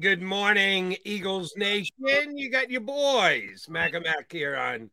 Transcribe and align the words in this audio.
Good 0.00 0.22
morning, 0.22 0.96
Eagles 1.04 1.52
Nation. 1.58 1.92
You 2.34 2.50
got 2.50 2.70
your 2.70 2.80
boys, 2.80 3.66
Mac 3.68 3.92
and 3.92 4.04
Mac 4.04 4.32
here 4.32 4.56
on 4.56 4.88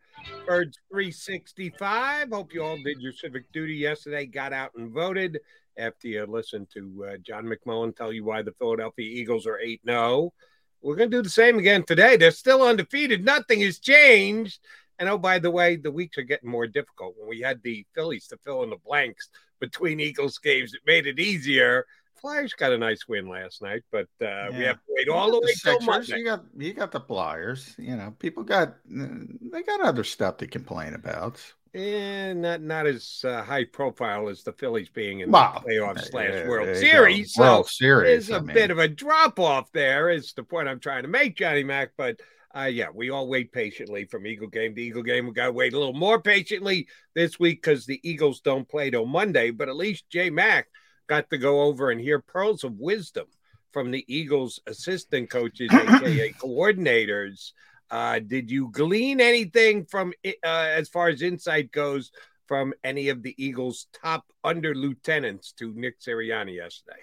Birds 0.45 0.79
365. 0.91 2.29
Hope 2.29 2.53
you 2.53 2.61
all 2.61 2.77
did 2.83 2.99
your 2.99 3.13
civic 3.13 3.49
duty 3.53 3.75
yesterday, 3.75 4.25
got 4.25 4.51
out 4.51 4.71
and 4.75 4.91
voted 4.91 5.39
after 5.77 6.09
you 6.09 6.25
listened 6.25 6.67
to 6.73 7.05
uh, 7.09 7.17
John 7.19 7.45
McMullen 7.45 7.95
tell 7.95 8.11
you 8.11 8.25
why 8.25 8.41
the 8.41 8.51
Philadelphia 8.51 9.05
Eagles 9.05 9.47
are 9.47 9.57
8 9.59 9.79
0. 9.85 10.33
We're 10.81 10.95
going 10.97 11.09
to 11.11 11.17
do 11.17 11.23
the 11.23 11.29
same 11.29 11.57
again 11.57 11.83
today. 11.83 12.17
They're 12.17 12.31
still 12.31 12.61
undefeated, 12.61 13.23
nothing 13.23 13.61
has 13.61 13.79
changed. 13.79 14.59
And 14.99 15.07
oh, 15.07 15.17
by 15.17 15.39
the 15.39 15.51
way, 15.51 15.77
the 15.77 15.91
weeks 15.91 16.17
are 16.17 16.23
getting 16.23 16.49
more 16.49 16.67
difficult. 16.67 17.15
When 17.17 17.29
we 17.29 17.39
had 17.39 17.63
the 17.63 17.85
Phillies 17.95 18.27
to 18.27 18.37
fill 18.43 18.63
in 18.63 18.71
the 18.71 18.77
blanks 18.77 19.29
between 19.61 20.01
Eagles 20.01 20.37
games, 20.39 20.73
it 20.73 20.81
made 20.85 21.07
it 21.07 21.19
easier. 21.19 21.85
Flyers 22.27 22.53
got 22.53 22.73
a 22.73 22.77
nice 22.77 23.07
win 23.07 23.29
last 23.29 23.61
night, 23.61 23.83
but 23.91 24.07
uh, 24.21 24.47
we 24.51 24.63
have 24.63 24.75
to 24.75 24.81
wait 24.89 25.07
all 25.09 25.31
the 25.31 25.39
way 25.39 25.53
till 25.63 25.79
Monday. 25.81 26.19
You 26.19 26.25
got 26.25 26.43
you 26.57 26.73
got 26.73 26.91
the 26.91 26.99
Flyers. 26.99 27.73
You 27.77 27.95
know, 27.95 28.13
people 28.19 28.43
got 28.43 28.75
they 28.85 29.63
got 29.63 29.81
other 29.81 30.03
stuff 30.03 30.37
to 30.37 30.47
complain 30.47 30.93
about. 30.93 31.41
And 31.73 32.41
not 32.41 32.61
not 32.61 32.85
as 32.87 33.21
uh, 33.23 33.43
high 33.43 33.63
profile 33.65 34.29
as 34.29 34.43
the 34.43 34.51
Phillies 34.51 34.89
being 34.89 35.19
in 35.21 35.31
Wow. 35.31 35.61
the 35.65 35.71
playoffs 35.73 36.09
slash 36.09 36.31
There- 36.31 36.49
World 36.49 36.75
Series. 36.75 37.35
go. 37.35 37.43
World 37.43 37.65
so 37.67 37.71
Series. 37.71 38.27
there's 38.27 38.29
a 38.37 38.41
I 38.41 38.45
mean, 38.45 38.53
bit 38.53 38.71
of 38.71 38.79
a 38.79 38.87
drop 38.87 39.39
off 39.39 39.71
there. 39.71 40.09
Is 40.09 40.33
the 40.33 40.43
point 40.43 40.67
I'm 40.67 40.79
trying 40.79 41.03
to 41.03 41.09
make, 41.09 41.37
Johnny 41.37 41.63
Mac. 41.63 41.91
But 41.97 42.19
uh, 42.55 42.63
yeah, 42.63 42.87
we 42.93 43.09
all 43.09 43.27
wait 43.29 43.51
patiently 43.51 44.05
from 44.05 44.25
Eagle 44.25 44.47
game 44.47 44.73
to 44.75 44.81
Eagle 44.81 45.03
game. 45.03 45.27
We 45.27 45.33
got 45.33 45.45
to 45.45 45.51
wait 45.51 45.73
a 45.73 45.79
little 45.79 45.93
more 45.93 46.21
patiently 46.21 46.87
this 47.13 47.39
week 47.39 47.61
because 47.61 47.85
the 47.85 47.99
Eagles 48.03 48.39
don't 48.41 48.67
play 48.67 48.89
till 48.89 49.05
Monday. 49.05 49.51
But 49.51 49.69
at 49.69 49.75
least 49.75 50.09
Jay 50.09 50.29
Mac 50.29 50.67
got 51.07 51.29
to 51.29 51.37
go 51.37 51.61
over 51.61 51.89
and 51.89 51.99
hear 51.99 52.19
pearls 52.19 52.63
of 52.63 52.79
wisdom 52.79 53.25
from 53.71 53.91
the 53.91 54.05
Eagles 54.07 54.59
assistant 54.67 55.29
coaches, 55.29 55.69
aka 55.73 56.33
coordinators. 56.33 57.51
Uh, 57.89 58.19
did 58.19 58.51
you 58.51 58.69
glean 58.71 59.21
anything 59.21 59.85
from 59.85 60.13
uh, 60.25 60.31
as 60.43 60.89
far 60.89 61.07
as 61.07 61.21
insight 61.21 61.71
goes 61.71 62.11
from 62.47 62.73
any 62.83 63.09
of 63.09 63.23
the 63.23 63.35
Eagles' 63.37 63.87
top 63.93 64.25
under 64.43 64.73
lieutenants 64.73 65.51
to 65.53 65.73
Nick 65.73 65.99
Sirianni 65.99 66.55
yesterday? 66.55 66.99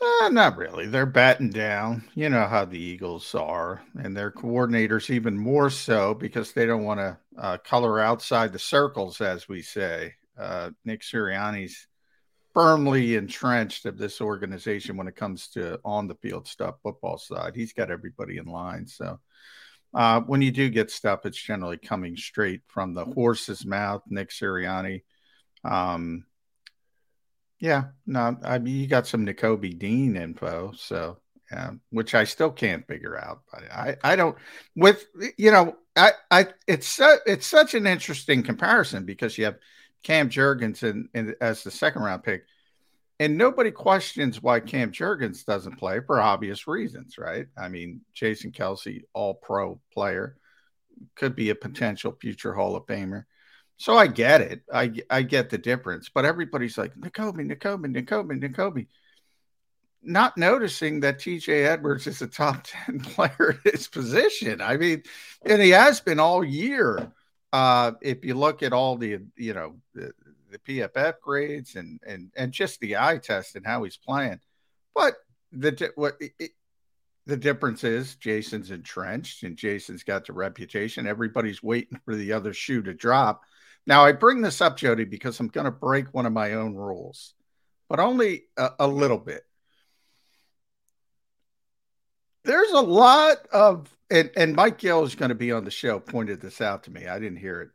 uh, 0.00 0.28
not 0.28 0.56
really. 0.56 0.86
They're 0.86 1.06
batting 1.06 1.50
down. 1.50 2.04
You 2.14 2.28
know 2.28 2.46
how 2.46 2.64
the 2.64 2.78
Eagles 2.78 3.34
are, 3.34 3.82
and 4.02 4.16
their 4.16 4.30
coordinators 4.30 5.10
even 5.10 5.36
more 5.36 5.70
so 5.70 6.14
because 6.14 6.52
they 6.52 6.66
don't 6.66 6.84
want 6.84 7.00
to 7.00 7.18
uh, 7.36 7.58
color 7.58 8.00
outside 8.00 8.52
the 8.52 8.58
circles, 8.58 9.20
as 9.20 9.48
we 9.48 9.62
say. 9.62 10.14
Uh, 10.38 10.70
Nick 10.84 11.02
Sirianni's 11.02 11.87
firmly 12.58 13.14
entrenched 13.14 13.86
of 13.86 13.96
this 13.96 14.20
organization 14.20 14.96
when 14.96 15.06
it 15.06 15.14
comes 15.14 15.46
to 15.46 15.78
on 15.84 16.08
the 16.08 16.16
field 16.16 16.44
stuff, 16.48 16.74
football 16.82 17.16
side. 17.16 17.54
He's 17.54 17.72
got 17.72 17.88
everybody 17.88 18.38
in 18.38 18.46
line. 18.46 18.88
So 18.88 19.20
uh, 19.94 20.22
when 20.22 20.42
you 20.42 20.50
do 20.50 20.68
get 20.68 20.90
stuff, 20.90 21.24
it's 21.24 21.40
generally 21.40 21.76
coming 21.76 22.16
straight 22.16 22.62
from 22.66 22.94
the 22.94 23.04
horse's 23.04 23.64
mouth, 23.64 24.02
Nick 24.08 24.30
Sirianni. 24.30 25.04
Um, 25.62 26.24
yeah, 27.60 27.84
no, 28.06 28.36
I 28.42 28.58
mean, 28.58 28.74
you 28.74 28.88
got 28.88 29.06
some 29.06 29.24
Nakobe 29.24 29.78
Dean 29.78 30.16
info, 30.16 30.72
so 30.76 31.18
yeah, 31.52 31.70
which 31.90 32.16
I 32.16 32.24
still 32.24 32.50
can't 32.50 32.86
figure 32.88 33.16
out. 33.16 33.42
But 33.52 33.70
I, 33.70 33.96
I 34.02 34.16
don't 34.16 34.36
with 34.74 35.06
you 35.36 35.52
know, 35.52 35.76
I, 35.94 36.10
I, 36.28 36.46
it's 36.66 36.88
so, 36.88 37.18
it's 37.24 37.46
such 37.46 37.74
an 37.74 37.86
interesting 37.86 38.42
comparison 38.42 39.04
because 39.04 39.38
you 39.38 39.44
have 39.44 39.58
Cam 40.02 40.30
Jurgens 40.30 40.82
in, 40.82 41.08
in, 41.14 41.34
as 41.40 41.64
the 41.64 41.70
second 41.70 42.02
round 42.02 42.22
pick, 42.22 42.44
and 43.20 43.36
nobody 43.36 43.70
questions 43.70 44.42
why 44.42 44.60
Cam 44.60 44.92
Jurgens 44.92 45.44
doesn't 45.44 45.78
play 45.78 46.00
for 46.00 46.20
obvious 46.20 46.68
reasons, 46.68 47.18
right? 47.18 47.46
I 47.56 47.68
mean, 47.68 48.02
Jason 48.14 48.52
Kelce, 48.52 49.02
all 49.12 49.34
pro 49.34 49.80
player, 49.92 50.36
could 51.16 51.34
be 51.34 51.50
a 51.50 51.54
potential 51.54 52.16
future 52.20 52.54
Hall 52.54 52.76
of 52.76 52.86
Famer. 52.86 53.24
So 53.76 53.96
I 53.96 54.08
get 54.08 54.40
it. 54.40 54.62
I, 54.72 54.92
I 55.08 55.22
get 55.22 55.50
the 55.50 55.58
difference. 55.58 56.08
But 56.08 56.24
everybody's 56.24 56.76
like, 56.76 56.94
Nakobe, 56.94 57.48
Nakobe, 57.48 57.86
Nakobe, 57.86 58.40
Nakobe. 58.40 58.86
Not 60.02 60.36
noticing 60.36 61.00
that 61.00 61.18
TJ 61.18 61.66
Edwards 61.66 62.06
is 62.06 62.22
a 62.22 62.26
top 62.26 62.64
10 62.86 63.00
player 63.00 63.56
at 63.64 63.72
his 63.72 63.88
position. 63.88 64.60
I 64.60 64.76
mean, 64.76 65.02
and 65.44 65.62
he 65.62 65.70
has 65.70 66.00
been 66.00 66.20
all 66.20 66.44
year. 66.44 67.12
Uh, 67.52 67.92
if 68.02 68.24
you 68.24 68.34
look 68.34 68.62
at 68.62 68.72
all 68.72 68.96
the, 68.96 69.20
you 69.36 69.54
know, 69.54 69.76
the, 69.94 70.12
the 70.50 70.58
PFF 70.58 71.20
grades 71.20 71.76
and 71.76 72.00
and 72.06 72.30
and 72.36 72.52
just 72.52 72.80
the 72.80 72.96
eye 72.96 73.18
test 73.18 73.56
and 73.56 73.66
how 73.66 73.84
he's 73.84 73.96
playing. 73.96 74.40
But 74.94 75.14
the 75.52 75.92
what 75.94 76.16
it, 76.20 76.52
the 77.26 77.36
difference 77.36 77.84
is 77.84 78.16
Jason's 78.16 78.70
entrenched 78.70 79.42
and 79.42 79.56
Jason's 79.56 80.02
got 80.02 80.26
the 80.26 80.32
reputation. 80.32 81.06
Everybody's 81.06 81.62
waiting 81.62 82.00
for 82.04 82.14
the 82.16 82.32
other 82.32 82.54
shoe 82.54 82.82
to 82.82 82.94
drop. 82.94 83.42
Now 83.86 84.04
I 84.04 84.12
bring 84.12 84.40
this 84.40 84.60
up, 84.60 84.76
Jody, 84.76 85.04
because 85.04 85.38
I'm 85.38 85.48
going 85.48 85.66
to 85.66 85.70
break 85.70 86.12
one 86.12 86.26
of 86.26 86.32
my 86.32 86.54
own 86.54 86.74
rules, 86.74 87.34
but 87.88 88.00
only 88.00 88.44
a, 88.56 88.70
a 88.80 88.88
little 88.88 89.18
bit. 89.18 89.42
There's 92.48 92.72
a 92.72 92.80
lot 92.80 93.46
of 93.52 93.94
and, 94.10 94.30
and 94.36 94.56
Mike 94.56 94.78
Gill 94.78 95.04
is 95.04 95.14
going 95.14 95.28
to 95.28 95.34
be 95.36 95.52
on 95.52 95.64
the 95.64 95.70
show. 95.70 96.00
Pointed 96.00 96.40
this 96.40 96.60
out 96.60 96.84
to 96.84 96.90
me. 96.90 97.06
I 97.06 97.18
didn't 97.20 97.38
hear 97.38 97.60
it. 97.60 97.68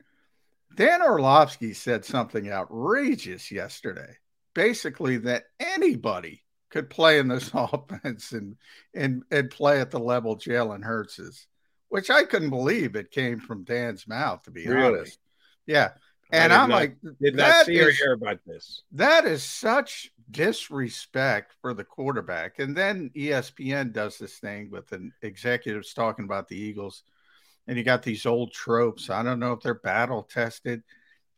Dan 0.76 1.02
Orlovsky 1.04 1.74
said 1.74 2.04
something 2.04 2.52
outrageous 2.52 3.52
yesterday. 3.52 4.18
basically 4.56 5.18
that 5.18 5.44
anybody 5.60 6.44
could 6.72 6.90
play 6.90 7.20
in 7.20 7.28
this 7.28 7.52
offense 7.54 8.32
and 8.32 8.58
and 8.96 9.24
and 9.32 9.50
play 9.52 9.80
at 9.80 9.92
the 9.92 10.00
level 10.00 10.36
Jalen 10.38 10.84
Hurts 10.84 11.20
is, 11.20 11.46
which 11.90 12.10
I 12.10 12.24
couldn't 12.24 12.50
believe 12.50 12.96
it 12.96 13.12
came 13.12 13.40
from 13.40 13.64
Dan's 13.64 14.08
mouth, 14.08 14.44
to 14.44 14.52
be 14.52 14.68
Really? 14.68 14.98
honest. 15.00 15.20
Yeah. 15.68 15.92
And 16.34 16.52
I'm 16.54 16.70
not- 16.70 16.76
like, 16.76 16.98
Did 17.22 17.36
not 17.36 17.48
that 17.48 17.66
see 17.68 17.80
or 17.82 17.90
is- 17.90 17.98
hear 17.98 18.14
about 18.14 18.40
this. 18.46 18.84
that 18.94 19.26
is 19.26 19.44
such 19.44 20.12
disrespect 20.32 21.54
for 21.62 21.74
the 21.74 21.84
quarterback. 21.84 22.60
And 22.60 22.76
then 22.76 23.12
ESPN 23.16 23.92
does 23.92 24.18
this 24.18 24.40
thing 24.40 24.70
with 24.72 24.92
an 24.92 25.14
executives 25.22 25.94
talking 25.94 26.26
about 26.26 26.48
the 26.48 26.58
Eagles, 26.58 27.04
and 27.68 27.78
you 27.78 27.84
got 27.84 28.04
these 28.04 28.26
old 28.26 28.52
tropes. 28.52 29.10
I 29.10 29.24
don't 29.24 29.40
know 29.40 29.54
if 29.54 29.62
they're 29.62 29.74
battle 29.76 30.24
tested, 30.24 30.84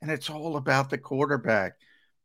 and 0.01 0.09
it's 0.12 0.30
all 0.30 0.56
about 0.57 0.89
the 0.89 0.97
quarterback. 0.97 1.74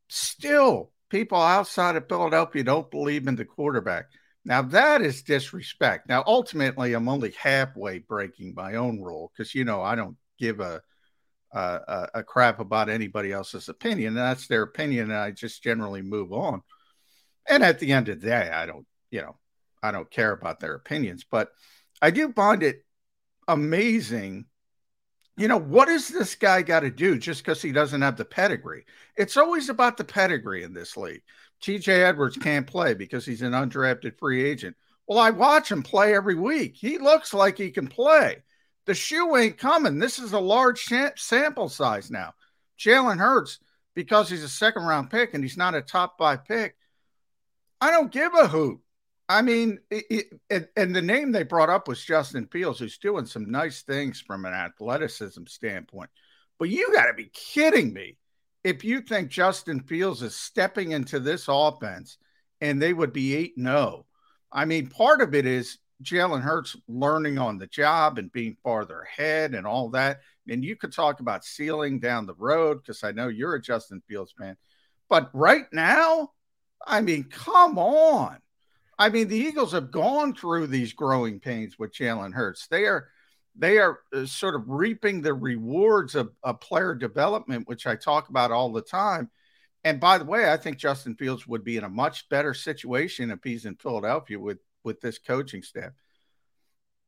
Still, 0.09 0.93
people 1.09 1.39
outside 1.41 1.97
of 1.97 2.09
Philadelphia 2.09 2.63
don't 2.65 2.91
believe 2.91 3.27
in 3.27 3.37
the 3.37 3.45
quarterback. 3.45 4.07
Now 4.45 4.63
that 4.63 5.03
is 5.03 5.23
disrespect. 5.23 6.09
Now, 6.09 6.25
ultimately, 6.27 6.95
I'm 6.95 7.09
only 7.09 7.33
halfway 7.33 7.99
breaking 7.99 8.55
my 8.55 8.75
own 8.77 9.01
rule 9.03 9.31
because 9.33 9.55
you 9.55 9.65
know 9.65 9.83
I 9.83 9.95
don't 9.97 10.17
give 10.39 10.61
a 10.61 10.83
uh, 11.53 11.79
a, 12.15 12.21
a 12.21 12.23
crap 12.23 12.61
about 12.61 12.89
anybody 12.89 13.33
else's 13.33 13.69
opinion. 13.69 14.15
That's 14.15 14.47
their 14.47 14.63
opinion, 14.63 15.11
and 15.11 15.19
I 15.19 15.31
just 15.31 15.63
generally 15.63 16.03
move 16.03 16.33
on. 16.33 16.63
And 17.49 17.63
at 17.63 17.79
the 17.79 17.93
end 17.93 18.09
of 18.09 18.21
the 18.21 18.29
day, 18.29 18.51
I 18.51 18.67
don't, 18.67 18.87
you 19.11 19.23
know, 19.23 19.37
I 19.83 19.91
don't 19.91 20.11
care 20.11 20.33
about 20.33 20.61
their 20.61 20.75
opinions, 20.75 21.25
but 21.29 21.51
I 22.01 22.11
do 22.11 22.33
find 22.33 22.63
it 22.63 22.85
amazing. 23.49 24.47
You 25.37 25.49
know, 25.49 25.57
what 25.59 25.87
does 25.87 26.09
this 26.09 26.35
guy 26.35 26.63
got 26.63 26.81
to 26.81 26.91
do 26.91 27.19
just 27.19 27.43
because 27.43 27.63
he 27.63 27.73
doesn't 27.73 28.03
have 28.03 28.17
the 28.17 28.25
pedigree? 28.25 28.85
It's 29.17 29.37
always 29.37 29.69
about 29.69 29.97
the 29.97 30.05
pedigree 30.05 30.63
in 30.63 30.75
this 30.75 30.97
league. 30.97 31.23
TJ 31.63 31.89
Edwards 31.89 32.37
can't 32.37 32.67
play 32.67 32.95
because 32.95 33.25
he's 33.25 33.43
an 33.43 33.53
undrafted 33.53 34.19
free 34.19 34.45
agent. 34.45 34.77
Well, 35.07 35.19
I 35.19 35.31
watch 35.31 35.71
him 35.71 35.83
play 35.83 36.15
every 36.15 36.37
week. 36.37 36.77
He 36.77 36.99
looks 36.99 37.35
like 37.35 37.59
he 37.59 37.71
can 37.71 37.89
play. 37.89 38.43
The 38.91 38.95
shoe 38.97 39.37
ain't 39.37 39.57
coming. 39.57 40.01
This 40.01 40.19
is 40.19 40.33
a 40.33 40.41
large 40.41 40.89
sample 41.15 41.69
size 41.69 42.11
now. 42.11 42.35
Jalen 42.77 43.19
Hurts, 43.19 43.61
because 43.95 44.29
he's 44.29 44.43
a 44.43 44.49
second 44.49 44.83
round 44.83 45.11
pick 45.11 45.33
and 45.33 45.45
he's 45.45 45.57
not 45.57 45.77
a 45.77 45.81
top 45.81 46.19
five 46.19 46.45
pick, 46.45 46.75
I 47.81 47.93
don't 47.93 48.11
give 48.11 48.35
a 48.35 48.49
hoot. 48.49 48.81
I 49.29 49.43
mean, 49.43 49.79
it, 49.93 50.33
it, 50.51 50.73
and- 50.77 50.97
the 50.97 51.03
name 51.03 51.31
they 51.31 51.45
brought 51.45 51.71
up 51.71 51.87
was 51.87 52.05
Justin 52.05 52.49
Fields, 52.49 52.81
who's 52.81 52.99
doing 52.99 53.27
some 53.27 53.49
nice 53.49 53.83
things 53.83 54.21
from 54.21 54.45
an 54.45 54.55
athleticism 54.55 55.45
standpoint. 55.47 56.11
But 56.59 56.71
you 56.71 56.93
got 56.93 57.07
to 57.07 57.15
be 57.15 57.31
kidding 57.33 57.93
me 57.93 58.17
if 58.65 58.83
you 58.83 59.03
think 59.03 59.31
Justin 59.31 59.83
Fields 59.83 60.21
is 60.21 60.35
stepping 60.35 60.91
into 60.91 61.21
this 61.21 61.45
offense 61.47 62.19
and 62.61 62.83
they 62.83 62.93
would 62.93 63.13
be 63.13 63.37
8 63.37 63.55
0. 63.57 64.07
I 64.51 64.65
mean, 64.65 64.89
part 64.89 65.21
of 65.21 65.37
it 65.37 65.47
is 65.47 65.79
Jalen 66.03 66.41
Hurts 66.41 66.77
learning 66.89 67.39
on 67.39 67.59
the 67.59 67.67
job 67.67 68.19
and 68.19 68.33
being 68.33 68.57
farther 68.63 69.03
ahead 69.03 69.55
and 69.55 69.67
all 69.67 69.91
that. 69.91 70.21
And 70.49 70.65
you 70.65 70.77
could 70.77 70.93
talk 70.93 71.21
about 71.21 71.45
ceiling 71.45 72.01
down 72.01 72.27
the 72.27 72.35
road 72.35 72.79
because 72.79 73.05
I 73.05 73.13
know 73.13 73.29
you're 73.29 73.55
a 73.55 73.63
Justin 73.63 74.03
Fields 74.09 74.35
fan. 74.39 74.57
But 75.09 75.31
right 75.33 75.67
now, 75.73 76.31
I 76.87 77.01
mean, 77.01 77.25
come 77.25 77.79
on. 77.79 78.39
I 78.99 79.09
mean, 79.09 79.29
the 79.29 79.37
Eagles 79.37 79.73
have 79.73 79.91
gone 79.91 80.35
through 80.35 80.67
these 80.67 80.93
growing 80.93 81.41
pains 81.41 81.79
with 81.79 81.95
Jalen 81.95 82.35
Hurts. 82.35 82.67
They 82.67 82.85
are 82.85 83.09
they 83.57 83.79
are 83.79 84.01
uh, 84.15 84.27
sort 84.27 84.55
of 84.55 84.69
reaping 84.69 85.21
the 85.21 85.35
rewards 85.35 86.15
of, 86.15 86.31
of 86.43 86.61
player 86.61 86.95
development, 86.95 87.67
which 87.67 87.87
I 87.87 87.97
talk 87.97 88.29
about 88.29 88.53
all 88.53 88.73
the 88.73 88.83
time. 88.83 89.29
And 89.83 89.99
by 89.99 90.19
the 90.19 90.25
way, 90.25 90.51
I 90.51 90.57
think 90.57 90.77
Justin 90.77 91.17
Fields 91.17 91.47
would 91.47 91.65
be 91.65 91.77
in 91.77 91.85
a 91.85 91.89
much 91.89 92.29
better 92.29 92.55
situation 92.55 93.31
if 93.31 93.41
he's 93.43 93.65
in 93.65 93.77
Philadelphia 93.77 94.39
with 94.39 94.59
with 94.85 95.01
this 95.01 95.19
coaching 95.19 95.63
staff. 95.63 95.93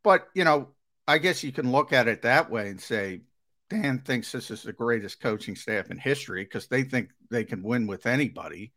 But 0.02 0.28
you 0.34 0.44
know, 0.44 0.68
I 1.06 1.18
guess 1.18 1.42
you 1.42 1.52
can 1.52 1.72
look 1.72 1.92
at 1.92 2.08
it 2.08 2.22
that 2.22 2.50
way 2.50 2.68
and 2.68 2.80
say 2.80 3.22
Dan 3.70 4.00
thinks 4.00 4.30
this 4.30 4.50
is 4.50 4.62
the 4.62 4.72
greatest 4.72 5.20
coaching 5.20 5.56
staff 5.56 5.90
in 5.90 5.96
history 5.96 6.44
because 6.44 6.66
they 6.66 6.82
think 6.82 7.10
they 7.30 7.44
can 7.44 7.62
win 7.62 7.86
with 7.86 8.06
anybody. 8.06 8.72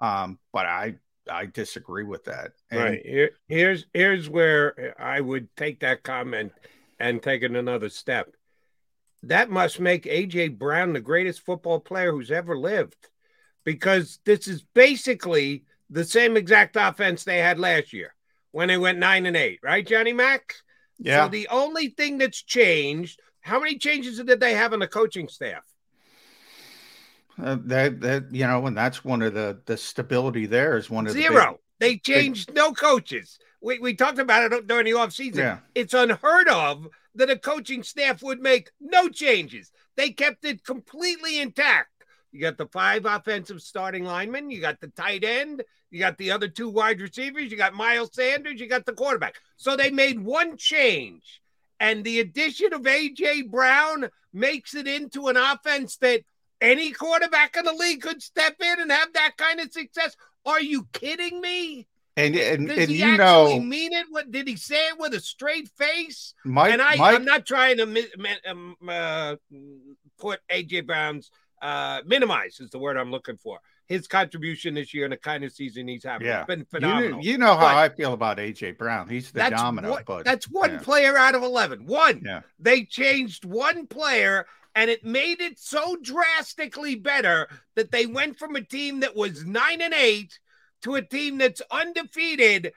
Um, 0.00 0.38
but 0.52 0.66
I 0.66 0.94
I 1.30 1.46
disagree 1.46 2.04
with 2.04 2.24
that. 2.24 2.52
And 2.70 2.80
right 2.80 3.02
here, 3.04 3.30
here's 3.48 3.86
here's 3.92 4.28
where 4.28 4.94
I 4.98 5.20
would 5.20 5.54
take 5.56 5.80
that 5.80 6.02
comment 6.02 6.52
and 6.98 7.22
take 7.22 7.42
it 7.42 7.54
another 7.54 7.88
step. 7.88 8.28
That 9.24 9.50
must 9.50 9.78
make 9.78 10.04
AJ 10.04 10.58
Brown 10.58 10.94
the 10.94 11.00
greatest 11.00 11.44
football 11.44 11.78
player 11.78 12.10
who's 12.10 12.30
ever 12.30 12.56
lived, 12.56 13.08
because 13.64 14.20
this 14.24 14.48
is 14.48 14.62
basically 14.74 15.64
the 15.90 16.04
same 16.04 16.36
exact 16.36 16.76
offense 16.76 17.24
they 17.24 17.38
had 17.38 17.58
last 17.58 17.92
year 17.92 18.14
when 18.52 18.68
they 18.68 18.78
went 18.78 18.98
nine 18.98 19.26
and 19.26 19.36
eight, 19.36 19.60
right, 19.62 19.86
Johnny 19.86 20.12
Mack? 20.12 20.54
Yeah. 20.98 21.24
So 21.24 21.30
the 21.30 21.48
only 21.48 21.88
thing 21.88 22.18
that's 22.18 22.42
changed, 22.42 23.20
how 23.40 23.58
many 23.58 23.78
changes 23.78 24.18
did 24.22 24.40
they 24.40 24.54
have 24.54 24.72
on 24.72 24.80
the 24.80 24.88
coaching 24.88 25.28
staff? 25.28 25.62
Uh, 27.42 27.56
that 27.64 28.00
that 28.00 28.24
you 28.32 28.46
know, 28.46 28.66
and 28.66 28.76
that's 28.76 29.04
one 29.04 29.22
of 29.22 29.32
the 29.34 29.60
the 29.64 29.76
stability 29.76 30.46
there 30.46 30.76
is 30.76 30.90
one 30.90 31.06
of 31.06 31.14
the 31.14 31.22
Zero. 31.22 31.58
They 31.78 31.96
changed 31.96 32.52
no 32.54 32.72
coaches. 32.72 33.38
We, 33.62 33.78
we 33.78 33.94
talked 33.94 34.18
about 34.18 34.52
it 34.52 34.66
during 34.66 34.84
the 34.84 34.92
offseason. 34.92 35.36
Yeah. 35.36 35.58
It's 35.74 35.94
unheard 35.94 36.48
of 36.48 36.86
that 37.14 37.30
a 37.30 37.38
coaching 37.38 37.82
staff 37.82 38.22
would 38.22 38.40
make 38.40 38.70
no 38.80 39.08
changes. 39.08 39.72
They 39.96 40.10
kept 40.10 40.44
it 40.44 40.64
completely 40.64 41.40
intact. 41.40 41.88
You 42.32 42.40
got 42.40 42.58
the 42.58 42.66
five 42.66 43.06
offensive 43.06 43.60
starting 43.60 44.04
linemen, 44.04 44.50
you 44.50 44.60
got 44.60 44.80
the 44.80 44.88
tight 44.88 45.24
end, 45.24 45.64
you 45.90 45.98
got 45.98 46.18
the 46.18 46.30
other 46.30 46.48
two 46.48 46.68
wide 46.68 47.00
receivers, 47.00 47.50
you 47.50 47.56
got 47.56 47.74
Miles 47.74 48.10
Sanders, 48.12 48.60
you 48.60 48.68
got 48.68 48.86
the 48.86 48.92
quarterback. 48.92 49.36
So 49.56 49.76
they 49.76 49.90
made 49.90 50.20
one 50.20 50.56
change. 50.56 51.40
And 51.78 52.04
the 52.04 52.20
addition 52.20 52.72
of 52.72 52.82
AJ 52.82 53.50
Brown 53.50 54.08
makes 54.32 54.74
it 54.74 54.86
into 54.86 55.28
an 55.28 55.36
offense 55.36 55.96
that 55.98 56.22
any 56.60 56.92
quarterback 56.92 57.56
in 57.56 57.64
the 57.64 57.72
league 57.72 58.02
could 58.02 58.22
step 58.22 58.56
in 58.60 58.80
and 58.80 58.92
have 58.92 59.12
that 59.14 59.36
kind 59.38 59.60
of 59.60 59.72
success. 59.72 60.14
Are 60.44 60.60
you 60.60 60.86
kidding 60.92 61.40
me? 61.40 61.86
and 62.16 62.36
and, 62.36 62.68
Does 62.68 62.78
and 62.78 62.90
he 62.90 62.98
you 62.98 63.04
actually 63.04 63.58
know, 63.58 63.60
mean 63.60 63.92
it? 63.92 64.06
What 64.10 64.30
did 64.30 64.48
he 64.48 64.56
say 64.56 64.88
it 64.88 64.98
with 64.98 65.14
a 65.14 65.20
straight 65.20 65.68
face? 65.76 66.34
Mike, 66.44 66.72
and 66.72 66.82
I, 66.82 66.96
Mike, 66.96 67.16
I'm 67.16 67.24
not 67.24 67.46
trying 67.46 67.78
to 67.78 68.06
um, 68.46 68.76
uh, 68.88 69.36
put 70.18 70.40
AJ 70.50 70.86
Brown's 70.86 71.30
uh, 71.62 72.00
minimize 72.06 72.60
is 72.60 72.70
the 72.70 72.78
word 72.78 72.96
I'm 72.96 73.10
looking 73.10 73.36
for. 73.36 73.60
His 73.90 74.06
contribution 74.06 74.74
this 74.74 74.94
year 74.94 75.04
and 75.04 75.12
the 75.12 75.18
kind 75.18 75.44
of 75.44 75.52
season 75.52 75.86
he's 75.86 76.04
having. 76.04 76.26
Yeah. 76.26 76.40
It's 76.40 76.46
been 76.46 76.60
you, 76.60 76.66
phenomenal. 76.70 77.20
you 77.22 77.36
know 77.36 77.54
how 77.54 77.60
But- 77.60 77.76
I 77.76 77.88
feel 77.90 78.14
about 78.14 78.38
AJ 78.38 78.78
Brown. 78.78 79.08
He's 79.08 79.30
the 79.30 79.50
domino, 79.50 79.90
one, 79.90 80.02
but 80.06 80.24
that's 80.24 80.48
one 80.48 80.72
yeah. 80.72 80.78
player 80.78 81.18
out 81.18 81.34
of 81.34 81.42
11. 81.42 81.86
One. 81.86 82.22
Yeah. 82.24 82.40
They 82.58 82.84
changed 82.84 83.44
one 83.44 83.86
player 83.86 84.46
and 84.74 84.88
it 84.88 85.04
made 85.04 85.40
it 85.40 85.58
so 85.58 85.96
drastically 86.00 86.94
better 86.94 87.48
that 87.74 87.90
they 87.90 88.06
went 88.06 88.38
from 88.38 88.56
a 88.56 88.62
team 88.62 89.00
that 89.00 89.16
was 89.16 89.44
9 89.44 89.80
and 89.82 89.92
8 89.92 90.38
to 90.82 90.94
a 90.94 91.02
team 91.02 91.38
that's 91.38 91.60
undefeated 91.70 92.72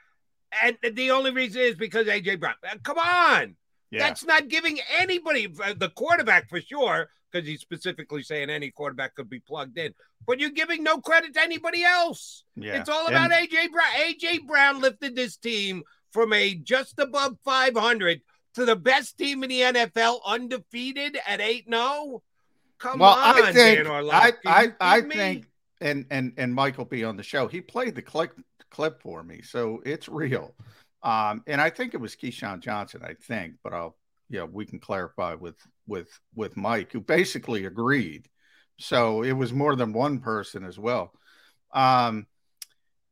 and 0.62 0.76
the 0.92 1.10
only 1.10 1.30
reason 1.30 1.62
is 1.62 1.74
because 1.74 2.06
AJ 2.06 2.40
Brown. 2.40 2.54
Come 2.82 2.98
on. 2.98 3.56
Yeah. 3.90 4.00
That's 4.00 4.24
not 4.24 4.48
giving 4.48 4.78
anybody 4.98 5.52
uh, 5.64 5.74
the 5.76 5.88
quarterback 5.90 6.48
for 6.48 6.60
sure, 6.60 7.08
because 7.34 7.48
he's 7.48 7.60
specifically 7.60 8.22
saying 8.22 8.48
any 8.48 8.70
quarterback 8.70 9.14
could 9.16 9.28
be 9.28 9.40
plugged 9.40 9.76
in. 9.76 9.92
But 10.26 10.38
you're 10.38 10.50
giving 10.50 10.82
no 10.84 10.98
credit 10.98 11.34
to 11.34 11.40
anybody 11.40 11.82
else. 11.82 12.44
yeah. 12.54 12.78
It's 12.78 12.88
all 12.88 13.06
about 13.08 13.32
And- 13.32 13.48
AJ 13.50 13.72
Brown. 13.72 13.92
AJ 13.98 14.46
Brown 14.46 14.80
lifted 14.80 15.16
this 15.16 15.36
team 15.36 15.82
from 16.12 16.32
a 16.32 16.54
just 16.54 16.98
above 16.98 17.36
500 17.44 18.20
to 18.54 18.64
the 18.64 18.76
best 18.76 19.18
team 19.18 19.42
in 19.42 19.50
the 19.50 19.60
NFL, 19.62 20.20
undefeated 20.24 21.18
at 21.26 21.40
8 21.40 21.64
0. 21.68 22.22
Come 22.78 22.98
well, 23.00 23.10
on, 23.12 23.42
I 23.42 23.52
think 23.52 23.86
I 23.86 24.32
I, 24.46 24.72
I 24.80 25.00
think 25.00 25.46
and 25.80 26.04
and 26.10 26.32
and 26.36 26.54
Mike 26.54 26.76
will 26.76 26.84
be 26.84 27.04
on 27.04 27.16
the 27.16 27.22
show. 27.22 27.46
He 27.48 27.60
played 27.60 27.94
the 27.94 28.02
clip 28.02 28.38
clip 28.70 29.00
for 29.00 29.22
me, 29.22 29.42
so 29.42 29.80
it's 29.86 30.08
real. 30.08 30.54
Um, 31.02 31.42
and 31.46 31.60
I 31.60 31.70
think 31.70 31.94
it 31.94 31.98
was 31.98 32.16
Keyshawn 32.16 32.60
Johnson, 32.60 33.02
I 33.04 33.14
think, 33.14 33.54
but 33.62 33.72
I'll 33.72 33.96
yeah, 34.28 34.44
we 34.44 34.66
can 34.66 34.80
clarify 34.80 35.34
with 35.34 35.56
with 35.86 36.08
with 36.34 36.56
Mike, 36.56 36.92
who 36.92 37.00
basically 37.00 37.64
agreed. 37.66 38.28
So 38.78 39.22
it 39.22 39.32
was 39.32 39.52
more 39.52 39.76
than 39.76 39.92
one 39.92 40.18
person 40.20 40.64
as 40.64 40.78
well. 40.78 41.12
Um, 41.72 42.26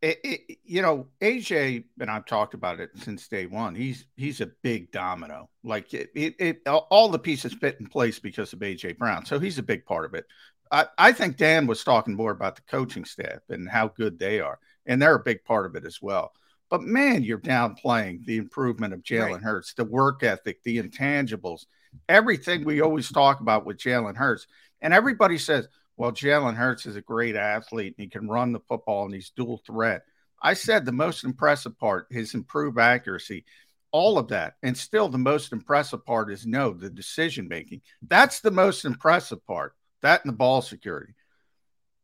it, 0.00 0.18
it, 0.24 0.58
you 0.64 0.82
know, 0.82 1.06
AJ, 1.20 1.84
and 2.00 2.10
I've 2.10 2.26
talked 2.26 2.54
about 2.54 2.80
it 2.80 2.90
since 2.96 3.28
day 3.28 3.46
one. 3.46 3.76
He's 3.76 4.04
he's 4.16 4.40
a 4.40 4.50
big 4.62 4.90
domino. 4.90 5.48
Like 5.62 5.94
it, 5.94 6.10
it, 6.14 6.34
it 6.40 6.62
all 6.66 7.08
the 7.08 7.18
pieces 7.18 7.54
fit 7.54 7.76
in 7.78 7.86
place 7.86 8.18
because 8.18 8.52
of 8.52 8.58
AJ 8.58 8.98
Brown. 8.98 9.24
So 9.24 9.38
he's 9.38 9.58
a 9.58 9.62
big 9.62 9.86
part 9.86 10.04
of 10.04 10.14
it. 10.14 10.26
I, 10.72 10.86
I 10.98 11.12
think 11.12 11.36
Dan 11.36 11.66
was 11.66 11.84
talking 11.84 12.14
more 12.14 12.32
about 12.32 12.56
the 12.56 12.62
coaching 12.62 13.04
staff 13.04 13.40
and 13.48 13.68
how 13.68 13.88
good 13.88 14.18
they 14.18 14.40
are, 14.40 14.58
and 14.86 15.00
they're 15.00 15.14
a 15.14 15.22
big 15.22 15.44
part 15.44 15.66
of 15.66 15.76
it 15.76 15.84
as 15.84 16.02
well. 16.02 16.32
But 16.68 16.82
man, 16.82 17.22
you're 17.22 17.38
downplaying 17.38 18.24
the 18.24 18.38
improvement 18.38 18.94
of 18.94 19.02
Jalen 19.02 19.32
Right. 19.32 19.42
Hurts, 19.42 19.74
the 19.74 19.84
work 19.84 20.24
ethic, 20.24 20.62
the 20.64 20.82
intangibles, 20.82 21.66
everything 22.08 22.64
we 22.64 22.80
always 22.80 23.10
talk 23.10 23.40
about 23.40 23.64
with 23.66 23.78
Jalen 23.78 24.16
Hurts. 24.16 24.46
And 24.80 24.92
everybody 24.92 25.38
says, 25.38 25.68
well, 25.96 26.12
Jalen 26.12 26.54
Hurts 26.54 26.86
is 26.86 26.96
a 26.96 27.02
great 27.02 27.36
athlete 27.36 27.94
and 27.96 28.04
he 28.04 28.10
can 28.10 28.28
run 28.28 28.52
the 28.52 28.60
football 28.60 29.04
and 29.04 29.14
he's 29.14 29.30
dual 29.30 29.60
threat. 29.66 30.02
I 30.42 30.54
said 30.54 30.84
the 30.84 30.92
most 30.92 31.24
impressive 31.24 31.78
part, 31.78 32.06
his 32.10 32.34
improved 32.34 32.78
accuracy, 32.78 33.44
all 33.92 34.18
of 34.18 34.28
that. 34.28 34.54
And 34.62 34.76
still, 34.76 35.08
the 35.08 35.18
most 35.18 35.52
impressive 35.52 36.04
part 36.04 36.32
is 36.32 36.46
no, 36.46 36.72
the 36.72 36.90
decision 36.90 37.46
making. 37.46 37.82
That's 38.02 38.40
the 38.40 38.50
most 38.50 38.84
impressive 38.84 39.46
part, 39.46 39.74
that 40.00 40.24
and 40.24 40.32
the 40.32 40.36
ball 40.36 40.62
security. 40.62 41.14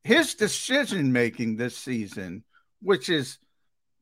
His 0.05 0.35
decision 0.35 1.13
making 1.13 1.57
this 1.57 1.77
season, 1.77 2.45
which 2.81 3.09
is 3.09 3.39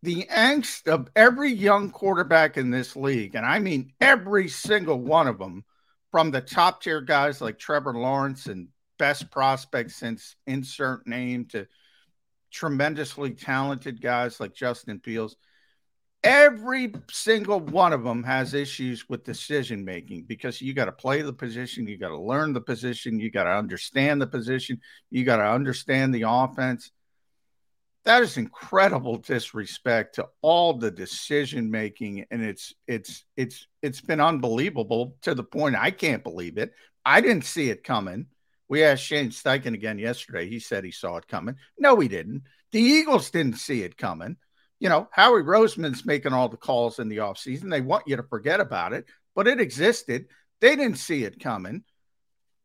the 0.03 0.25
angst 0.31 0.87
of 0.87 1.09
every 1.17 1.53
young 1.53 1.91
quarterback 1.91 2.59
in 2.59 2.71
this 2.71 2.95
league, 2.95 3.35
and 3.35 3.47
I 3.47 3.59
mean 3.59 3.93
every 4.01 4.49
single 4.49 5.01
one 5.01 5.27
of 5.27 5.39
them, 5.39 5.65
from 6.11 6.31
the 6.31 6.41
top 6.41 6.83
tier 6.83 7.01
guys 7.01 7.41
like 7.41 7.59
Trevor 7.59 7.95
Lawrence 7.95 8.47
and 8.47 8.69
best 8.99 9.31
prospects 9.31 9.97
since 9.97 10.37
insert 10.47 11.07
name 11.07 11.47
to 11.47 11.67
tremendously 12.51 13.33
talented 13.33 14.01
guys 14.01 14.41
like 14.41 14.55
Justin 14.55 15.01
Fields. 15.01 15.37
Every 16.25 16.93
single 17.11 17.61
one 17.61 17.93
of 17.93 18.03
them 18.03 18.25
has 18.25 18.55
issues 18.55 19.09
with 19.09 19.25
decision 19.25 19.85
making 19.85 20.25
because 20.25 20.61
you 20.61 20.75
got 20.75 20.87
to 20.87 20.93
play 20.93 21.23
the 21.23 21.33
position, 21.33 21.87
you 21.87 21.99
got 21.99 22.09
to 22.09 22.19
learn 22.19 22.53
the 22.53 22.61
position, 22.61 23.21
you 23.21 23.31
got 23.31 23.45
to 23.45 23.51
understand 23.51 24.21
the 24.21 24.27
position, 24.27 24.81
you 25.11 25.25
got 25.25 25.37
to 25.37 25.47
understand 25.47 26.15
the 26.15 26.25
offense. 26.27 26.91
That 28.07 28.23
is 28.23 28.37
incredible 28.37 29.19
disrespect 29.19 30.15
to 30.15 30.29
all 30.41 30.75
the 30.75 30.93
decision 30.93 31.73
making, 31.73 32.25
and 32.31 32.41
it's 32.41 32.73
it's 32.87 33.25
it's 33.37 33.67
it's 33.83 34.01
been 34.01 34.21
unbelievable 34.21 35.17
to 35.23 35.35
the 35.35 35.43
point 35.43 35.75
I 35.75 35.91
can't 35.91 36.23
believe 36.23 36.57
it. 36.57 36.73
I 37.05 37.21
didn't 37.21 37.45
see 37.45 37.69
it 37.69 37.83
coming. 37.83 38.27
We 38.69 38.85
asked 38.85 39.03
Shane 39.03 39.31
Steichen 39.31 39.75
again 39.75 39.99
yesterday. 39.99 40.49
He 40.49 40.61
said 40.61 40.85
he 40.85 40.93
saw 40.93 41.17
it 41.17 41.27
coming. 41.27 41.57
No, 41.81 41.99
he 41.99 42.07
didn't. 42.07 42.45
The 42.71 42.81
Eagles 42.81 43.31
didn't 43.31 43.57
see 43.57 43.83
it 43.83 43.97
coming. 43.97 44.37
You 44.79 44.89
know, 44.89 45.09
Howie 45.11 45.43
Roseman's 45.43 46.07
making 46.07 46.33
all 46.33 46.49
the 46.49 46.57
calls 46.57 47.01
in 47.01 47.09
the 47.09 47.19
offseason. 47.19 47.71
They 47.71 47.81
want 47.81 48.07
you 48.07 48.15
to 48.17 48.23
forget 48.23 48.61
about 48.61 48.93
it, 48.93 49.07
but 49.35 49.49
it 49.49 49.61
existed. 49.61 50.27
They 50.61 50.77
didn't 50.77 50.99
see 50.99 51.25
it 51.25 51.41
coming. 51.41 51.83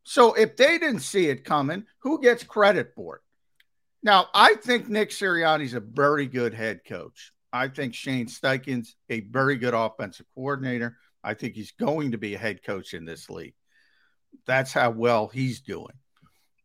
So 0.04 0.36
if 0.36 0.56
they 0.56 0.78
didn't 0.78 1.00
see 1.00 1.30
it 1.30 1.46
coming, 1.46 1.86
who 2.00 2.22
gets 2.22 2.44
credit 2.44 2.92
for 2.96 3.16
it? 3.16 3.22
Now, 4.04 4.28
I 4.34 4.56
think 4.56 4.90
Nick 4.90 5.12
Sirianni's 5.12 5.74
a 5.74 5.80
very 5.80 6.26
good 6.26 6.54
head 6.54 6.82
coach. 6.88 7.32
I 7.54 7.68
think 7.68 7.94
Shane 7.94 8.28
Steichen's 8.28 8.96
a 9.10 9.20
very 9.22 9.58
good 9.58 9.74
offensive 9.74 10.26
coordinator. 10.34 10.98
I 11.24 11.34
think 11.34 11.54
he's 11.54 11.72
going 11.72 12.12
to 12.12 12.18
be 12.18 12.34
a 12.34 12.40
head 12.40 12.64
coach 12.64 12.94
in 12.94 13.06
this 13.06 13.30
league 13.30 13.54
that's 14.46 14.74
how 14.74 14.92
well 14.92 15.28
he's 15.28 15.62
doing. 15.62 15.94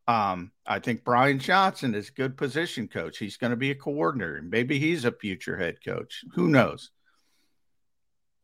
Um, 0.07 0.51
I 0.65 0.79
think 0.79 1.03
Brian 1.03 1.39
Johnson 1.39 1.93
is 1.93 2.09
a 2.09 2.13
good 2.13 2.37
position 2.37 2.87
coach. 2.87 3.17
He's 3.17 3.37
going 3.37 3.51
to 3.51 3.57
be 3.57 3.71
a 3.71 3.75
coordinator. 3.75 4.41
Maybe 4.41 4.79
he's 4.79 5.03
a 5.03 5.11
future 5.11 5.57
head 5.57 5.77
coach. 5.83 6.23
Who 6.33 6.47
knows? 6.47 6.91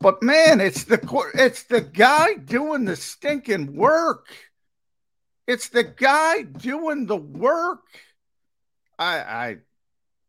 But 0.00 0.22
man, 0.22 0.60
it's 0.60 0.84
the 0.84 1.00
it's 1.34 1.62
the 1.62 1.80
guy 1.80 2.34
doing 2.34 2.84
the 2.84 2.96
stinking 2.96 3.74
work. 3.74 4.26
It's 5.46 5.68
the 5.70 5.84
guy 5.84 6.42
doing 6.42 7.06
the 7.06 7.16
work. 7.16 7.84
I 9.04 9.18
I 9.18 9.56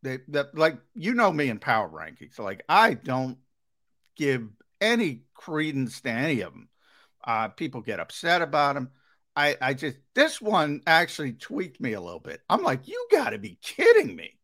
they, 0.04 0.20
that 0.30 0.58
like 0.58 0.78
you 0.94 1.14
know 1.14 1.32
me 1.32 1.50
in 1.50 1.60
power 1.60 1.90
rankings. 1.90 2.38
Like 2.40 2.64
I 2.70 2.94
don't 2.94 3.38
give 4.16 4.48
any 4.82 5.24
credence 5.34 6.02
to 6.02 6.10
any 6.10 6.42
of 6.42 6.54
them. 6.54 6.70
Uh, 7.24 7.48
people 7.48 7.82
get 7.82 8.00
upset 8.00 8.42
about 8.42 8.76
them. 8.76 8.90
I, 9.36 9.58
I 9.60 9.74
just, 9.74 9.98
this 10.14 10.40
one 10.40 10.82
actually 10.86 11.34
tweaked 11.34 11.82
me 11.82 11.94
a 11.94 12.02
little 12.02 12.20
bit. 12.20 12.40
I'm 12.50 12.64
like, 12.64 12.88
you 12.88 13.08
got 13.12 13.32
to 13.32 13.38
be 13.38 13.58
kidding 13.62 14.16
me. 14.16 14.38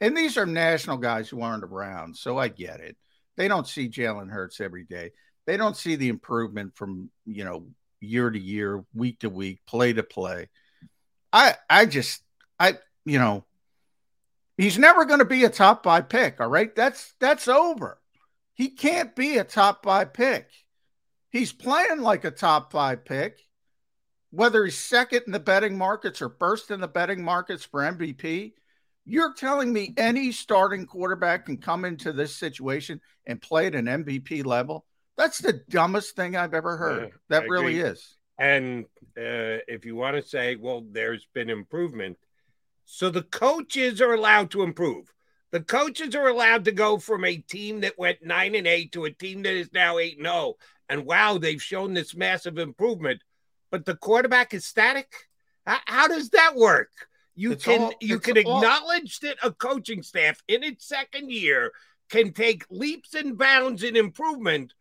And 0.00 0.16
these 0.16 0.36
are 0.36 0.46
national 0.46 0.98
guys 0.98 1.28
who 1.28 1.40
aren't 1.40 1.64
around. 1.64 2.16
So 2.16 2.38
I 2.38 2.48
get 2.48 2.80
it. 2.80 2.96
They 3.36 3.48
don't 3.48 3.66
see 3.66 3.88
Jalen 3.88 4.30
Hurts 4.30 4.60
every 4.60 4.84
day. 4.84 5.12
They 5.46 5.56
don't 5.56 5.76
see 5.76 5.96
the 5.96 6.10
improvement 6.10 6.76
from, 6.76 7.10
you 7.24 7.44
know, 7.44 7.66
year 8.00 8.30
to 8.30 8.38
year, 8.38 8.84
week 8.94 9.20
to 9.20 9.30
week, 9.30 9.60
play 9.66 9.94
to 9.94 10.02
play. 10.02 10.48
I, 11.32 11.54
I 11.70 11.86
just, 11.86 12.22
I, 12.60 12.74
you 13.04 13.18
know, 13.18 13.45
he's 14.56 14.78
never 14.78 15.04
going 15.04 15.18
to 15.18 15.24
be 15.24 15.44
a 15.44 15.50
top 15.50 15.84
five 15.84 16.08
pick. 16.08 16.40
All 16.40 16.48
right. 16.48 16.74
That's, 16.74 17.14
that's 17.20 17.48
over. 17.48 18.00
He 18.54 18.70
can't 18.70 19.14
be 19.14 19.38
a 19.38 19.44
top 19.44 19.84
five 19.84 20.12
pick. 20.12 20.48
He's 21.30 21.52
playing 21.52 22.00
like 22.00 22.24
a 22.24 22.30
top 22.30 22.72
five 22.72 23.04
pick. 23.04 23.40
Whether 24.30 24.64
he's 24.64 24.78
second 24.78 25.22
in 25.26 25.32
the 25.32 25.40
betting 25.40 25.78
markets 25.78 26.20
or 26.20 26.30
first 26.38 26.70
in 26.70 26.80
the 26.80 26.88
betting 26.88 27.22
markets 27.22 27.64
for 27.64 27.80
MVP, 27.80 28.52
you're 29.04 29.34
telling 29.34 29.72
me 29.72 29.94
any 29.96 30.32
starting 30.32 30.84
quarterback 30.84 31.46
can 31.46 31.58
come 31.58 31.84
into 31.84 32.12
this 32.12 32.34
situation 32.34 33.00
and 33.26 33.40
play 33.40 33.66
at 33.66 33.74
an 33.74 33.86
MVP 33.86 34.44
level? 34.44 34.84
That's 35.16 35.38
the 35.38 35.62
dumbest 35.68 36.16
thing 36.16 36.36
I've 36.36 36.54
ever 36.54 36.76
heard. 36.76 37.08
Yeah, 37.08 37.16
that 37.28 37.48
really 37.48 37.78
is. 37.78 38.16
And 38.38 38.84
uh, 39.16 39.64
if 39.68 39.86
you 39.86 39.96
want 39.96 40.16
to 40.16 40.28
say, 40.28 40.56
well, 40.56 40.84
there's 40.90 41.26
been 41.32 41.48
improvement, 41.48 42.18
so 42.86 43.10
the 43.10 43.22
coaches 43.22 44.00
are 44.00 44.14
allowed 44.14 44.50
to 44.52 44.62
improve. 44.62 45.12
The 45.50 45.60
coaches 45.60 46.14
are 46.14 46.28
allowed 46.28 46.64
to 46.64 46.72
go 46.72 46.98
from 46.98 47.24
a 47.24 47.36
team 47.36 47.80
that 47.80 47.98
went 47.98 48.24
nine 48.24 48.54
and 48.54 48.66
eight 48.66 48.92
to 48.92 49.04
a 49.04 49.10
team 49.10 49.42
that 49.42 49.54
is 49.54 49.72
now 49.72 49.98
eight 49.98 50.16
and 50.16 50.26
zero, 50.26 50.34
oh 50.34 50.56
and 50.88 51.04
wow, 51.04 51.36
they've 51.36 51.62
shown 51.62 51.94
this 51.94 52.14
massive 52.14 52.58
improvement, 52.58 53.22
but 53.70 53.84
the 53.84 53.96
quarterback 53.96 54.54
is 54.54 54.64
static. 54.64 55.12
How, 55.66 55.78
how 55.86 56.08
does 56.08 56.30
that 56.30 56.54
work? 56.54 56.90
You 57.34 57.52
it's 57.52 57.64
can 57.64 57.80
all, 57.80 57.92
you 58.00 58.18
can 58.20 58.38
all... 58.38 58.58
acknowledge 58.58 59.20
that 59.20 59.36
a 59.42 59.50
coaching 59.50 60.02
staff 60.02 60.42
in 60.46 60.62
its 60.62 60.86
second 60.86 61.30
year 61.30 61.72
can 62.08 62.32
take 62.32 62.64
leaps 62.70 63.14
and 63.14 63.36
bounds 63.36 63.82
in 63.82 63.96
improvement, 63.96 64.74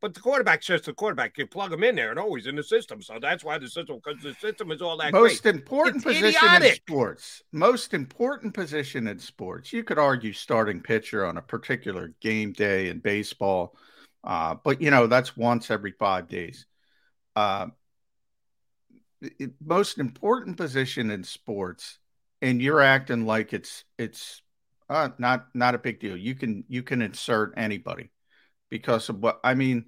but 0.00 0.14
the 0.14 0.20
quarterback's 0.20 0.66
just 0.66 0.84
the 0.84 0.92
quarterback. 0.92 1.36
You 1.38 1.46
plug 1.46 1.72
him 1.72 1.82
in 1.82 1.94
there 1.94 2.10
and 2.10 2.18
always 2.18 2.46
in 2.46 2.56
the 2.56 2.62
system. 2.62 3.02
So 3.02 3.18
that's 3.20 3.44
why 3.44 3.58
the 3.58 3.68
system, 3.68 4.00
because 4.02 4.22
the 4.22 4.34
system 4.34 4.70
is 4.70 4.80
all 4.80 4.96
that 4.98 5.12
most 5.12 5.42
great. 5.42 5.54
important 5.54 5.96
it's 5.96 6.04
position 6.04 6.44
idiotic. 6.44 6.70
in 6.70 6.74
sports. 6.76 7.42
Most 7.52 7.94
important 7.94 8.54
position 8.54 9.06
in 9.06 9.18
sports. 9.18 9.72
You 9.72 9.84
could 9.84 9.98
argue 9.98 10.32
starting 10.32 10.80
pitcher 10.80 11.24
on 11.24 11.36
a 11.36 11.42
particular 11.42 12.14
game 12.20 12.52
day 12.52 12.88
in 12.88 12.98
baseball 13.00 13.76
uh, 14.22 14.56
but 14.62 14.80
you 14.80 14.90
know, 14.90 15.06
that's 15.06 15.36
once 15.36 15.70
every 15.70 15.92
five 15.92 16.28
days. 16.28 16.66
Uh, 17.34 17.66
it, 19.20 19.52
most 19.64 19.98
important 19.98 20.56
position 20.56 21.10
in 21.10 21.24
sports, 21.24 21.98
and 22.42 22.60
you're 22.60 22.80
acting 22.80 23.26
like 23.26 23.52
it's 23.52 23.84
it's 23.98 24.42
uh, 24.88 25.10
not 25.18 25.46
not 25.54 25.74
a 25.74 25.78
big 25.78 26.00
deal. 26.00 26.16
You 26.16 26.34
can 26.34 26.64
you 26.68 26.82
can 26.82 27.02
insert 27.02 27.54
anybody 27.56 28.10
because 28.70 29.08
of 29.08 29.20
what 29.20 29.40
I 29.44 29.54
mean. 29.54 29.86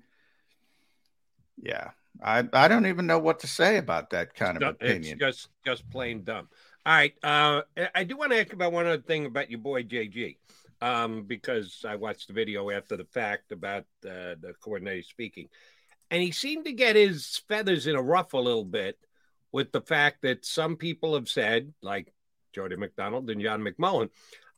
Yeah, 1.62 1.90
I 2.22 2.46
I 2.52 2.68
don't 2.68 2.86
even 2.86 3.06
know 3.06 3.18
what 3.18 3.40
to 3.40 3.46
say 3.46 3.78
about 3.78 4.10
that 4.10 4.34
kind 4.34 4.62
of 4.62 4.74
opinion. 4.74 5.18
It's 5.20 5.20
just 5.20 5.48
just 5.64 5.88
plain 5.90 6.24
dumb. 6.24 6.48
All 6.84 6.92
right, 6.92 7.14
uh, 7.22 7.62
I 7.94 8.04
do 8.04 8.16
want 8.16 8.32
to 8.32 8.40
ask 8.40 8.52
about 8.52 8.72
one 8.72 8.86
other 8.86 9.00
thing 9.00 9.26
about 9.26 9.50
your 9.50 9.60
boy 9.60 9.84
JG 9.84 10.36
um, 10.82 11.22
because 11.22 11.84
I 11.88 11.94
watched 11.94 12.26
the 12.26 12.34
video 12.34 12.68
after 12.70 12.96
the 12.96 13.04
fact 13.04 13.52
about 13.52 13.84
uh, 14.04 14.34
the 14.40 14.52
coordinator 14.60 15.02
speaking. 15.02 15.48
And 16.10 16.20
he 16.20 16.32
seemed 16.32 16.64
to 16.66 16.72
get 16.72 16.96
his 16.96 17.40
feathers 17.48 17.86
in 17.86 17.94
a 17.94 18.02
ruff 18.02 18.34
a 18.34 18.38
little 18.38 18.64
bit 18.64 18.98
with 19.52 19.70
the 19.70 19.80
fact 19.80 20.22
that 20.22 20.44
some 20.44 20.76
people 20.76 21.14
have 21.14 21.28
said, 21.28 21.72
like 21.82 22.12
Jody 22.52 22.76
McDonald 22.76 23.30
and 23.30 23.40
John 23.40 23.62
McMullen, 23.62 24.10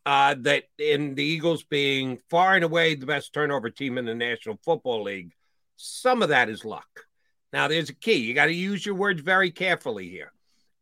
uh, 0.07 0.35
that 0.41 0.65
in 0.79 1.15
the 1.15 1.25
Eagles 1.25 1.65
being 1.65 2.19
far 2.31 2.55
and 2.55 2.65
away 2.65 2.95
the 2.95 3.07
best 3.07 3.33
turnover 3.33 3.71
team 3.71 3.99
in 3.99 4.05
the 4.05 4.15
National 4.15 4.59
Football 4.65 5.05
League, 5.05 5.33
some 5.77 6.23
of 6.23 6.29
that 6.29 6.49
is 6.49 6.65
luck. 6.65 7.07
Now, 7.53 7.69
there's 7.69 7.91
a 7.91 7.95
key. 7.95 8.17
You 8.17 8.35
got 8.35 8.47
to 8.47 8.55
use 8.55 8.85
your 8.85 8.97
words 8.97 9.21
very 9.23 9.51
carefully 9.51 10.09
here. 10.09 10.33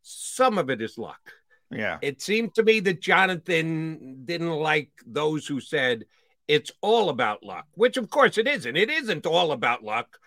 Some 0.01 0.57
of 0.57 0.69
it 0.69 0.81
is 0.81 0.97
luck. 0.97 1.21
Yeah. 1.69 1.97
It 2.01 2.21
seemed 2.21 2.55
to 2.55 2.63
me 2.63 2.79
that 2.81 3.01
Jonathan 3.01 4.23
didn't 4.25 4.51
like 4.51 4.91
those 5.05 5.47
who 5.47 5.61
said 5.61 6.05
it's 6.47 6.71
all 6.81 7.09
about 7.09 7.43
luck, 7.43 7.65
which 7.75 7.97
of 7.97 8.09
course 8.09 8.37
it 8.37 8.47
isn't. 8.47 8.75
It 8.75 8.89
isn't 8.89 9.25
all 9.25 9.51
about 9.51 9.83
luck, 9.83 10.17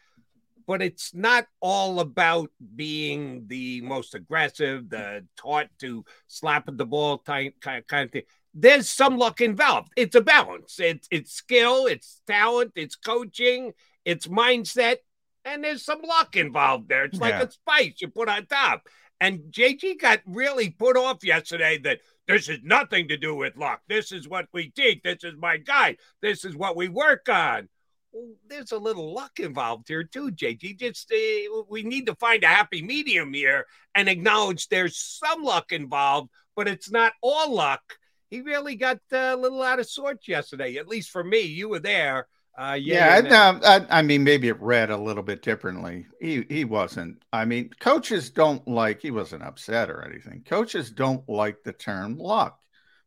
but 0.66 0.82
it's 0.82 1.14
not 1.14 1.46
all 1.60 2.00
about 2.00 2.50
being 2.74 3.44
the 3.46 3.80
most 3.82 4.14
aggressive, 4.14 4.88
the 4.88 5.26
taught 5.36 5.68
to 5.80 6.04
slap 6.26 6.68
at 6.68 6.76
the 6.76 6.86
ball 6.86 7.18
kind, 7.18 7.52
kind 7.60 7.84
of 7.90 8.10
thing. 8.10 8.22
There's 8.58 8.88
some 8.88 9.18
luck 9.18 9.42
involved. 9.42 9.92
It's 9.96 10.14
a 10.14 10.22
balance. 10.22 10.80
It's 10.80 11.06
it's 11.10 11.32
skill, 11.32 11.86
it's 11.86 12.22
talent, 12.26 12.72
it's 12.74 12.96
coaching, 12.96 13.72
it's 14.04 14.28
mindset, 14.28 14.96
and 15.44 15.62
there's 15.62 15.84
some 15.84 16.00
luck 16.02 16.36
involved 16.36 16.88
there. 16.88 17.04
It's 17.04 17.20
like 17.20 17.34
yeah. 17.34 17.42
a 17.42 17.50
spice 17.50 17.94
you 18.00 18.08
put 18.08 18.30
on 18.30 18.46
top. 18.46 18.88
And 19.20 19.40
JG 19.50 20.00
got 20.00 20.20
really 20.26 20.70
put 20.70 20.96
off 20.96 21.22
yesterday 21.22 21.78
that 21.84 22.00
this 22.26 22.48
has 22.48 22.58
nothing 22.62 23.08
to 23.08 23.16
do 23.16 23.34
with 23.34 23.56
luck. 23.56 23.80
This 23.88 24.10
is 24.10 24.28
what 24.28 24.46
we 24.52 24.70
teach. 24.70 25.02
This 25.04 25.22
is 25.22 25.34
my 25.38 25.56
guide. 25.58 25.98
This 26.20 26.44
is 26.44 26.56
what 26.56 26.76
we 26.76 26.88
work 26.88 27.28
on. 27.28 27.68
well, 28.12 28.32
there's 28.48 28.72
a 28.72 28.78
little 28.78 29.14
luck 29.14 29.38
involved 29.38 29.88
here 29.88 30.04
too, 30.04 30.30
JG. 30.30 30.78
Just 30.78 31.12
uh, 31.12 31.62
we 31.68 31.82
need 31.82 32.06
to 32.06 32.14
find 32.16 32.42
a 32.42 32.48
happy 32.48 32.82
medium 32.82 33.32
here 33.32 33.66
and 33.94 34.08
acknowledge 34.08 34.68
there's 34.68 34.98
some 34.98 35.42
luck 35.42 35.72
involved, 35.72 36.30
but 36.54 36.68
it's 36.68 36.90
not 36.90 37.12
all 37.22 37.54
luck. 37.54 37.82
He 38.30 38.40
really 38.40 38.76
got 38.76 38.98
a 39.12 39.36
little 39.36 39.62
out 39.62 39.78
of 39.78 39.88
sorts 39.88 40.26
yesterday, 40.28 40.76
at 40.76 40.88
least 40.88 41.10
for 41.10 41.22
me. 41.22 41.40
You 41.40 41.68
were 41.68 41.78
there. 41.78 42.26
Uh, 42.58 42.78
yeah, 42.80 43.18
yeah 43.18 43.58
I, 43.62 43.98
I, 43.98 44.02
mean, 44.02 44.24
maybe 44.24 44.48
it 44.48 44.60
read 44.62 44.88
a 44.90 44.96
little 44.96 45.22
bit 45.22 45.42
differently. 45.42 46.06
He 46.20 46.46
he 46.48 46.64
wasn't. 46.64 47.22
I 47.32 47.44
mean, 47.44 47.70
coaches 47.80 48.30
don't 48.30 48.66
like. 48.66 49.02
He 49.02 49.10
wasn't 49.10 49.42
upset 49.42 49.90
or 49.90 50.02
anything. 50.02 50.42
Coaches 50.46 50.90
don't 50.90 51.28
like 51.28 51.62
the 51.62 51.74
term 51.74 52.16
luck. 52.18 52.58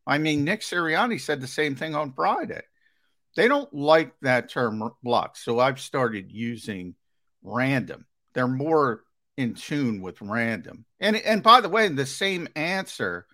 I 0.06 0.20
mean, 0.20 0.44
Nick 0.44 0.62
Sirianni 0.62 1.20
said 1.20 1.42
the 1.42 1.48
same 1.48 1.76
thing 1.76 1.96
on 1.96 2.14
Friday. 2.14 2.62
They 3.36 3.48
don't 3.48 3.74
like 3.74 4.14
that 4.22 4.50
term 4.50 4.92
luck, 5.04 5.36
so 5.36 5.60
I've 5.60 5.80
started 5.80 6.32
using 6.32 6.96
random. 7.42 8.06
They're 8.34 8.48
more 8.48 9.04
in 9.36 9.56
tune 9.56 10.02
with 10.02 10.22
random. 10.22 10.86
And 11.00 11.16
and 11.16 11.42
by 11.42 11.62
the 11.62 11.70
way, 11.70 11.88
the 11.88 12.06
same 12.06 12.48
answer 12.56 13.26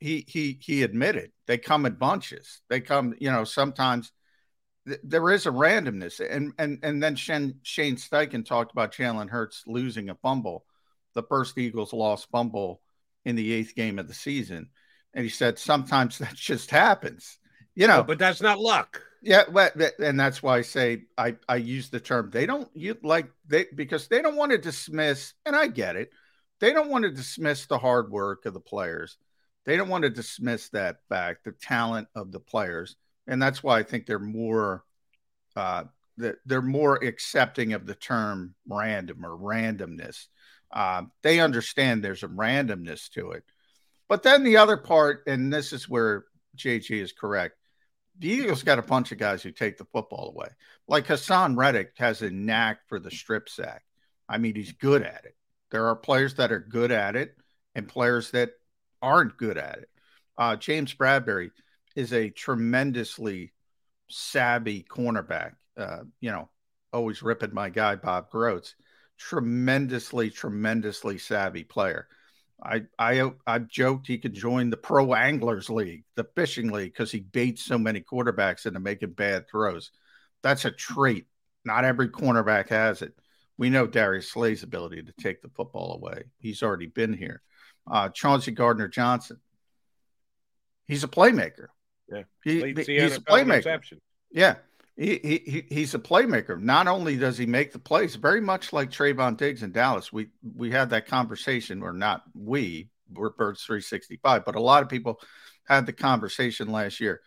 he 0.00 0.24
he 0.26 0.58
he 0.60 0.82
admitted 0.82 1.32
they 1.46 1.58
come 1.58 1.86
in 1.86 1.94
bunches. 1.94 2.60
They 2.68 2.80
come, 2.80 3.14
you 3.18 3.30
know, 3.30 3.44
sometimes 3.44 4.12
there 5.02 5.30
is 5.30 5.46
a 5.46 5.50
randomness, 5.50 6.20
and 6.20 6.52
and 6.58 6.78
and 6.82 7.02
then 7.02 7.16
Shane, 7.16 7.56
Shane 7.62 7.96
Steichen 7.96 8.44
talked 8.44 8.72
about 8.72 8.94
Jalen 8.94 9.28
Hurts 9.28 9.64
losing 9.66 10.08
a 10.08 10.14
fumble, 10.14 10.64
the 11.14 11.22
first 11.22 11.58
Eagles 11.58 11.92
lost 11.92 12.28
fumble 12.30 12.80
in 13.24 13.36
the 13.36 13.52
eighth 13.52 13.74
game 13.74 13.98
of 13.98 14.08
the 14.08 14.14
season, 14.14 14.70
and 15.14 15.24
he 15.24 15.30
said 15.30 15.58
sometimes 15.58 16.18
that 16.18 16.34
just 16.34 16.70
happens, 16.70 17.38
you 17.74 17.86
know. 17.86 18.00
Oh, 18.00 18.04
but 18.04 18.18
that's 18.18 18.40
not 18.40 18.58
luck. 18.58 19.02
Yeah, 19.20 19.42
and 19.98 20.18
that's 20.18 20.42
why 20.42 20.58
I 20.58 20.62
say 20.62 21.02
I 21.16 21.36
I 21.48 21.56
use 21.56 21.90
the 21.90 22.00
term 22.00 22.30
they 22.30 22.46
don't 22.46 22.68
you 22.74 22.96
like 23.02 23.28
they 23.46 23.66
because 23.74 24.06
they 24.06 24.22
don't 24.22 24.36
want 24.36 24.52
to 24.52 24.58
dismiss, 24.58 25.34
and 25.44 25.56
I 25.56 25.66
get 25.66 25.96
it, 25.96 26.10
they 26.60 26.72
don't 26.72 26.90
want 26.90 27.04
to 27.04 27.10
dismiss 27.10 27.66
the 27.66 27.78
hard 27.78 28.10
work 28.10 28.46
of 28.46 28.54
the 28.54 28.60
players, 28.60 29.18
they 29.64 29.76
don't 29.76 29.88
want 29.88 30.02
to 30.02 30.10
dismiss 30.10 30.68
that 30.70 30.98
fact, 31.08 31.44
the 31.44 31.52
talent 31.52 32.08
of 32.14 32.32
the 32.32 32.40
players 32.40 32.96
and 33.28 33.40
that's 33.40 33.62
why 33.62 33.78
I 33.78 33.82
think 33.84 34.06
they're 34.06 34.18
more 34.18 34.82
uh, 35.54 35.84
they're 36.16 36.62
more 36.62 36.96
accepting 36.96 37.74
of 37.74 37.86
the 37.86 37.94
term 37.94 38.54
random 38.68 39.24
or 39.24 39.36
randomness. 39.36 40.26
Uh, 40.72 41.02
they 41.22 41.38
understand 41.38 42.02
there's 42.02 42.24
a 42.24 42.28
randomness 42.28 43.08
to 43.10 43.32
it. 43.32 43.44
But 44.08 44.24
then 44.24 44.42
the 44.42 44.56
other 44.56 44.76
part, 44.76 45.22
and 45.26 45.52
this 45.52 45.72
is 45.72 45.88
where 45.88 46.24
JG 46.56 46.90
is 46.90 47.12
correct. 47.12 47.56
The 48.18 48.30
Eagles 48.30 48.64
got 48.64 48.80
a 48.80 48.82
bunch 48.82 49.12
of 49.12 49.18
guys 49.18 49.42
who 49.42 49.52
take 49.52 49.78
the 49.78 49.84
football 49.84 50.30
away. 50.30 50.48
Like 50.88 51.06
Haason 51.06 51.56
Reddick 51.56 51.92
has 51.98 52.22
a 52.22 52.30
knack 52.30 52.80
for 52.88 52.98
the 52.98 53.12
strip 53.12 53.48
sack. 53.48 53.84
I 54.28 54.38
mean, 54.38 54.56
he's 54.56 54.72
good 54.72 55.02
at 55.02 55.24
it. 55.24 55.36
There 55.70 55.86
are 55.86 55.96
players 55.96 56.34
that 56.34 56.50
are 56.50 56.58
good 56.58 56.90
at 56.90 57.14
it 57.14 57.36
and 57.76 57.86
players 57.86 58.32
that 58.32 58.50
aren't 59.02 59.36
good 59.36 59.58
at 59.58 59.78
it. 59.78 59.88
Uh, 60.36 60.56
James 60.56 60.94
Bradberry, 60.94 61.50
is 61.98 62.12
a 62.12 62.30
tremendously 62.30 63.52
savvy 64.08 64.86
cornerback. 64.88 65.54
Uh, 65.76 66.04
you 66.20 66.30
know, 66.30 66.48
always 66.92 67.22
ripping 67.22 67.52
my 67.52 67.70
guy 67.70 67.96
Bob 67.96 68.30
Grotz. 68.30 68.74
Tremendously, 69.18 70.30
tremendously 70.30 71.18
savvy 71.18 71.64
player. 71.64 72.06
I 72.62 72.82
I 73.00 73.28
I've 73.48 73.66
joked 73.66 74.06
he 74.06 74.18
could 74.18 74.32
join 74.32 74.70
the 74.70 74.76
Pro 74.76 75.12
Anglers 75.12 75.68
League, 75.68 76.04
the 76.14 76.22
fishing 76.36 76.70
league, 76.70 76.92
because 76.92 77.10
he 77.10 77.18
baits 77.18 77.64
so 77.64 77.78
many 77.78 78.00
quarterbacks 78.00 78.64
into 78.64 78.78
making 78.78 79.14
bad 79.14 79.48
throws. 79.50 79.90
That's 80.42 80.64
a 80.66 80.70
trait. 80.70 81.26
Not 81.64 81.84
every 81.84 82.10
cornerback 82.10 82.68
has 82.68 83.02
it. 83.02 83.12
We 83.56 83.70
know 83.70 83.88
Darius 83.88 84.30
Slay's 84.30 84.62
ability 84.62 85.02
to 85.02 85.12
take 85.20 85.42
the 85.42 85.48
football 85.48 85.94
away. 85.94 86.26
He's 86.38 86.62
already 86.62 86.86
been 86.86 87.12
here. 87.12 87.42
Uh, 87.90 88.08
Chauncey 88.10 88.52
Gardner 88.52 88.88
Johnson. 88.88 89.38
He's 90.86 91.04
a 91.04 91.08
playmaker. 91.08 91.66
Yeah, 92.10 92.22
he, 92.42 92.74
he's 92.74 93.16
a 93.16 93.20
playmaker. 93.20 93.80
Yeah, 94.30 94.56
he, 94.96 95.18
he 95.18 95.64
he's 95.68 95.94
a 95.94 95.98
playmaker. 95.98 96.60
Not 96.60 96.88
only 96.88 97.16
does 97.16 97.38
he 97.38 97.46
make 97.46 97.72
the 97.72 97.78
plays, 97.78 98.16
very 98.16 98.40
much 98.40 98.72
like 98.72 98.90
Trevon 98.90 99.36
Diggs 99.36 99.62
in 99.62 99.72
Dallas. 99.72 100.12
We 100.12 100.28
we 100.56 100.70
had 100.70 100.90
that 100.90 101.06
conversation, 101.06 101.82
or 101.82 101.92
not 101.92 102.24
we, 102.34 102.88
we're 103.12 103.30
Birds 103.30 103.62
365, 103.62 104.44
but 104.44 104.56
a 104.56 104.60
lot 104.60 104.82
of 104.82 104.88
people 104.88 105.20
had 105.64 105.86
the 105.86 105.92
conversation 105.92 106.72
last 106.72 106.98
year. 106.98 107.20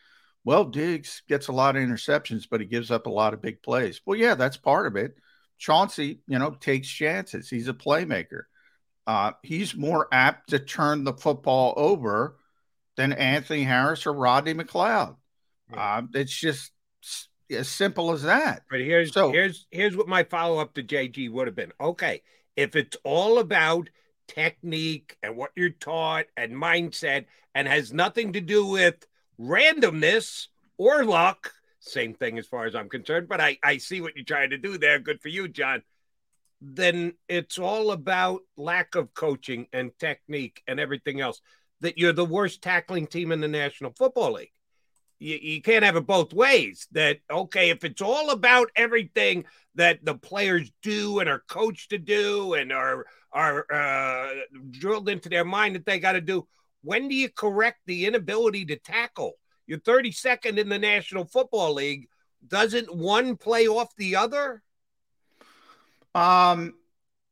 Well, 0.44 0.66
Diggs 0.66 1.22
gets 1.30 1.48
a 1.48 1.54
lot 1.54 1.76
of 1.76 1.84
interceptions, 1.84 2.48
but 2.50 2.60
he 2.60 2.66
gives 2.66 2.90
up 2.90 3.06
a 3.06 3.12
lot 3.12 3.34
of 3.34 3.42
big 3.42 3.62
plays. 3.62 4.02
Well, 4.06 4.18
yeah, 4.18 4.36
that's 4.36 4.58
part 4.58 4.88
of 4.88 4.96
it. 4.96 5.16
Chauncey, 5.60 6.22
you 6.28 6.40
know, 6.40 6.52
takes 6.60 6.88
chances. 6.88 7.50
He's 7.50 7.68
a 7.68 7.74
playmaker. 7.74 8.44
Uh, 9.08 9.32
he's 9.44 9.76
more 9.76 10.08
apt 10.12 10.50
to 10.52 10.60
turn 10.60 11.04
the 11.04 11.14
football 11.14 11.74
over 11.76 12.38
than 12.98 13.14
Anthony 13.14 13.64
Harris 13.64 14.06
or 14.06 14.14
Rodney 14.14 14.54
McLeod. 14.54 15.16
Uh, 15.74 16.04
it's 16.14 16.36
just 16.36 16.72
as 17.50 17.68
simple 17.68 18.12
as 18.12 18.24
that. 18.24 18.64
But 18.70 18.82
here's 18.82 19.14
so, 19.14 19.32
here's 19.32 19.68
here's 19.72 19.96
what 19.96 20.08
my 20.08 20.24
follow 20.24 20.60
up 20.60 20.74
to 20.76 20.84
JG 20.84 21.32
would 21.32 21.48
have 21.48 21.56
been. 21.56 21.72
Okay, 21.80 22.22
if 22.56 22.76
it's 22.76 22.98
all 23.04 23.40
about 23.40 23.90
technique 24.28 25.18
and 25.24 25.36
what 25.36 25.52
you're 25.56 25.70
taught 25.70 26.26
and 26.38 26.54
mindset 26.54 27.26
and 27.56 27.68
has 27.68 27.92
nothing 27.92 28.34
to 28.34 28.42
do 28.42 28.66
with 28.66 29.06
randomness 29.40 30.48
or 30.78 31.04
luck, 31.04 31.54
same 31.80 32.14
thing 32.14 32.38
as 32.38 32.48
far 32.48 32.66
as 32.66 32.76
I'm 32.76 32.90
concerned. 32.90 33.28
But 33.28 33.42
I 33.42 33.58
I 33.64 33.78
see 33.78 34.02
what 34.02 34.16
you're 34.16 34.26
trying 34.26 34.52
to 34.52 34.58
do 34.58 34.78
there. 34.78 35.00
Good 35.00 35.22
for 35.22 35.30
you, 35.30 35.48
John. 35.48 35.84
Then 36.62 37.14
it's 37.28 37.58
all 37.58 37.92
about 37.92 38.42
lack 38.56 38.96
of 38.96 39.14
coaching 39.14 39.68
and 39.74 39.92
technique 40.00 40.62
and 40.68 40.80
everything 40.80 41.20
else 41.20 41.42
that 41.82 41.98
you're 41.98 42.14
the 42.14 42.24
worst 42.24 42.62
tackling 42.62 43.08
team 43.08 43.32
in 43.32 43.42
the 43.42 43.48
National 43.48 43.92
Football 43.92 44.34
League. 44.34 44.52
You, 45.18 45.38
you 45.42 45.62
can't 45.62 45.84
have 45.84 45.96
it 45.96 46.06
both 46.06 46.34
ways. 46.34 46.88
That, 46.92 47.20
okay, 47.30 47.72
if 47.72 47.84
it's 47.84 48.02
all 48.02 48.30
about 48.30 48.70
everything 48.76 49.46
that 49.76 50.06
the 50.06 50.16
players 50.16 50.72
do 50.84 51.20
and 51.20 51.28
are 51.28 51.44
coached 51.48 51.90
to 51.90 51.98
do 51.98 52.54
and 52.54 52.72
are, 52.72 53.06
are 53.32 53.66
uh, 53.72 54.30
drilled 54.70 55.10
into 55.10 55.30
their 55.30 55.46
mind 55.46 55.76
that 55.76 55.86
they 55.86 56.00
got 56.00 56.14
to 56.14 56.22
do, 56.22 56.48
when 56.84 57.08
do 57.08 57.16
you 57.16 57.30
correct 57.30 57.80
the 57.86 58.06
inability 58.06 58.66
to 58.66 58.76
tackle? 58.78 59.34
You're 59.68 59.80
32nd 59.80 60.58
in 60.58 60.70
the 60.70 60.80
National 60.80 61.26
Football 61.26 61.74
League. 61.74 62.08
Doesn't 62.48 62.94
one 62.94 63.38
play 63.38 63.68
off 63.68 63.96
the 63.96 64.16
other? 64.16 64.64
Um, 66.16 66.76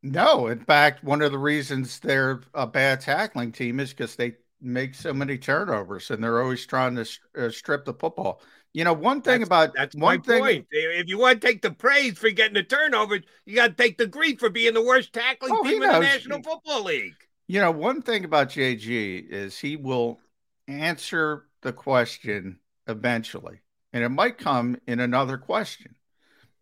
no, 0.01 0.47
in 0.47 0.59
fact, 0.59 1.03
one 1.03 1.21
of 1.21 1.31
the 1.31 1.37
reasons 1.37 1.99
they're 1.99 2.41
a 2.53 2.65
bad 2.65 3.01
tackling 3.01 3.51
team 3.51 3.79
is 3.79 3.89
because 3.89 4.15
they 4.15 4.35
make 4.61 4.95
so 4.95 5.13
many 5.13 5.37
turnovers 5.37 6.11
and 6.11 6.23
they're 6.23 6.41
always 6.41 6.65
trying 6.65 6.95
to 6.95 7.05
uh, 7.37 7.49
strip 7.49 7.85
the 7.85 7.93
football. 7.93 8.41
You 8.73 8.83
know, 8.83 8.93
one 8.93 9.21
thing 9.21 9.39
that's, 9.39 9.47
about 9.47 9.73
that's 9.75 9.95
one 9.95 10.17
my 10.17 10.23
thing, 10.23 10.41
point. 10.41 10.67
If 10.71 11.07
you 11.07 11.17
want 11.17 11.41
to 11.41 11.47
take 11.47 11.61
the 11.61 11.71
praise 11.71 12.17
for 12.17 12.29
getting 12.29 12.53
the 12.53 12.63
turnover, 12.63 13.19
you 13.45 13.55
got 13.55 13.77
to 13.77 13.83
take 13.83 13.97
the 13.97 14.07
grief 14.07 14.39
for 14.39 14.49
being 14.49 14.75
the 14.75 14.83
worst 14.83 15.11
tackling 15.11 15.53
oh, 15.55 15.63
team 15.63 15.81
in 15.81 15.91
the 15.91 15.99
National 15.99 16.41
Football 16.41 16.83
League. 16.83 17.15
You 17.47 17.61
know, 17.61 17.71
one 17.71 18.03
thing 18.03 18.25
about 18.25 18.49
JG 18.49 19.27
is 19.27 19.57
he 19.57 19.75
will 19.75 20.19
answer 20.67 21.47
the 21.61 21.73
question 21.73 22.59
eventually, 22.87 23.59
and 23.91 24.03
it 24.03 24.09
might 24.09 24.37
come 24.37 24.77
in 24.85 24.99
another 24.99 25.37
question. 25.39 25.95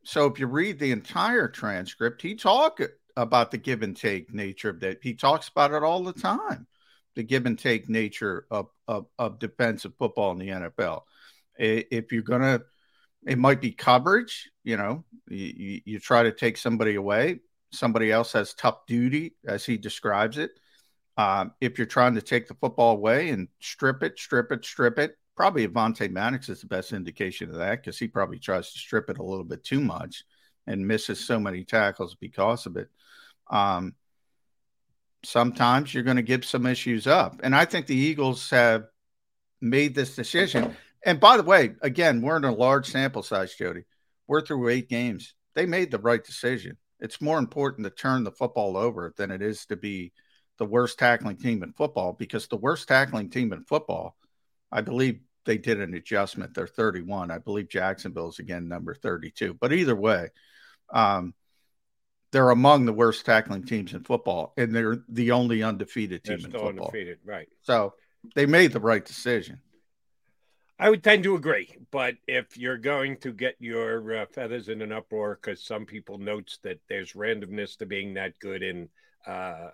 So 0.07 0.25
if 0.25 0.39
you 0.39 0.47
read 0.47 0.79
the 0.79 0.93
entire 0.93 1.49
transcript, 1.49 2.21
he 2.21 2.35
talk 2.35 2.79
about 3.17 3.51
the 3.51 3.57
give 3.57 3.83
and 3.83 3.93
take 3.93 4.33
nature 4.33 4.69
of 4.69 4.79
that. 4.79 4.99
He 5.01 5.13
talks 5.13 5.49
about 5.49 5.73
it 5.73 5.83
all 5.83 6.01
the 6.01 6.13
time, 6.13 6.65
the 7.17 7.23
give 7.23 7.45
and 7.45 7.59
take 7.59 7.89
nature 7.89 8.45
of, 8.49 8.67
of, 8.87 9.07
of 9.19 9.37
defensive 9.37 9.91
football 9.99 10.31
in 10.31 10.37
the 10.37 10.47
NFL. 10.47 11.01
If 11.57 12.13
you're 12.13 12.21
going 12.21 12.39
to, 12.39 12.63
it 13.25 13.37
might 13.37 13.59
be 13.59 13.73
coverage, 13.73 14.49
you 14.63 14.77
know, 14.77 15.03
you, 15.27 15.81
you 15.83 15.99
try 15.99 16.23
to 16.23 16.31
take 16.31 16.55
somebody 16.55 16.95
away. 16.95 17.41
Somebody 17.73 18.09
else 18.09 18.31
has 18.31 18.53
tough 18.53 18.85
duty, 18.87 19.35
as 19.45 19.65
he 19.65 19.75
describes 19.75 20.37
it. 20.37 20.51
Um, 21.17 21.51
if 21.59 21.77
you're 21.77 21.85
trying 21.85 22.15
to 22.15 22.21
take 22.21 22.47
the 22.47 22.53
football 22.53 22.93
away 22.93 23.27
and 23.27 23.49
strip 23.59 24.03
it, 24.03 24.17
strip 24.17 24.53
it, 24.53 24.63
strip 24.63 24.99
it, 24.99 25.17
probably 25.37 25.67
Avonte 25.67 26.11
Maddox 26.11 26.49
is 26.49 26.59
the 26.59 26.67
best 26.67 26.91
indication 26.91 27.49
of 27.49 27.55
that 27.55 27.81
because 27.81 27.97
he 27.97 28.07
probably 28.09 28.39
tries 28.39 28.73
to 28.73 28.79
strip 28.79 29.09
it 29.09 29.19
a 29.19 29.23
little 29.23 29.45
bit 29.45 29.63
too 29.63 29.79
much 29.79 30.25
and 30.65 30.85
misses 30.85 31.25
so 31.25 31.39
many 31.39 31.63
tackles 31.63 32.15
because 32.19 32.65
of 32.65 32.75
it 32.75 32.89
um, 33.49 33.95
sometimes 35.23 35.93
you're 35.93 36.03
going 36.03 36.17
to 36.17 36.23
give 36.23 36.45
some 36.45 36.65
issues 36.65 37.07
up. 37.07 37.39
And 37.43 37.55
I 37.55 37.65
think 37.65 37.87
the 37.87 37.95
Eagles 37.95 38.49
have 38.49 38.85
made 39.61 39.95
this 39.95 40.15
decision. 40.15 40.75
And 41.03 41.19
by 41.19 41.37
the 41.37 41.43
way, 41.43 41.75
again, 41.81 42.21
we're 42.21 42.37
in 42.37 42.43
a 42.43 42.53
large 42.53 42.87
sample 42.87 43.23
size, 43.23 43.55
Jody. 43.55 43.83
We're 44.27 44.41
through 44.41 44.69
eight 44.69 44.89
games. 44.89 45.33
They 45.55 45.65
made 45.65 45.91
the 45.91 45.99
right 45.99 46.23
decision. 46.23 46.77
It's 46.99 47.21
more 47.21 47.39
important 47.39 47.85
to 47.85 47.91
turn 47.91 48.23
the 48.23 48.31
football 48.31 48.75
over 48.77 49.13
than 49.17 49.31
it 49.31 49.41
is 49.41 49.65
to 49.67 49.75
be 49.75 50.13
the 50.57 50.65
worst 50.65 50.97
tackling 50.97 51.37
team 51.37 51.61
in 51.63 51.73
football 51.73 52.13
because 52.13 52.47
the 52.47 52.57
worst 52.57 52.87
tackling 52.87 53.29
team 53.29 53.53
in 53.53 53.63
football, 53.63 54.17
I 54.71 54.81
believe 54.81 55.19
they 55.47 55.57
did 55.57 55.79
an 55.79 55.95
adjustment. 55.95 56.53
They're 56.53 56.67
31. 56.67 57.31
I 57.31 57.39
believe 57.39 57.69
Jacksonville's 57.69 58.37
again 58.37 58.67
number 58.67 58.93
32. 58.93 59.55
But 59.55 59.73
either 59.73 59.95
way, 59.95 60.29
um, 60.93 61.33
they're 62.31 62.49
among 62.49 62.85
the 62.85 62.93
worst 62.93 63.25
tackling 63.25 63.63
teams 63.63 63.93
in 63.93 64.03
football, 64.03 64.53
and 64.57 64.75
they're 64.75 64.99
the 65.07 65.31
only 65.31 65.63
undefeated 65.63 66.23
team 66.23 66.37
They're 66.39 66.47
in 66.47 66.51
football. 66.51 66.87
undefeated, 66.87 67.19
right? 67.23 67.47
So 67.61 67.93
they 68.35 68.45
made 68.45 68.73
the 68.73 68.81
right 68.81 69.03
decision. 69.03 69.61
I 70.77 70.89
would 70.89 71.03
tend 71.03 71.23
to 71.23 71.35
agree, 71.35 71.75
but 71.89 72.15
if 72.27 72.57
you're 72.57 72.77
going 72.77 73.17
to 73.21 73.31
get 73.31 73.55
your 73.59 74.17
uh, 74.17 74.25
feathers 74.31 74.69
in 74.69 74.81
an 74.81 74.91
uproar, 74.91 75.39
because 75.41 75.63
some 75.63 75.85
people 75.85 76.19
notes 76.19 76.59
that 76.61 76.79
there's 76.87 77.13
randomness 77.13 77.77
to 77.77 77.87
being 77.87 78.13
that 78.13 78.37
good 78.37 78.61
in 78.61 78.89
uh, 79.25 79.29
uh, 79.31 79.71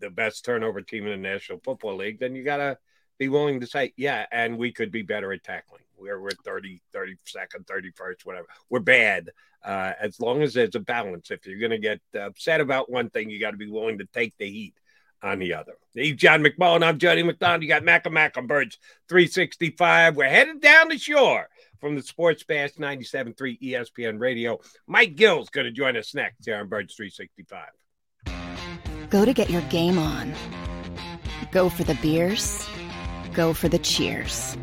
the 0.00 0.10
best 0.10 0.44
turnover 0.44 0.82
team 0.82 1.06
in 1.06 1.22
the 1.22 1.28
National 1.28 1.60
Football 1.64 1.96
League, 1.96 2.18
then 2.20 2.34
you 2.34 2.42
gotta 2.42 2.76
be 3.18 3.28
willing 3.28 3.60
to 3.60 3.66
say, 3.66 3.92
yeah, 3.96 4.26
and 4.30 4.58
we 4.58 4.72
could 4.72 4.90
be 4.90 5.02
better 5.02 5.32
at 5.32 5.44
tackling. 5.44 5.82
We're 5.98 6.20
we're 6.20 6.30
30, 6.30 6.80
32nd, 6.94 7.66
31st, 7.66 8.24
whatever. 8.24 8.46
We're 8.70 8.80
bad. 8.80 9.30
Uh, 9.64 9.92
as 10.00 10.20
long 10.20 10.42
as 10.42 10.54
there's 10.54 10.76
a 10.76 10.80
balance. 10.80 11.30
If 11.30 11.46
you're 11.46 11.58
gonna 11.58 11.78
get 11.78 12.00
upset 12.18 12.60
about 12.60 12.90
one 12.90 13.10
thing, 13.10 13.30
you 13.30 13.40
got 13.40 13.50
to 13.50 13.56
be 13.56 13.68
willing 13.68 13.98
to 13.98 14.06
take 14.06 14.36
the 14.38 14.48
heat 14.48 14.74
on 15.22 15.38
the 15.38 15.54
other. 15.54 15.74
He's 15.94 16.16
John 16.16 16.42
McMullen. 16.42 16.84
I'm 16.84 16.98
Jody 16.98 17.22
McDonald. 17.22 17.62
You 17.62 17.68
got 17.68 17.84
Mac 17.84 18.06
and 18.06 18.14
Mac 18.14 18.36
on 18.36 18.46
Birds 18.46 18.78
365. 19.08 20.16
We're 20.16 20.28
headed 20.28 20.60
down 20.60 20.88
the 20.88 20.98
shore 20.98 21.48
from 21.80 21.96
the 21.96 22.02
Sports 22.02 22.44
Bash 22.44 22.74
97.3 22.74 23.60
ESPN 23.60 24.20
Radio. 24.20 24.60
Mike 24.86 25.16
Gill's 25.16 25.50
going 25.50 25.64
to 25.64 25.72
join 25.72 25.96
us 25.96 26.14
next 26.14 26.44
here 26.44 26.56
on 26.56 26.68
Birds 26.68 26.94
365. 26.94 29.10
Go 29.10 29.24
to 29.24 29.32
get 29.32 29.50
your 29.50 29.62
game 29.62 29.98
on. 29.98 30.34
Go 31.50 31.68
for 31.68 31.84
the 31.84 31.94
beers. 31.96 32.68
Go 33.38 33.54
for 33.54 33.68
the 33.68 33.78
cheers. 33.78 34.56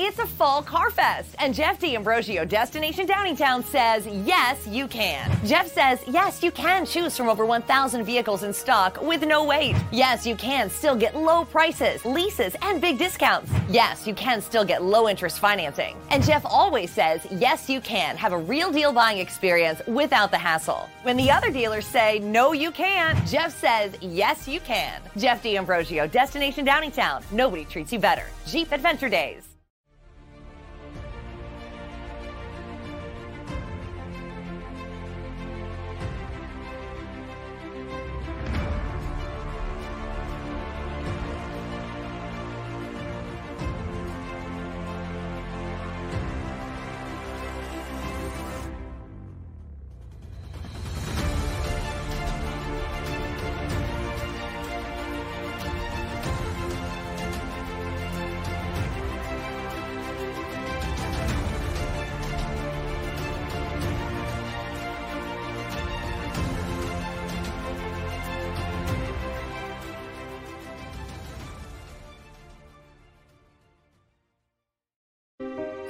It's 0.00 0.20
a 0.20 0.26
fall 0.28 0.62
car 0.62 0.90
fest, 0.90 1.34
and 1.40 1.52
Jeff 1.52 1.80
D'Ambrosio, 1.80 2.44
Destination 2.44 3.04
Downingtown, 3.04 3.64
says 3.64 4.06
yes, 4.06 4.64
you 4.64 4.86
can. 4.86 5.28
Jeff 5.44 5.66
says 5.66 5.98
yes, 6.06 6.40
you 6.40 6.52
can 6.52 6.86
choose 6.86 7.16
from 7.16 7.28
over 7.28 7.44
1,000 7.44 8.04
vehicles 8.04 8.44
in 8.44 8.52
stock 8.52 9.02
with 9.02 9.26
no 9.26 9.42
wait. 9.42 9.74
Yes, 9.90 10.24
you 10.24 10.36
can 10.36 10.70
still 10.70 10.94
get 10.94 11.16
low 11.16 11.44
prices, 11.44 12.04
leases, 12.04 12.54
and 12.62 12.80
big 12.80 12.96
discounts. 12.96 13.50
Yes, 13.68 14.06
you 14.06 14.14
can 14.14 14.40
still 14.40 14.64
get 14.64 14.84
low 14.84 15.08
interest 15.08 15.40
financing. 15.40 15.96
And 16.10 16.22
Jeff 16.22 16.46
always 16.46 16.92
says 16.92 17.26
yes, 17.32 17.68
you 17.68 17.80
can 17.80 18.16
have 18.16 18.32
a 18.32 18.38
real 18.38 18.70
deal 18.70 18.92
buying 18.92 19.18
experience 19.18 19.82
without 19.88 20.30
the 20.30 20.38
hassle. 20.38 20.88
When 21.02 21.16
the 21.16 21.28
other 21.28 21.50
dealers 21.50 21.88
say 21.88 22.20
no, 22.20 22.52
you 22.52 22.70
can't, 22.70 23.18
Jeff 23.26 23.58
says 23.58 23.94
yes, 24.00 24.46
you 24.46 24.60
can. 24.60 25.02
Jeff 25.16 25.42
D'Ambrosio, 25.42 26.06
Destination 26.06 26.64
Downingtown. 26.64 27.24
Nobody 27.32 27.64
treats 27.64 27.92
you 27.92 27.98
better. 27.98 28.26
Jeep 28.46 28.70
Adventure 28.70 29.08
Days. 29.08 29.47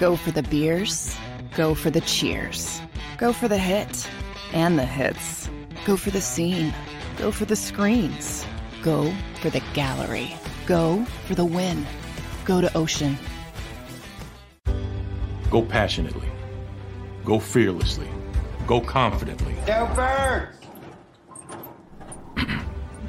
Go 0.00 0.16
for 0.16 0.30
the 0.30 0.42
beers. 0.44 1.14
Go 1.54 1.74
for 1.74 1.90
the 1.90 2.00
cheers. 2.00 2.80
Go 3.18 3.34
for 3.34 3.48
the 3.48 3.58
hit 3.58 4.08
and 4.54 4.78
the 4.78 4.84
hits. 4.86 5.50
Go 5.84 5.98
for 5.98 6.10
the 6.10 6.22
scene. 6.22 6.72
Go 7.18 7.30
for 7.30 7.44
the 7.44 7.54
screens. 7.54 8.46
Go 8.82 9.12
for 9.42 9.50
the 9.50 9.62
gallery. 9.74 10.34
Go 10.64 11.04
for 11.26 11.34
the 11.34 11.44
win. 11.44 11.86
Go 12.46 12.62
to 12.62 12.74
Ocean. 12.74 13.18
Go 15.50 15.60
passionately. 15.60 16.28
Go 17.22 17.38
fearlessly. 17.38 18.08
Go 18.66 18.80
confidently. 18.80 19.54
Go 19.66 19.86
birds! 19.94 20.59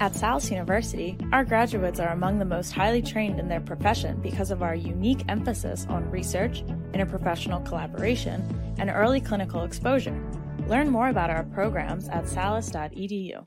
At 0.00 0.14
Salus 0.14 0.48
University, 0.48 1.18
our 1.32 1.44
graduates 1.44 1.98
are 1.98 2.10
among 2.10 2.38
the 2.38 2.44
most 2.44 2.70
highly 2.70 3.02
trained 3.02 3.40
in 3.40 3.48
their 3.48 3.60
profession 3.60 4.20
because 4.20 4.52
of 4.52 4.62
our 4.62 4.76
unique 4.76 5.24
emphasis 5.28 5.86
on 5.88 6.08
research, 6.08 6.62
interprofessional 6.92 7.66
collaboration, 7.66 8.74
and 8.78 8.90
early 8.90 9.20
clinical 9.20 9.64
exposure. 9.64 10.16
Learn 10.68 10.88
more 10.88 11.08
about 11.08 11.30
our 11.30 11.42
programs 11.42 12.08
at 12.10 12.28
salus.edu. 12.28 13.44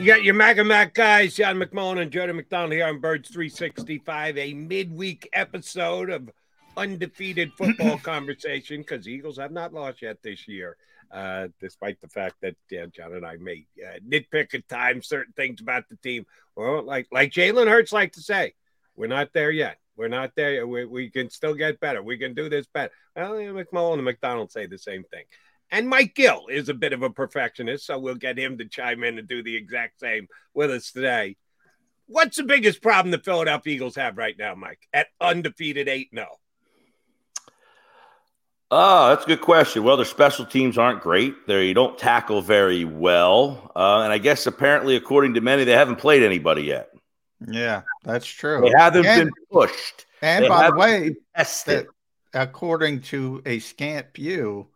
You 0.00 0.06
got 0.06 0.24
your 0.24 0.32
MAGA 0.32 0.64
Mac 0.64 0.94
guys, 0.94 1.34
John 1.34 1.58
McMullen 1.60 2.00
and 2.00 2.10
Jordan 2.10 2.36
McDonald 2.36 2.72
here 2.72 2.86
on 2.86 3.00
Birds 3.00 3.28
365, 3.28 4.38
a 4.38 4.54
midweek 4.54 5.28
episode 5.34 6.08
of 6.08 6.30
undefeated 6.74 7.52
football 7.52 7.98
conversation 8.02 8.80
because 8.80 9.06
Eagles 9.06 9.36
have 9.36 9.52
not 9.52 9.74
lost 9.74 10.00
yet 10.00 10.16
this 10.22 10.48
year, 10.48 10.78
uh, 11.12 11.48
despite 11.60 12.00
the 12.00 12.08
fact 12.08 12.36
that 12.40 12.56
uh, 12.72 12.86
John 12.86 13.12
and 13.12 13.26
I 13.26 13.36
may 13.36 13.66
uh, 13.86 13.98
nitpick 13.98 14.54
at 14.54 14.66
times 14.68 15.06
certain 15.06 15.34
things 15.34 15.60
about 15.60 15.86
the 15.90 15.96
team. 15.96 16.24
Well, 16.56 16.82
like 16.82 17.08
like 17.12 17.30
Jalen 17.30 17.68
Hurts 17.68 17.92
like 17.92 18.14
to 18.14 18.22
say, 18.22 18.54
we're 18.96 19.06
not 19.06 19.34
there 19.34 19.50
yet. 19.50 19.76
We're 19.96 20.08
not 20.08 20.34
there. 20.34 20.66
We, 20.66 20.86
we 20.86 21.10
can 21.10 21.28
still 21.28 21.52
get 21.52 21.78
better. 21.78 22.02
We 22.02 22.16
can 22.16 22.32
do 22.32 22.48
this 22.48 22.66
better. 22.72 22.94
Well, 23.14 23.38
yeah, 23.38 23.50
McMullen 23.50 23.96
and 23.96 24.04
McDonald 24.04 24.50
say 24.50 24.64
the 24.64 24.78
same 24.78 25.04
thing. 25.04 25.24
And 25.70 25.88
Mike 25.88 26.14
Gill 26.14 26.46
is 26.48 26.68
a 26.68 26.74
bit 26.74 26.92
of 26.92 27.02
a 27.02 27.10
perfectionist, 27.10 27.86
so 27.86 27.98
we'll 27.98 28.16
get 28.16 28.38
him 28.38 28.58
to 28.58 28.64
chime 28.64 29.04
in 29.04 29.18
and 29.18 29.28
do 29.28 29.42
the 29.42 29.56
exact 29.56 30.00
same 30.00 30.26
with 30.52 30.70
us 30.70 30.90
today. 30.90 31.36
What's 32.06 32.38
the 32.38 32.42
biggest 32.42 32.82
problem 32.82 33.12
the 33.12 33.18
Philadelphia 33.18 33.74
Eagles 33.74 33.94
have 33.94 34.18
right 34.18 34.36
now, 34.36 34.56
Mike, 34.56 34.80
at 34.92 35.06
undefeated 35.20 35.88
8 35.88 36.08
0? 36.12 36.26
Oh, 38.72 39.08
that's 39.08 39.24
a 39.24 39.28
good 39.28 39.40
question. 39.40 39.82
Well, 39.82 39.96
their 39.96 40.06
special 40.06 40.44
teams 40.44 40.78
aren't 40.78 41.02
great. 41.02 41.46
They 41.46 41.72
don't 41.72 41.98
tackle 41.98 42.40
very 42.40 42.84
well. 42.84 43.70
Uh, 43.74 44.02
and 44.02 44.12
I 44.12 44.18
guess 44.18 44.46
apparently, 44.46 44.96
according 44.96 45.34
to 45.34 45.40
many, 45.40 45.64
they 45.64 45.72
haven't 45.72 45.96
played 45.96 46.22
anybody 46.22 46.62
yet. 46.62 46.90
Yeah, 47.48 47.82
that's 48.04 48.26
true. 48.26 48.60
They 48.60 48.72
haven't 48.76 49.06
and, 49.06 49.24
been 49.24 49.32
pushed. 49.50 50.06
And 50.22 50.44
They 50.44 50.48
by 50.48 50.70
the 50.70 50.76
way, 50.76 51.16
tested. 51.34 51.86
according 52.34 53.02
to 53.02 53.42
a 53.46 53.58
scant 53.58 54.06
few, 54.14 54.68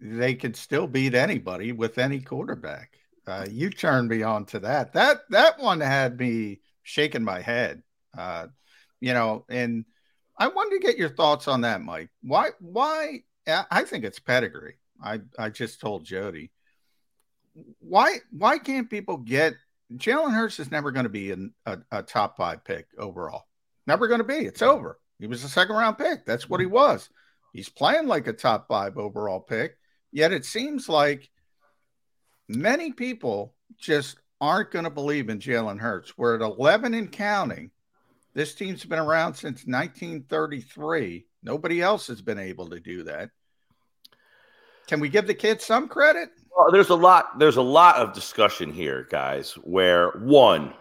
they 0.00 0.34
could 0.34 0.56
still 0.56 0.86
beat 0.86 1.14
anybody 1.14 1.72
with 1.72 1.98
any 1.98 2.20
quarterback. 2.20 2.98
Uh, 3.26 3.46
you 3.50 3.70
turned 3.70 4.08
me 4.08 4.22
on 4.22 4.44
to 4.46 4.60
that. 4.60 4.92
That 4.92 5.22
that 5.30 5.58
one 5.58 5.80
had 5.80 6.18
me 6.18 6.60
shaking 6.82 7.24
my 7.24 7.40
head. 7.40 7.82
Uh, 8.16 8.46
you 9.00 9.14
know, 9.14 9.44
and 9.48 9.84
I 10.38 10.48
wanted 10.48 10.80
to 10.80 10.86
get 10.86 10.98
your 10.98 11.08
thoughts 11.08 11.48
on 11.48 11.62
that, 11.62 11.82
Mike. 11.82 12.10
Why? 12.22 12.50
Why? 12.60 13.22
I 13.46 13.84
think 13.84 14.04
it's 14.04 14.18
pedigree. 14.18 14.76
I 15.02 15.20
I 15.38 15.50
just 15.50 15.80
told 15.80 16.04
Jody. 16.04 16.52
Why? 17.80 18.18
Why 18.30 18.58
can't 18.58 18.90
people 18.90 19.16
get 19.16 19.54
Jalen 19.94 20.34
Hurts 20.34 20.58
is 20.58 20.70
never 20.70 20.90
going 20.90 21.04
to 21.04 21.10
be 21.10 21.30
in 21.30 21.52
a, 21.64 21.78
a 21.90 22.02
top 22.02 22.36
five 22.36 22.64
pick 22.64 22.86
overall. 22.98 23.44
Never 23.86 24.08
going 24.08 24.18
to 24.18 24.24
be. 24.24 24.34
It's 24.34 24.62
over. 24.62 24.98
He 25.18 25.26
was 25.26 25.44
a 25.44 25.48
second 25.48 25.76
round 25.76 25.96
pick. 25.98 26.26
That's 26.26 26.48
what 26.48 26.60
he 26.60 26.66
was. 26.66 27.08
He's 27.52 27.68
playing 27.68 28.06
like 28.06 28.26
a 28.26 28.32
top 28.32 28.68
five 28.68 28.98
overall 28.98 29.40
pick. 29.40 29.76
Yet 30.12 30.32
it 30.32 30.44
seems 30.44 30.88
like 30.88 31.30
many 32.48 32.92
people 32.92 33.54
just 33.78 34.18
aren't 34.40 34.70
going 34.70 34.84
to 34.84 34.90
believe 34.90 35.28
in 35.28 35.38
Jalen 35.38 35.78
Hurts. 35.78 36.16
We're 36.16 36.36
at 36.36 36.42
11 36.42 36.94
and 36.94 37.10
counting. 37.10 37.70
This 38.34 38.54
team's 38.54 38.84
been 38.84 38.98
around 38.98 39.34
since 39.34 39.64
1933. 39.64 41.26
Nobody 41.42 41.80
else 41.80 42.06
has 42.08 42.20
been 42.20 42.38
able 42.38 42.68
to 42.68 42.80
do 42.80 43.04
that. 43.04 43.30
Can 44.86 45.00
we 45.00 45.08
give 45.08 45.26
the 45.26 45.34
kids 45.34 45.64
some 45.64 45.88
credit? 45.88 46.28
Well, 46.56 46.70
there's 46.70 46.90
a 46.90 46.94
lot. 46.94 47.38
There's 47.38 47.56
a 47.56 47.62
lot 47.62 47.96
of 47.96 48.12
discussion 48.12 48.72
here, 48.72 49.06
guys. 49.10 49.52
Where 49.62 50.10
one, 50.12 50.74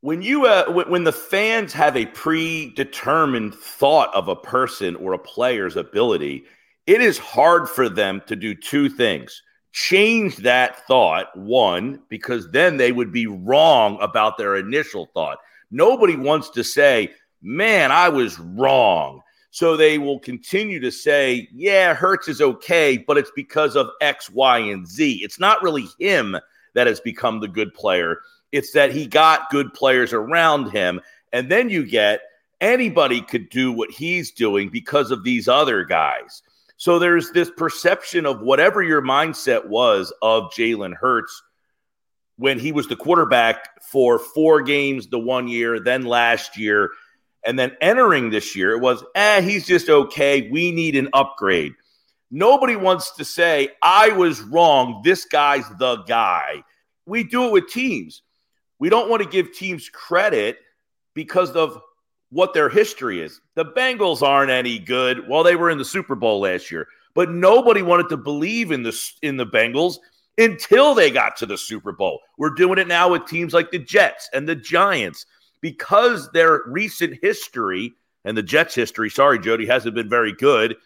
when 0.00 0.22
you 0.22 0.46
uh, 0.46 0.84
when 0.88 1.04
the 1.04 1.12
fans 1.12 1.72
have 1.74 1.96
a 1.96 2.06
predetermined 2.06 3.54
thought 3.54 4.14
of 4.14 4.28
a 4.28 4.36
person 4.36 4.96
or 4.96 5.12
a 5.12 5.18
player's 5.18 5.76
ability, 5.76 6.44
it 6.88 7.00
is 7.02 7.18
hard 7.18 7.68
for 7.68 7.88
them 7.88 8.22
to 8.26 8.34
do 8.34 8.54
two 8.54 8.88
things: 8.88 9.42
change 9.72 10.38
that 10.38 10.86
thought, 10.86 11.36
one, 11.36 12.02
because 12.08 12.50
then 12.50 12.78
they 12.78 12.92
would 12.92 13.12
be 13.12 13.26
wrong 13.26 13.98
about 14.00 14.38
their 14.38 14.56
initial 14.56 15.06
thought. 15.14 15.38
Nobody 15.70 16.16
wants 16.16 16.50
to 16.50 16.64
say, 16.64 17.12
"Man, 17.42 17.92
I 17.92 18.08
was 18.08 18.38
wrong." 18.40 19.20
So 19.50 19.76
they 19.76 19.98
will 19.98 20.20
continue 20.20 20.78
to 20.80 20.90
say, 20.90 21.48
yeah, 21.52 21.94
Hurts 21.94 22.28
is 22.28 22.40
okay, 22.40 22.98
but 22.98 23.16
it's 23.16 23.32
because 23.34 23.76
of 23.76 23.90
X, 24.00 24.30
Y, 24.30 24.58
and 24.58 24.86
Z. 24.86 25.20
It's 25.22 25.40
not 25.40 25.62
really 25.62 25.88
him 25.98 26.36
that 26.74 26.86
has 26.86 27.00
become 27.00 27.40
the 27.40 27.48
good 27.48 27.72
player. 27.72 28.20
It's 28.52 28.72
that 28.72 28.92
he 28.92 29.06
got 29.06 29.50
good 29.50 29.72
players 29.72 30.12
around 30.12 30.70
him. 30.70 31.00
And 31.32 31.50
then 31.50 31.70
you 31.70 31.84
get 31.86 32.20
anybody 32.60 33.20
could 33.20 33.48
do 33.48 33.72
what 33.72 33.90
he's 33.90 34.30
doing 34.30 34.68
because 34.68 35.10
of 35.10 35.24
these 35.24 35.48
other 35.48 35.82
guys. 35.84 36.42
So 36.78 36.98
there's 36.98 37.30
this 37.32 37.50
perception 37.50 38.24
of 38.24 38.40
whatever 38.40 38.82
your 38.82 39.02
mindset 39.02 39.66
was 39.66 40.12
of 40.22 40.44
Jalen 40.44 40.94
Hurts 40.94 41.42
when 42.36 42.58
he 42.58 42.72
was 42.72 42.86
the 42.86 42.96
quarterback 42.96 43.82
for 43.82 44.18
four 44.18 44.62
games 44.62 45.08
the 45.08 45.18
one 45.18 45.48
year, 45.48 45.80
then 45.80 46.06
last 46.06 46.56
year 46.56 46.90
and 47.44 47.58
then 47.58 47.76
entering 47.80 48.30
this 48.30 48.54
year, 48.56 48.72
it 48.72 48.80
was, 48.80 49.02
eh, 49.14 49.40
he's 49.40 49.66
just 49.66 49.88
okay. 49.88 50.50
We 50.50 50.70
need 50.70 50.96
an 50.96 51.08
upgrade. 51.12 51.72
Nobody 52.30 52.76
wants 52.76 53.12
to 53.16 53.24
say, 53.24 53.70
I 53.82 54.10
was 54.10 54.40
wrong. 54.42 55.00
This 55.02 55.24
guy's 55.24 55.68
the 55.78 56.02
guy. 56.04 56.62
We 57.06 57.24
do 57.24 57.46
it 57.46 57.52
with 57.52 57.68
teams. 57.68 58.22
We 58.78 58.88
don't 58.88 59.08
want 59.08 59.22
to 59.22 59.28
give 59.28 59.52
teams 59.52 59.88
credit 59.88 60.58
because 61.14 61.52
of 61.52 61.80
what 62.30 62.54
their 62.54 62.68
history 62.68 63.20
is. 63.22 63.40
The 63.54 63.64
Bengals 63.64 64.22
aren't 64.22 64.50
any 64.50 64.78
good. 64.78 65.28
Well, 65.28 65.42
they 65.42 65.56
were 65.56 65.70
in 65.70 65.78
the 65.78 65.84
Super 65.84 66.14
Bowl 66.14 66.40
last 66.40 66.70
year, 66.70 66.86
but 67.14 67.30
nobody 67.30 67.82
wanted 67.82 68.08
to 68.10 68.16
believe 68.16 68.70
in 68.72 68.82
the 68.82 69.10
in 69.22 69.36
the 69.36 69.46
Bengals 69.46 69.98
until 70.36 70.94
they 70.94 71.10
got 71.10 71.36
to 71.36 71.46
the 71.46 71.58
Super 71.58 71.92
Bowl. 71.92 72.20
We're 72.38 72.50
doing 72.50 72.78
it 72.78 72.88
now 72.88 73.10
with 73.10 73.26
teams 73.26 73.52
like 73.52 73.70
the 73.70 73.78
Jets 73.78 74.28
and 74.32 74.48
the 74.48 74.54
Giants 74.54 75.26
because 75.60 76.30
their 76.30 76.62
recent 76.66 77.18
history 77.20 77.94
and 78.24 78.36
the 78.36 78.42
Jets' 78.42 78.74
history, 78.74 79.10
sorry, 79.10 79.38
Jody, 79.38 79.66
hasn't 79.66 79.94
been 79.94 80.08
very 80.08 80.32
good. 80.32 80.76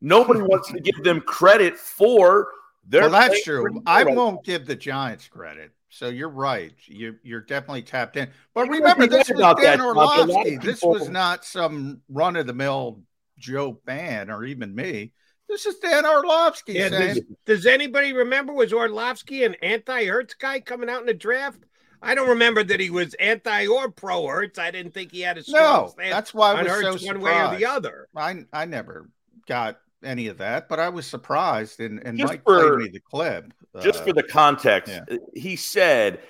Nobody 0.00 0.40
wants 0.42 0.70
to 0.72 0.80
give 0.80 1.02
them 1.02 1.20
credit 1.20 1.76
for 1.76 2.48
their. 2.86 3.02
Well, 3.02 3.10
that's 3.10 3.42
true. 3.42 3.82
I 3.86 4.04
won't 4.04 4.44
give 4.44 4.66
the 4.66 4.76
Giants 4.76 5.26
credit. 5.28 5.72
So 5.96 6.08
you're 6.08 6.28
right. 6.28 6.74
You 6.86 7.16
you're 7.22 7.40
definitely 7.40 7.82
tapped 7.82 8.18
in. 8.18 8.28
But 8.52 8.68
remember, 8.68 9.06
this 9.06 9.30
was 9.30 9.56
Dan 9.62 9.80
Orlovsky. 9.80 10.58
This 10.58 10.82
was 10.82 11.08
not 11.08 11.44
some 11.44 12.02
run 12.10 12.36
of 12.36 12.46
the 12.46 12.52
mill 12.52 13.00
Joe 13.38 13.80
Ban 13.86 14.30
or 14.30 14.44
even 14.44 14.74
me. 14.74 15.12
This 15.48 15.64
is 15.64 15.76
Dan 15.76 16.04
Orlovsky. 16.04 16.74
Yeah, 16.74 16.88
does, 16.90 17.20
does, 17.46 17.66
anybody 17.66 18.12
remember 18.12 18.52
was 18.52 18.72
Orlovsky 18.72 19.44
an 19.44 19.54
anti-Hurts 19.62 20.34
guy 20.34 20.60
coming 20.60 20.90
out 20.90 21.00
in 21.00 21.06
the 21.06 21.14
draft? 21.14 21.60
I 22.02 22.14
don't 22.14 22.28
remember 22.28 22.62
that 22.64 22.80
he 22.80 22.90
was 22.90 23.14
anti 23.14 23.66
or 23.66 23.90
pro 23.90 24.26
Hurts. 24.26 24.58
I 24.58 24.70
didn't 24.70 24.92
think 24.92 25.12
he 25.12 25.20
had 25.20 25.38
a 25.38 25.44
strong 25.44 25.92
no. 25.96 26.10
That's 26.10 26.34
why 26.34 26.52
I 26.52 26.62
was 26.62 26.72
Hurts 26.72 27.02
so 27.02 27.06
one 27.06 27.20
way 27.20 27.32
or 27.32 27.56
the 27.56 27.66
other. 27.66 28.08
I 28.14 28.44
I 28.52 28.66
never 28.66 29.08
got 29.48 29.78
any 30.06 30.28
of 30.28 30.38
that, 30.38 30.68
but 30.68 30.80
I 30.80 30.88
was 30.88 31.06
surprised. 31.06 31.80
And 31.80 32.04
and 32.06 32.18
just 32.18 32.32
Mike 32.32 32.44
for, 32.44 32.76
played 32.76 32.84
me 32.84 32.88
the 32.88 33.00
clip. 33.00 33.52
Just 33.80 34.00
uh, 34.00 34.04
for 34.04 34.12
the 34.12 34.22
context, 34.22 34.92
yeah. 34.92 35.16
he 35.34 35.56
said 35.56 36.20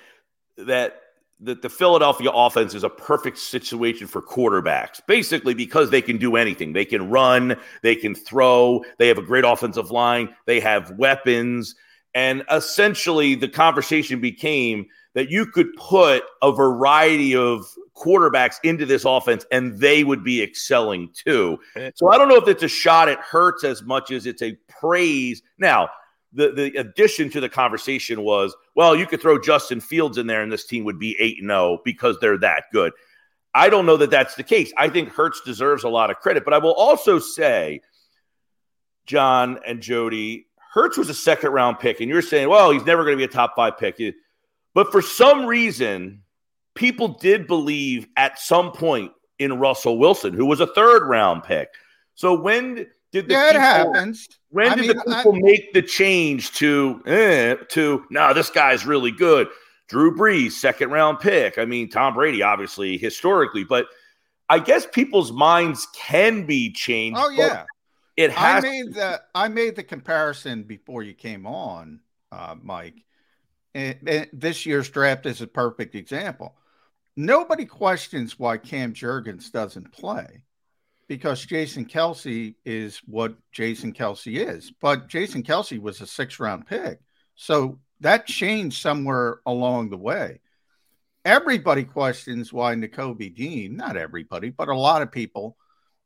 that 0.57 1.01
that 1.39 1.61
the 1.61 1.69
Philadelphia 1.69 2.31
offense 2.31 2.73
is 2.73 2.83
a 2.83 2.89
perfect 2.89 3.37
situation 3.37 4.07
for 4.07 4.21
quarterbacks, 4.21 4.99
basically 5.07 5.53
because 5.53 5.91
they 5.91 6.01
can 6.01 6.17
do 6.17 6.35
anything. 6.35 6.73
They 6.73 6.85
can 6.85 7.09
run, 7.09 7.55
they 7.83 7.95
can 7.95 8.15
throw, 8.15 8.83
they 8.97 9.07
have 9.07 9.19
a 9.19 9.23
great 9.23 9.45
offensive 9.45 9.91
line, 9.91 10.35
they 10.45 10.59
have 10.59 10.91
weapons. 10.91 11.75
And 12.15 12.43
essentially, 12.51 13.35
the 13.35 13.47
conversation 13.47 14.19
became 14.19 14.87
that 15.17 15.31
you 15.31 15.47
could 15.47 15.75
put 15.77 16.21
a 16.43 16.51
variety 16.51 17.35
of 17.35 17.65
quarterbacks 17.95 18.57
into 18.63 18.85
this 18.85 19.03
offense 19.03 19.47
and 19.51 19.75
they 19.79 20.03
would 20.03 20.23
be 20.23 20.43
excelling 20.43 21.09
too. 21.11 21.57
Eh. 21.75 21.89
So 21.95 22.11
I 22.11 22.19
don't 22.19 22.29
know 22.29 22.35
if 22.35 22.47
it's 22.47 22.61
a 22.61 22.67
shot 22.67 23.09
at 23.09 23.17
Hurts 23.17 23.63
as 23.63 23.81
much 23.81 24.11
as 24.11 24.27
it's 24.27 24.43
a 24.43 24.55
praise. 24.67 25.41
Now, 25.57 25.89
the, 26.33 26.51
the 26.51 26.75
addition 26.79 27.31
to 27.31 27.39
the 27.39 27.49
conversation 27.49 28.21
was, 28.21 28.55
well, 28.75 28.95
you 28.95 29.07
could 29.07 29.19
throw 29.19 29.41
Justin 29.41 29.81
Fields 29.81 30.19
in 30.19 30.27
there 30.27 30.43
and 30.43 30.51
this 30.51 30.67
team 30.67 30.83
would 30.83 30.99
be 30.99 31.15
8 31.19 31.39
0 31.41 31.79
because 31.83 32.19
they're 32.21 32.37
that 32.37 32.65
good. 32.71 32.93
I 33.55 33.69
don't 33.69 33.87
know 33.87 33.97
that 33.97 34.11
that's 34.11 34.35
the 34.35 34.43
case. 34.43 34.71
I 34.77 34.87
think 34.87 35.09
Hurts 35.09 35.41
deserves 35.43 35.83
a 35.83 35.89
lot 35.89 36.11
of 36.11 36.17
credit, 36.17 36.45
but 36.45 36.53
I 36.53 36.59
will 36.59 36.75
also 36.75 37.17
say, 37.17 37.81
John 39.07 39.57
and 39.65 39.81
Jody, 39.81 40.45
Hurts 40.73 40.95
was 40.95 41.09
a 41.09 41.15
second 41.15 41.53
round 41.53 41.79
pick, 41.79 42.01
and 42.01 42.09
you're 42.09 42.21
saying, 42.21 42.49
well, 42.49 42.69
he's 42.69 42.85
never 42.85 43.03
going 43.03 43.17
to 43.17 43.17
be 43.17 43.23
a 43.23 43.27
top 43.27 43.55
five 43.55 43.79
pick. 43.79 43.99
But 44.77 44.91
for 44.91 45.01
some 45.01 45.47
reason, 45.47 46.21
people 46.75 47.07
did 47.07 47.47
believe 47.47 48.07
at 48.15 48.37
some 48.37 48.71
point 48.71 49.11
in 49.39 49.57
Russell 49.57 49.97
Wilson, 49.97 50.35
who 50.35 50.45
was 50.45 50.59
a 50.59 50.67
third 50.67 51.07
round 51.07 51.41
pick. 51.41 51.69
So 52.13 52.39
when 52.39 52.85
did 53.11 53.27
the 53.27 53.33
yeah, 53.33 53.53
people, 53.53 53.55
it 53.55 53.59
happens. 53.59 54.27
When 54.51 54.67
I 54.67 54.75
did 54.75 54.81
mean, 54.81 54.87
the 54.89 55.15
people 55.15 55.33
I, 55.35 55.39
make 55.39 55.73
the 55.73 55.81
change 55.81 56.51
to 56.57 57.01
eh, 57.07 57.55
to 57.69 58.05
no, 58.11 58.35
this 58.35 58.51
guy's 58.51 58.85
really 58.85 59.09
good? 59.09 59.47
Drew 59.87 60.15
Brees, 60.15 60.51
second 60.51 60.91
round 60.91 61.21
pick. 61.21 61.57
I 61.57 61.65
mean, 61.65 61.89
Tom 61.89 62.13
Brady, 62.13 62.43
obviously 62.43 62.99
historically, 62.99 63.63
but 63.63 63.87
I 64.47 64.59
guess 64.59 64.85
people's 64.85 65.31
minds 65.31 65.87
can 65.95 66.45
be 66.45 66.71
changed. 66.71 67.19
Oh 67.19 67.29
yeah, 67.29 67.63
it 68.15 68.29
has. 68.29 68.63
I 68.63 68.67
made 68.67 68.93
the 68.93 69.21
I 69.33 69.47
made 69.47 69.75
the 69.75 69.81
comparison 69.81 70.61
before 70.61 71.01
you 71.01 71.15
came 71.15 71.47
on, 71.47 72.01
uh, 72.31 72.53
Mike 72.61 73.06
and, 73.77 74.29
this 74.33 74.65
year's 74.65 74.89
draft 74.89 75.25
is 75.25 75.41
a 75.41 75.47
perfect 75.47 75.95
example. 75.95 76.55
Nobody 77.15 77.65
questions 77.65 78.37
why 78.37 78.57
Cam 78.57 78.93
Jurgens 78.93 79.51
doesn't 79.51 79.91
play 79.91 80.43
because 81.07 81.45
Jason 81.45 81.85
Kelce 81.85 82.55
is 82.65 83.01
what 83.05 83.35
Jason 83.51 83.93
Kelce 83.93 84.35
is. 84.35 84.71
But 84.81 85.07
Jason 85.07 85.43
Kelce 85.43 85.79
was 85.79 86.01
a 86.01 86.07
six 86.07 86.39
round 86.39 86.67
pick. 86.67 86.99
So 87.35 87.79
that 88.01 88.25
changed 88.25 88.81
somewhere 88.81 89.39
along 89.45 89.89
the 89.89 89.97
way. 89.97 90.41
Everybody 91.23 91.83
questions 91.83 92.51
why 92.53 92.75
Nakobe 92.75 93.35
Dean, 93.35 93.75
not 93.75 93.97
everybody, 93.97 94.49
but 94.49 94.69
a 94.69 94.77
lot 94.77 95.01
of 95.01 95.11
people 95.11 95.57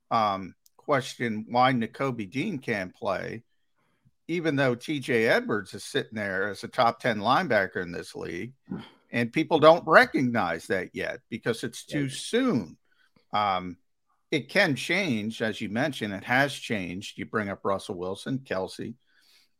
um, 0.09 0.55
question 0.77 1.45
why 1.47 1.71
Nakobe 1.73 2.29
Dean 2.29 2.57
can't 2.57 2.93
play 2.93 3.43
even 4.27 4.55
though 4.55 4.75
TJ 4.75 5.27
Edwards 5.29 5.73
is 5.73 5.83
sitting 5.83 6.13
there 6.13 6.49
as 6.49 6.63
a 6.63 6.67
top 6.67 6.99
10 6.99 7.19
linebacker 7.19 7.81
in 7.81 7.91
this 7.91 8.15
league, 8.15 8.53
and 9.11 9.33
people 9.33 9.59
don't 9.59 9.85
recognize 9.85 10.67
that 10.67 10.89
yet 10.93 11.19
because 11.29 11.63
it's 11.63 11.85
too 11.85 12.07
soon. 12.09 12.77
Um, 13.33 13.77
it 14.31 14.47
can 14.47 14.75
change, 14.75 15.41
as 15.41 15.59
you 15.59 15.67
mentioned, 15.69 16.13
it 16.13 16.23
has 16.23 16.53
changed. 16.53 17.17
You 17.17 17.25
bring 17.25 17.49
up 17.49 17.65
Russell 17.65 17.95
Wilson, 17.95 18.39
Kelce. 18.39 18.95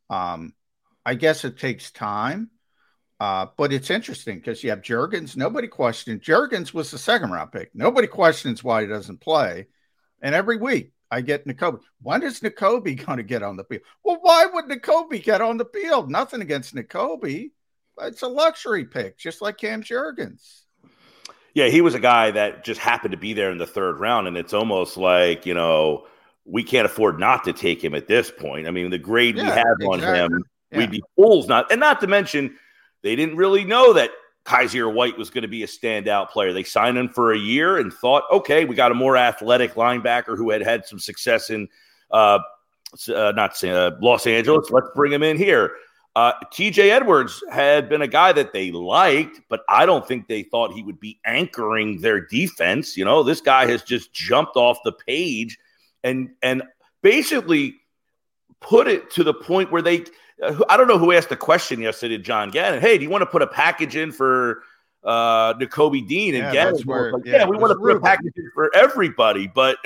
Um, 0.08 0.54
I 1.04 1.14
guess 1.14 1.44
it 1.44 1.58
takes 1.58 1.90
time, 1.90 2.50
uh, 3.20 3.46
but 3.56 3.72
it's 3.72 3.90
interesting 3.90 4.36
because 4.38 4.64
you 4.64 4.70
have 4.70 4.80
Jurgens. 4.80 5.36
Nobody 5.36 5.68
questioned. 5.68 6.22
Jurgens 6.22 6.72
was 6.72 6.90
the 6.90 6.98
second 6.98 7.30
round 7.30 7.52
pick. 7.52 7.70
Nobody 7.74 8.06
questions 8.06 8.64
why 8.64 8.82
he 8.82 8.88
doesn't 8.88 9.20
play. 9.20 9.66
And 10.22 10.34
every 10.34 10.56
week 10.56 10.91
I 11.12 11.20
get 11.20 11.46
Nakobe. 11.46 11.80
When 12.00 12.22
is 12.22 12.40
Nakobe 12.40 12.96
going 13.06 13.18
to 13.18 13.22
get 13.22 13.42
on 13.42 13.56
the 13.56 13.64
field? 13.64 13.82
Well, 14.02 14.18
why 14.22 14.46
would 14.46 14.64
Nakobe 14.64 15.22
get 15.22 15.42
on 15.42 15.58
the 15.58 15.66
field? 15.66 16.10
Nothing 16.10 16.40
against 16.40 16.74
Nakobe. 16.74 17.50
It's 18.00 18.22
a 18.22 18.28
luxury 18.28 18.86
pick, 18.86 19.18
just 19.18 19.42
like 19.42 19.58
Cam 19.58 19.82
Jurgens. 19.82 20.62
Yeah, 21.52 21.68
he 21.68 21.82
was 21.82 21.94
a 21.94 22.00
guy 22.00 22.30
that 22.30 22.64
just 22.64 22.80
happened 22.80 23.12
to 23.12 23.18
be 23.18 23.34
there 23.34 23.50
in 23.50 23.58
the 23.58 23.66
third 23.66 24.00
round, 24.00 24.26
and 24.26 24.38
it's 24.38 24.54
almost 24.54 24.96
like 24.96 25.44
you 25.44 25.52
know 25.52 26.06
we 26.46 26.64
can't 26.64 26.86
afford 26.86 27.20
not 27.20 27.44
to 27.44 27.52
take 27.52 27.84
him 27.84 27.94
at 27.94 28.08
this 28.08 28.30
point. 28.30 28.66
I 28.66 28.70
mean, 28.70 28.88
the 28.88 28.96
grade 28.96 29.36
yeah, 29.36 29.42
we 29.42 29.48
have 29.50 29.66
exactly. 29.78 29.86
on 29.86 30.14
him, 30.14 30.44
yeah. 30.70 30.78
we'd 30.78 30.90
be 30.90 31.02
fools 31.14 31.46
not, 31.48 31.70
and 31.70 31.78
not 31.78 32.00
to 32.00 32.06
mention 32.06 32.56
they 33.02 33.14
didn't 33.14 33.36
really 33.36 33.64
know 33.64 33.92
that 33.92 34.10
Kyzir 34.44 34.92
White 34.92 35.16
was 35.16 35.30
going 35.30 35.42
to 35.42 35.48
be 35.48 35.62
a 35.62 35.66
standout 35.66 36.30
player. 36.30 36.52
They 36.52 36.64
signed 36.64 36.98
him 36.98 37.08
for 37.08 37.32
a 37.32 37.38
year 37.38 37.78
and 37.78 37.92
thought, 37.92 38.24
okay, 38.30 38.64
we 38.64 38.74
got 38.74 38.90
a 38.90 38.94
more 38.94 39.16
athletic 39.16 39.74
linebacker 39.74 40.36
who 40.36 40.50
had 40.50 40.62
had 40.62 40.84
some 40.84 40.98
success 40.98 41.50
in 41.50 41.68
uh, 42.10 42.40
uh 43.08 43.32
not 43.36 43.62
uh, 43.64 43.92
Los 44.00 44.26
Angeles. 44.26 44.70
Let's 44.70 44.88
bring 44.94 45.12
him 45.12 45.22
in 45.22 45.36
here. 45.36 45.72
Uh, 46.14 46.32
TJ 46.52 46.90
Edwards 46.90 47.42
had 47.50 47.88
been 47.88 48.02
a 48.02 48.08
guy 48.08 48.32
that 48.32 48.52
they 48.52 48.70
liked, 48.70 49.40
but 49.48 49.62
I 49.68 49.86
don't 49.86 50.06
think 50.06 50.28
they 50.28 50.42
thought 50.42 50.72
he 50.72 50.82
would 50.82 51.00
be 51.00 51.18
anchoring 51.24 52.00
their 52.00 52.26
defense. 52.26 52.98
You 52.98 53.06
know, 53.06 53.22
this 53.22 53.40
guy 53.40 53.66
has 53.66 53.82
just 53.82 54.12
jumped 54.12 54.56
off 54.56 54.78
the 54.84 54.92
page 54.92 55.58
and 56.04 56.30
and 56.42 56.64
basically 57.00 57.76
put 58.60 58.88
it 58.88 59.10
to 59.12 59.24
the 59.24 59.32
point 59.32 59.72
where 59.72 59.80
they 59.80 60.04
I 60.68 60.76
don't 60.76 60.88
know 60.88 60.98
who 60.98 61.12
asked 61.12 61.28
the 61.28 61.36
question 61.36 61.80
yesterday 61.80 62.16
to 62.16 62.22
John 62.22 62.50
Gannon. 62.50 62.80
Hey, 62.80 62.98
do 62.98 63.04
you 63.04 63.10
want 63.10 63.22
to 63.22 63.26
put 63.26 63.42
a 63.42 63.46
package 63.46 63.96
in 63.96 64.12
for 64.12 64.62
uh 65.04 65.54
Nakobe 65.54 66.06
Dean 66.06 66.34
and 66.34 66.44
yeah, 66.44 66.52
Gannon? 66.52 66.82
Where, 66.82 67.12
like, 67.12 67.24
yeah, 67.24 67.38
yeah, 67.38 67.44
we 67.46 67.56
want 67.56 67.72
to 67.72 67.78
put 67.78 67.96
a 67.96 68.00
package 68.00 68.32
in 68.36 68.50
for 68.54 68.74
everybody, 68.74 69.46
but 69.46 69.78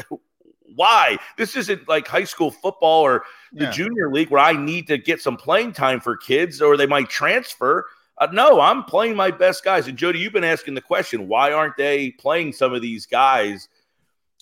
why? 0.76 1.18
This 1.36 1.56
isn't 1.56 1.88
like 1.88 2.06
high 2.06 2.24
school 2.24 2.50
football 2.50 3.02
or 3.02 3.24
the 3.52 3.64
yeah. 3.64 3.70
junior 3.70 4.12
league 4.12 4.30
where 4.30 4.42
I 4.42 4.52
need 4.52 4.86
to 4.88 4.98
get 4.98 5.20
some 5.20 5.36
playing 5.36 5.72
time 5.72 6.00
for 6.00 6.16
kids 6.16 6.60
or 6.60 6.76
they 6.76 6.86
might 6.86 7.08
transfer. 7.08 7.86
Uh, 8.18 8.28
no, 8.32 8.60
I'm 8.60 8.84
playing 8.84 9.16
my 9.16 9.30
best 9.30 9.64
guys. 9.64 9.88
And 9.88 9.98
Jody, 9.98 10.18
you've 10.18 10.32
been 10.32 10.44
asking 10.44 10.74
the 10.74 10.80
question 10.80 11.28
why 11.28 11.52
aren't 11.52 11.76
they 11.76 12.12
playing 12.12 12.52
some 12.52 12.72
of 12.72 12.82
these 12.82 13.06
guys 13.06 13.68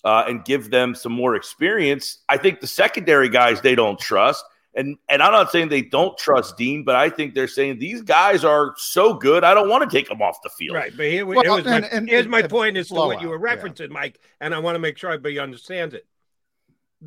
uh, 0.03 0.25
and 0.27 0.45
give 0.45 0.69
them 0.69 0.93
some 0.95 1.11
more 1.11 1.35
experience? 1.35 2.19
I 2.29 2.37
think 2.37 2.59
the 2.59 2.67
secondary 2.67 3.29
guys 3.29 3.61
they 3.61 3.75
don't 3.75 3.99
trust. 3.99 4.45
And 4.75 4.97
and 5.07 5.23
I'm 5.23 5.31
not 5.31 5.51
saying 5.51 5.69
they 5.69 5.83
don't 5.83 6.17
trust 6.17 6.57
Dean, 6.57 6.83
but 6.83 6.95
I 6.95 7.09
think 7.09 7.33
they're 7.33 7.47
saying 7.47 7.79
these 7.79 8.01
guys 8.01 8.43
are 8.43 8.73
so 8.77 9.13
good. 9.13 9.43
I 9.43 9.53
don't 9.53 9.69
want 9.69 9.89
to 9.89 9.97
take 9.97 10.09
them 10.09 10.21
off 10.21 10.37
the 10.43 10.49
field. 10.49 10.75
Right, 10.75 10.91
but 10.95 11.05
here, 11.05 11.25
well, 11.25 11.37
was 11.37 11.65
and, 11.65 11.83
my, 11.83 11.87
and, 11.89 12.09
here's 12.09 12.27
my 12.27 12.41
point 12.41 12.75
as 12.75 12.89
to 12.89 12.95
what 12.95 13.21
you 13.21 13.29
were 13.29 13.39
referencing, 13.39 13.87
yeah. 13.87 13.93
Mike, 13.93 14.19
and 14.41 14.53
I 14.53 14.59
want 14.59 14.75
to 14.75 14.79
make 14.79 14.97
sure 14.97 15.11
everybody 15.11 15.39
understands 15.39 15.93
it 15.93 16.05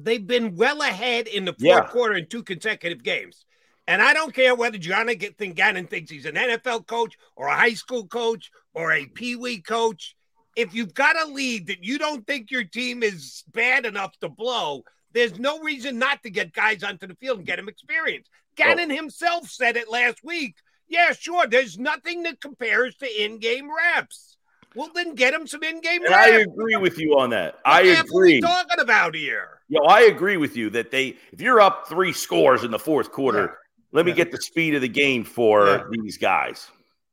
they've 0.03 0.27
been 0.27 0.57
well 0.57 0.83
ahead 0.83 1.27
in 1.27 1.45
the 1.45 1.53
fourth 1.53 1.63
yeah. 1.63 1.89
quarter 1.89 2.15
in 2.15 2.27
two 2.27 2.43
consecutive 2.43 3.03
games. 3.03 3.45
And 3.87 4.03
I 4.03 4.13
don't 4.13 4.35
care 4.35 4.55
whether 4.55 4.77
Jonathan 4.77 5.53
Gannon 5.53 5.87
thinks 5.87 6.11
he's 6.11 6.27
an 6.27 6.35
NFL 6.35 6.87
coach 6.87 7.17
or 7.37 7.49
a 7.49 7.57
high 7.57 7.75
school 7.75 8.07
coach 8.07 8.51
or 8.75 8.93
a 8.93 9.07
pee 9.07 9.37
wee 9.37 9.61
coach. 9.61 10.15
If 10.57 10.75
you've 10.75 10.93
got 10.93 11.17
a 11.19 11.31
lead 11.31 11.69
that 11.69 11.85
you 11.85 11.99
don't 11.99 12.27
think 12.27 12.51
your 12.51 12.65
team 12.65 13.03
is 13.03 13.45
bad 13.53 13.87
enough 13.87 14.19
to 14.19 14.29
blow, 14.29 14.83
there's 15.19 15.39
no 15.39 15.61
reason 15.61 15.99
not 15.99 16.23
to 16.23 16.31
get 16.31 16.53
guys 16.53 16.83
onto 16.83 17.07
the 17.07 17.15
field 17.17 17.39
and 17.39 17.47
get 17.47 17.57
them 17.57 17.69
experience. 17.69 18.29
Oh. 18.31 18.39
Gannon 18.57 18.93
oh. 18.93 18.95
himself 18.95 19.49
said 19.49 19.77
it 19.77 19.91
last 19.91 20.23
week. 20.23 20.57
Yeah, 20.87 21.13
sure. 21.13 21.47
There's 21.47 21.79
nothing 21.79 22.23
that 22.23 22.41
compares 22.41 22.97
to 22.97 23.25
in 23.25 23.39
game 23.39 23.69
reps. 23.75 24.37
Well, 24.75 24.91
then 24.95 25.15
get 25.15 25.35
him 25.35 25.47
some 25.47 25.63
in-game. 25.63 26.05
And 26.05 26.15
I 26.15 26.29
agree 26.29 26.77
with 26.77 26.99
you 26.99 27.19
on 27.19 27.31
that. 27.31 27.55
What 27.55 27.61
I 27.65 27.81
agree. 27.83 28.41
talking 28.41 28.81
about 28.81 29.15
here? 29.15 29.59
Yo, 29.69 29.83
I 29.83 30.03
agree 30.03 30.37
with 30.37 30.57
you 30.57 30.71
that 30.71 30.91
they, 30.91 31.17
if 31.33 31.41
you're 31.41 31.61
up 31.61 31.89
three 31.89 32.13
scores 32.13 32.65
in 32.65 32.71
the 32.71 32.79
fourth 32.79 33.11
quarter, 33.11 33.41
yeah. 33.41 33.49
let 33.93 34.05
me 34.05 34.13
yeah. 34.13 34.17
get 34.17 34.31
the 34.31 34.39
speed 34.39 34.75
of 34.75 34.83
the 34.83 34.89
game 34.89 35.25
for 35.25 35.67
yeah. 35.67 35.83
these 35.91 36.19
guys. 36.19 36.69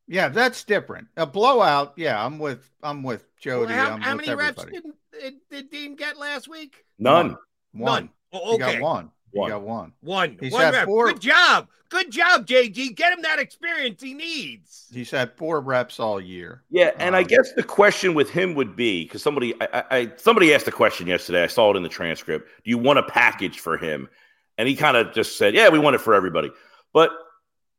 Yeah, 0.07 0.29
that's 0.29 0.63
different. 0.63 1.07
A 1.17 1.25
blowout. 1.25 1.93
Yeah, 1.95 2.23
I'm 2.23 2.37
with 2.37 2.69
I'm 2.83 3.01
with 3.01 3.25
Jody. 3.37 3.73
Well, 3.73 3.97
how, 3.97 3.97
how 3.97 4.15
many 4.15 4.29
everybody. 4.29 4.71
reps 4.73 4.85
did, 5.19 5.33
did, 5.49 5.71
Dean 5.71 5.95
get 5.95 6.17
last 6.17 6.47
week? 6.47 6.85
None. 6.99 7.35
One. 7.75 8.03
None. 8.03 8.09
Oh, 8.33 8.55
okay. 8.55 8.73
He 8.73 8.79
got 8.79 8.81
one. 8.81 9.11
One. 9.31 9.47
He 9.47 9.51
got 9.51 9.61
one. 9.61 9.93
One. 10.01 10.37
He's 10.39 10.53
one 10.53 10.73
rep. 10.73 10.85
Four... 10.85 11.07
Good 11.07 11.21
job. 11.21 11.67
Good 11.89 12.11
job, 12.11 12.47
JG. 12.47 12.95
Get 12.95 13.13
him 13.13 13.21
that 13.21 13.37
experience 13.37 14.01
he 14.01 14.13
needs. 14.13 14.87
He's 14.91 15.11
had 15.11 15.31
four 15.37 15.61
reps 15.61 15.99
all 15.99 16.19
year. 16.19 16.63
Yeah, 16.69 16.91
and 16.97 17.13
um, 17.13 17.19
I 17.19 17.23
guess 17.23 17.53
the 17.53 17.63
question 17.63 18.13
with 18.13 18.29
him 18.29 18.55
would 18.55 18.75
be 18.75 19.03
because 19.03 19.21
somebody, 19.21 19.53
I, 19.61 19.83
I, 19.91 20.11
somebody 20.17 20.53
asked 20.53 20.67
a 20.67 20.71
question 20.71 21.05
yesterday. 21.07 21.43
I 21.43 21.47
saw 21.47 21.71
it 21.71 21.77
in 21.77 21.83
the 21.83 21.89
transcript. 21.89 22.49
Do 22.63 22.69
you 22.69 22.77
want 22.77 22.99
a 22.99 23.03
package 23.03 23.59
for 23.59 23.77
him? 23.77 24.09
And 24.57 24.67
he 24.67 24.75
kind 24.75 24.97
of 24.97 25.13
just 25.13 25.37
said, 25.37 25.53
"Yeah, 25.53 25.69
we 25.69 25.79
want 25.79 25.95
it 25.95 26.01
for 26.01 26.13
everybody." 26.13 26.49
But 26.93 27.11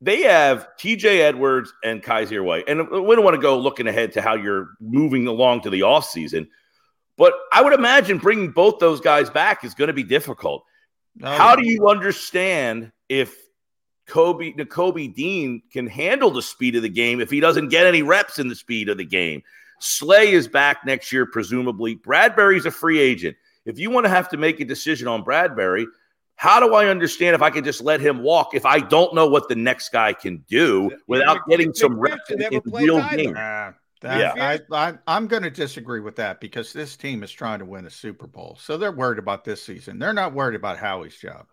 they 0.01 0.23
have 0.23 0.69
TJ 0.79 1.21
Edwards 1.21 1.73
and 1.83 2.03
Kyzir 2.03 2.45
White, 2.45 2.65
and 2.69 2.89
we 2.91 3.15
don't 3.17 3.25
want 3.25 3.35
to 3.35 3.43
go 3.43 3.59
looking 3.59 3.87
ahead 3.89 4.13
to 4.13 4.23
how 4.23 4.35
you're 4.35 4.69
moving 4.79 5.27
along 5.27 5.63
to 5.63 5.71
the 5.71 5.83
off 5.83 6.05
season. 6.05 6.49
But 7.17 7.33
I 7.53 7.63
would 7.63 7.73
imagine 7.73 8.19
bringing 8.19 8.51
both 8.51 8.79
those 8.79 9.01
guys 9.01 9.31
back 9.31 9.65
is 9.65 9.75
going 9.75 9.89
to 9.89 9.95
be 9.95 10.03
difficult. 10.03 10.65
Oh, 11.23 11.31
How 11.31 11.57
do 11.57 11.67
you 11.67 11.89
understand 11.89 12.93
if 13.09 13.35
Kobe 14.07 14.53
Nakobe 14.53 15.15
Dean 15.15 15.63
can 15.73 15.87
handle 15.87 16.31
the 16.31 16.43
speed 16.43 16.77
of 16.77 16.83
the 16.83 16.89
game 16.89 17.21
if 17.21 17.31
he 17.31 17.41
doesn't 17.41 17.69
get 17.69 17.87
any 17.87 18.03
reps 18.03 18.39
in 18.39 18.49
the 18.49 18.55
speed 18.55 18.89
of 18.89 18.99
the 18.99 19.05
game? 19.05 19.43
Slay 19.79 20.33
is 20.33 20.47
back 20.47 20.85
next 20.85 21.13
year, 21.13 21.27
presumably. 21.27 21.97
Bradberry's 21.97 22.67
a 22.67 22.71
free 22.71 22.99
agent. 22.99 23.37
If 23.65 23.79
you 23.79 23.91
want 23.91 24.05
to 24.05 24.11
have 24.11 24.29
to 24.31 24.37
make 24.37 24.61
a 24.61 24.65
decision 24.65 25.09
on 25.09 25.25
Bradberry, 25.25 25.87
how 26.37 26.61
do 26.61 26.75
I 26.75 26.87
understand 26.89 27.35
if 27.35 27.43
I 27.43 27.51
can 27.51 27.65
just 27.65 27.81
let 27.81 28.01
him 28.01 28.23
walk 28.23 28.55
if 28.55 28.67
I 28.67 28.79
don't 28.79 29.15
know 29.15 29.27
what 29.27 29.49
the 29.49 29.55
next 29.55 29.89
guy 29.89 30.13
can 30.13 30.45
do 30.49 30.91
without 31.07 31.39
getting 31.49 31.73
some 31.73 31.99
reps 31.99 32.31
in, 32.31 32.43
in 32.43 32.61
real 32.67 32.99
game? 33.09 33.35
That, 34.03 34.37
yeah, 34.37 34.59
I, 34.71 34.95
I, 35.07 35.17
am 35.17 35.27
going 35.27 35.43
to 35.43 35.51
disagree 35.51 36.01
with 36.01 36.17
that 36.17 36.39
because 36.39 36.73
this 36.73 36.97
team 36.97 37.23
is 37.23 37.33
trying 37.33 37.61
to 37.61 37.65
win 37.65 37.87
a 37.87 37.91
Super 37.91 38.27
Bowl, 38.27 38.59
so 38.61 38.77
they're 38.77 38.93
worried 38.93 39.19
about 39.19 39.45
this 39.45 39.63
season. 39.63 39.99
They're 39.99 40.13
not 40.13 40.35
worried 40.35 40.55
about 40.55 40.77
Howie's 40.77 41.17
job. 41.17 41.47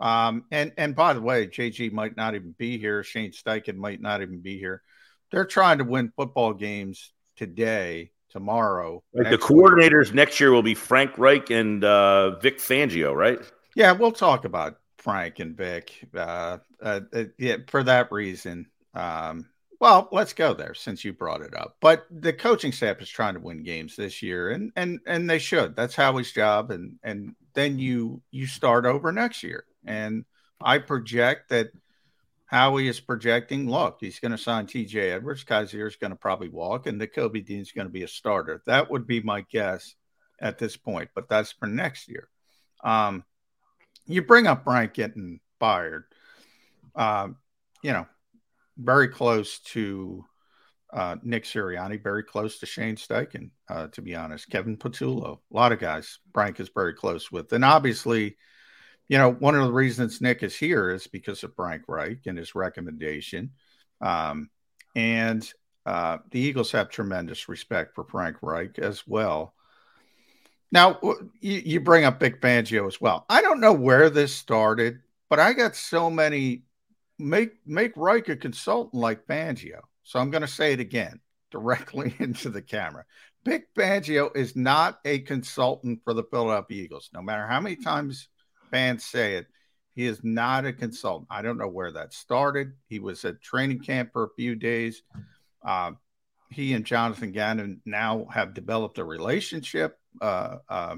Um, 0.00 0.44
and 0.50 0.72
and 0.78 0.96
by 0.96 1.12
the 1.12 1.20
way, 1.20 1.46
JG 1.46 1.92
might 1.92 2.16
not 2.16 2.34
even 2.34 2.54
be 2.58 2.78
here. 2.78 3.04
Shane 3.04 3.30
Steichen 3.30 3.76
might 3.76 4.00
not 4.00 4.22
even 4.22 4.40
be 4.40 4.58
here. 4.58 4.82
They're 5.30 5.44
trying 5.44 5.78
to 5.78 5.84
win 5.84 6.12
football 6.16 6.54
games 6.54 7.12
today, 7.36 8.10
tomorrow. 8.30 9.02
Like 9.14 9.30
the 9.30 9.38
coordinators 9.38 10.06
week. 10.06 10.14
next 10.14 10.40
year 10.40 10.50
will 10.50 10.62
be 10.62 10.74
Frank 10.74 11.18
Reich 11.18 11.50
and 11.50 11.84
uh, 11.84 12.38
Vic 12.40 12.58
Fangio, 12.58 13.14
right? 13.14 13.38
Yeah, 13.76 13.92
we'll 13.92 14.12
talk 14.12 14.44
about 14.44 14.78
Frank 14.98 15.38
and 15.38 15.56
Vic. 15.56 16.06
Uh, 16.14 16.58
uh, 16.82 17.00
uh 17.14 17.24
yeah, 17.38 17.56
for 17.68 17.82
that 17.84 18.10
reason. 18.10 18.66
Um, 18.94 19.46
well, 19.82 20.08
let's 20.12 20.32
go 20.32 20.54
there 20.54 20.74
since 20.74 21.04
you 21.04 21.12
brought 21.12 21.42
it 21.42 21.56
up. 21.56 21.74
But 21.80 22.06
the 22.08 22.32
coaching 22.32 22.70
staff 22.70 23.02
is 23.02 23.08
trying 23.08 23.34
to 23.34 23.40
win 23.40 23.64
games 23.64 23.96
this 23.96 24.22
year, 24.22 24.52
and 24.52 24.70
and 24.76 25.00
and 25.08 25.28
they 25.28 25.40
should. 25.40 25.74
That's 25.74 25.96
Howie's 25.96 26.30
job, 26.30 26.70
and 26.70 27.00
and 27.02 27.34
then 27.54 27.80
you 27.80 28.22
you 28.30 28.46
start 28.46 28.86
over 28.86 29.10
next 29.10 29.42
year. 29.42 29.64
And 29.84 30.24
I 30.60 30.78
project 30.78 31.48
that 31.48 31.72
Howie 32.46 32.86
is 32.86 33.00
projecting. 33.00 33.68
Look, 33.68 33.96
he's 33.98 34.20
going 34.20 34.30
to 34.30 34.38
sign 34.38 34.66
T.J. 34.66 35.10
Edwards. 35.10 35.42
Kyzir 35.42 35.88
is 35.88 35.96
going 35.96 36.12
to 36.12 36.16
probably 36.16 36.48
walk, 36.48 36.86
and 36.86 37.00
Nakobe 37.00 37.44
Dean 37.44 37.58
is 37.58 37.72
going 37.72 37.88
to 37.88 37.92
be 37.92 38.04
a 38.04 38.08
starter. 38.08 38.62
That 38.66 38.88
would 38.88 39.08
be 39.08 39.20
my 39.20 39.40
guess 39.50 39.96
at 40.38 40.58
this 40.58 40.76
point. 40.76 41.10
But 41.12 41.28
that's 41.28 41.50
for 41.50 41.66
next 41.66 42.08
year. 42.08 42.28
Um, 42.84 43.24
you 44.06 44.22
bring 44.22 44.46
up 44.46 44.64
Bryant 44.64 44.94
getting 44.94 45.40
fired. 45.58 46.04
Um, 46.94 47.38
you 47.82 47.92
know, 47.92 48.06
very 48.76 49.08
close 49.08 49.58
to 49.60 50.24
uh, 50.92 51.16
Nick 51.22 51.44
Sirianni, 51.44 52.02
very 52.02 52.22
close 52.22 52.58
to 52.58 52.66
Shane 52.66 52.96
Steichen, 52.96 53.50
uh, 53.68 53.88
to 53.88 54.02
be 54.02 54.14
honest. 54.14 54.50
Kevin 54.50 54.76
Patullo, 54.76 55.38
a 55.38 55.54
lot 55.54 55.72
of 55.72 55.78
guys 55.78 56.18
Frank 56.34 56.60
is 56.60 56.70
very 56.74 56.94
close 56.94 57.32
with. 57.32 57.52
And 57.52 57.64
obviously, 57.64 58.36
you 59.08 59.18
know, 59.18 59.32
one 59.32 59.54
of 59.54 59.64
the 59.64 59.72
reasons 59.72 60.20
Nick 60.20 60.42
is 60.42 60.56
here 60.56 60.90
is 60.90 61.06
because 61.06 61.42
of 61.44 61.54
Frank 61.54 61.84
Reich 61.88 62.20
and 62.26 62.36
his 62.36 62.54
recommendation. 62.54 63.52
Um, 64.00 64.50
and 64.94 65.50
uh, 65.86 66.18
the 66.30 66.40
Eagles 66.40 66.72
have 66.72 66.88
tremendous 66.88 67.48
respect 67.48 67.94
for 67.94 68.04
Frank 68.04 68.36
Reich 68.42 68.78
as 68.78 69.06
well. 69.06 69.54
Now, 70.70 70.98
you, 71.40 71.62
you 71.64 71.80
bring 71.80 72.04
up 72.04 72.20
Vic 72.20 72.40
Fangio 72.40 72.86
as 72.86 73.00
well. 73.00 73.26
I 73.28 73.42
don't 73.42 73.60
know 73.60 73.72
where 73.74 74.08
this 74.08 74.34
started, 74.34 75.00
but 75.28 75.38
I 75.38 75.52
got 75.52 75.76
so 75.76 76.08
many 76.10 76.62
make 77.22 77.52
make 77.66 77.92
Reich 77.96 78.28
a 78.28 78.36
consultant 78.36 78.94
like 79.00 79.26
Fangio. 79.26 79.80
So 80.02 80.18
I'm 80.18 80.30
going 80.30 80.42
to 80.42 80.48
say 80.48 80.72
it 80.72 80.80
again 80.80 81.20
directly 81.50 82.14
into 82.20 82.50
the 82.50 82.62
camera. 82.62 83.04
Vic 83.44 83.66
Fangio 83.74 84.34
is 84.36 84.54
not 84.54 85.00
a 85.04 85.20
consultant 85.20 86.00
for 86.04 86.14
the 86.14 86.24
Philadelphia 86.24 86.82
Eagles. 86.82 87.10
No 87.12 87.22
matter 87.22 87.46
how 87.46 87.60
many 87.60 87.76
times 87.76 88.28
fans 88.70 89.04
say 89.04 89.34
it, 89.34 89.46
he 89.94 90.06
is 90.06 90.20
not 90.22 90.64
a 90.64 90.72
consultant. 90.72 91.28
I 91.30 91.42
don't 91.42 91.58
know 91.58 91.68
where 91.68 91.92
that 91.92 92.14
started. 92.14 92.72
He 92.88 92.98
was 92.98 93.24
at 93.24 93.42
training 93.42 93.80
camp 93.80 94.10
for 94.12 94.24
a 94.24 94.34
few 94.36 94.54
days. 94.54 95.02
Uh, 95.64 95.92
he 96.50 96.72
and 96.74 96.84
Jonathan 96.84 97.32
Gannon 97.32 97.80
now 97.84 98.26
have 98.32 98.54
developed 98.54 98.98
a 98.98 99.04
relationship. 99.04 99.98
Uh, 100.20 100.58
uh, 100.68 100.96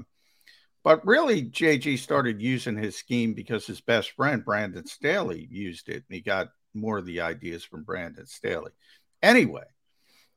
But 0.85 1.03
really, 1.03 1.41
JG 1.41 1.97
started 1.97 2.39
using 2.39 2.77
his 2.77 2.95
scheme 2.95 3.33
because 3.33 3.65
his 3.65 3.81
best 3.81 4.11
friend, 4.11 4.45
Brandon 4.45 4.85
Staley, 4.85 5.47
used 5.49 5.89
it. 5.89 6.03
And 6.07 6.15
he 6.15 6.21
got 6.21 6.49
more 6.75 6.99
of 6.99 7.07
the 7.07 7.21
ideas 7.21 7.63
from 7.63 7.83
Brandon 7.83 8.27
Staley. 8.27 8.71
Anyway, 9.23 9.63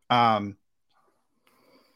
um, 0.09 0.57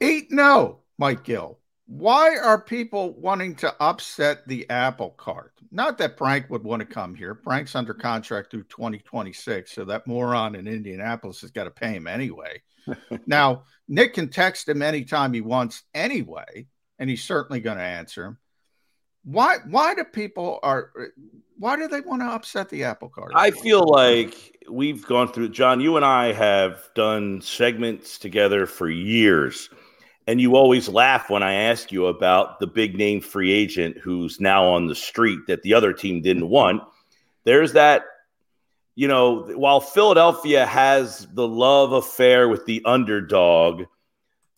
8 0.03 0.30
no, 0.30 0.80
Mike 0.98 1.24
Gill. 1.24 1.61
Why 1.86 2.36
are 2.36 2.61
people 2.61 3.18
wanting 3.18 3.55
to 3.57 3.74
upset 3.80 4.46
the 4.46 4.68
apple 4.68 5.11
cart? 5.11 5.55
Not 5.70 5.96
that 5.96 6.18
Frank 6.18 6.50
would 6.50 6.62
want 6.62 6.80
to 6.80 6.86
come 6.86 7.14
here. 7.14 7.40
Frank's 7.42 7.74
under 7.74 7.94
contract 7.94 8.50
through 8.50 8.64
2026, 8.64 9.72
so 9.72 9.86
that 9.86 10.07
moron 10.07 10.57
in 10.57 10.68
Indianapolis 10.68 11.40
has 11.40 11.53
got 11.53 11.64
to 11.64 11.70
pay 11.70 11.92
him 11.92 12.07
anyway. 12.07 12.61
now, 13.26 13.62
Nick 13.88 14.12
can 14.12 14.28
text 14.28 14.68
him 14.68 14.82
anytime 14.82 15.32
he 15.32 15.40
wants 15.40 15.84
anyway, 15.94 16.66
and 16.98 17.09
he's 17.09 17.24
certainly 17.24 17.61
going 17.61 17.78
to 17.78 17.82
answer 17.82 18.26
him. 18.26 18.38
Why 19.25 19.59
why 19.68 19.95
do 19.95 20.05
people 20.05 20.59
are 20.62 20.91
why 21.59 21.77
do 21.77 21.87
they 21.87 22.01
want 22.01 22.23
to 22.23 22.27
upset 22.27 22.68
the 22.68 22.85
apple 22.85 23.09
cart? 23.09 23.33
I 23.35 23.51
feel 23.51 23.87
like 23.87 24.59
we've 24.68 25.07
gone 25.07 25.33
through 25.33 25.51
John, 25.51 25.81
you 25.81 25.97
and 25.97 26.05
I 26.05 26.33
have 26.33 26.89
done 26.95 27.41
segments 27.41 28.18
together 28.18 28.66
for 28.66 28.89
years 28.89 29.68
and 30.27 30.41
you 30.41 30.57
always 30.57 30.89
laugh 30.89 31.31
when 31.31 31.43
I 31.43 31.55
ask 31.55 31.91
you 31.91 32.07
about 32.07 32.61
the 32.61 32.66
big 32.66 32.97
name 32.97 33.20
free 33.20 33.53
agent 33.53 33.99
who's 33.99 34.41
now 34.41 34.64
on 34.64 34.87
the 34.87 34.95
street 34.95 35.41
that 35.49 35.62
the 35.62 35.75
other 35.75 35.93
team 35.93 36.23
didn't 36.23 36.49
want. 36.49 36.83
There's 37.45 37.73
that, 37.73 38.05
you 38.95 39.09
know, 39.09 39.43
while 39.57 39.81
Philadelphia 39.81 40.64
has 40.64 41.27
the 41.33 41.47
love 41.47 41.93
affair 41.93 42.49
with 42.49 42.64
the 42.66 42.83
underdog, 42.85 43.85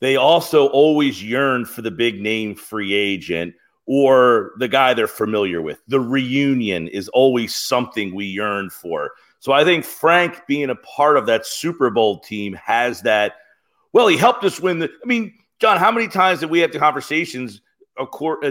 they 0.01 0.17
also 0.17 0.67
always 0.67 1.23
yearn 1.23 1.65
for 1.65 1.81
the 1.81 1.91
big 1.91 2.21
name 2.21 2.55
free 2.55 2.93
agent 2.93 3.55
or 3.87 4.53
the 4.59 4.69
guy 4.69 4.95
they're 4.95 5.07
familiar 5.07 5.61
with. 5.61 5.81
The 5.89 6.01
reunion 6.01 6.89
is 6.89 7.09
always 7.11 7.55
something 7.55 8.15
we 8.15 8.27
yearn 8.27 8.71
for. 8.71 9.13
So 9.41 9.53
I 9.53 9.65
think 9.65 9.85
Frank 9.85 10.47
being 10.47 10.71
a 10.71 10.75
part 10.75 11.17
of 11.17 11.27
that 11.27 11.47
Super 11.47 11.91
Bowl 11.91 12.21
team 12.21 12.55
has 12.55 13.03
that. 13.03 13.35
Well, 13.93 14.09
he 14.09 14.17
helped 14.17 14.45
us 14.45 14.59
win 14.59 14.79
the. 14.79 14.89
I 14.89 15.07
mean, 15.07 15.35
John, 15.61 15.77
how 15.77 15.93
many 15.93 16.09
times 16.09 16.41
did 16.41 16.51
we 16.51 16.61
have 16.61 16.73
the 16.73 16.79
conversations 16.79 17.61
uh, 17.99 18.07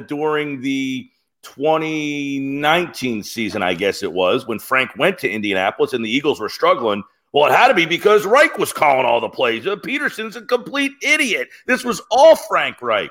during 0.08 0.62
the 0.62 1.10
2019 1.42 3.24
season, 3.24 3.64
I 3.64 3.74
guess 3.74 4.04
it 4.04 4.14
was, 4.14 4.48
when 4.48 4.60
Frank 4.60 4.92
went 4.98 5.18
to 5.20 5.30
Indianapolis 5.30 5.94
and 5.94 6.06
the 6.06 6.12
Eagles 6.16 6.40
were 6.40 6.50
struggling? 6.50 7.04
Well, 7.34 7.48
it 7.48 7.56
had 7.56 7.70
to 7.70 7.74
be 7.74 7.88
because 7.88 8.28
Reich 8.28 8.60
was 8.60 8.72
calling 8.72 9.08
all 9.08 9.20
the 9.20 9.30
plays. 9.30 9.66
Pederson's 9.66 10.36
a 10.36 10.44
complete 10.44 10.92
idiot. 11.02 11.50
This 11.66 11.84
was 11.84 12.00
all 12.12 12.36
Frank 12.36 12.82
Reich. 12.82 13.10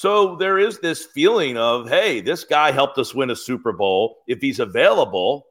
So 0.00 0.34
there 0.36 0.58
is 0.58 0.78
this 0.78 1.04
feeling 1.04 1.58
of, 1.58 1.86
hey, 1.86 2.22
this 2.22 2.44
guy 2.44 2.70
helped 2.70 2.96
us 2.96 3.14
win 3.14 3.28
a 3.28 3.36
Super 3.36 3.70
Bowl. 3.70 4.16
If 4.26 4.40
he's 4.40 4.58
available, 4.58 5.44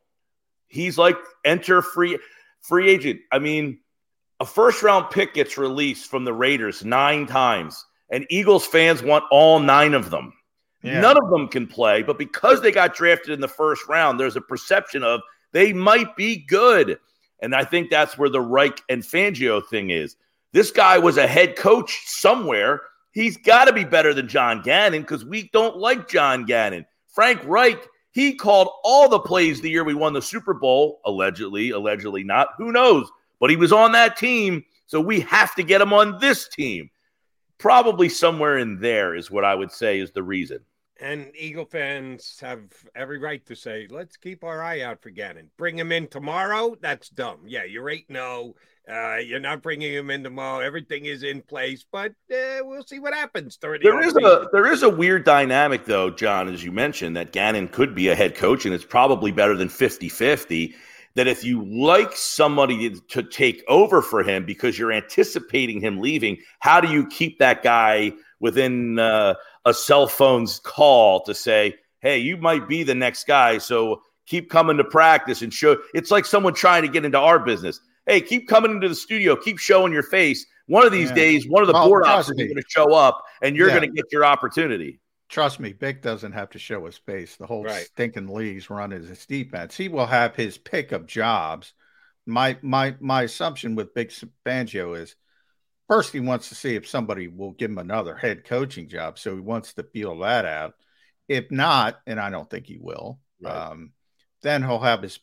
he's 0.66 0.98
like 0.98 1.18
enter 1.46 1.84
free 1.84 2.18
free 2.60 2.90
agent. 2.90 3.20
I 3.32 3.38
mean, 3.38 3.78
a 4.40 4.48
first 4.48 4.82
round 4.82 5.12
pick 5.12 5.36
gets 5.36 5.60
released 5.60 6.10
from 6.10 6.26
the 6.26 6.34
Raiders 6.34 6.84
nine 6.84 7.28
times, 7.28 7.86
and 8.10 8.26
Eagles 8.32 8.66
fans 8.66 9.04
want 9.04 9.24
all 9.30 9.60
nine 9.60 9.94
of 9.94 10.10
them. 10.10 10.34
Yeah. 10.82 11.00
None 11.00 11.24
of 11.24 11.30
them 11.30 11.48
can 11.48 11.68
play, 11.68 12.02
but 12.02 12.18
because 12.18 12.60
they 12.60 12.72
got 12.72 12.96
drafted 12.96 13.30
in 13.30 13.42
the 13.42 13.48
first 13.48 13.88
round, 13.88 14.20
there's 14.20 14.36
a 14.36 14.42
perception 14.42 15.04
of 15.04 15.22
they 15.52 15.74
might 15.74 16.16
be 16.16 16.38
good. 16.38 16.98
And 17.40 17.54
I 17.54 17.66
think 17.66 17.92
that's 17.92 18.18
where 18.18 18.30
the 18.30 18.42
Reich 18.42 18.82
and 18.90 19.04
Fangio 19.04 19.64
thing 19.64 19.92
is. 19.92 20.16
This 20.54 20.72
guy 20.72 20.98
was 20.98 21.18
a 21.18 21.28
head 21.28 21.56
coach 21.56 22.02
somewhere. 22.08 22.82
He's 23.12 23.38
got 23.38 23.66
to 23.66 23.74
be 23.74 23.84
better 23.84 24.14
than 24.14 24.28
John 24.28 24.62
Gannon 24.62 25.02
because 25.02 25.26
we 25.26 25.50
don't 25.52 25.78
like 25.78 26.08
John 26.08 26.46
Gannon. 26.46 26.86
Frank 27.08 27.42
Reich, 27.44 27.86
he 28.12 28.36
called 28.36 28.70
all 28.84 29.10
the 29.10 29.20
plays 29.20 29.62
the 29.62 29.70
year 29.70 29.84
we 29.84 29.94
won 29.94 30.14
the 30.14 30.22
Super 30.22 30.54
Bowl, 30.54 31.02
allegedly, 31.06 31.72
allegedly 31.72 32.24
not. 32.24 32.50
Who 32.58 32.72
knows? 32.72 33.10
but 33.40 33.50
he 33.50 33.56
was 33.56 33.72
on 33.72 33.94
that 33.94 34.18
team. 34.18 34.64
So 34.86 35.00
we 35.00 35.22
have 35.22 35.56
to 35.56 35.64
get 35.64 35.82
him 35.82 35.94
on 35.94 36.20
this 36.20 36.48
team. 36.48 36.90
Probably 37.58 38.10
somewhere 38.10 38.58
in 38.58 38.80
there 38.80 39.16
is 39.16 39.30
what 39.32 39.46
I 39.46 39.56
would 39.56 39.72
say 39.72 40.00
is 40.00 40.12
the 40.12 40.24
reason. 40.24 40.60
And 41.02 41.32
Eagle 41.34 41.66
fans 41.66 42.38
have 42.42 42.60
every 42.94 43.20
right 43.20 43.46
to 43.46 43.56
say, 43.56 43.88
let's 43.90 44.18
keep 44.18 44.44
our 44.44 44.62
eye 44.62 44.82
out 44.82 45.02
for 45.02 45.10
Gannon. 45.10 45.50
Bring 45.58 45.78
him 45.78 45.94
in 45.94 46.08
tomorrow. 46.08 46.76
That's 46.82 47.10
dumb. 47.10 47.40
Yeah, 47.46 47.64
you're 47.64 47.90
8 47.90 48.08
0. 48.12 48.56
Uh, 48.92 49.18
you're 49.18 49.40
not 49.40 49.62
bringing 49.62 49.94
him 49.94 50.10
in 50.10 50.24
tomorrow. 50.24 50.60
Everything 50.60 51.06
is 51.06 51.24
in 51.24 51.42
place, 51.44 51.86
but 51.92 52.12
uh, 52.34 52.60
we'll 52.62 52.84
see 52.84 53.00
what 53.00 53.14
happens 53.14 53.56
during 53.58 53.82
there 53.84 54.02
is 54.02 54.16
a 54.16 54.48
there 54.52 54.72
is 54.72 54.82
a 54.82 54.90
weird 54.90 55.24
dynamic 55.26 55.86
though, 55.86 56.10
John, 56.10 56.52
as 56.52 56.64
you 56.64 56.72
mentioned, 56.72 57.16
that 57.16 57.32
Gannon 57.32 57.68
could 57.68 57.94
be 57.94 58.08
a 58.08 58.16
head 58.16 58.36
coach, 58.36 58.66
and 58.66 58.74
it's 58.74 58.86
probably 58.86 59.32
better 59.32 59.56
than 59.56 59.70
50 59.70 60.10
50 60.10 60.76
that 61.16 61.28
if 61.28 61.44
you 61.44 61.66
like 61.66 62.14
somebody 62.16 62.96
to 63.10 63.24
take 63.24 63.64
over 63.68 64.02
for 64.02 64.24
him 64.24 64.46
because 64.46 64.78
you're 64.78 64.92
anticipating 64.92 65.82
him 65.82 66.00
leaving, 66.00 66.38
how 66.60 66.80
do 66.80 66.90
you 66.90 67.06
keep 67.08 67.40
that 67.40 67.62
guy 67.64 68.12
within 68.40 69.00
uh, 69.00 69.34
a 69.66 69.74
cell 69.74 70.08
phone's 70.08 70.60
call 70.60 71.22
to 71.24 71.34
say, 71.34 71.76
hey, 72.00 72.18
you 72.18 72.38
might 72.38 72.68
be 72.68 72.84
the 72.84 72.96
next 72.96 73.28
guy. 73.28 73.58
So 73.58 74.02
keep 74.28 74.50
coming 74.50 74.78
to 74.78 74.84
practice 74.84 75.42
and 75.42 75.54
show. 75.54 75.78
It's 75.94 76.12
like 76.12 76.26
someone 76.26 76.54
trying 76.54 76.84
to 76.84 76.88
get 76.88 77.06
into 77.06 77.20
our 77.20 77.40
business. 77.40 77.82
Hey, 78.06 78.22
keep 78.22 78.48
coming 78.48 78.72
into 78.72 78.90
the 78.90 78.96
studio, 78.96 79.36
keep 79.36 79.60
showing 79.60 79.94
your 79.94 80.04
face. 80.04 80.46
One 80.68 80.86
of 80.86 80.92
these 80.92 81.10
yeah. 81.10 81.16
days, 81.16 81.48
one 81.48 81.64
of 81.64 81.68
the 81.68 81.74
board 81.74 82.06
officers 82.06 82.38
is 82.38 82.46
going 82.46 82.56
to 82.56 82.64
show 82.68 82.94
up 82.94 83.24
and 83.42 83.56
you're 83.56 83.70
yeah. 83.70 83.78
going 83.78 83.90
to 83.90 83.96
get 83.96 84.06
your 84.12 84.24
opportunity. 84.24 85.00
Trust 85.30 85.60
me, 85.60 85.74
Vic 85.74 86.02
doesn't 86.02 86.32
have 86.32 86.50
to 86.52 86.60
show 86.60 86.86
his 86.86 86.98
face. 86.98 87.36
The 87.36 87.46
whole 87.46 87.64
right. 87.64 87.86
stinking 87.86 88.28
league's 88.28 88.70
run 88.70 88.92
as 88.92 89.08
his 89.08 89.26
defense. 89.26 89.78
He 89.78 89.88
will 89.88 90.08
have 90.08 90.36
his 90.36 90.58
pick 90.58 90.92
of 90.92 91.06
jobs. 91.06 91.74
My 92.26 92.58
my 92.62 92.96
my 93.00 93.24
assumption 93.24 93.76
with 93.76 93.94
Vic 93.94 94.12
Fangio 94.46 94.98
is 94.98 95.16
first 95.88 96.14
he 96.14 96.20
wants 96.20 96.50
to 96.50 96.56
see 96.56 96.76
if 96.76 96.88
somebody 96.88 97.28
will 97.28 97.52
give 97.52 97.70
him 97.70 97.78
another 97.78 98.16
head 98.16 98.44
coaching 98.44 98.90
job. 98.90 99.20
So 99.20 99.36
he 99.36 99.42
wants 99.42 99.74
to 99.74 99.84
feel 99.84 100.18
that 100.20 100.46
out. 100.46 100.74
If 101.28 101.52
not, 101.52 102.00
and 102.08 102.20
I 102.20 102.32
don't 102.32 102.50
think 102.50 102.66
he 102.66 102.80
will, 102.80 103.20
right. 103.42 103.56
um, 103.56 103.92
then 104.42 104.64
he'll 104.64 104.80
have 104.80 105.04
his 105.04 105.20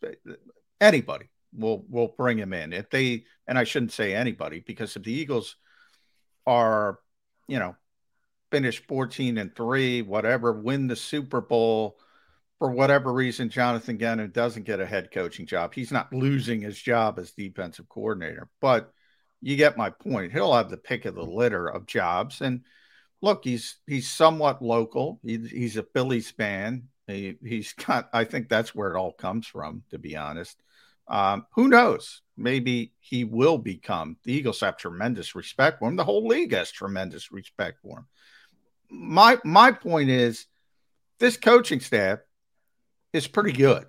anybody 0.81 1.31
will 1.57 1.85
we'll 1.89 2.15
bring 2.17 2.39
him 2.39 2.53
in. 2.53 2.73
If 2.73 2.91
they 2.91 3.25
and 3.47 3.59
I 3.59 3.65
shouldn't 3.65 3.93
say 3.93 4.15
anybody 4.15 4.61
because 4.61 4.97
if 4.97 5.03
the 5.03 5.13
Eagles 5.13 5.57
are, 6.47 6.99
you 7.49 7.59
know, 7.59 7.77
finish 8.51 8.85
14 8.87 9.39
and 9.39 9.55
3, 9.55 10.03
whatever, 10.03 10.53
win 10.53 10.87
the 10.87 10.97
Super 10.97 11.41
Bowl. 11.41 11.99
For 12.59 12.71
whatever 12.71 13.13
reason, 13.13 13.51
Jonathan 13.51 13.99
Gannon 13.99 14.31
doesn't 14.31 14.65
get 14.65 14.81
a 14.81 14.87
head 14.87 15.11
coaching 15.11 15.45
job. 15.45 15.75
He's 15.75 15.93
not 15.93 16.11
losing 16.13 16.63
his 16.63 16.81
job 16.81 17.19
as 17.19 17.33
defensive 17.33 17.87
coordinator, 17.87 18.49
but 18.63 18.95
you 19.43 19.57
get 19.57 19.77
my 19.77 19.91
point. 19.91 20.33
He'll 20.33 20.55
have 20.55 20.71
the 20.71 20.79
pick 20.79 21.05
of 21.05 21.15
the 21.15 21.23
litter 21.23 21.69
of 21.69 21.87
jobs. 21.87 22.41
And 22.41 22.63
look, 23.21 23.45
he's 23.45 23.77
he's 23.87 24.09
somewhat 24.09 24.63
local. 24.63 25.21
He, 25.23 25.37
he's 25.37 25.77
a 25.77 25.83
Phillies 25.83 26.31
fan. 26.31 26.89
He, 27.07 27.37
he's 27.45 27.73
got. 27.75 28.09
I 28.13 28.25
think 28.25 28.49
that's 28.49 28.75
where 28.75 28.95
it 28.95 28.99
all 28.99 29.13
comes 29.13 29.47
from, 29.47 29.83
to 29.91 29.99
be 29.99 30.17
honest. 30.17 30.63
Um, 31.09 31.47
who 31.53 31.69
knows? 31.69 32.23
Maybe 32.37 32.93
he 32.99 33.25
will 33.25 33.59
become. 33.59 34.17
The 34.25 34.33
Eagles 34.33 34.61
have 34.61 34.77
tremendous 34.77 35.35
respect 35.35 35.79
for 35.79 35.89
him. 35.89 35.97
The 35.97 36.05
whole 36.05 36.27
league 36.27 36.53
has 36.53 36.71
tremendous 36.71 37.33
respect 37.33 37.79
for 37.83 37.99
him 37.99 38.07
my 38.91 39.39
my 39.45 39.73
point 39.73 40.11
is 40.11 40.47
this 41.19 41.37
coaching 41.37 41.81
staff 41.81 42.19
is 43.13 43.27
pretty 43.27 43.53
good. 43.53 43.87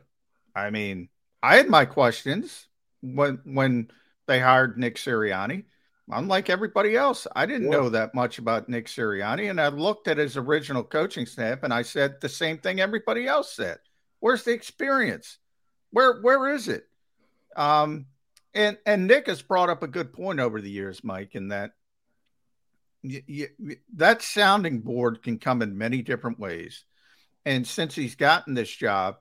I 0.55 0.69
mean, 0.69 1.09
I 1.43 1.57
had 1.57 1.69
my 1.69 1.85
questions 1.85 2.67
when 3.01 3.39
when 3.43 3.91
they 4.27 4.39
hired 4.39 4.77
Nick 4.77 4.95
Sirianni. 4.95 5.65
Unlike 6.09 6.49
everybody 6.49 6.95
else, 6.95 7.27
I 7.35 7.45
didn't 7.45 7.69
know 7.69 7.89
that 7.89 8.15
much 8.15 8.39
about 8.39 8.69
Nick 8.69 8.85
Sirianni, 8.85 9.49
and 9.49 9.59
I 9.59 9.67
looked 9.67 10.07
at 10.07 10.17
his 10.17 10.37
original 10.37 10.83
coaching 10.83 11.25
staff 11.25 11.63
and 11.63 11.73
I 11.73 11.81
said 11.81 12.21
the 12.21 12.29
same 12.29 12.59
thing 12.59 12.79
everybody 12.79 13.27
else 13.27 13.53
said. 13.53 13.79
Where's 14.21 14.43
the 14.43 14.53
experience? 14.53 15.37
Where 15.91 16.21
where 16.21 16.53
is 16.53 16.69
it? 16.69 16.86
Um, 17.57 18.05
and 18.53 18.77
and 18.85 19.07
Nick 19.07 19.27
has 19.27 19.41
brought 19.41 19.69
up 19.69 19.83
a 19.83 19.87
good 19.87 20.13
point 20.13 20.39
over 20.39 20.61
the 20.61 20.71
years, 20.71 21.03
Mike, 21.03 21.35
in 21.35 21.49
that 21.49 21.71
that 23.93 24.21
sounding 24.21 24.79
board 24.79 25.21
can 25.21 25.37
come 25.37 25.61
in 25.61 25.77
many 25.77 26.01
different 26.01 26.39
ways. 26.39 26.85
And 27.45 27.65
since 27.67 27.95
he's 27.95 28.15
gotten 28.15 28.53
this 28.53 28.69
job, 28.69 29.17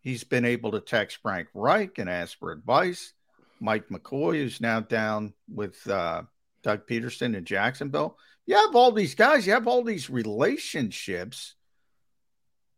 he's 0.00 0.24
been 0.24 0.44
able 0.44 0.72
to 0.72 0.80
text 0.80 1.18
Frank 1.22 1.48
Reich 1.52 1.98
and 1.98 2.08
ask 2.08 2.38
for 2.38 2.52
advice. 2.52 3.12
Mike 3.60 3.88
McCoy 3.88 4.36
is 4.36 4.60
now 4.60 4.80
down 4.80 5.34
with 5.52 5.86
uh, 5.88 6.22
Doug 6.62 6.86
Pederson 6.86 7.36
in 7.36 7.44
Jacksonville. 7.44 8.16
You 8.46 8.54
have 8.54 8.76
all 8.76 8.92
these 8.92 9.14
guys, 9.14 9.46
you 9.46 9.52
have 9.52 9.66
all 9.66 9.82
these 9.82 10.08
relationships. 10.08 11.55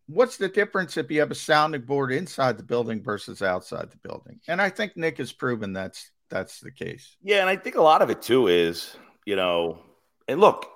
What's 0.09 0.38
the 0.38 0.48
difference 0.48 0.96
if 0.96 1.11
you 1.11 1.20
have 1.20 1.30
a 1.30 1.34
sounding 1.34 1.82
board 1.82 2.12
inside 2.12 2.56
the 2.56 2.62
building 2.62 3.02
versus 3.02 3.42
outside 3.42 3.90
the 3.90 3.98
building? 3.98 4.40
And 4.48 4.61
I 4.61 4.70
think 4.70 4.96
Nick 4.96 5.18
has 5.18 5.32
proven 5.32 5.74
that's 5.74 6.11
that's 6.30 6.61
the 6.61 6.70
case. 6.70 7.16
Yeah, 7.22 7.40
and 7.40 7.48
I 7.48 7.56
think 7.56 7.76
a 7.76 7.82
lot 7.82 8.02
of 8.02 8.11
it 8.11 8.22
too 8.22 8.48
is, 8.48 8.96
you 9.26 9.36
know, 9.36 9.78
and 10.26 10.40
look, 10.40 10.66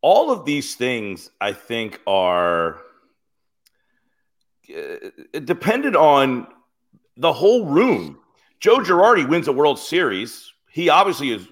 all 0.00 0.30
of 0.30 0.44
these 0.44 0.74
things, 0.74 1.30
I 1.40 1.52
think, 1.52 2.00
are 2.06 2.80
uh, 4.68 5.10
dependent 5.44 5.96
on 5.96 6.46
the 7.16 7.32
whole 7.32 7.66
room. 7.66 8.18
Joe 8.60 8.78
Girardi 8.78 9.28
wins 9.28 9.48
a 9.48 9.52
World 9.52 9.78
Series. 9.78 10.52
He 10.68 10.88
obviously 10.88 11.30
is 11.30 11.46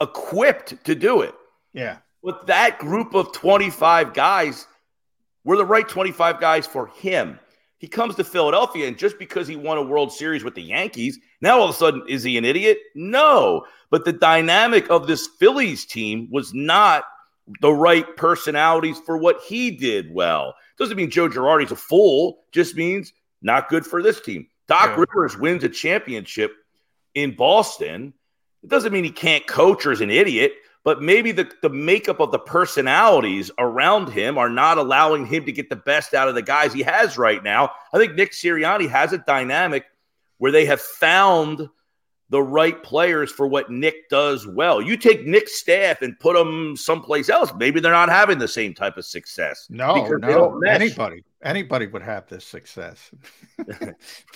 equipped 0.00 0.84
to 0.84 0.94
do 0.94 1.20
it. 1.20 1.34
Yeah. 1.72 1.98
But 2.22 2.46
that 2.46 2.78
group 2.78 3.14
of 3.14 3.32
25 3.32 4.14
guys 4.14 4.66
were 5.48 5.56
the 5.56 5.64
right 5.64 5.88
25 5.88 6.40
guys 6.40 6.66
for 6.66 6.88
him. 6.88 7.40
He 7.78 7.88
comes 7.88 8.16
to 8.16 8.24
Philadelphia, 8.24 8.86
and 8.86 8.98
just 8.98 9.18
because 9.18 9.48
he 9.48 9.56
won 9.56 9.78
a 9.78 9.82
World 9.82 10.12
Series 10.12 10.44
with 10.44 10.54
the 10.54 10.62
Yankees, 10.62 11.18
now 11.40 11.58
all 11.58 11.70
of 11.70 11.70
a 11.70 11.78
sudden, 11.78 12.02
is 12.06 12.22
he 12.22 12.36
an 12.36 12.44
idiot? 12.44 12.76
No. 12.94 13.64
But 13.88 14.04
the 14.04 14.12
dynamic 14.12 14.90
of 14.90 15.06
this 15.06 15.26
Phillies 15.26 15.86
team 15.86 16.28
was 16.30 16.52
not 16.52 17.04
the 17.62 17.72
right 17.72 18.14
personalities 18.14 18.98
for 19.06 19.16
what 19.16 19.40
he 19.40 19.70
did 19.70 20.12
well. 20.12 20.54
Doesn't 20.78 20.98
mean 20.98 21.08
Joe 21.08 21.30
Girardi's 21.30 21.72
a 21.72 21.76
fool, 21.76 22.40
just 22.52 22.76
means 22.76 23.14
not 23.40 23.70
good 23.70 23.86
for 23.86 24.02
this 24.02 24.20
team. 24.20 24.48
Doc 24.66 24.90
yeah. 24.90 25.06
Rivers 25.06 25.38
wins 25.38 25.64
a 25.64 25.70
championship 25.70 26.52
in 27.14 27.34
Boston. 27.34 28.12
It 28.62 28.68
doesn't 28.68 28.92
mean 28.92 29.04
he 29.04 29.10
can't 29.10 29.46
coach 29.46 29.86
or 29.86 29.92
is 29.92 30.02
an 30.02 30.10
idiot 30.10 30.52
but 30.88 31.02
maybe 31.02 31.32
the, 31.32 31.52
the 31.60 31.68
makeup 31.68 32.18
of 32.18 32.32
the 32.32 32.38
personalities 32.38 33.50
around 33.58 34.08
him 34.08 34.38
are 34.38 34.48
not 34.48 34.78
allowing 34.78 35.26
him 35.26 35.44
to 35.44 35.52
get 35.52 35.68
the 35.68 35.76
best 35.76 36.14
out 36.14 36.28
of 36.28 36.34
the 36.34 36.40
guys 36.40 36.72
he 36.72 36.80
has 36.80 37.18
right 37.18 37.44
now. 37.44 37.70
I 37.92 37.98
think 37.98 38.14
Nick 38.14 38.32
Sirianni 38.32 38.88
has 38.88 39.12
a 39.12 39.18
dynamic 39.18 39.84
where 40.38 40.50
they 40.50 40.64
have 40.64 40.80
found 40.80 41.68
the 42.30 42.42
right 42.42 42.82
players 42.82 43.30
for 43.30 43.46
what 43.46 43.70
Nick 43.70 44.08
does 44.08 44.46
well. 44.46 44.80
You 44.80 44.96
take 44.96 45.26
Nick's 45.26 45.60
staff 45.60 46.00
and 46.00 46.18
put 46.18 46.34
them 46.34 46.74
someplace 46.74 47.28
else, 47.28 47.52
maybe 47.54 47.80
they're 47.80 47.92
not 47.92 48.08
having 48.08 48.38
the 48.38 48.48
same 48.48 48.72
type 48.72 48.96
of 48.96 49.04
success. 49.04 49.66
No, 49.68 50.06
no, 50.06 50.58
anybody, 50.66 51.22
anybody 51.42 51.86
would 51.86 52.00
have 52.00 52.26
this 52.28 52.46
success. 52.46 53.10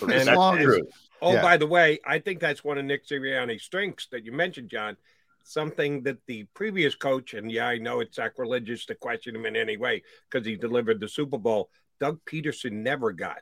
as 0.07 0.27
long 0.27 0.59
as, 0.59 0.81
oh, 1.19 1.33
yeah. 1.33 1.41
by 1.41 1.57
the 1.57 1.65
way, 1.65 1.97
I 2.05 2.19
think 2.19 2.39
that's 2.39 2.63
one 2.63 2.77
of 2.77 2.85
Nick 2.85 3.07
Sirianni's 3.07 3.63
strengths 3.63 4.05
that 4.11 4.23
you 4.23 4.31
mentioned, 4.31 4.69
John 4.69 4.97
something 5.43 6.03
that 6.03 6.17
the 6.27 6.45
previous 6.53 6.95
coach, 6.95 7.33
and 7.33 7.51
yeah, 7.51 7.67
I 7.67 7.77
know 7.77 7.99
it's 7.99 8.15
sacrilegious 8.15 8.85
to 8.87 8.95
question 8.95 9.35
him 9.35 9.45
in 9.45 9.55
any 9.55 9.77
way 9.77 10.03
because 10.29 10.45
he 10.45 10.55
delivered 10.55 10.99
the 10.99 11.07
Super 11.07 11.37
Bowl. 11.37 11.69
Doug 11.99 12.19
Pederson 12.25 12.71
never 12.71 13.11
got. 13.11 13.41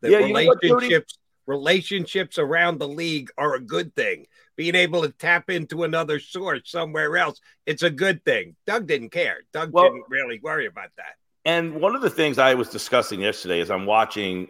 The 0.00 0.10
yeah, 0.10 0.18
relationships 0.18 1.18
relationships 1.46 2.38
around 2.38 2.78
the 2.78 2.88
league 2.88 3.30
are 3.36 3.54
a 3.54 3.60
good 3.60 3.94
thing. 3.94 4.26
Being 4.56 4.74
able 4.74 5.02
to 5.02 5.10
tap 5.10 5.50
into 5.50 5.84
another 5.84 6.20
source 6.20 6.62
somewhere 6.64 7.16
else, 7.16 7.40
it's 7.66 7.82
a 7.82 7.90
good 7.90 8.24
thing. 8.24 8.56
Doug 8.66 8.86
didn't 8.86 9.10
care. 9.10 9.38
Doug 9.52 9.72
well, 9.72 9.84
didn't 9.84 10.04
really 10.08 10.40
worry 10.42 10.66
about 10.66 10.90
that. 10.96 11.14
And 11.44 11.80
one 11.80 11.96
of 11.96 12.02
the 12.02 12.10
things 12.10 12.38
I 12.38 12.54
was 12.54 12.68
discussing 12.68 13.20
yesterday 13.20 13.60
is 13.60 13.70
I'm 13.70 13.86
watching 13.86 14.48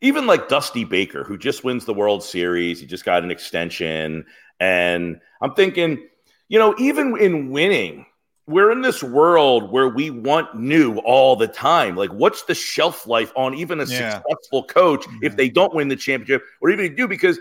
even 0.00 0.26
like 0.26 0.48
Dusty 0.48 0.84
Baker, 0.84 1.24
who 1.24 1.38
just 1.38 1.64
wins 1.64 1.86
the 1.86 1.94
World 1.94 2.22
Series. 2.22 2.80
He 2.80 2.86
just 2.86 3.04
got 3.04 3.24
an 3.24 3.30
extension. 3.30 4.26
And 4.60 5.20
I'm 5.40 5.54
thinking, 5.54 6.06
you 6.48 6.58
know, 6.58 6.74
even 6.78 7.16
in 7.18 7.50
winning, 7.50 8.06
we're 8.46 8.70
in 8.70 8.82
this 8.82 9.02
world 9.02 9.70
where 9.72 9.88
we 9.88 10.10
want 10.10 10.54
new 10.54 10.98
all 10.98 11.36
the 11.36 11.48
time. 11.48 11.96
Like, 11.96 12.12
what's 12.12 12.42
the 12.42 12.54
shelf 12.54 13.06
life 13.06 13.32
on 13.36 13.54
even 13.54 13.80
a 13.80 13.84
yeah. 13.84 14.20
successful 14.20 14.64
coach 14.64 15.06
if 15.06 15.10
mm-hmm. 15.10 15.36
they 15.36 15.48
don't 15.48 15.74
win 15.74 15.88
the 15.88 15.96
championship 15.96 16.44
or 16.60 16.70
even 16.70 16.94
do? 16.94 17.08
Because 17.08 17.38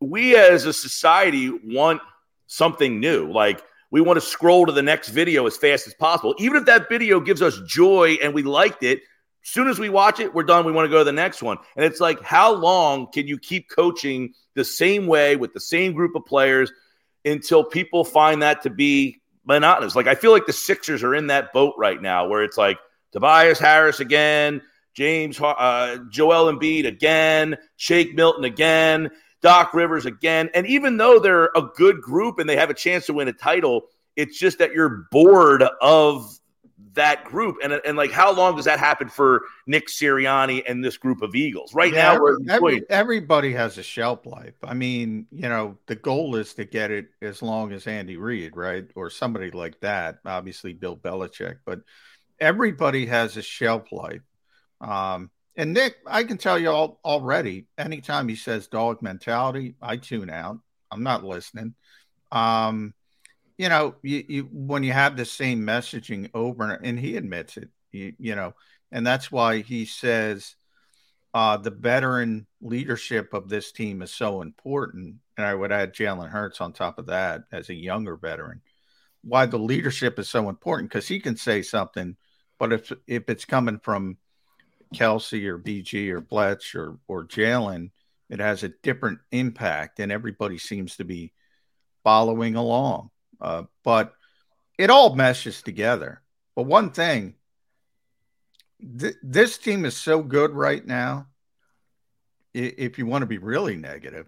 we 0.00 0.36
as 0.36 0.64
a 0.64 0.72
society 0.72 1.50
want 1.50 2.00
something 2.46 2.98
new. 2.98 3.30
Like, 3.30 3.62
we 3.90 4.00
want 4.00 4.18
to 4.18 4.24
scroll 4.26 4.66
to 4.66 4.72
the 4.72 4.82
next 4.82 5.08
video 5.08 5.46
as 5.46 5.56
fast 5.56 5.86
as 5.86 5.94
possible. 5.94 6.34
Even 6.38 6.56
if 6.56 6.66
that 6.66 6.88
video 6.88 7.20
gives 7.20 7.42
us 7.42 7.60
joy 7.66 8.18
and 8.22 8.34
we 8.34 8.42
liked 8.42 8.82
it, 8.82 9.00
as 9.44 9.50
soon 9.50 9.68
as 9.68 9.78
we 9.78 9.88
watch 9.88 10.20
it, 10.20 10.34
we're 10.34 10.42
done. 10.42 10.64
We 10.64 10.72
want 10.72 10.86
to 10.86 10.90
go 10.90 10.98
to 10.98 11.04
the 11.04 11.12
next 11.12 11.42
one. 11.42 11.58
And 11.76 11.84
it's 11.84 12.00
like, 12.00 12.22
how 12.22 12.52
long 12.52 13.10
can 13.12 13.26
you 13.26 13.38
keep 13.38 13.70
coaching 13.70 14.34
the 14.54 14.64
same 14.64 15.06
way 15.06 15.36
with 15.36 15.54
the 15.54 15.60
same 15.60 15.92
group 15.92 16.14
of 16.16 16.26
players? 16.26 16.70
Until 17.24 17.64
people 17.64 18.04
find 18.04 18.42
that 18.42 18.62
to 18.62 18.70
be 18.70 19.20
monotonous. 19.44 19.96
Like 19.96 20.06
I 20.06 20.14
feel 20.14 20.32
like 20.32 20.46
the 20.46 20.52
Sixers 20.52 21.02
are 21.02 21.14
in 21.14 21.28
that 21.28 21.52
boat 21.52 21.74
right 21.78 22.00
now 22.00 22.28
where 22.28 22.44
it's 22.44 22.58
like 22.58 22.78
Tobias 23.12 23.58
Harris 23.58 24.00
again, 24.00 24.62
James 24.94 25.40
uh, 25.40 25.98
Joel 26.10 26.52
Embiid 26.52 26.86
again, 26.86 27.56
Shake 27.76 28.14
Milton 28.14 28.44
again, 28.44 29.10
Doc 29.40 29.72
Rivers 29.74 30.06
again. 30.06 30.50
And 30.54 30.66
even 30.66 30.96
though 30.96 31.18
they're 31.18 31.50
a 31.56 31.62
good 31.76 32.00
group 32.00 32.38
and 32.38 32.48
they 32.48 32.56
have 32.56 32.70
a 32.70 32.74
chance 32.74 33.06
to 33.06 33.14
win 33.14 33.28
a 33.28 33.32
title, 33.32 33.86
it's 34.16 34.38
just 34.38 34.58
that 34.58 34.72
you're 34.72 35.06
bored 35.10 35.62
of 35.80 36.37
that 36.98 37.24
group. 37.24 37.56
And, 37.64 37.72
and 37.72 37.96
like, 37.96 38.12
how 38.12 38.32
long 38.32 38.54
does 38.54 38.66
that 38.66 38.78
happen 38.78 39.08
for 39.08 39.42
Nick 39.66 39.88
Sirianni 39.88 40.62
and 40.68 40.84
this 40.84 40.96
group 40.96 41.22
of 41.22 41.34
Eagles? 41.34 41.72
Right 41.74 41.92
yeah, 41.92 42.02
now, 42.02 42.14
every, 42.14 42.36
every, 42.48 42.82
everybody 42.90 43.52
has 43.54 43.78
a 43.78 43.82
shelf 43.82 44.26
life. 44.26 44.54
I 44.62 44.74
mean, 44.74 45.26
you 45.32 45.48
know, 45.48 45.78
the 45.86 45.96
goal 45.96 46.36
is 46.36 46.54
to 46.54 46.64
get 46.64 46.90
it 46.90 47.06
as 47.22 47.42
long 47.42 47.72
as 47.72 47.86
Andy 47.86 48.16
Reid, 48.16 48.56
right? 48.56 48.84
Or 48.94 49.10
somebody 49.10 49.50
like 49.50 49.80
that. 49.80 50.18
Obviously, 50.24 50.74
Bill 50.74 50.96
Belichick, 50.96 51.58
but 51.64 51.80
everybody 52.38 53.06
has 53.06 53.36
a 53.36 53.42
shelf 53.42 53.90
life. 53.90 54.22
Um, 54.80 55.30
and 55.56 55.72
Nick, 55.72 55.96
I 56.06 56.22
can 56.24 56.38
tell 56.38 56.58
you 56.58 56.70
all, 56.70 57.00
already, 57.04 57.66
anytime 57.76 58.28
he 58.28 58.36
says 58.36 58.68
dog 58.68 59.02
mentality, 59.02 59.74
I 59.82 59.96
tune 59.96 60.30
out. 60.30 60.58
I'm 60.90 61.02
not 61.02 61.24
listening. 61.24 61.74
Um, 62.30 62.94
you 63.58 63.68
know, 63.68 63.96
you, 64.02 64.24
you 64.28 64.48
when 64.52 64.84
you 64.84 64.92
have 64.92 65.16
the 65.16 65.24
same 65.24 65.60
messaging 65.60 66.30
over 66.32 66.72
and 66.72 66.98
he 66.98 67.16
admits 67.16 67.56
it, 67.56 67.68
you, 67.90 68.14
you 68.18 68.34
know, 68.36 68.54
and 68.92 69.06
that's 69.06 69.30
why 69.30 69.60
he 69.60 69.84
says 69.84 70.54
uh, 71.34 71.56
the 71.56 71.70
veteran 71.70 72.46
leadership 72.62 73.34
of 73.34 73.48
this 73.48 73.72
team 73.72 74.00
is 74.00 74.14
so 74.14 74.40
important. 74.40 75.16
And 75.36 75.44
I 75.44 75.54
would 75.54 75.72
add 75.72 75.94
Jalen 75.94 76.30
Hurts 76.30 76.60
on 76.60 76.72
top 76.72 76.98
of 76.98 77.06
that 77.06 77.42
as 77.52 77.68
a 77.68 77.74
younger 77.74 78.16
veteran. 78.16 78.62
Why 79.22 79.46
the 79.46 79.58
leadership 79.58 80.18
is 80.20 80.28
so 80.28 80.48
important 80.48 80.90
because 80.90 81.08
he 81.08 81.18
can 81.18 81.36
say 81.36 81.62
something, 81.62 82.16
but 82.58 82.72
if 82.72 82.92
if 83.08 83.28
it's 83.28 83.44
coming 83.44 83.80
from 83.80 84.18
Kelce 84.94 85.44
or 85.46 85.58
BG 85.58 86.10
or 86.10 86.22
Fletch 86.22 86.76
or 86.76 86.98
or 87.08 87.26
Jalen, 87.26 87.90
it 88.30 88.38
has 88.38 88.62
a 88.62 88.72
different 88.82 89.18
impact, 89.32 89.98
and 89.98 90.12
everybody 90.12 90.58
seems 90.58 90.96
to 90.96 91.04
be 91.04 91.32
following 92.04 92.54
along. 92.54 93.10
Uh, 93.40 93.64
but 93.84 94.14
it 94.78 94.90
all 94.90 95.14
meshes 95.14 95.62
together. 95.62 96.22
But 96.54 96.62
one 96.62 96.90
thing, 96.90 97.34
th- 98.98 99.16
this 99.22 99.58
team 99.58 99.84
is 99.84 99.96
so 99.96 100.22
good 100.22 100.52
right 100.52 100.84
now. 100.84 101.26
If 102.54 102.98
you 102.98 103.06
want 103.06 103.22
to 103.22 103.26
be 103.26 103.38
really 103.38 103.76
negative, 103.76 104.26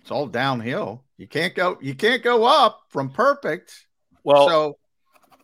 it's 0.00 0.10
all 0.10 0.26
downhill. 0.26 1.04
You 1.18 1.26
can't 1.26 1.54
go. 1.54 1.76
You 1.82 1.94
can't 1.94 2.22
go 2.22 2.44
up 2.44 2.84
from 2.88 3.10
perfect. 3.10 3.86
Well, 4.24 4.48
so 4.48 4.78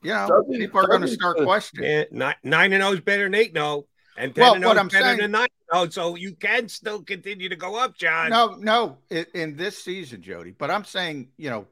you 0.03 0.15
know 0.15 0.45
people 0.51 0.81
are 0.81 0.87
going 0.87 1.03
to 1.03 1.09
start 1.09 1.39
questioning. 1.43 2.07
nine, 2.13 2.37
nine 2.43 2.73
and 2.73 2.81
zero 2.81 2.93
oh 2.93 2.95
is 2.95 3.01
better 3.01 3.25
than 3.25 3.35
eight 3.35 3.53
no, 3.53 3.87
and 4.17 4.35
ten 4.35 4.43
well, 4.43 4.55
and 4.55 4.63
zero 4.63 4.75
oh 4.75 4.87
is 4.87 4.93
better 4.93 5.05
saying, 5.05 5.19
than 5.19 5.31
nine. 5.33 5.49
Oh, 5.71 5.89
so 5.89 6.15
you 6.15 6.35
can 6.37 6.69
still 6.69 7.03
continue 7.03 7.49
to 7.49 7.57
go 7.57 7.77
up, 7.77 7.97
John. 7.97 8.31
No, 8.31 8.55
no, 8.55 8.99
in, 9.11 9.27
in 9.35 9.57
this 9.57 9.83
season, 9.83 10.23
Jody. 10.23 10.53
But 10.53 10.71
I'm 10.71 10.85
saying, 10.85 11.29
you 11.37 11.51
know, 11.51 11.67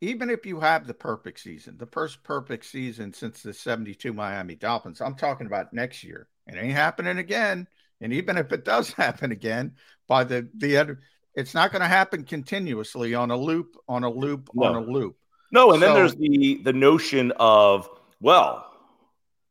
even 0.00 0.30
if 0.30 0.46
you 0.46 0.60
have 0.60 0.86
the 0.86 0.94
perfect 0.94 1.40
season, 1.40 1.76
the 1.76 1.86
first 1.86 2.22
perfect 2.22 2.64
season 2.64 3.12
since 3.12 3.42
the 3.42 3.52
72 3.52 4.12
Miami 4.12 4.54
Dolphins, 4.54 5.00
I'm 5.00 5.16
talking 5.16 5.46
about 5.46 5.72
next 5.72 6.04
year. 6.04 6.28
It 6.46 6.56
ain't 6.56 6.72
happening 6.72 7.18
again. 7.18 7.66
And 8.00 8.12
even 8.12 8.36
if 8.36 8.52
it 8.52 8.64
does 8.64 8.92
happen 8.92 9.32
again, 9.32 9.72
by 10.06 10.24
the 10.24 10.48
the 10.56 10.76
end, 10.76 10.96
it's 11.34 11.54
not 11.54 11.72
going 11.72 11.82
to 11.82 11.88
happen 11.88 12.24
continuously 12.24 13.14
on 13.14 13.30
a 13.30 13.36
loop, 13.36 13.76
on 13.88 14.04
a 14.04 14.10
loop, 14.10 14.48
no. 14.54 14.66
on 14.66 14.74
a 14.76 14.80
loop. 14.80 15.16
No, 15.50 15.72
and 15.72 15.80
so, 15.80 15.86
then 15.86 15.94
there's 15.94 16.14
the 16.14 16.60
the 16.62 16.72
notion 16.72 17.32
of, 17.38 17.88
well, 18.20 18.70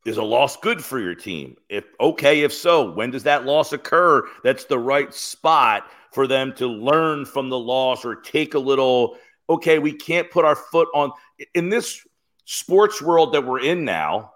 is 0.06 0.18
a 0.18 0.24
loss 0.24 0.56
good 0.58 0.84
for 0.84 1.00
your 1.00 1.16
team? 1.16 1.58
If 1.70 1.86
okay, 2.00 2.42
if 2.42 2.54
so, 2.54 2.92
when 2.92 3.12
does 3.12 3.24
that 3.24 3.46
loss 3.46 3.74
occur? 3.74 4.24
That's 4.44 4.66
the 4.66 4.80
right 4.80 5.14
spot 5.14 5.90
for 6.14 6.28
them 6.28 6.54
to 6.54 6.68
learn 6.68 7.26
from 7.26 7.50
the 7.50 7.60
loss 7.60 8.06
or 8.06 8.16
take 8.16 8.54
a 8.54 8.60
little 8.60 9.18
okay, 9.50 9.80
we 9.80 9.94
can't 9.94 10.30
put 10.30 10.46
our 10.46 10.56
foot 10.56 10.90
on 10.94 11.12
in 11.54 11.70
this 11.70 12.06
sports 12.46 13.02
world 13.02 13.34
that 13.34 13.46
we're 13.46 13.62
in 13.62 13.86
now. 13.86 14.34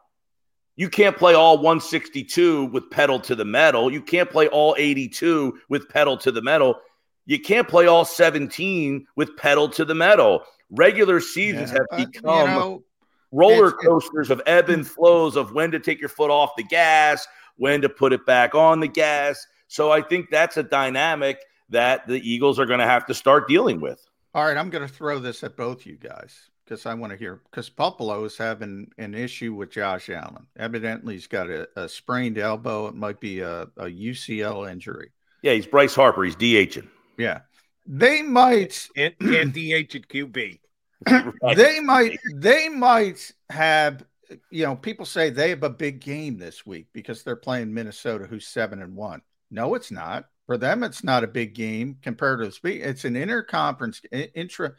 You 0.75 0.89
can't 0.89 1.17
play 1.17 1.33
all 1.33 1.57
162 1.57 2.65
with 2.65 2.89
pedal 2.89 3.19
to 3.21 3.35
the 3.35 3.45
metal. 3.45 3.91
You 3.91 4.01
can't 4.01 4.29
play 4.29 4.47
all 4.47 4.75
82 4.77 5.59
with 5.69 5.89
pedal 5.89 6.17
to 6.17 6.31
the 6.31 6.41
metal. 6.41 6.79
You 7.25 7.39
can't 7.39 7.67
play 7.67 7.87
all 7.87 8.05
17 8.05 9.05
with 9.15 9.37
pedal 9.37 9.69
to 9.69 9.85
the 9.85 9.93
metal. 9.93 10.43
Regular 10.71 11.19
seasons 11.19 11.71
yeah, 11.71 11.79
have 11.79 12.11
become 12.11 12.29
uh, 12.29 12.39
you 12.39 12.47
know, 12.47 12.83
roller 13.31 13.71
coasters 13.71 14.31
of 14.31 14.41
ebb 14.45 14.69
and 14.69 14.87
flows 14.87 15.35
of 15.35 15.53
when 15.53 15.71
to 15.71 15.79
take 15.79 15.99
your 15.99 16.09
foot 16.09 16.31
off 16.31 16.55
the 16.57 16.63
gas, 16.63 17.27
when 17.57 17.81
to 17.81 17.89
put 17.89 18.13
it 18.13 18.25
back 18.25 18.55
on 18.55 18.79
the 18.79 18.87
gas. 18.87 19.45
So 19.67 19.91
I 19.91 20.01
think 20.01 20.29
that's 20.29 20.57
a 20.57 20.63
dynamic 20.63 21.39
that 21.69 22.07
the 22.07 22.19
Eagles 22.27 22.59
are 22.59 22.65
going 22.65 22.79
to 22.79 22.85
have 22.85 23.05
to 23.05 23.13
start 23.13 23.47
dealing 23.47 23.79
with. 23.79 24.05
All 24.33 24.45
right, 24.45 24.55
I'm 24.55 24.69
going 24.69 24.87
to 24.87 24.93
throw 24.93 25.19
this 25.19 25.43
at 25.43 25.57
both 25.57 25.85
you 25.85 25.97
guys 25.97 26.49
because 26.63 26.85
I 26.85 26.93
want 26.93 27.11
to 27.11 27.17
hear 27.17 27.41
because 27.51 27.69
Buffalo 27.69 28.23
is 28.23 28.37
having 28.37 28.89
an 28.97 29.13
issue 29.13 29.53
with 29.53 29.71
Josh 29.71 30.09
Allen. 30.09 30.47
Evidently, 30.57 31.15
he's 31.15 31.27
got 31.27 31.49
a, 31.49 31.67
a 31.75 31.89
sprained 31.89 32.37
elbow. 32.37 32.87
It 32.87 32.95
might 32.95 33.19
be 33.19 33.41
a, 33.41 33.63
a 33.75 33.85
UCL 33.85 34.71
injury. 34.71 35.11
Yeah, 35.41 35.53
he's 35.53 35.65
Bryce 35.65 35.93
Harper. 35.93 36.23
He's 36.23 36.37
DHing. 36.37 36.87
Yeah, 37.17 37.41
they 37.85 38.21
might 38.21 38.87
can't, 38.95 39.19
can't 39.19 39.53
DH 39.53 39.95
at 39.95 40.07
QB. 40.07 40.59
they 41.55 41.79
might 41.81 42.17
they 42.35 42.69
might 42.69 43.31
have 43.49 44.05
you 44.49 44.65
know 44.65 44.77
people 44.77 45.05
say 45.05 45.29
they 45.29 45.49
have 45.49 45.63
a 45.63 45.69
big 45.69 45.99
game 45.99 46.37
this 46.37 46.65
week 46.65 46.87
because 46.93 47.23
they're 47.23 47.35
playing 47.35 47.73
Minnesota 47.73 48.25
who's 48.25 48.47
7 48.47 48.81
and 48.81 48.95
1. 48.95 49.21
No 49.49 49.75
it's 49.75 49.91
not. 49.91 50.25
For 50.51 50.57
them 50.57 50.83
it's 50.83 51.03
not 51.03 51.23
a 51.23 51.27
big 51.27 51.55
game 51.55 51.97
compared 52.01 52.39
to 52.41 52.51
speak. 52.51 52.81
It's 52.81 53.05
an 53.05 53.13
interconference 53.13 54.01
intra 54.35 54.73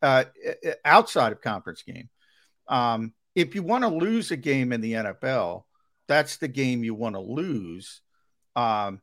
uh, 0.00 0.24
outside 0.84 1.32
of 1.32 1.40
conference 1.40 1.82
game. 1.82 2.08
Um, 2.68 3.12
if 3.34 3.54
you 3.54 3.62
want 3.62 3.82
to 3.82 3.88
lose 3.88 4.30
a 4.30 4.36
game 4.36 4.72
in 4.72 4.80
the 4.80 4.92
NFL, 4.92 5.64
that's 6.06 6.36
the 6.36 6.48
game 6.48 6.84
you 6.84 6.94
want 6.94 7.16
to 7.16 7.20
lose. 7.20 8.00
Um, 8.54 9.00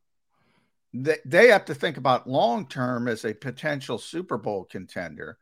they, 0.93 1.17
they 1.25 1.47
have 1.47 1.65
to 1.65 1.75
think 1.75 1.97
about 1.97 2.29
long 2.29 2.67
term 2.67 3.07
as 3.07 3.25
a 3.25 3.33
potential 3.33 3.97
Super 3.97 4.37
Bowl 4.37 4.63
contender 4.63 5.37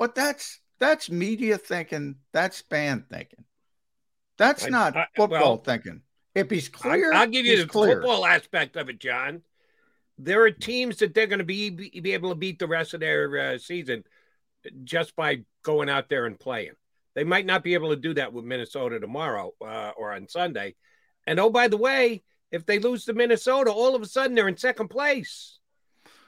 but 0.00 0.14
that's 0.14 0.60
that's 0.78 1.10
media 1.10 1.58
thinking. 1.58 2.16
That's 2.32 2.62
fan 2.62 3.04
thinking. 3.10 3.44
That's 4.38 4.64
I, 4.64 4.68
not 4.70 4.96
I, 4.96 5.06
football 5.14 5.40
well, 5.40 5.56
thinking. 5.58 6.00
If 6.34 6.48
he's 6.48 6.70
clear, 6.70 7.12
I, 7.12 7.26
will 7.26 7.32
give 7.32 7.44
you 7.44 7.58
the 7.58 7.66
clear. 7.66 8.00
football 8.00 8.24
aspect 8.24 8.76
of 8.76 8.88
it, 8.88 8.98
John. 8.98 9.42
There 10.22 10.42
are 10.42 10.50
teams 10.50 10.98
that 10.98 11.14
they're 11.14 11.26
going 11.26 11.38
to 11.38 11.44
be 11.44 11.70
be 11.70 12.12
able 12.12 12.30
to 12.30 12.34
beat 12.34 12.58
the 12.58 12.66
rest 12.66 12.94
of 12.94 13.00
their 13.00 13.38
uh, 13.38 13.58
season 13.58 14.04
just 14.84 15.16
by 15.16 15.40
going 15.62 15.88
out 15.88 16.08
there 16.08 16.26
and 16.26 16.38
playing. 16.38 16.72
They 17.14 17.24
might 17.24 17.46
not 17.46 17.64
be 17.64 17.74
able 17.74 17.90
to 17.90 17.96
do 17.96 18.14
that 18.14 18.32
with 18.32 18.44
Minnesota 18.44 19.00
tomorrow 19.00 19.52
uh, 19.60 19.92
or 19.96 20.12
on 20.12 20.28
Sunday. 20.28 20.74
And 21.26 21.40
oh, 21.40 21.50
by 21.50 21.68
the 21.68 21.76
way, 21.76 22.22
if 22.50 22.66
they 22.66 22.78
lose 22.78 23.04
to 23.06 23.14
Minnesota, 23.14 23.70
all 23.70 23.94
of 23.94 24.02
a 24.02 24.06
sudden 24.06 24.34
they're 24.34 24.48
in 24.48 24.56
second 24.56 24.88
place. 24.88 25.58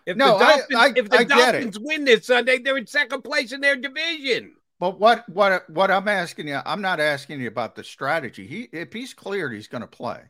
If 0.07 0.17
no, 0.17 0.39
the 0.39 0.45
Dolphins, 0.45 0.67
I, 0.77 0.87
I, 0.87 0.93
if 0.97 1.11
the 1.11 1.19
I 1.19 1.25
Dolphins 1.25 1.79
win 1.79 2.05
this 2.05 2.27
Sunday, 2.27 2.59
they're 2.59 2.77
in 2.77 2.87
second 2.87 3.23
place 3.23 3.53
in 3.53 3.61
their 3.61 3.77
division. 3.77 4.55
But 4.81 4.99
what 4.99 5.29
what 5.29 5.71
what 5.71 5.93
I'm 5.93 6.09
asking 6.09 6.49
you, 6.49 6.61
I'm 6.67 6.83
not 6.83 6.99
asking 6.99 7.41
you 7.41 7.47
about 7.47 7.77
the 7.77 7.85
strategy. 7.85 8.47
He 8.47 8.69
if 8.73 8.93
he's 8.93 9.15
cleared, 9.15 9.53
he's 9.53 9.69
going 9.69 9.83
to 9.83 9.87
play. 9.87 10.21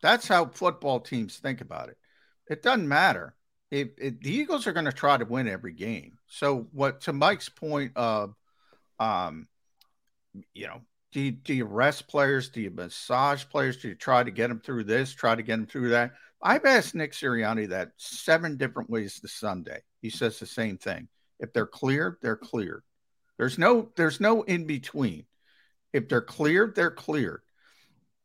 That's 0.00 0.28
how 0.28 0.46
football 0.46 1.00
teams 1.00 1.38
think 1.38 1.60
about 1.60 1.88
it. 1.88 1.98
It 2.48 2.62
doesn't 2.62 2.88
matter. 2.88 3.34
If, 3.70 3.88
if 3.98 4.20
the 4.20 4.32
Eagles 4.32 4.66
are 4.66 4.72
going 4.72 4.86
to 4.86 4.92
try 4.92 5.16
to 5.16 5.24
win 5.24 5.48
every 5.48 5.72
game. 5.72 6.18
So 6.28 6.68
what 6.72 7.02
to 7.02 7.12
Mike's 7.12 7.48
point 7.48 7.92
of 7.96 8.34
um 8.98 9.48
you 10.52 10.66
know, 10.66 10.82
do 11.12 11.20
you, 11.20 11.30
do 11.32 11.54
you 11.54 11.64
rest 11.64 12.08
players? 12.08 12.50
Do 12.50 12.60
you 12.60 12.70
massage 12.70 13.44
players? 13.46 13.78
Do 13.78 13.88
you 13.88 13.94
try 13.94 14.22
to 14.22 14.30
get 14.30 14.48
them 14.48 14.60
through 14.60 14.84
this, 14.84 15.14
try 15.14 15.34
to 15.34 15.42
get 15.42 15.56
them 15.56 15.66
through 15.66 15.90
that? 15.90 16.12
I've 16.42 16.64
asked 16.64 16.94
Nick 16.94 17.12
Sirianni 17.12 17.70
that 17.70 17.92
seven 17.96 18.56
different 18.56 18.90
ways 18.90 19.18
this 19.22 19.32
Sunday. 19.32 19.80
He 20.02 20.10
says 20.10 20.38
the 20.38 20.46
same 20.46 20.76
thing. 20.76 21.08
If 21.40 21.52
they're 21.52 21.66
cleared, 21.66 22.16
they're 22.20 22.36
cleared. 22.36 22.82
There's 23.38 23.58
no 23.58 23.90
there's 23.96 24.20
no 24.20 24.42
in 24.42 24.66
between. 24.66 25.24
If 25.92 26.08
they're 26.08 26.20
cleared, 26.20 26.74
they're 26.74 26.90
cleared. 26.90 27.40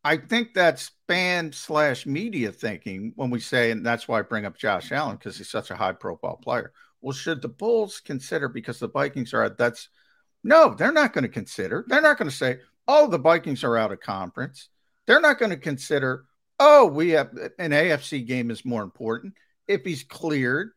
I 0.04 0.18
think 0.18 0.54
that's 0.54 0.91
fan 1.08 1.52
slash 1.52 2.06
media 2.06 2.52
thinking 2.52 3.14
when 3.16 3.30
we 3.30 3.39
say, 3.39 3.72
and 3.72 3.86
that's 3.86 4.08
why 4.08 4.20
I 4.20 4.24
bring 4.24 4.45
up 4.45 4.58
Josh 4.58 4.91
Allen 4.91 5.18
because 5.18 5.38
he's 5.38 5.49
such 5.49 5.70
a 5.70 5.76
high 5.76 5.93
profile 5.93 6.38
player. 6.38 6.74
Well, 7.02 7.14
should 7.14 7.41
the 7.41 7.49
Bills 7.49 7.99
consider 7.99 8.47
because 8.47 8.80
the 8.80 8.89
Vikings 8.89 9.34
are 9.34 9.43
at 9.43 9.58
that's 9.58 9.89
no, 10.43 10.74
they're 10.74 10.91
not 10.91 11.14
going 11.14 11.24
to 11.24 11.30
consider. 11.30 11.86
They're 11.88 12.02
not 12.02 12.18
going 12.18 12.30
to 12.30 12.36
say, 12.36 12.60
oh, 12.88 13.08
the 13.08 13.20
Vikings 13.20 13.64
are 13.64 13.78
out 13.78 13.91
of 13.91 13.99
conference. 13.99 14.70
They're 15.06 15.22
not 15.22 15.38
going 15.38 15.52
to 15.52 15.58
consider, 15.58 16.26
oh, 16.60 16.88
we 16.88 17.10
have 17.12 17.30
an 17.60 17.72
AFC 17.72 18.26
game 18.26 18.49
is 18.49 18.66
more 18.66 18.82
important. 18.82 19.36
If 19.68 19.84
he's 19.84 20.04
cleared, 20.04 20.72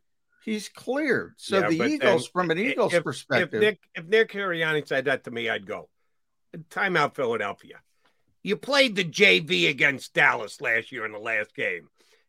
he's 0.45 0.68
cleared. 0.68 1.35
So 1.39 1.61
yeah, 1.61 1.68
the 1.68 1.83
Eagles, 1.83 2.29
from 2.29 2.51
an 2.51 2.59
Eagles 2.59 2.93
if, 2.93 3.05
perspective, 3.05 3.55
if 3.55 3.61
Nick, 3.61 3.81
if 3.95 4.05
Nick 4.07 4.33
Sirianni 4.33 4.87
said 4.87 5.07
that 5.07 5.25
to 5.25 5.31
me, 5.31 5.49
I'd 5.49 5.66
go 5.66 5.89
timeout 6.70 7.14
Philadelphia. 7.14 7.81
You 8.45 8.57
played 8.57 8.95
the 8.95 9.05
JV 9.05 9.71
against 9.71 10.13
Dallas 10.13 10.61
last 10.61 10.93
year 10.93 11.07
in 11.07 11.13
the 11.13 11.19
last 11.19 11.57
game. 11.57 11.89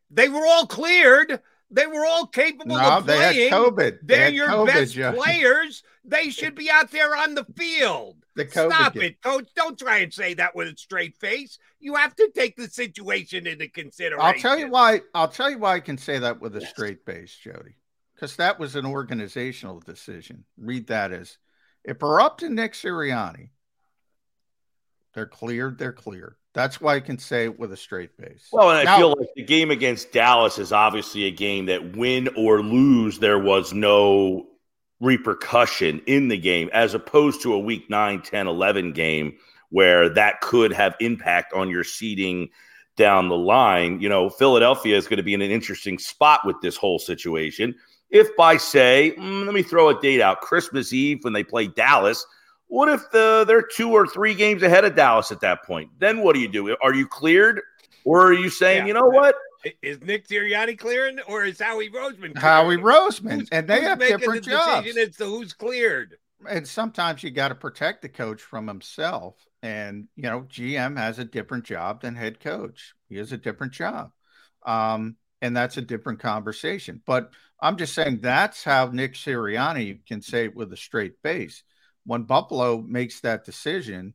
They 0.09 0.29
were 0.29 0.45
all 0.47 0.65
cleared. 0.65 1.41
They 1.69 1.87
were 1.87 2.05
all 2.05 2.25
capable 2.25 2.77
no, 2.77 2.97
of 2.97 3.05
playing. 3.05 3.19
They 3.35 3.43
had 3.49 3.51
COVID. 3.51 3.97
They're 4.01 4.23
had 4.23 4.33
your 4.33 4.47
COVID, 4.47 4.67
best 4.67 4.93
Joe. 4.93 5.11
players. 5.11 5.83
They 6.05 6.29
should 6.29 6.55
be 6.55 6.71
out 6.71 6.89
there 6.89 7.17
on 7.17 7.35
the 7.35 7.43
field. 7.57 8.15
The 8.35 8.45
COVID 8.45 8.71
Stop 8.71 8.93
game. 8.93 9.03
it, 9.03 9.21
coach. 9.21 9.49
Don't 9.57 9.77
try 9.77 9.97
and 9.97 10.13
say 10.13 10.35
that 10.35 10.55
with 10.55 10.69
a 10.69 10.77
straight 10.77 11.17
face. 11.17 11.59
You 11.79 11.95
have 11.95 12.15
to 12.15 12.31
take 12.33 12.55
the 12.55 12.69
situation 12.69 13.45
into 13.45 13.67
consideration. 13.67 14.25
I'll 14.25 14.39
tell 14.41 14.57
you 14.57 14.69
why. 14.69 15.01
I'll 15.13 15.27
tell 15.27 15.49
you 15.49 15.59
why 15.59 15.75
I 15.75 15.79
can 15.81 15.97
say 15.97 16.19
that 16.19 16.39
with 16.39 16.55
a 16.55 16.61
straight 16.61 17.05
face, 17.05 17.35
Jody. 17.35 17.75
Because 18.13 18.37
that 18.37 18.57
was 18.57 18.77
an 18.77 18.85
organizational 18.85 19.81
decision. 19.81 20.45
Read 20.57 20.87
that 20.87 21.11
as 21.11 21.37
if 21.83 22.01
we're 22.01 22.21
up 22.21 22.37
to 22.37 22.49
Nick 22.49 22.71
Sirianni, 22.71 23.49
they're 25.15 25.25
cleared, 25.25 25.79
they're 25.79 25.93
cleared. 25.93 26.35
That's 26.53 26.79
why 26.79 26.95
I 26.95 26.99
can 26.99 27.17
say 27.17 27.45
it 27.45 27.59
with 27.59 27.71
a 27.73 27.77
straight 27.77 28.15
face. 28.15 28.47
Well, 28.51 28.69
and 28.69 28.79
I 28.79 28.83
now, 28.83 28.97
feel 28.97 29.09
like 29.17 29.29
the 29.35 29.43
game 29.43 29.71
against 29.71 30.11
Dallas 30.11 30.59
is 30.59 30.71
obviously 30.71 31.25
a 31.25 31.31
game 31.31 31.65
that 31.65 31.97
win 31.97 32.29
or 32.37 32.61
lose, 32.61 33.19
there 33.19 33.39
was 33.39 33.73
no 33.73 34.47
repercussion 35.01 36.01
in 36.05 36.27
the 36.27 36.37
game, 36.37 36.69
as 36.71 36.93
opposed 36.93 37.41
to 37.41 37.53
a 37.53 37.59
week 37.59 37.89
9, 37.89 38.21
10, 38.21 38.47
11 38.47 38.93
game 38.93 39.37
where 39.69 40.09
that 40.09 40.39
could 40.41 40.71
have 40.71 40.95
impact 40.99 41.51
on 41.53 41.69
your 41.69 41.83
seeding 41.83 42.49
down 42.95 43.27
the 43.27 43.37
line. 43.37 43.99
You 43.99 44.07
know, 44.07 44.29
Philadelphia 44.29 44.95
is 44.95 45.07
going 45.07 45.17
to 45.17 45.23
be 45.23 45.33
in 45.33 45.41
an 45.41 45.51
interesting 45.51 45.97
spot 45.97 46.41
with 46.45 46.55
this 46.61 46.77
whole 46.77 46.99
situation. 46.99 47.75
If 48.09 48.33
by, 48.37 48.57
say, 48.57 49.13
mm, 49.17 49.45
let 49.45 49.53
me 49.53 49.63
throw 49.63 49.89
a 49.89 49.99
date 49.99 50.21
out, 50.21 50.41
Christmas 50.41 50.93
Eve 50.93 51.23
when 51.23 51.33
they 51.33 51.43
play 51.43 51.67
Dallas– 51.67 52.25
what 52.67 52.89
if 52.89 53.09
the, 53.11 53.45
they're 53.47 53.61
two 53.61 53.91
or 53.91 54.07
three 54.07 54.33
games 54.33 54.63
ahead 54.63 54.85
of 54.85 54.95
Dallas 54.95 55.31
at 55.31 55.41
that 55.41 55.63
point? 55.63 55.89
Then 55.99 56.21
what 56.21 56.33
do 56.33 56.41
you 56.41 56.47
do? 56.47 56.75
Are 56.81 56.93
you 56.93 57.07
cleared, 57.07 57.61
or 58.03 58.27
are 58.27 58.33
you 58.33 58.49
saying, 58.49 58.79
yeah. 58.79 58.87
you 58.87 58.93
know 58.93 59.05
what? 59.05 59.35
Is 59.81 60.01
Nick 60.01 60.27
Sirianni 60.27 60.77
clearing, 60.77 61.19
or 61.27 61.43
is 61.43 61.59
Howie 61.59 61.89
Roseman? 61.89 62.35
Clearing? 62.35 62.35
Howie 62.35 62.77
Roseman, 62.77 63.39
who's, 63.39 63.49
and 63.49 63.67
they 63.67 63.81
have 63.81 63.99
different 63.99 64.45
the 64.45 64.51
jobs. 64.51 64.97
As 64.97 65.15
to 65.17 65.25
who's 65.25 65.53
cleared, 65.53 66.17
and 66.47 66.67
sometimes 66.67 67.23
you 67.23 67.31
got 67.31 67.47
to 67.49 67.55
protect 67.55 68.01
the 68.01 68.09
coach 68.09 68.41
from 68.41 68.67
himself. 68.67 69.35
And 69.63 70.07
you 70.15 70.23
know, 70.23 70.41
GM 70.41 70.97
has 70.97 71.17
a 71.17 71.25
different 71.25 71.63
job 71.63 72.01
than 72.01 72.15
head 72.15 72.39
coach. 72.39 72.93
He 73.09 73.17
has 73.17 73.31
a 73.31 73.37
different 73.37 73.73
job, 73.73 74.11
um, 74.65 75.15
and 75.41 75.57
that's 75.57 75.77
a 75.77 75.81
different 75.81 76.19
conversation. 76.19 77.01
But 77.05 77.31
I'm 77.59 77.77
just 77.77 77.95
saying 77.95 78.19
that's 78.21 78.63
how 78.63 78.87
Nick 78.87 79.13
Sirianni 79.15 80.05
can 80.05 80.21
say 80.21 80.45
it 80.45 80.55
with 80.55 80.71
a 80.73 80.77
straight 80.77 81.15
face 81.23 81.63
when 82.05 82.23
Buffalo 82.23 82.81
makes 82.81 83.21
that 83.21 83.45
decision, 83.45 84.13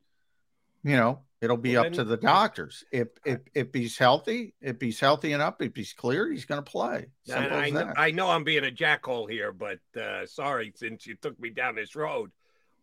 you 0.82 0.97
know, 0.97 1.20
it'll 1.41 1.57
be 1.57 1.76
well, 1.76 1.86
up 1.86 1.93
to 1.95 2.05
the 2.05 2.16
doctors. 2.16 2.84
If 2.93 3.09
if 3.24 3.41
if 3.55 3.68
he's 3.72 3.99
healthy, 3.99 4.55
if 4.61 4.80
he's 4.80 5.01
healthy 5.01 5.32
enough, 5.32 5.57
if 5.61 5.74
he's 5.74 5.93
clear, 5.93 6.30
he's 6.30 6.45
going 6.45 6.62
to 6.62 6.70
play. 6.70 7.07
I 7.32 7.70
know, 7.70 7.93
I 7.97 8.11
know 8.11 8.30
I'm 8.30 8.45
being 8.45 8.64
a 8.64 8.70
jackhole 8.70 9.30
here, 9.30 9.53
but 9.53 9.80
uh, 10.01 10.26
sorry, 10.26 10.72
since 10.74 11.07
you 11.07 11.16
took 11.16 11.38
me 11.41 11.51
down 11.51 11.74
this 11.74 11.97
road. 11.97 12.30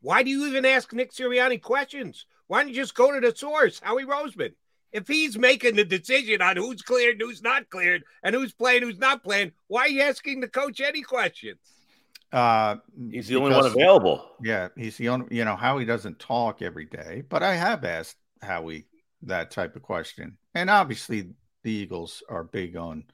Why 0.01 0.21
do 0.21 0.29
you 0.29 0.45
even 0.45 0.65
ask 0.65 0.93
Nick 0.93 1.11
Sirianni 1.11 1.59
questions? 1.59 2.27
Why 2.45 2.61
don't 2.61 2.69
you 2.69 2.75
just 2.75 2.93
go 2.93 3.11
to 3.11 3.19
the 3.19 3.35
source, 3.35 3.79
Howie 3.79 4.05
Roseman? 4.05 4.53
If 4.91 5.07
he's 5.07 5.37
making 5.37 5.75
the 5.75 5.83
decision 5.83 6.41
on 6.41 6.55
who's 6.55 6.81
cleared, 6.81 7.19
who's 7.19 7.41
not 7.41 7.69
cleared, 7.69 8.03
and 8.23 8.35
who's 8.35 8.53
playing, 8.53 8.83
who's 8.83 8.99
not 8.99 9.23
playing, 9.23 9.51
why 9.67 9.81
are 9.81 9.89
you 9.89 10.01
asking 10.01 10.39
the 10.39 10.47
coach 10.47 10.79
any 10.79 11.01
questions? 11.01 11.59
Uh, 12.31 12.75
he's 13.09 13.27
the 13.27 13.37
only 13.37 13.55
one 13.55 13.65
available. 13.65 14.29
Yeah, 14.43 14.69
he's 14.75 14.97
the 14.97 15.09
only. 15.09 15.27
You 15.35 15.45
know 15.45 15.55
how 15.55 15.77
he 15.77 15.85
doesn't 15.85 16.19
talk 16.19 16.61
every 16.61 16.85
day, 16.85 17.23
but 17.27 17.41
I 17.41 17.55
have 17.55 17.85
asked 17.85 18.17
Howie 18.41 18.87
that 19.23 19.51
type 19.51 19.75
of 19.75 19.81
question, 19.81 20.37
and 20.53 20.69
obviously 20.69 21.29
the 21.63 21.71
Eagles 21.71 22.23
are 22.29 22.43
big 22.43 22.75
on. 22.75 23.05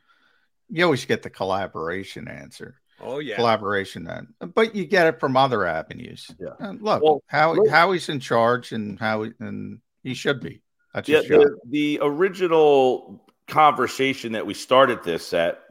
You 0.70 0.86
always 0.86 1.06
get 1.06 1.22
the 1.22 1.30
collaboration 1.30 2.28
answer. 2.28 2.76
Oh 3.00 3.20
yeah, 3.20 3.36
collaboration. 3.36 4.04
Then, 4.04 4.34
but 4.54 4.76
you 4.76 4.86
get 4.86 5.08
it 5.08 5.20
from 5.20 5.38
other 5.38 5.66
avenues. 5.66 6.30
Yeah. 6.40 6.54
And 6.60 6.82
look, 6.82 7.04
well, 7.04 7.24
how 7.28 7.54
look, 7.54 7.70
Howie's 7.70 8.10
in 8.10 8.20
charge, 8.20 8.72
and 8.72 9.00
how 9.00 9.24
and 9.40 9.80
he 10.02 10.16
should 10.16 10.40
be. 10.40 10.62
That's 10.94 11.08
yeah. 11.08 11.22
The, 11.22 11.58
the 11.70 12.00
original 12.02 13.26
conversation 13.48 14.34
that 14.34 14.46
we 14.46 14.54
started 14.54 15.04
this 15.04 15.34
at 15.34 15.63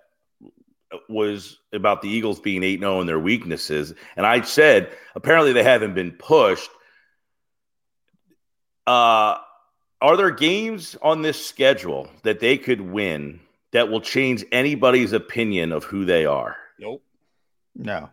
was 1.13 1.59
about 1.73 2.03
the 2.03 2.09
Eagles 2.09 2.41
being 2.41 2.63
8 2.63 2.81
0 2.81 3.01
and 3.01 3.09
their 3.09 3.19
weaknesses. 3.19 3.95
And 4.17 4.27
I 4.27 4.41
said, 4.43 4.91
apparently 5.15 5.53
they 5.53 5.63
haven't 5.63 5.95
been 5.95 6.13
pushed. 6.13 6.71
Uh, 8.87 9.39
are 10.01 10.17
there 10.17 10.31
games 10.31 10.97
on 11.03 11.23
this 11.23 11.45
schedule 11.45 12.09
that 12.25 12.41
they 12.41 12.59
could 12.59 12.81
win 12.81 13.41
that 13.73 13.89
will 13.89 14.01
change 14.01 14.45
anybody's 14.51 15.13
opinion 15.13 15.73
of 15.73 15.85
who 15.85 16.05
they 16.05 16.27
are? 16.27 16.57
Nope. 16.79 17.03
No. 17.77 18.11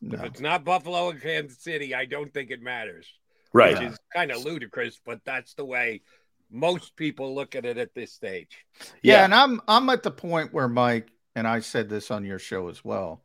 no. 0.00 0.18
If 0.18 0.24
it's 0.24 0.40
not 0.40 0.64
Buffalo 0.64 1.10
and 1.10 1.20
Kansas 1.22 1.62
City, 1.62 1.94
I 1.94 2.04
don't 2.04 2.34
think 2.34 2.50
it 2.50 2.60
matters. 2.60 3.06
Right. 3.52 3.78
Which 3.78 3.92
is 3.92 3.98
kind 4.14 4.30
of 4.30 4.44
ludicrous, 4.44 5.00
but 5.04 5.20
that's 5.24 5.54
the 5.54 5.64
way 5.64 6.02
most 6.50 6.96
people 6.96 7.34
look 7.34 7.54
at 7.54 7.64
it 7.64 7.78
at 7.78 7.94
this 7.94 8.12
stage. 8.12 8.64
Yeah, 9.02 9.14
Yeah. 9.14 9.24
and 9.24 9.34
I'm 9.34 9.60
I'm 9.68 9.88
at 9.90 10.02
the 10.02 10.10
point 10.10 10.52
where 10.52 10.68
Mike 10.68 11.10
and 11.34 11.46
I 11.46 11.60
said 11.60 11.88
this 11.88 12.10
on 12.10 12.24
your 12.24 12.38
show 12.38 12.68
as 12.68 12.84
well. 12.84 13.22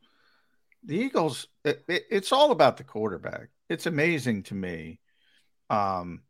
The 0.84 0.98
Eagles, 0.98 1.48
it, 1.64 1.84
it- 1.88 2.06
it's 2.12 2.32
all 2.32 2.52
about 2.52 2.78
the 2.78 2.84
quarterback. 2.84 3.50
It's 3.70 3.88
amazing 3.88 4.44
to 4.44 4.54
me, 4.56 5.00
um, 5.70 6.22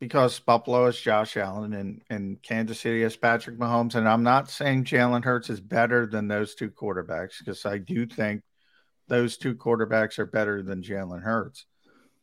because 0.00 0.40
Buffalo 0.40 0.86
has 0.86 0.98
Josh 0.98 1.36
Allen 1.36 1.72
and 1.72 2.02
and 2.10 2.42
Kansas 2.42 2.80
City 2.80 3.02
has 3.02 3.16
Patrick 3.16 3.58
Mahomes, 3.58 3.94
and 3.94 4.08
I'm 4.08 4.24
not 4.24 4.50
saying 4.50 4.84
Jalen 4.84 5.24
Hurts 5.24 5.50
is 5.50 5.60
better 5.60 6.06
than 6.06 6.26
those 6.28 6.54
two 6.56 6.70
quarterbacks 6.70 7.38
because 7.38 7.64
I 7.64 7.78
do 7.78 8.04
think 8.06 8.42
those 9.06 9.36
two 9.36 9.54
quarterbacks 9.54 10.18
are 10.18 10.26
better 10.26 10.62
than 10.62 10.82
Jalen 10.82 11.22
Hurts, 11.22 11.64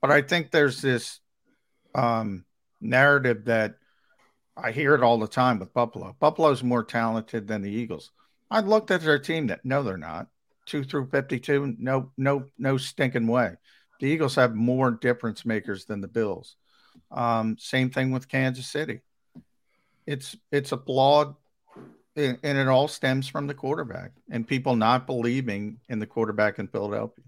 but 0.02 0.12
I 0.12 0.22
think 0.22 0.52
there's 0.52 0.82
this 0.82 1.22
um, 1.96 2.44
narrative 2.82 3.46
that 3.46 3.76
I 4.58 4.72
hear 4.72 4.94
it 4.96 5.04
all 5.04 5.18
the 5.20 5.28
time 5.28 5.60
with 5.60 5.74
Buffalo. 5.74 6.16
Buffalo's 6.20 6.64
more 6.64 6.84
talented 6.84 7.48
than 7.48 7.62
the 7.62 7.72
Eagles. 7.72 8.12
I 8.52 8.60
looked 8.60 8.92
at 8.92 9.02
their 9.02 9.18
team 9.18 9.48
that 9.48 9.66
no, 9.66 9.82
they're 9.82 9.98
not. 9.98 10.28
Two 10.68 10.84
through 10.84 11.08
fifty-two, 11.08 11.76
no, 11.80 12.12
no, 12.18 12.46
no 12.60 12.78
stinking 12.78 13.26
way. 13.26 13.56
The 14.00 14.08
Eagles 14.08 14.36
have 14.36 14.54
more 14.54 14.92
difference 14.92 15.44
makers 15.44 15.86
than 15.86 16.02
the 16.02 16.08
Bills. 16.08 16.56
Um, 17.10 17.58
same 17.58 17.90
thing 17.90 18.12
with 18.12 18.28
Kansas 18.28 18.68
City. 18.68 19.02
It's 20.06 20.36
it's 20.52 20.72
a 20.72 20.78
flawed, 20.78 21.36
and 22.16 22.38
it 22.44 22.68
all 22.68 22.88
stems 22.88 23.28
from 23.28 23.48
the 23.48 23.54
quarterback 23.54 24.12
and 24.30 24.48
people 24.48 24.76
not 24.76 25.08
believing 25.08 25.80
in 25.90 26.00
the 26.00 26.06
quarterback 26.06 26.60
in 26.60 26.68
Philadelphia, 26.68 27.26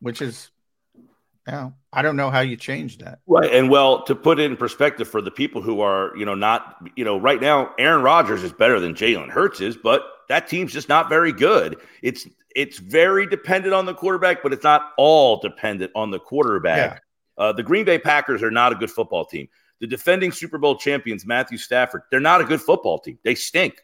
which 0.00 0.22
is, 0.22 0.50
you 0.94 1.52
know, 1.52 1.74
I 1.92 2.02
don't 2.02 2.16
know 2.16 2.30
how 2.30 2.40
you 2.40 2.56
change 2.56 2.98
that. 2.98 3.18
Right. 3.26 3.52
And 3.52 3.68
well, 3.68 4.04
to 4.04 4.14
put 4.14 4.40
it 4.40 4.50
in 4.50 4.56
perspective 4.56 5.08
for 5.08 5.20
the 5.20 5.30
people 5.30 5.60
who 5.60 5.80
are, 5.80 6.16
you 6.16 6.24
know, 6.24 6.34
not, 6.34 6.76
you 6.96 7.04
know, 7.04 7.18
right 7.18 7.40
now, 7.40 7.74
Aaron 7.78 8.02
Rodgers 8.02 8.42
is 8.42 8.52
better 8.52 8.80
than 8.80 8.94
Jalen 8.94 9.28
Hurts 9.28 9.60
is, 9.60 9.76
but 9.76 10.02
that 10.32 10.48
team's 10.48 10.72
just 10.72 10.88
not 10.88 11.10
very 11.10 11.30
good. 11.30 11.76
It's 12.00 12.26
it's 12.56 12.78
very 12.78 13.26
dependent 13.26 13.74
on 13.74 13.84
the 13.84 13.92
quarterback, 13.92 14.42
but 14.42 14.50
it's 14.50 14.64
not 14.64 14.92
all 14.96 15.36
dependent 15.36 15.92
on 15.94 16.10
the 16.10 16.18
quarterback. 16.18 17.02
Uh, 17.36 17.52
the 17.52 17.62
Green 17.62 17.84
Bay 17.84 17.98
Packers 17.98 18.42
are 18.42 18.50
not 18.50 18.72
a 18.72 18.74
good 18.74 18.90
football 18.90 19.26
team. 19.26 19.46
The 19.80 19.86
defending 19.86 20.32
Super 20.32 20.56
Bowl 20.56 20.78
champions, 20.78 21.26
Matthew 21.26 21.58
Stafford, 21.58 22.04
they're 22.10 22.18
not 22.18 22.40
a 22.40 22.44
good 22.44 22.62
football 22.62 22.98
team. 22.98 23.18
They 23.24 23.34
stink. 23.34 23.74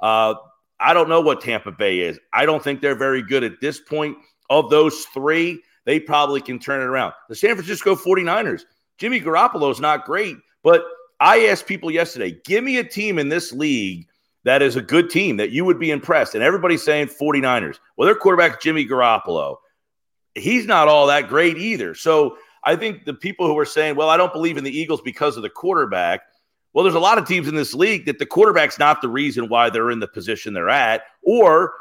Uh, 0.00 0.34
I 0.80 0.94
don't 0.94 1.10
know 1.10 1.20
what 1.20 1.42
Tampa 1.42 1.72
Bay 1.72 1.98
is. 1.98 2.18
I 2.32 2.46
don't 2.46 2.64
think 2.64 2.80
they're 2.80 2.94
very 2.94 3.22
good 3.22 3.44
at 3.44 3.60
this 3.60 3.78
point. 3.78 4.16
Of 4.48 4.70
those 4.70 5.04
three, 5.12 5.62
they 5.84 6.00
probably 6.00 6.40
can 6.40 6.58
turn 6.58 6.80
it 6.80 6.84
around. 6.84 7.12
The 7.28 7.34
San 7.34 7.54
Francisco 7.54 7.94
49ers, 7.94 8.62
Jimmy 8.96 9.20
Garoppolo 9.20 9.70
is 9.70 9.78
not 9.78 10.06
great, 10.06 10.38
but 10.62 10.86
I 11.20 11.48
asked 11.48 11.66
people 11.66 11.90
yesterday, 11.90 12.38
give 12.46 12.64
me 12.64 12.78
a 12.78 12.84
team 12.84 13.18
in 13.18 13.28
this 13.28 13.52
league 13.52 14.07
that 14.44 14.62
is 14.62 14.76
a 14.76 14.82
good 14.82 15.10
team 15.10 15.36
that 15.36 15.50
you 15.50 15.64
would 15.64 15.78
be 15.78 15.90
impressed. 15.90 16.34
And 16.34 16.44
everybody's 16.44 16.82
saying 16.82 17.08
49ers. 17.08 17.78
Well, 17.96 18.06
their 18.06 18.14
quarterback, 18.14 18.60
Jimmy 18.60 18.86
Garoppolo, 18.86 19.56
he's 20.34 20.66
not 20.66 20.88
all 20.88 21.06
that 21.08 21.28
great 21.28 21.58
either. 21.58 21.94
So 21.94 22.36
I 22.64 22.76
think 22.76 23.04
the 23.04 23.14
people 23.14 23.46
who 23.46 23.58
are 23.58 23.64
saying, 23.64 23.96
well, 23.96 24.08
I 24.08 24.16
don't 24.16 24.32
believe 24.32 24.56
in 24.56 24.64
the 24.64 24.76
Eagles 24.76 25.00
because 25.00 25.36
of 25.36 25.42
the 25.42 25.50
quarterback. 25.50 26.22
Well, 26.72 26.84
there's 26.84 26.94
a 26.94 27.00
lot 27.00 27.18
of 27.18 27.26
teams 27.26 27.48
in 27.48 27.54
this 27.54 27.74
league 27.74 28.06
that 28.06 28.18
the 28.18 28.26
quarterback's 28.26 28.78
not 28.78 29.00
the 29.00 29.08
reason 29.08 29.48
why 29.48 29.70
they're 29.70 29.90
in 29.90 30.00
the 30.00 30.08
position 30.08 30.54
they're 30.54 30.68
at, 30.68 31.02
or 31.22 31.72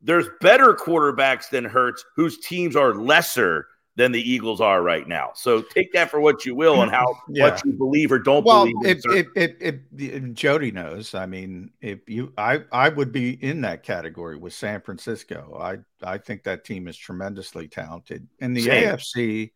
there's 0.00 0.26
better 0.40 0.74
quarterbacks 0.74 1.50
than 1.50 1.64
Hurts 1.64 2.04
whose 2.16 2.38
teams 2.38 2.74
are 2.74 2.94
lesser 2.94 3.66
than 4.00 4.12
the 4.12 4.30
Eagles 4.30 4.62
are 4.62 4.82
right 4.82 5.06
now. 5.06 5.30
So 5.34 5.60
take 5.60 5.92
that 5.92 6.10
for 6.10 6.20
what 6.20 6.46
you 6.46 6.54
will 6.54 6.80
and 6.80 6.90
how 6.90 7.04
Yeah. 7.28 7.50
what 7.50 7.62
you 7.66 7.72
believe 7.72 8.10
or 8.10 8.18
don't 8.18 8.44
well, 8.46 8.64
believe. 8.64 8.96
if, 8.96 9.02
certain- 9.02 9.30
if, 9.36 9.50
if, 9.60 9.74
if, 9.92 10.14
if 10.14 10.32
Jody 10.32 10.70
knows, 10.70 11.14
I 11.14 11.26
mean, 11.26 11.70
if 11.82 12.08
you, 12.08 12.32
I, 12.38 12.60
I 12.72 12.88
would 12.88 13.12
be 13.12 13.32
in 13.44 13.60
that 13.60 13.82
category 13.82 14.36
with 14.38 14.54
San 14.54 14.80
Francisco. 14.80 15.58
I, 15.60 15.78
I 16.02 16.16
think 16.16 16.44
that 16.44 16.64
team 16.64 16.88
is 16.88 16.96
tremendously 16.96 17.68
talented. 17.68 18.26
In 18.38 18.54
the 18.54 18.62
Same. 18.62 18.88
AFC, 18.88 19.50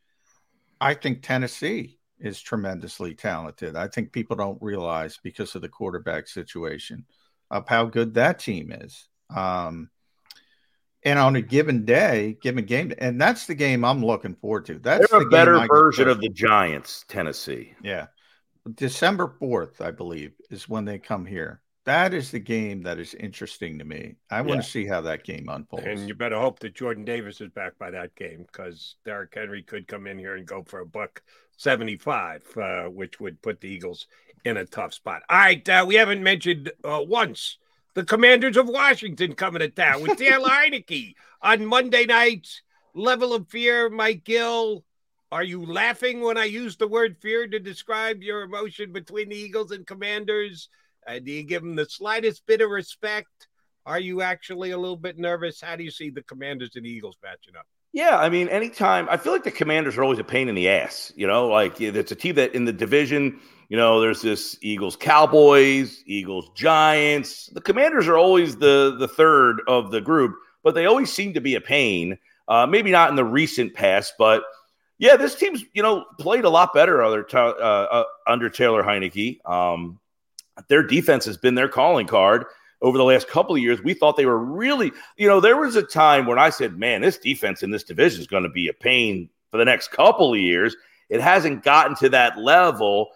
I 0.79 0.93
think 0.93 1.23
Tennessee 1.23 1.99
is 2.19 2.43
tremendously 2.43 3.15
talented. 3.15 3.77
I 3.77 3.89
think 3.89 4.13
people 4.13 4.37
don't 4.37 4.61
realize 4.61 5.19
because 5.23 5.55
of 5.55 5.63
the 5.63 5.71
quarterback 5.71 6.29
situation 6.29 7.07
of 7.51 7.67
how 7.67 7.87
good 7.87 8.13
that 8.15 8.41
team 8.41 8.73
is. 8.73 9.09
Um, 9.35 9.89
and 11.05 11.19
on 11.19 11.37
a 11.37 11.41
given 11.43 11.85
day, 11.85 12.37
given 12.41 12.65
game, 12.65 12.93
and 12.99 13.21
that's 13.21 13.47
the 13.47 13.55
game 13.55 13.85
I'm 13.85 14.05
looking 14.05 14.35
forward 14.35 14.65
to. 14.67 14.79
That's 14.79 15.11
they're 15.11 15.21
the 15.21 15.27
a 15.27 15.31
better 15.31 15.59
I 15.59 15.67
version 15.67 16.09
of 16.09 16.21
the 16.21 16.29
Giants, 16.31 17.05
Tennessee. 17.09 17.75
yeah. 17.83 18.07
December 18.77 19.29
4th, 19.41 19.81
I 19.83 19.91
believe, 19.91 20.33
is 20.51 20.69
when 20.69 20.85
they 20.87 20.99
come 20.99 21.27
here. 21.27 21.61
That 21.85 22.15
is 22.15 22.31
the 22.31 22.39
game 22.39 22.83
that 22.85 22.99
is 22.99 23.13
interesting 23.13 23.79
to 23.79 23.85
me. 23.85 24.15
I 24.31 24.41
want 24.41 24.57
Yeah. 24.57 24.63
to 24.63 24.71
see 24.71 24.87
how 24.87 25.03
that 25.03 25.23
game 25.25 25.51
unfolds. 25.51 25.85
And 25.87 26.09
you 26.09 26.15
better 26.15 26.39
hope 26.39 26.61
that 26.61 26.75
Jordan 26.75 27.05
Davis 27.05 27.43
is 27.43 27.51
back 27.51 27.77
by 27.79 27.91
that 27.91 28.15
game 28.15 28.47
because 28.51 28.97
Derrick 29.05 29.35
Henry 29.35 29.63
could 29.63 29.87
come 29.87 30.07
in 30.07 30.19
here 30.19 30.37
and 30.37 30.47
go 30.47 30.63
for 30.63 30.81
a 30.81 30.87
buck 30.87 31.23
75, 31.59 32.43
uh, 32.57 32.85
which 32.85 33.21
would 33.21 33.43
put 33.43 33.61
the 33.61 33.69
Eagles 33.69 34.07
in 34.47 34.57
a 34.57 34.65
tough 34.65 34.95
spot. 34.95 35.23
All 35.29 35.37
right, 35.37 35.69
uh, 35.69 35.85
we 35.87 35.97
haven't 35.97 36.23
mentioned 36.23 36.73
uh, 36.85 37.03
once 37.07 37.59
the 37.95 38.05
Commanders 38.05 38.57
of 38.57 38.69
Washington 38.69 39.35
coming 39.35 39.61
to 39.61 39.69
town 39.69 40.03
with 40.03 40.19
Taylor 40.19 40.49
Heinicke 40.51 41.15
on 41.41 41.65
Monday 41.65 42.07
nights. 42.07 42.63
Level 42.95 43.33
of 43.33 43.49
fear, 43.49 43.89
Mike 43.89 44.25
Gill. 44.25 44.85
Are 45.33 45.43
you 45.43 45.65
laughing 45.65 46.21
when 46.21 46.37
I 46.37 46.45
use 46.45 46.77
the 46.77 46.87
word 46.87 47.17
fear 47.21 47.47
to 47.47 47.59
describe 47.59 48.23
your 48.23 48.43
emotion 48.43 48.93
between 48.93 49.29
the 49.29 49.37
Eagles 49.37 49.73
and 49.73 49.87
Commanders? 49.87 50.69
Uh, 51.07 51.19
do 51.19 51.33
you 51.33 51.43
give 51.43 51.63
them 51.63 51.77
the 51.77 51.87
slightest 51.87 52.47
bit 52.47 52.61
of 52.61 52.71
respect? 52.71 53.49
Are 53.87 54.01
you 54.01 54.23
actually 54.23 54.71
a 54.71 54.79
little 54.79 54.97
bit 54.97 55.19
nervous? 55.19 55.61
How 55.61 55.77
do 55.77 55.85
you 55.85 55.91
see 55.91 56.11
the 56.11 56.23
Commanders 56.23 56.77
and 56.77 56.87
Eagles 56.87 57.17
matching 57.23 57.57
up? 57.57 57.67
Yeah, 57.95 58.19
I 58.19 58.29
mean, 58.29 58.49
anytime 58.49 59.07
I 59.09 59.17
feel 59.17 59.33
like 59.33 59.45
the 59.45 59.53
Commanders 59.53 59.97
are 59.97 60.03
always 60.03 60.19
a 60.19 60.25
pain 60.25 60.49
in 60.49 60.57
the 60.57 60.69
ass. 60.69 61.13
You 61.15 61.29
know, 61.29 61.47
like 61.47 61.81
it's 61.81 62.11
a 62.11 62.17
team 62.17 62.35
that 62.35 62.53
in 62.53 62.65
the 62.65 62.73
division, 62.73 63.39
you 63.69 63.77
know, 63.77 64.01
there's 64.01 64.21
this 64.21 64.59
Eagles 64.63 64.97
Cowboys, 64.97 66.03
Eagles 66.05 66.51
Giants. 66.57 67.47
The 67.53 67.61
Commanders 67.61 68.09
are 68.09 68.19
always 68.19 68.57
the 68.57 68.97
the 68.99 69.07
third 69.07 69.61
of 69.69 69.93
the 69.93 70.01
group, 70.01 70.35
but 70.65 70.75
they 70.75 70.87
always 70.87 71.13
seem 71.13 71.35
to 71.35 71.41
be 71.41 71.55
a 71.55 71.61
pain. 71.61 72.19
Uh, 72.49 72.67
maybe 72.67 72.91
not 72.91 73.11
in 73.11 73.17
the 73.17 73.25
recent 73.25 73.75
past, 73.75 74.15
but 74.19 74.43
yeah, 74.99 75.15
this 75.15 75.37
team's 75.37 75.63
you 75.73 75.83
know 75.83 76.05
played 76.19 76.45
a 76.45 76.51
lot 76.51 76.75
better 76.75 77.01
under 77.01 77.25
uh, 77.33 77.49
uh, 77.61 78.05
under 78.27 78.51
Taylor 78.51 78.83
Heinicke. 78.83 79.39
Um, 79.49 80.01
their 80.67 80.83
defense 80.83 81.27
has 81.27 81.37
been 81.37 81.55
their 81.55 81.69
calling 81.69 82.09
card 82.09 82.45
over 82.85 82.99
the 82.99 83.05
last 83.05 83.29
couple 83.29 83.57
of 83.57 83.63
years. 83.63 83.83
We 83.83 83.95
thought 83.95 84.19
they 84.19 84.27
were 84.27 84.39
really, 84.39 84.93
you 85.17 85.27
know, 85.27 85.41
there 85.41 85.57
was 85.57 85.75
a 85.75 85.83
time 85.83 86.27
when 86.27 86.39
I 86.39 86.51
said, 86.51 86.79
man, 86.79 87.01
this 87.01 87.17
defense 87.17 87.63
in 87.63 87.71
this 87.71 87.83
division 87.83 88.21
is 88.21 88.27
going 88.27 88.43
to 88.43 88.51
be 88.51 88.69
a 88.69 88.75
pain 88.75 89.31
for 89.51 89.57
the 89.57 89.65
next 89.65 89.91
couple 89.91 90.35
of 90.35 90.39
years. 90.39 90.77
It 91.09 91.23
hasn't 91.23 91.65
gotten 91.65 91.97
to 91.97 92.11
that 92.11 92.39
level, 92.39 93.09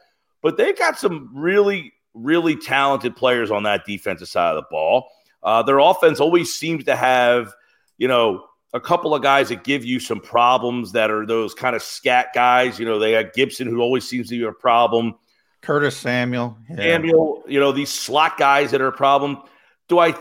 but 0.43 0.57
they've 0.57 0.77
got 0.77 0.99
some 0.99 1.31
really, 1.35 1.93
really 2.14 2.57
talented 2.57 3.14
players 3.14 3.51
on 3.51 3.64
that 3.64 3.85
defensive 3.85 4.29
side 4.29 4.57
of 4.57 4.64
the 4.64 4.69
ball. 4.71 5.11
Uh, 5.43 5.62
their 5.62 5.79
offense 5.79 6.19
always 6.19 6.53
seems 6.53 6.85
to 6.85 6.97
have, 6.97 7.53
you 7.99 8.09
know, 8.09 8.45
a 8.73 8.81
couple 8.81 9.14
of 9.14 9.23
guys 9.23 9.51
that 9.51 9.64
give 9.64 9.85
you 9.85 10.01
some 10.01 10.21
problems 10.21 10.93
that 10.93 11.11
are 11.11 11.27
those 11.27 11.53
kind 11.53 11.77
of 11.77 11.83
scat 11.83 12.29
guys. 12.35 12.79
You 12.79 12.87
know, 12.87 12.99
they 12.99 13.12
got 13.23 13.35
Gibson, 13.35 13.69
who 13.69 13.81
always 13.81 14.09
seems 14.09 14.31
to 14.31 14.39
be 14.39 14.45
a 14.45 14.53
problem. 14.53 15.14
Curtis 15.61 15.97
Samuel. 15.97 16.57
yeah. 16.71 16.77
Samuel, 16.77 17.43
you 17.47 17.61
know, 17.61 17.73
these 17.73 17.91
slot 17.91 18.39
guys 18.39 18.71
that 18.71 18.81
are 18.81 18.89
a 18.89 18.93
problem. 18.93 19.43
Do 19.89 19.99
I, 19.99 20.14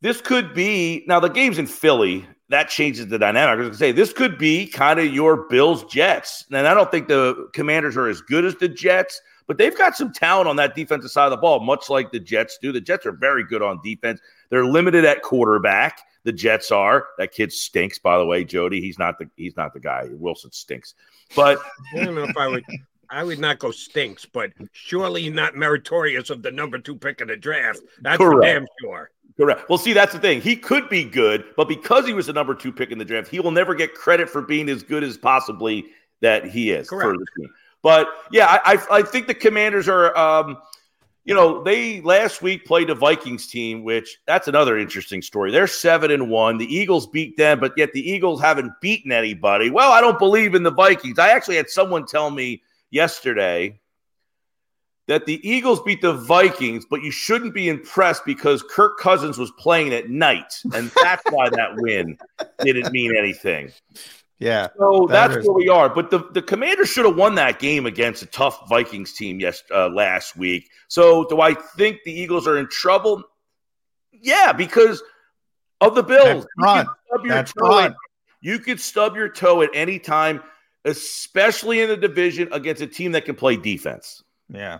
this 0.00 0.20
could 0.20 0.54
be, 0.54 1.04
now 1.06 1.20
the 1.20 1.28
game's 1.28 1.58
in 1.58 1.66
Philly. 1.66 2.26
That 2.48 2.68
changes 2.68 3.06
the 3.06 3.18
dynamic. 3.18 3.52
I 3.52 3.54
was 3.54 3.62
going 3.64 3.72
to 3.72 3.78
say, 3.78 3.92
this 3.92 4.12
could 4.12 4.36
be 4.36 4.66
kind 4.66 4.98
of 4.98 5.06
your 5.06 5.48
Bills 5.48 5.84
Jets. 5.84 6.44
And 6.50 6.66
I 6.66 6.74
don't 6.74 6.90
think 6.90 7.06
the 7.06 7.48
commanders 7.52 7.96
are 7.96 8.08
as 8.08 8.20
good 8.20 8.44
as 8.44 8.56
the 8.56 8.68
Jets, 8.68 9.20
but 9.46 9.56
they've 9.56 9.76
got 9.76 9.96
some 9.96 10.12
talent 10.12 10.48
on 10.48 10.56
that 10.56 10.74
defensive 10.74 11.10
side 11.10 11.26
of 11.26 11.30
the 11.30 11.36
ball, 11.36 11.60
much 11.60 11.88
like 11.88 12.10
the 12.10 12.18
Jets 12.18 12.58
do. 12.60 12.72
The 12.72 12.80
Jets 12.80 13.06
are 13.06 13.12
very 13.12 13.44
good 13.44 13.62
on 13.62 13.80
defense. 13.84 14.20
They're 14.48 14.66
limited 14.66 15.04
at 15.04 15.22
quarterback. 15.22 16.00
The 16.24 16.32
Jets 16.32 16.70
are. 16.70 17.06
That 17.18 17.32
kid 17.32 17.52
stinks, 17.52 17.98
by 17.98 18.18
the 18.18 18.26
way, 18.26 18.44
Jody. 18.44 18.80
He's 18.80 18.98
not 18.98 19.18
the 19.18 19.28
he's 19.36 19.56
not 19.56 19.72
the 19.72 19.80
guy. 19.80 20.08
Wilson 20.10 20.52
stinks. 20.52 20.94
But 21.34 21.58
I 21.96 22.04
don't 22.04 22.14
know 22.14 22.24
if 22.24 22.36
I 22.36 22.48
would. 22.48 22.64
I 23.10 23.24
would 23.24 23.38
not 23.38 23.58
go 23.58 23.70
stinks, 23.70 24.24
but 24.24 24.52
surely 24.72 25.28
not 25.30 25.56
meritorious 25.56 26.30
of 26.30 26.42
the 26.42 26.50
number 26.50 26.78
two 26.78 26.94
pick 26.96 27.20
in 27.20 27.28
the 27.28 27.36
draft. 27.36 27.80
That's 28.02 28.18
for 28.18 28.32
Correct. 28.32 28.44
damn 28.44 28.66
sure. 28.80 29.10
Correct. 29.36 29.68
Well, 29.68 29.78
see, 29.78 29.92
that's 29.92 30.12
the 30.12 30.18
thing. 30.18 30.40
He 30.40 30.54
could 30.54 30.88
be 30.88 31.02
good, 31.04 31.44
but 31.56 31.66
because 31.66 32.06
he 32.06 32.12
was 32.12 32.26
the 32.26 32.32
number 32.32 32.54
two 32.54 32.72
pick 32.72 32.90
in 32.90 32.98
the 32.98 33.04
draft, 33.04 33.28
he 33.28 33.40
will 33.40 33.50
never 33.50 33.74
get 33.74 33.94
credit 33.94 34.28
for 34.28 34.42
being 34.42 34.68
as 34.68 34.82
good 34.82 35.02
as 35.02 35.16
possibly 35.16 35.86
that 36.20 36.44
he 36.44 36.70
is 36.70 36.88
for 36.88 37.00
Correct. 37.00 37.18
the 37.18 37.42
team. 37.42 37.50
But 37.82 38.08
yeah, 38.30 38.46
I, 38.46 38.74
I, 38.74 38.98
I 38.98 39.02
think 39.02 39.26
the 39.26 39.34
Commanders 39.34 39.88
are, 39.88 40.16
um, 40.16 40.58
you 41.24 41.34
know, 41.34 41.62
they 41.62 42.02
last 42.02 42.42
week 42.42 42.66
played 42.66 42.90
a 42.90 42.94
Vikings 42.94 43.46
team, 43.46 43.82
which 43.82 44.18
that's 44.26 44.46
another 44.48 44.78
interesting 44.78 45.22
story. 45.22 45.50
They're 45.50 45.66
seven 45.66 46.10
and 46.10 46.28
one. 46.28 46.58
The 46.58 46.66
Eagles 46.66 47.06
beat 47.06 47.36
them, 47.36 47.60
but 47.60 47.72
yet 47.76 47.92
the 47.92 48.08
Eagles 48.08 48.40
haven't 48.40 48.72
beaten 48.82 49.10
anybody. 49.12 49.70
Well, 49.70 49.92
I 49.92 50.00
don't 50.00 50.18
believe 50.18 50.54
in 50.54 50.62
the 50.62 50.70
Vikings. 50.70 51.18
I 51.18 51.30
actually 51.30 51.56
had 51.56 51.70
someone 51.70 52.04
tell 52.04 52.30
me 52.30 52.62
yesterday 52.90 53.80
that 55.08 55.26
the 55.26 55.40
Eagles 55.48 55.82
beat 55.82 56.02
the 56.02 56.12
Vikings, 56.12 56.86
but 56.88 57.02
you 57.02 57.10
shouldn't 57.10 57.52
be 57.52 57.68
impressed 57.68 58.24
because 58.24 58.62
Kirk 58.62 58.98
Cousins 58.98 59.38
was 59.38 59.50
playing 59.58 59.92
at 59.92 60.08
night, 60.08 60.54
and 60.72 60.90
that's 61.02 61.24
why 61.30 61.48
that 61.48 61.70
win 61.74 62.16
didn't 62.62 62.92
mean 62.92 63.16
anything. 63.16 63.72
Yeah. 64.38 64.68
So 64.78 65.06
that 65.08 65.32
that's 65.32 65.46
where 65.46 65.54
we 65.54 65.68
are. 65.68 65.88
But 65.88 66.10
the, 66.10 66.20
the 66.32 66.40
Commanders 66.40 66.88
should 66.88 67.04
have 67.04 67.16
won 67.16 67.34
that 67.34 67.58
game 67.58 67.86
against 67.86 68.22
a 68.22 68.26
tough 68.26 68.68
Vikings 68.68 69.12
team 69.12 69.38
yes 69.40 69.62
uh, 69.74 69.88
last 69.88 70.36
week. 70.36 70.70
So 70.88 71.24
do 71.24 71.40
I 71.40 71.54
think 71.54 71.98
the 72.04 72.12
Eagles 72.12 72.46
are 72.46 72.56
in 72.56 72.68
trouble? 72.68 73.22
Yeah, 74.12 74.52
because 74.52 75.02
of 75.80 75.94
the 75.94 76.02
Bills. 76.02 76.46
That's. 76.56 76.76
You 76.78 76.84
could 76.84 76.86
stub 77.06 77.24
your 77.24 77.34
That's 77.34 77.52
toe 77.52 77.78
at- 77.80 77.94
you 78.42 78.58
could 78.58 78.80
stub 78.80 79.16
your 79.16 79.28
toe 79.28 79.60
at 79.60 79.70
any 79.74 79.98
time, 79.98 80.42
especially 80.84 81.80
in 81.80 81.88
the 81.88 81.96
division 81.96 82.48
against 82.52 82.82
a 82.82 82.86
team 82.86 83.12
that 83.12 83.24
can 83.24 83.34
play 83.34 83.56
defense. 83.56 84.22
Yeah. 84.48 84.78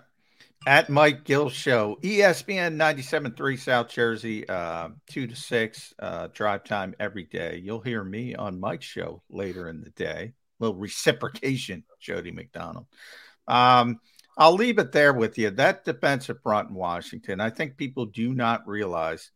At 0.66 0.90
Mike 0.90 1.24
Gill 1.24 1.48
Show, 1.48 1.98
ESPN 2.02 2.76
97.3 2.76 3.58
South 3.58 3.88
Jersey, 3.88 4.46
uh, 4.46 4.90
2 5.08 5.28
to 5.28 5.36
6, 5.36 5.94
uh, 5.98 6.28
drive 6.34 6.64
time 6.64 6.94
every 7.00 7.24
day. 7.24 7.60
You'll 7.64 7.80
hear 7.80 8.04
me 8.04 8.34
on 8.34 8.60
Mike's 8.60 8.84
show 8.84 9.22
later 9.30 9.68
in 9.68 9.80
the 9.80 9.90
day. 9.90 10.34
little 10.58 10.76
reciprocation, 10.76 11.84
Jody 11.98 12.30
McDonald. 12.30 12.86
Um, 13.48 14.00
I'll 14.36 14.54
leave 14.54 14.78
it 14.78 14.92
there 14.92 15.14
with 15.14 15.38
you. 15.38 15.50
That 15.50 15.84
defensive 15.84 16.42
front 16.42 16.68
in 16.68 16.74
Washington, 16.74 17.40
I 17.40 17.48
think 17.48 17.78
people 17.78 18.06
do 18.06 18.34
not 18.34 18.66
realize. 18.66 19.30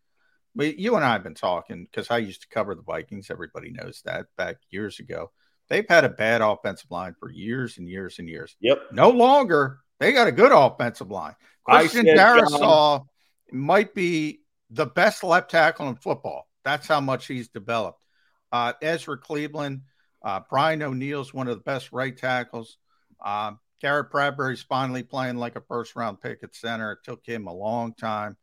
You 0.55 0.97
and 0.97 1.05
I 1.05 1.13
have 1.13 1.25
been 1.25 1.35
talking 1.35 1.85
because 1.85 2.11
I 2.11 2.19
used 2.19 2.43
to 2.43 2.49
cover 2.49 2.75
the 2.75 2.83
Vikings. 2.83 3.31
Everybody 3.31 3.71
knows 3.71 4.03
that 4.05 4.27
back 4.37 4.57
years 4.71 5.01
ago. 5.01 5.33
They've 5.75 5.89
had 5.89 6.05
a 6.05 6.09
bad 6.09 6.41
offensive 6.41 6.89
line 6.89 7.17
for 7.19 7.29
years 7.29 7.79
and 7.79 7.89
years 7.89 8.21
and 8.21 8.29
years. 8.29 8.55
Yep. 8.61 8.93
No 8.93 9.11
longer. 9.11 9.81
They 9.99 10.13
got 10.13 10.29
a 10.29 10.33
good 10.33 10.53
offensive 10.53 11.11
line. 11.11 11.35
Christian 11.65 12.07
Darrisaw 12.07 13.05
might 13.51 13.93
be 13.93 14.43
the 14.71 14.87
best 14.87 15.25
left 15.25 15.51
tackle 15.51 15.89
in 15.89 15.97
football. 15.97 16.47
That's 16.65 16.87
how 16.87 17.01
much 17.01 17.27
he's 17.27 17.49
developed. 17.49 17.99
Uh, 18.53 18.75
Ezra 18.83 19.19
Cleveland, 19.19 19.81
uh, 20.25 20.43
Brian 20.49 20.81
O'Neill's 20.81 21.35
one 21.35 21.49
of 21.49 21.59
the 21.59 21.65
best 21.65 21.91
right 21.91 22.17
tackles. 22.17 22.79
Uh, 23.21 23.55
Garrett 23.81 24.13
Bradbury's 24.13 24.63
finally 24.63 25.03
playing 25.03 25.39
like 25.39 25.57
a 25.57 25.61
first 25.63 25.97
round 25.97 26.21
pick 26.21 26.45
at 26.45 26.55
center. 26.55 26.93
It 26.93 26.99
took 27.03 27.27
him 27.27 27.49
a 27.49 27.53
long 27.53 27.95
time. 27.95 28.37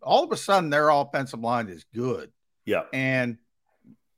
All 0.00 0.22
of 0.22 0.30
a 0.30 0.36
sudden, 0.36 0.70
their 0.70 0.90
offensive 0.90 1.40
line 1.40 1.68
is 1.68 1.84
good. 1.92 2.30
Yeah. 2.64 2.84
And 2.92 3.38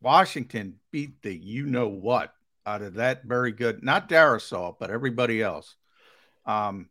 Washington 0.04 0.74
beat 0.92 1.22
the 1.22 1.34
you 1.34 1.64
know 1.64 1.88
what 1.88 2.34
out 2.66 2.82
of 2.82 2.94
that 2.94 3.24
very 3.24 3.52
good, 3.52 3.82
not 3.82 4.08
Darrisaw, 4.08 4.76
but 4.78 4.90
everybody 4.90 5.42
else. 5.42 5.74
Um, 6.44 6.90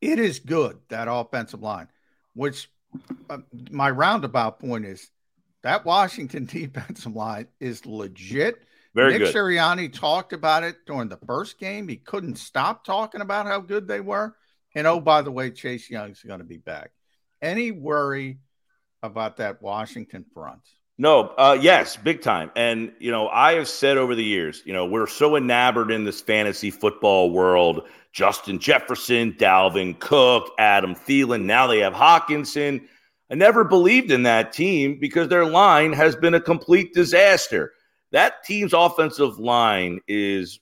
it 0.00 0.20
is 0.20 0.38
good, 0.38 0.78
that 0.88 1.08
offensive 1.10 1.62
line, 1.62 1.88
which 2.34 2.70
uh, 3.28 3.38
my 3.70 3.90
roundabout 3.90 4.60
point 4.60 4.86
is 4.86 5.10
that 5.62 5.84
Washington 5.84 6.46
defensive 6.50 7.14
line 7.14 7.48
is 7.58 7.84
legit. 7.84 8.62
Very 8.94 9.12
Nick 9.12 9.22
good. 9.22 9.34
Sirianni 9.34 9.92
talked 9.92 10.32
about 10.32 10.62
it 10.62 10.76
during 10.86 11.08
the 11.08 11.18
first 11.26 11.58
game. 11.58 11.88
He 11.88 11.96
couldn't 11.96 12.36
stop 12.36 12.84
talking 12.84 13.20
about 13.20 13.46
how 13.46 13.60
good 13.60 13.88
they 13.88 14.00
were. 14.00 14.34
And 14.76 14.86
oh, 14.86 15.00
by 15.00 15.22
the 15.22 15.32
way, 15.32 15.50
Chase 15.50 15.90
Young's 15.90 16.22
going 16.22 16.38
to 16.38 16.44
be 16.44 16.56
back. 16.56 16.92
Any 17.42 17.72
worry 17.72 18.38
about 19.02 19.38
that 19.38 19.60
Washington 19.60 20.24
front? 20.32 20.62
No, 20.98 21.34
uh, 21.36 21.58
yes, 21.60 21.96
big 21.96 22.22
time. 22.22 22.50
And, 22.56 22.90
you 22.98 23.10
know, 23.10 23.28
I 23.28 23.52
have 23.54 23.68
said 23.68 23.98
over 23.98 24.14
the 24.14 24.24
years, 24.24 24.62
you 24.64 24.72
know, 24.72 24.86
we're 24.86 25.06
so 25.06 25.36
enamored 25.36 25.90
in 25.90 26.04
this 26.04 26.22
fantasy 26.22 26.70
football 26.70 27.30
world. 27.30 27.86
Justin 28.12 28.58
Jefferson, 28.58 29.34
Dalvin 29.34 29.98
Cook, 29.98 30.50
Adam 30.58 30.94
Thielen. 30.94 31.44
Now 31.44 31.66
they 31.66 31.80
have 31.80 31.92
Hockenson. 31.92 32.86
I 33.30 33.34
never 33.34 33.62
believed 33.62 34.10
in 34.10 34.22
that 34.22 34.54
team 34.54 34.98
because 34.98 35.28
their 35.28 35.44
line 35.44 35.92
has 35.92 36.16
been 36.16 36.32
a 36.32 36.40
complete 36.40 36.94
disaster. 36.94 37.72
That 38.12 38.42
team's 38.44 38.72
offensive 38.72 39.38
line 39.38 40.00
is 40.08 40.60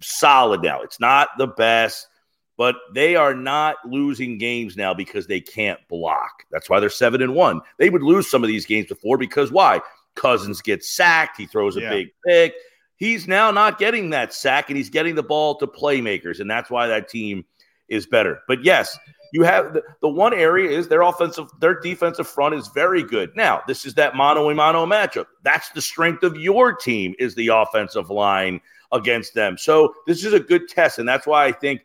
solid 0.00 0.62
now. 0.62 0.80
It's 0.80 0.98
not 0.98 1.28
the 1.38 1.46
best, 1.46 2.08
but 2.56 2.76
they 2.94 3.16
are 3.16 3.34
not 3.34 3.76
losing 3.84 4.38
games 4.38 4.76
now 4.76 4.94
because 4.94 5.26
they 5.26 5.40
can't 5.40 5.80
block. 5.88 6.44
That's 6.50 6.70
why 6.70 6.80
they're 6.80 6.88
seven 6.90 7.22
and 7.22 7.34
one. 7.34 7.60
They 7.78 7.90
would 7.90 8.02
lose 8.02 8.30
some 8.30 8.42
of 8.42 8.48
these 8.48 8.66
games 8.66 8.86
before 8.86 9.18
because 9.18 9.52
why? 9.52 9.80
Cousins 10.14 10.62
gets 10.62 10.88
sacked. 10.88 11.36
He 11.36 11.46
throws 11.46 11.76
a 11.76 11.80
Yeah. 11.82 11.90
big 11.90 12.08
pick. 12.26 12.54
He's 12.96 13.28
now 13.28 13.50
not 13.50 13.78
getting 13.78 14.10
that 14.10 14.32
sack 14.32 14.70
and 14.70 14.76
he's 14.76 14.88
getting 14.88 15.14
the 15.14 15.22
ball 15.22 15.56
to 15.58 15.66
playmakers. 15.66 16.40
And 16.40 16.50
that's 16.50 16.70
why 16.70 16.86
that 16.86 17.08
team 17.08 17.44
is 17.88 18.06
better. 18.06 18.40
But 18.48 18.64
yes, 18.64 18.98
you 19.34 19.42
have 19.42 19.74
the, 19.74 19.82
the 20.00 20.08
one 20.08 20.32
area 20.32 20.70
is 20.70 20.88
their 20.88 21.02
offensive, 21.02 21.48
their 21.60 21.78
defensive 21.78 22.26
front 22.26 22.54
is 22.54 22.68
very 22.68 23.02
good. 23.02 23.36
Now, 23.36 23.60
this 23.66 23.84
is 23.84 23.92
that 23.94 24.16
mono 24.16 24.48
a 24.48 24.54
mono 24.54 24.86
matchup. 24.86 25.26
That's 25.42 25.68
the 25.70 25.82
strength 25.82 26.22
of 26.22 26.36
your 26.36 26.72
team 26.72 27.14
is 27.18 27.34
the 27.34 27.48
offensive 27.48 28.08
line 28.08 28.62
against 28.92 29.34
them. 29.34 29.58
So 29.58 29.94
this 30.06 30.24
is 30.24 30.32
a 30.32 30.40
good 30.40 30.68
test, 30.68 30.98
and 30.98 31.08
that's 31.08 31.26
why 31.26 31.44
I 31.44 31.52
think 31.52 31.82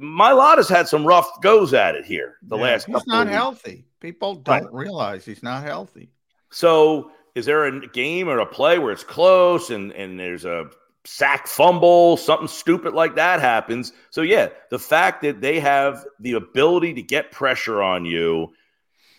Mailata 0.00 0.58
has 0.58 0.68
had 0.68 0.88
some 0.88 1.06
rough 1.06 1.40
goes 1.42 1.74
at 1.74 1.94
it 1.94 2.04
here 2.04 2.36
the 2.42 2.56
Yeah, 2.56 2.62
last 2.62 2.86
he's 2.86 2.94
couple 2.94 3.06
not 3.06 3.26
of 3.26 3.32
weeks. 3.32 3.36
healthy. 3.36 3.84
People 4.00 4.36
don't 4.36 4.72
realize 4.72 5.24
he's 5.24 5.42
not 5.42 5.62
healthy. 5.64 6.10
So 6.50 7.10
is 7.34 7.46
there 7.46 7.64
a 7.66 7.86
game 7.88 8.28
or 8.28 8.38
a 8.38 8.46
play 8.46 8.78
where 8.78 8.92
it's 8.92 9.04
close 9.04 9.70
and 9.70 9.92
and 9.92 10.18
there's 10.18 10.44
a 10.44 10.70
sack 11.04 11.46
fumble, 11.46 12.16
something 12.16 12.48
stupid 12.48 12.94
like 12.94 13.16
that 13.16 13.40
happens? 13.40 13.92
So 14.10 14.22
yeah, 14.22 14.48
the 14.70 14.78
fact 14.78 15.22
that 15.22 15.40
they 15.40 15.60
have 15.60 16.04
the 16.20 16.32
ability 16.34 16.94
to 16.94 17.02
get 17.02 17.32
pressure 17.32 17.82
on 17.82 18.04
you 18.04 18.52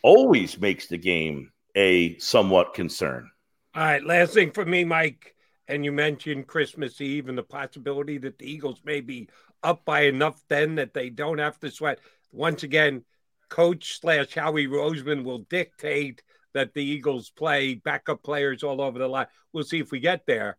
always 0.03 0.59
makes 0.59 0.87
the 0.87 0.97
game 0.97 1.51
a 1.75 2.17
somewhat 2.19 2.73
concern. 2.73 3.29
All 3.75 3.83
right, 3.83 4.03
last 4.03 4.33
thing 4.33 4.51
for 4.51 4.65
me, 4.65 4.83
Mike. 4.83 5.35
And 5.67 5.85
you 5.85 5.91
mentioned 5.91 6.47
Christmas 6.47 6.99
Eve 6.99 7.29
and 7.29 7.37
the 7.37 7.43
possibility 7.43 8.17
that 8.19 8.39
the 8.39 8.51
Eagles 8.51 8.81
may 8.83 9.01
be 9.01 9.29
up 9.63 9.85
by 9.85 10.01
enough 10.01 10.41
then 10.47 10.75
that 10.75 10.93
they 10.93 11.09
don't 11.09 11.39
have 11.39 11.59
to 11.59 11.71
sweat. 11.71 11.99
Once 12.31 12.63
again, 12.63 13.03
coach 13.49 13.99
slash 13.99 14.33
Howie 14.33 14.67
Roseman 14.67 15.23
will 15.23 15.39
dictate 15.39 16.21
that 16.53 16.73
the 16.73 16.83
Eagles 16.83 17.29
play 17.29 17.75
backup 17.75 18.23
players 18.23 18.63
all 18.63 18.81
over 18.81 18.99
the 18.99 19.07
line. 19.07 19.27
We'll 19.53 19.63
see 19.63 19.79
if 19.79 19.91
we 19.91 19.99
get 19.99 20.25
there. 20.25 20.57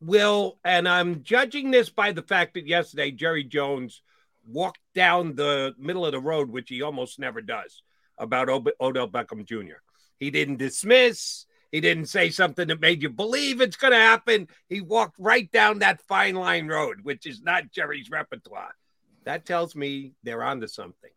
Will, 0.00 0.58
and 0.64 0.88
I'm 0.88 1.22
judging 1.22 1.70
this 1.70 1.88
by 1.88 2.12
the 2.12 2.22
fact 2.22 2.54
that 2.54 2.66
yesterday 2.66 3.10
Jerry 3.10 3.44
Jones 3.44 4.02
walked 4.46 4.80
down 4.94 5.34
the 5.34 5.74
middle 5.78 6.04
of 6.04 6.12
the 6.12 6.20
road, 6.20 6.50
which 6.50 6.68
he 6.68 6.82
almost 6.82 7.18
never 7.18 7.40
does, 7.40 7.82
about 8.18 8.50
Ob- 8.50 8.68
Odell 8.80 9.08
Beckham 9.08 9.46
Jr. 9.46 9.78
He 10.18 10.30
didn't 10.30 10.56
dismiss. 10.56 11.46
He 11.74 11.80
didn't 11.80 12.06
say 12.06 12.30
something 12.30 12.68
that 12.68 12.80
made 12.80 13.02
you 13.02 13.10
believe 13.10 13.60
it's 13.60 13.74
going 13.74 13.94
to 13.94 13.98
happen. 13.98 14.46
He 14.68 14.80
walked 14.80 15.16
right 15.18 15.50
down 15.50 15.80
that 15.80 16.00
fine 16.02 16.36
line 16.36 16.68
road, 16.68 16.98
which 17.02 17.26
is 17.26 17.42
not 17.42 17.72
Jerry's 17.72 18.10
repertoire. 18.10 18.76
That 19.24 19.44
tells 19.44 19.74
me 19.74 20.12
they're 20.22 20.44
onto 20.44 20.68
something. 20.68 21.10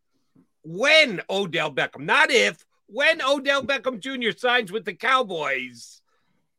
When 0.63 1.21
Odell 1.29 1.71
Beckham, 1.71 2.05
not 2.05 2.31
if, 2.31 2.65
when 2.87 3.21
Odell 3.21 3.61
Beckham 3.61 3.99
Jr. 3.99 4.35
signs 4.35 4.71
with 4.71 4.83
the 4.83 4.95
Cowboys, 4.95 6.01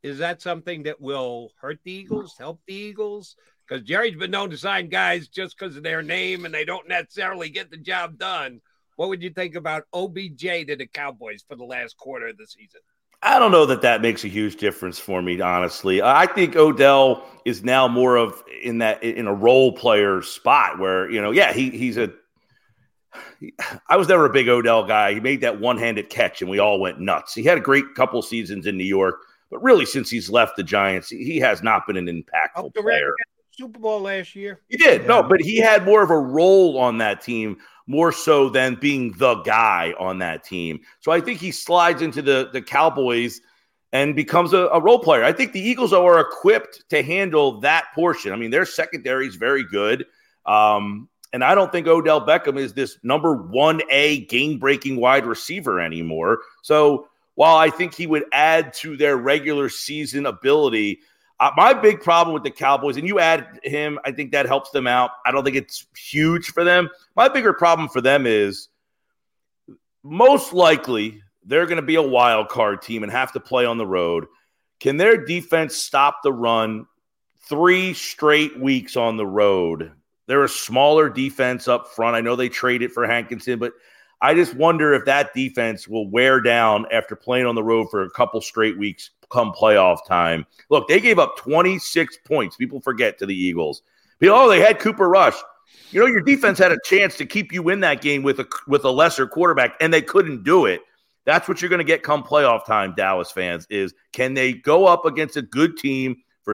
is 0.04 0.18
that 0.18 0.42
something 0.42 0.84
that 0.84 1.00
will 1.00 1.50
hurt 1.60 1.80
the 1.82 1.90
Eagles, 1.90 2.36
help 2.38 2.60
the 2.68 2.74
Eagles? 2.74 3.34
Because 3.66 3.82
Jerry's 3.82 4.14
been 4.14 4.30
known 4.30 4.50
to 4.50 4.56
sign 4.56 4.90
guys 4.90 5.26
just 5.26 5.58
because 5.58 5.76
of 5.76 5.82
their 5.82 6.02
name 6.02 6.44
and 6.44 6.54
they 6.54 6.64
don't 6.64 6.86
necessarily 6.86 7.48
get 7.48 7.72
the 7.72 7.76
job 7.76 8.16
done. 8.16 8.60
What 8.94 9.08
would 9.08 9.24
you 9.24 9.30
think 9.30 9.56
about 9.56 9.88
OBJ 9.92 10.68
to 10.68 10.76
the 10.76 10.86
Cowboys 10.86 11.42
for 11.48 11.56
the 11.56 11.64
last 11.64 11.96
quarter 11.96 12.28
of 12.28 12.36
the 12.36 12.46
season? 12.46 12.80
I 13.22 13.38
don't 13.38 13.50
know 13.50 13.66
that 13.66 13.82
that 13.82 14.00
makes 14.00 14.24
a 14.24 14.28
huge 14.28 14.56
difference 14.56 14.98
for 14.98 15.20
me, 15.20 15.40
honestly. 15.40 16.00
I 16.00 16.26
think 16.26 16.54
Odell 16.54 17.26
is 17.44 17.64
now 17.64 17.88
more 17.88 18.16
of 18.16 18.42
in 18.62 18.78
that 18.78 19.02
in 19.02 19.26
a 19.26 19.34
role 19.34 19.72
player 19.72 20.22
spot 20.22 20.78
where 20.78 21.10
you 21.10 21.20
know, 21.20 21.32
yeah, 21.32 21.52
he 21.52 21.70
he's 21.70 21.96
a. 21.96 22.12
I 23.88 23.96
was 23.96 24.06
never 24.06 24.26
a 24.26 24.30
big 24.30 24.48
Odell 24.48 24.84
guy. 24.84 25.14
He 25.14 25.20
made 25.20 25.40
that 25.40 25.60
one-handed 25.60 26.10
catch, 26.10 26.42
and 26.42 26.50
we 26.50 26.60
all 26.60 26.78
went 26.78 27.00
nuts. 27.00 27.34
He 27.34 27.42
had 27.42 27.58
a 27.58 27.60
great 27.60 27.94
couple 27.96 28.22
seasons 28.22 28.66
in 28.66 28.76
New 28.76 28.84
York, 28.84 29.16
but 29.50 29.62
really, 29.62 29.86
since 29.86 30.10
he's 30.10 30.30
left 30.30 30.56
the 30.56 30.62
Giants, 30.62 31.08
he 31.08 31.38
has 31.38 31.62
not 31.62 31.86
been 31.86 31.96
an 31.96 32.06
impactful 32.06 32.56
oh, 32.56 32.70
player. 32.70 33.08
Got 33.08 33.16
the 33.50 33.56
Super 33.56 33.80
Bowl 33.80 34.00
last 34.00 34.36
year. 34.36 34.60
He 34.68 34.76
did. 34.76 35.08
No, 35.08 35.22
but 35.22 35.40
he 35.40 35.56
had 35.56 35.84
more 35.84 36.02
of 36.02 36.10
a 36.10 36.18
role 36.18 36.78
on 36.78 36.98
that 36.98 37.22
team, 37.22 37.56
more 37.88 38.12
so 38.12 38.50
than 38.50 38.76
being 38.76 39.12
the 39.12 39.36
guy 39.36 39.94
on 39.98 40.18
that 40.18 40.44
team. 40.44 40.80
So 41.00 41.10
I 41.10 41.20
think 41.20 41.40
he 41.40 41.50
slides 41.50 42.02
into 42.02 42.20
the, 42.22 42.50
the 42.52 42.60
Cowboys 42.62 43.40
and 43.92 44.14
becomes 44.14 44.52
a, 44.52 44.66
a 44.66 44.80
role 44.80 44.98
player. 44.98 45.24
I 45.24 45.32
think 45.32 45.52
the 45.52 45.60
Eagles 45.60 45.94
are 45.94 46.20
equipped 46.20 46.84
to 46.90 47.02
handle 47.02 47.60
that 47.60 47.86
portion. 47.94 48.32
I 48.32 48.36
mean, 48.36 48.50
their 48.50 48.66
secondary 48.66 49.26
is 49.26 49.36
very 49.36 49.64
good. 49.64 50.04
Um, 50.44 51.08
and 51.32 51.42
I 51.42 51.54
don't 51.54 51.72
think 51.72 51.86
Odell 51.86 52.26
Beckham 52.26 52.58
is 52.58 52.74
this 52.74 52.98
number 53.02 53.34
one 53.34 53.80
A 53.90 54.26
game 54.26 54.58
breaking 54.58 54.96
wide 54.96 55.24
receiver 55.24 55.80
anymore. 55.80 56.40
So 56.62 57.08
while 57.36 57.56
I 57.56 57.70
think 57.70 57.94
he 57.94 58.06
would 58.06 58.24
add 58.32 58.74
to 58.74 58.98
their 58.98 59.16
regular 59.16 59.70
season 59.70 60.26
ability, 60.26 61.00
Uh, 61.40 61.50
my 61.56 61.72
big 61.72 62.00
problem 62.00 62.34
with 62.34 62.42
the 62.42 62.50
Cowboys, 62.50 62.96
and 62.96 63.06
you 63.06 63.20
add 63.20 63.60
him, 63.62 63.98
I 64.04 64.10
think 64.10 64.32
that 64.32 64.46
helps 64.46 64.70
them 64.70 64.88
out. 64.88 65.10
I 65.24 65.30
don't 65.30 65.44
think 65.44 65.56
it's 65.56 65.86
huge 65.96 66.46
for 66.46 66.64
them. 66.64 66.88
My 67.14 67.28
bigger 67.28 67.52
problem 67.52 67.88
for 67.88 68.00
them 68.00 68.26
is 68.26 68.68
most 70.02 70.52
likely 70.52 71.22
they're 71.44 71.66
going 71.66 71.76
to 71.76 71.82
be 71.82 71.94
a 71.94 72.02
wild 72.02 72.48
card 72.48 72.82
team 72.82 73.04
and 73.04 73.12
have 73.12 73.32
to 73.32 73.40
play 73.40 73.66
on 73.66 73.78
the 73.78 73.86
road. 73.86 74.26
Can 74.80 74.96
their 74.96 75.24
defense 75.24 75.76
stop 75.76 76.22
the 76.22 76.32
run 76.32 76.86
three 77.48 77.94
straight 77.94 78.58
weeks 78.58 78.96
on 78.96 79.16
the 79.16 79.26
road? 79.26 79.92
They're 80.26 80.44
a 80.44 80.48
smaller 80.48 81.08
defense 81.08 81.68
up 81.68 81.88
front. 81.88 82.16
I 82.16 82.20
know 82.20 82.36
they 82.36 82.48
traded 82.48 82.92
for 82.92 83.06
Hankinson, 83.06 83.58
but 83.60 83.72
I 84.20 84.34
just 84.34 84.54
wonder 84.54 84.92
if 84.92 85.04
that 85.04 85.32
defense 85.34 85.86
will 85.86 86.10
wear 86.10 86.40
down 86.40 86.86
after 86.92 87.14
playing 87.14 87.46
on 87.46 87.54
the 87.54 87.62
road 87.62 87.88
for 87.90 88.02
a 88.02 88.10
couple 88.10 88.40
straight 88.40 88.76
weeks 88.76 89.10
come 89.30 89.52
playoff 89.52 90.04
time. 90.06 90.46
Look, 90.70 90.88
they 90.88 91.00
gave 91.00 91.18
up 91.18 91.36
26 91.36 92.18
points. 92.24 92.56
People 92.56 92.80
forget 92.80 93.18
to 93.18 93.26
the 93.26 93.34
Eagles. 93.34 93.82
Oh, 94.22 94.48
they 94.48 94.60
had 94.60 94.78
Cooper 94.78 95.08
Rush. 95.08 95.36
You 95.90 96.00
know, 96.00 96.06
your 96.06 96.20
defense 96.20 96.58
had 96.58 96.72
a 96.72 96.78
chance 96.84 97.16
to 97.16 97.26
keep 97.26 97.52
you 97.52 97.68
in 97.68 97.80
that 97.80 98.00
game 98.00 98.22
with 98.22 98.40
a 98.40 98.46
with 98.66 98.84
a 98.84 98.90
lesser 98.90 99.26
quarterback, 99.26 99.74
and 99.80 99.92
they 99.92 100.02
couldn't 100.02 100.44
do 100.44 100.66
it. 100.66 100.82
That's 101.24 101.48
what 101.48 101.60
you're 101.60 101.68
going 101.68 101.78
to 101.78 101.84
get 101.84 102.02
come 102.02 102.22
playoff 102.22 102.64
time, 102.66 102.94
Dallas 102.96 103.30
fans. 103.30 103.66
Is 103.70 103.94
can 104.12 104.34
they 104.34 104.52
go 104.52 104.86
up 104.86 105.04
against 105.04 105.36
a 105.36 105.42
good 105.42 105.76
team 105.76 106.16
for 106.42 106.52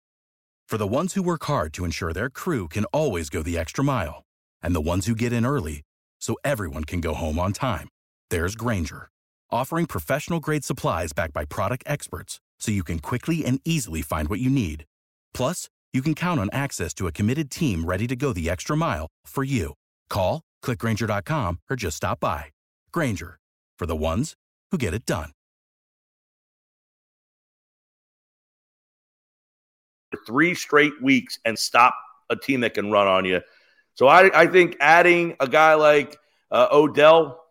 for 0.67 0.79
the 0.79 0.87
ones 0.87 1.15
who 1.15 1.23
work 1.23 1.45
hard 1.45 1.73
to 1.75 1.85
ensure 1.85 2.13
their 2.13 2.31
crew 2.31 2.69
can 2.69 2.85
always 2.87 3.29
go 3.31 3.43
the 3.43 3.59
extra 3.59 3.83
mile, 3.83 4.25
and 4.63 4.75
the 4.75 4.81
ones 4.81 5.07
who 5.07 5.15
get 5.15 5.33
in 5.33 5.47
early 5.47 5.83
so 6.21 6.37
everyone 6.45 6.85
can 6.85 7.01
go 7.01 7.15
home 7.15 7.39
on 7.39 7.53
time. 7.53 7.89
There's 8.31 8.57
Grainger, 8.57 9.09
offering 9.51 9.87
professional 9.87 10.41
grade 10.41 10.65
supplies 10.65 11.13
backed 11.13 11.35
by 11.35 11.45
product 11.45 11.85
experts 11.87 12.41
so 12.65 12.73
you 12.73 12.83
can 12.83 12.99
quickly 12.99 13.45
and 13.45 13.61
easily 13.65 14.01
find 14.01 14.29
what 14.29 14.41
you 14.41 14.49
need. 14.49 14.87
Plus, 15.35 15.69
you 15.93 16.01
can 16.01 16.15
count 16.15 16.41
on 16.41 16.49
access 16.51 16.95
to 16.95 17.07
a 17.07 17.13
committed 17.13 17.51
team 17.51 17.85
ready 17.85 18.07
to 18.07 18.17
go 18.17 18.33
the 18.33 18.49
extra 18.49 18.75
mile 18.75 19.07
for 19.27 19.45
you. 19.45 19.75
Call, 20.09 20.41
clickgrainger.com, 20.65 21.61
or 21.69 21.77
just 21.77 21.99
stop 21.99 22.21
by. 22.21 22.47
Grainger, 22.91 23.39
for 23.79 23.87
the 23.87 23.95
ones 23.95 24.35
who 24.71 24.79
get 24.79 24.95
it 24.95 25.05
done. 25.05 25.31
Three 30.27 30.55
straight 30.55 31.03
weeks 31.03 31.39
and 31.45 31.59
stop 31.59 31.95
a 32.31 32.37
team 32.37 32.61
that 32.61 32.73
can 32.73 32.91
run 32.91 33.07
on 33.07 33.27
you. 33.27 33.43
So 33.95 34.07
I, 34.07 34.43
I 34.43 34.47
think 34.47 34.77
adding 34.81 35.37
a 35.39 35.47
guy 35.47 35.75
like 35.75 36.17
uh, 36.51 36.69
Odell, 36.73 37.45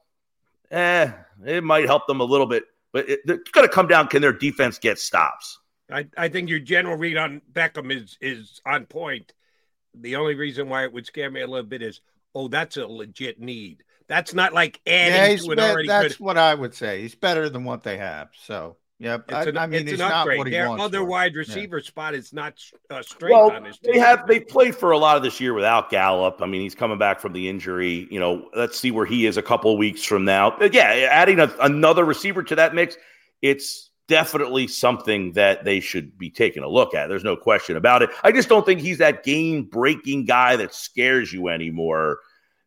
eh, 0.72 1.12
it 1.46 1.64
might 1.64 1.86
help 1.86 2.08
them 2.08 2.20
a 2.20 2.24
little 2.24 2.48
bit 2.48 2.64
but 2.94 3.10
it, 3.10 3.20
it's 3.26 3.52
going 3.52 3.68
to 3.68 3.74
come 3.74 3.88
down 3.88 4.08
can 4.08 4.22
their 4.22 4.32
defense 4.32 4.80
get 4.80 5.00
stops? 5.00 5.60
I, 5.92 6.08
I 6.18 6.30
think 6.30 6.50
your 6.50 6.60
general 6.60 6.96
read 6.96 7.18
on 7.18 7.42
Beckham 7.52 7.92
is 7.92 8.18
is 8.22 8.62
on 8.66 8.86
point. 8.86 9.34
The 9.96 10.16
only 10.16 10.36
reason 10.36 10.70
why 10.70 10.86
it 10.86 10.94
would 10.94 11.06
scare 11.06 11.30
me 11.30 11.42
a 11.42 11.48
little 11.48 11.66
bit 11.66 11.82
is, 11.82 12.00
oh, 12.34 12.48
that's 12.48 12.78
a 12.78 12.88
legit 12.88 13.40
need. 13.40 13.84
That's 14.08 14.34
not 14.34 14.54
like 14.54 14.80
adding 14.88 15.38
yeah, 15.38 15.44
to 15.44 15.52
an 15.52 15.58
be- 15.58 15.64
already 15.64 15.88
That's 15.88 16.16
good. 16.16 16.24
what 16.24 16.38
I 16.38 16.54
would 16.54 16.74
say. 16.74 17.02
He's 17.02 17.16
better 17.16 17.50
than 17.50 17.64
what 17.64 17.84
they 17.84 17.98
have. 17.98 18.30
So 18.46 18.78
Yep. 19.00 19.34
I, 19.34 19.44
an, 19.44 19.58
I, 19.58 19.68
mean, 19.68 19.82
it's, 19.82 19.94
it's 19.94 20.00
not 20.00 20.28
what 20.28 20.48
he 20.48 20.52
Their 20.52 20.70
wants. 20.70 20.84
other 20.84 21.00
for. 21.00 21.06
wide 21.06 21.36
receiver 21.36 21.78
yeah. 21.78 21.84
spot 21.84 22.14
is 22.14 22.32
not 22.32 22.54
uh, 22.90 23.02
straight 23.02 23.32
well, 23.32 23.52
on 23.52 23.66
his 23.66 23.78
team. 23.78 23.94
They 23.94 24.00
have 24.00 24.28
they 24.28 24.40
played 24.40 24.76
for 24.76 24.92
a 24.92 24.98
lot 24.98 25.18
of 25.18 25.24
this 25.24 25.42
year 25.42 25.54
without 25.54 25.90
Gallup. 25.90 26.38
I 26.42 26.46
mean, 26.46 26.62
he's 26.62 26.76
coming 26.76 26.98
back 26.98 27.20
from 27.20 27.34
the 27.34 27.50
injury. 27.50 28.08
You 28.10 28.20
know, 28.20 28.50
let's 28.56 28.80
see 28.80 28.92
where 28.92 29.06
he 29.06 29.26
is 29.26 29.36
a 29.36 29.42
couple 29.42 29.78
weeks 29.78 30.04
from 30.04 30.24
now. 30.26 30.56
But 30.58 30.74
yeah, 30.74 31.08
adding 31.12 31.40
a, 31.40 31.54
another 31.62 32.06
receiver 32.06 32.44
to 32.44 32.56
that 32.56 32.74
mix, 32.74 32.96
it's 33.42 33.90
definitely 34.08 34.68
something 34.68 35.32
that 35.34 35.64
they 35.64 35.80
should 35.80 36.18
be 36.18 36.30
taking 36.30 36.64
a 36.64 36.70
look 36.70 36.94
at. 36.94 37.08
There's 37.08 37.24
no 37.24 37.36
question 37.36 37.76
about 37.76 38.02
it. 38.04 38.10
I 38.24 38.32
just 38.32 38.50
don't 38.50 38.66
think 38.66 38.80
he's 38.80 38.98
that 39.00 39.24
game 39.24 39.64
breaking 39.64 40.26
guy 40.26 40.56
that 40.56 40.74
scares 40.74 41.34
you 41.34 41.50
anymore. 41.50 42.20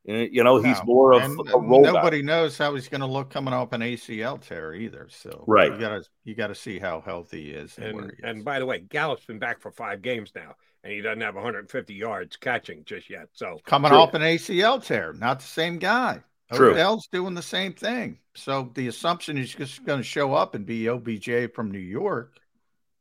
Uh, 0.08 0.12
you 0.30 0.44
know, 0.44 0.58
he's 0.58 0.78
no. 0.78 0.84
more 0.84 1.12
of 1.12 1.22
and, 1.22 1.40
a 1.52 1.58
role. 1.58 1.82
Nobody 1.82 2.22
guy. 2.22 2.26
knows 2.26 2.56
how 2.56 2.74
he's 2.74 2.88
going 2.88 3.00
to 3.00 3.06
look 3.06 3.30
coming 3.30 3.52
off 3.52 3.72
an 3.72 3.80
ACL 3.80 4.40
tear 4.40 4.72
either. 4.74 5.08
So 5.10 5.44
right, 5.46 5.72
you 5.72 5.78
got 5.78 5.88
to 5.88 6.02
you 6.24 6.34
got 6.34 6.48
to 6.48 6.54
see 6.54 6.78
how 6.78 7.00
healthy 7.00 7.44
he 7.44 7.50
is. 7.50 7.76
And, 7.78 8.00
and, 8.00 8.12
and 8.22 8.44
by 8.44 8.60
the 8.60 8.66
way, 8.66 8.80
Gallup's 8.80 9.24
been 9.24 9.40
back 9.40 9.60
for 9.60 9.72
five 9.72 10.02
games 10.02 10.30
now, 10.34 10.54
and 10.84 10.92
he 10.92 11.00
doesn't 11.00 11.20
have 11.20 11.34
150 11.34 11.94
yards 11.94 12.36
catching 12.36 12.84
just 12.84 13.10
yet. 13.10 13.28
So 13.32 13.58
coming 13.64 13.90
true. 13.90 13.98
off 13.98 14.14
an 14.14 14.22
ACL 14.22 14.84
tear, 14.84 15.12
not 15.12 15.40
the 15.40 15.46
same 15.46 15.78
guy. 15.78 16.22
True. 16.52 16.74
Odell's 16.74 17.08
doing 17.08 17.34
the 17.34 17.42
same 17.42 17.72
thing. 17.72 18.18
So 18.36 18.70
the 18.74 18.86
assumption 18.86 19.36
is 19.36 19.52
just 19.52 19.84
going 19.84 19.98
to 19.98 20.04
show 20.04 20.34
up 20.34 20.54
and 20.54 20.64
be 20.64 20.88
OBJ 20.88 21.52
from 21.54 21.72
New 21.72 21.78
York. 21.78 22.38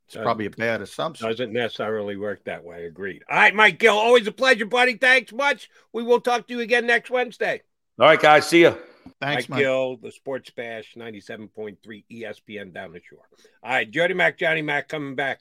It's 0.06 0.14
doesn't, 0.14 0.24
probably 0.24 0.46
a 0.46 0.50
bad 0.50 0.82
assumption. 0.82 1.28
Doesn't 1.28 1.52
necessarily 1.52 2.16
work 2.16 2.44
that 2.44 2.62
way. 2.62 2.86
Agreed. 2.86 3.24
All 3.28 3.36
right, 3.36 3.54
Mike 3.54 3.80
Gill, 3.80 3.96
always 3.96 4.26
a 4.26 4.32
pleasure, 4.32 4.66
buddy. 4.66 4.96
Thanks 4.96 5.32
much. 5.32 5.68
We 5.92 6.04
will 6.04 6.20
talk 6.20 6.46
to 6.46 6.54
you 6.54 6.60
again 6.60 6.86
next 6.86 7.10
Wednesday. 7.10 7.62
All 7.98 8.06
right, 8.06 8.20
guys. 8.20 8.48
See 8.48 8.60
you. 8.60 8.76
Thanks, 9.20 9.48
Mike, 9.48 9.50
Mike. 9.50 9.60
Gill, 9.60 9.96
the 9.96 10.12
Sports 10.12 10.50
Bash, 10.50 10.94
97.3 10.96 12.04
ESPN 12.10 12.72
down 12.72 12.92
the 12.92 13.00
shore. 13.00 13.28
All 13.62 13.70
right, 13.70 13.90
Jody 13.90 14.14
Mac, 14.14 14.38
Johnny 14.38 14.62
Mac 14.62 14.88
coming 14.88 15.16
back. 15.16 15.40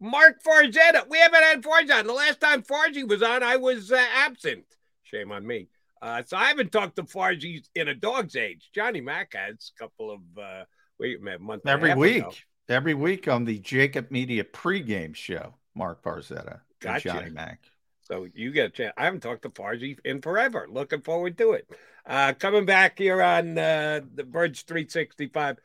Mark 0.00 0.42
Farzetta. 0.42 1.08
We 1.08 1.18
haven't 1.18 1.42
had 1.42 1.62
Farz 1.62 1.90
on. 1.90 2.06
The 2.06 2.12
last 2.12 2.40
time 2.40 2.62
Farzy 2.62 3.06
was 3.06 3.22
on, 3.22 3.42
I 3.42 3.56
was 3.56 3.92
uh, 3.92 4.02
absent. 4.14 4.64
Shame 5.02 5.32
on 5.32 5.46
me. 5.46 5.68
Uh, 6.02 6.22
so 6.26 6.36
I 6.36 6.44
haven't 6.44 6.72
talked 6.72 6.96
to 6.96 7.02
Farzy 7.02 7.66
in 7.74 7.88
a 7.88 7.94
dog's 7.94 8.36
age. 8.36 8.70
Johnny 8.74 9.00
Mac 9.00 9.34
has 9.34 9.72
a 9.74 9.82
couple 9.82 10.10
of 10.10 10.20
uh, 10.38 10.64
wait 10.98 11.18
a 11.18 11.22
minute, 11.22 11.40
month 11.40 11.66
every 11.66 11.94
week, 11.94 12.18
ago. 12.18 12.32
Every 12.68 12.94
week 12.94 13.28
on 13.28 13.44
the 13.44 13.58
Jacob 13.58 14.10
Media 14.10 14.44
pregame 14.44 15.14
show. 15.14 15.54
Mark 15.74 16.02
Farzetta, 16.02 16.60
gotcha. 16.80 17.08
Johnny 17.08 17.30
Mac. 17.30 17.60
So 18.02 18.26
you 18.34 18.50
get 18.50 18.66
a 18.66 18.70
chance. 18.70 18.94
I 18.96 19.04
haven't 19.04 19.20
talked 19.20 19.42
to 19.42 19.50
Farzy 19.50 19.98
in 20.04 20.22
forever. 20.22 20.66
Looking 20.70 21.02
forward 21.02 21.36
to 21.38 21.52
it. 21.52 21.68
Uh, 22.06 22.32
coming 22.32 22.64
back 22.64 22.98
here 22.98 23.20
on 23.20 23.58
uh, 23.58 24.00
the 24.14 24.24
Birds 24.24 24.62
365. 24.62 25.58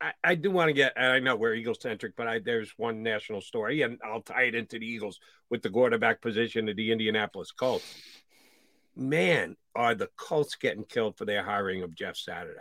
I, 0.00 0.12
I 0.24 0.34
do 0.36 0.50
want 0.50 0.68
to 0.68 0.72
get, 0.72 0.98
I 0.98 1.18
know 1.18 1.36
we're 1.36 1.54
Eagle 1.54 1.74
centric, 1.74 2.16
but 2.16 2.26
I, 2.26 2.38
there's 2.38 2.72
one 2.78 3.02
national 3.02 3.42
story, 3.42 3.82
and 3.82 3.98
I'll 4.02 4.22
tie 4.22 4.44
it 4.44 4.54
into 4.54 4.78
the 4.78 4.86
Eagles 4.86 5.20
with 5.50 5.62
the 5.62 5.70
quarterback 5.70 6.22
position 6.22 6.68
of 6.68 6.76
the 6.76 6.92
Indianapolis 6.92 7.50
Colts 7.50 7.84
man, 8.96 9.56
are 9.74 9.94
the 9.94 10.08
Colts 10.16 10.56
getting 10.56 10.84
killed 10.84 11.16
for 11.16 11.24
their 11.24 11.42
hiring 11.42 11.82
of 11.82 11.94
Jeff 11.94 12.16
Saturday. 12.16 12.60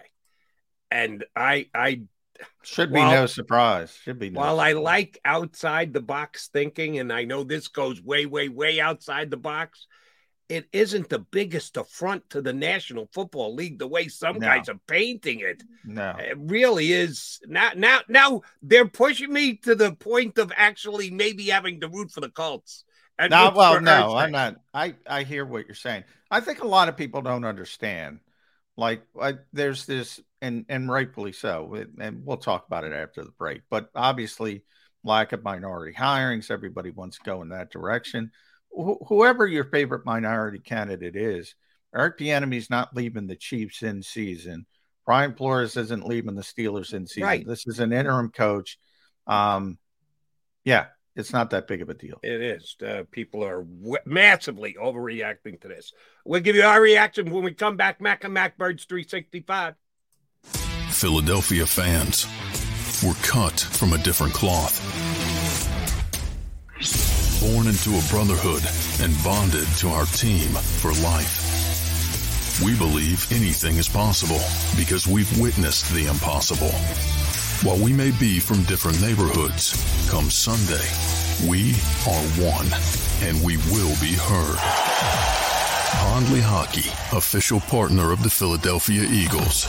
And 0.91 1.25
I, 1.35 1.67
I 1.73 2.01
should 2.63 2.91
be 2.91 2.99
while, 2.99 3.11
no 3.11 3.25
surprise. 3.25 3.95
Should 4.03 4.19
be 4.19 4.29
no 4.29 4.39
while 4.39 4.57
surprise. 4.57 4.75
I 4.75 4.79
like 4.79 5.21
outside 5.25 5.93
the 5.93 6.01
box 6.01 6.49
thinking, 6.51 6.99
and 6.99 7.11
I 7.11 7.23
know 7.23 7.43
this 7.43 7.67
goes 7.67 8.01
way, 8.01 8.25
way, 8.25 8.49
way 8.49 8.79
outside 8.79 9.29
the 9.29 9.37
box. 9.37 9.87
It 10.47 10.67
isn't 10.73 11.09
the 11.09 11.19
biggest 11.19 11.77
affront 11.77 12.27
to 12.31 12.41
the 12.41 12.53
National 12.53 13.07
Football 13.13 13.53
League 13.53 13.77
the 13.77 13.87
way 13.87 14.07
some 14.07 14.39
no. 14.39 14.47
guys 14.47 14.67
are 14.67 14.79
painting 14.87 15.41
it. 15.41 15.61
No, 15.85 16.15
it 16.17 16.37
really 16.39 16.91
is. 16.91 17.39
Now, 17.45 17.71
now, 17.75 17.99
now 18.07 18.41
they're 18.63 18.87
pushing 18.87 19.31
me 19.31 19.57
to 19.57 19.75
the 19.75 19.93
point 19.93 20.39
of 20.39 20.51
actually 20.55 21.11
maybe 21.11 21.45
having 21.49 21.81
to 21.81 21.87
root 21.87 22.11
for 22.11 22.21
the 22.21 22.29
Colts. 22.29 22.83
no, 23.19 23.53
well, 23.55 23.79
no, 23.79 24.15
I'm 24.15 24.31
not. 24.31 24.55
I 24.73 24.95
I 25.07 25.23
hear 25.23 25.45
what 25.45 25.67
you're 25.67 25.75
saying. 25.75 26.03
I 26.31 26.39
think 26.39 26.63
a 26.63 26.67
lot 26.67 26.89
of 26.89 26.97
people 26.97 27.21
don't 27.21 27.45
understand. 27.45 28.19
Like, 28.79 29.03
I, 29.21 29.35
there's 29.51 29.85
this, 29.85 30.21
and 30.41 30.65
and 30.69 30.89
rightfully 30.89 31.33
so, 31.33 31.85
and 31.99 32.25
we'll 32.25 32.37
talk 32.37 32.65
about 32.65 32.85
it 32.85 32.93
after 32.93 33.23
the 33.23 33.31
break. 33.31 33.61
But 33.69 33.89
obviously, 33.93 34.63
lack 35.03 35.33
of 35.33 35.43
minority 35.43 35.93
hirings, 35.93 36.49
everybody 36.49 36.89
wants 36.89 37.17
to 37.17 37.23
go 37.23 37.41
in 37.41 37.49
that 37.49 37.71
direction. 37.71 38.31
Wh- 38.69 39.03
whoever 39.07 39.45
your 39.45 39.65
favorite 39.65 40.05
minority 40.05 40.59
candidate 40.59 41.17
is, 41.17 41.55
Eric 41.93 42.19
Bieniemy's 42.19 42.69
not 42.69 42.95
leaving 42.95 43.27
the 43.27 43.35
Chiefs 43.35 43.83
in 43.83 44.01
season. 44.01 44.65
Brian 45.05 45.35
Flores 45.35 45.75
isn't 45.75 46.07
leaving 46.07 46.35
the 46.35 46.41
Steelers 46.41 46.93
in 46.93 47.05
season. 47.05 47.23
Right. 47.23 47.45
This 47.45 47.67
is 47.67 47.79
an 47.79 47.91
interim 47.91 48.29
coach. 48.29 48.77
Um, 49.27 49.77
yeah, 50.63 50.85
it's 51.19 51.33
not 51.33 51.49
that 51.51 51.67
big 51.67 51.81
of 51.81 51.89
a 51.89 51.93
deal. 51.93 52.19
It 52.23 52.41
is. 52.41 52.75
Uh, 52.83 53.03
people 53.11 53.43
are 53.43 53.63
w- 53.63 53.97
massively 54.05 54.75
overreacting 54.81 55.59
to 55.61 55.67
this. 55.67 55.91
We'll 56.25 56.41
give 56.41 56.55
you 56.55 56.63
our 56.63 56.81
reaction 56.81 57.29
when 57.29 57.43
we 57.43 57.53
come 57.53 57.77
back. 57.77 58.01
Mac 58.01 58.23
and 58.23 58.33
Mac 58.33 58.57
Birds 58.57 58.85
365. 58.85 59.75
Philadelphia 60.89 61.65
fans 61.65 62.25
were 63.03 63.15
cut 63.21 63.59
from 63.59 63.93
a 63.93 63.97
different 63.99 64.33
cloth. 64.33 64.79
Born 67.41 67.67
into 67.67 67.91
a 67.91 68.01
brotherhood 68.09 68.63
and 69.01 69.13
bonded 69.23 69.67
to 69.77 69.89
our 69.89 70.05
team 70.05 70.49
for 70.49 70.91
life. 71.03 71.45
We 72.63 72.77
believe 72.77 73.31
anything 73.31 73.77
is 73.77 73.87
possible 73.87 74.41
because 74.77 75.07
we've 75.07 75.39
witnessed 75.39 75.93
the 75.93 76.07
impossible. 76.07 76.71
While 77.63 77.77
we 77.77 77.91
may 77.91 78.11
be 78.11 78.39
from 78.39 78.63
different 78.63 79.01
neighborhoods, 79.01 79.73
come 80.09 80.31
Sunday, 80.31 80.87
we 81.45 81.71
are 82.07 82.23
one, 82.39 82.67
and 83.21 83.43
we 83.43 83.57
will 83.69 83.93
be 83.99 84.13
heard. 84.13 84.57
Pond 85.99 86.27
Lehocky, 86.27 86.87
official 87.11 87.59
partner 87.59 88.13
of 88.13 88.23
the 88.23 88.29
Philadelphia 88.29 89.03
Eagles. 89.03 89.67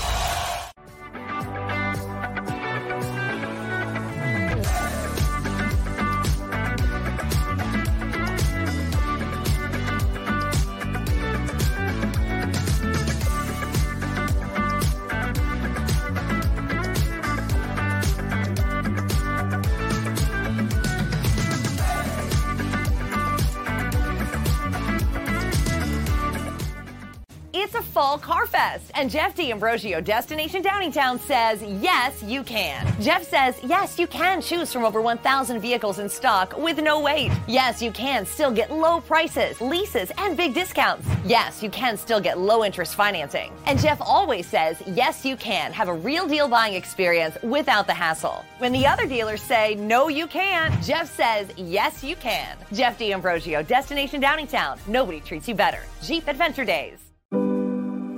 And 29.00 29.08
Jeff 29.08 29.34
D'Ambrosio, 29.34 30.02
Destination 30.02 30.62
Downingtown, 30.62 31.18
says, 31.20 31.62
yes, 31.82 32.22
you 32.22 32.42
can. 32.42 32.86
Jeff 33.00 33.26
says, 33.26 33.58
yes, 33.62 33.98
you 33.98 34.06
can 34.06 34.42
choose 34.42 34.70
from 34.70 34.84
over 34.84 35.00
1,000 35.00 35.58
vehicles 35.58 35.98
in 35.98 36.06
stock 36.06 36.54
with 36.58 36.76
no 36.76 37.00
wait. 37.00 37.32
Yes, 37.48 37.80
you 37.80 37.92
can 37.92 38.26
still 38.26 38.50
get 38.50 38.70
low 38.70 39.00
prices, 39.00 39.58
leases, 39.62 40.12
and 40.18 40.36
big 40.36 40.52
discounts. 40.52 41.08
Yes, 41.24 41.62
you 41.62 41.70
can 41.70 41.96
still 41.96 42.20
get 42.20 42.38
low 42.38 42.62
interest 42.62 42.94
financing. 42.94 43.54
And 43.64 43.80
Jeff 43.80 44.02
always 44.02 44.46
says, 44.46 44.82
yes, 44.86 45.24
you 45.24 45.34
can 45.34 45.72
have 45.72 45.88
a 45.88 45.94
real 45.94 46.28
deal 46.28 46.46
buying 46.46 46.74
experience 46.74 47.38
without 47.42 47.86
the 47.86 47.94
hassle. 47.94 48.44
When 48.58 48.70
the 48.70 48.86
other 48.86 49.06
dealers 49.06 49.40
say, 49.40 49.76
no, 49.76 50.08
you 50.08 50.26
can't, 50.26 50.74
Jeff 50.84 51.10
says, 51.10 51.48
yes, 51.56 52.04
you 52.04 52.16
can. 52.16 52.54
Jeff 52.74 52.98
D'Ambrosio, 52.98 53.62
Destination 53.62 54.20
Downingtown. 54.20 54.78
Nobody 54.86 55.20
treats 55.20 55.48
you 55.48 55.54
better. 55.54 55.80
Jeep 56.02 56.28
Adventure 56.28 56.66
Days. 56.66 57.09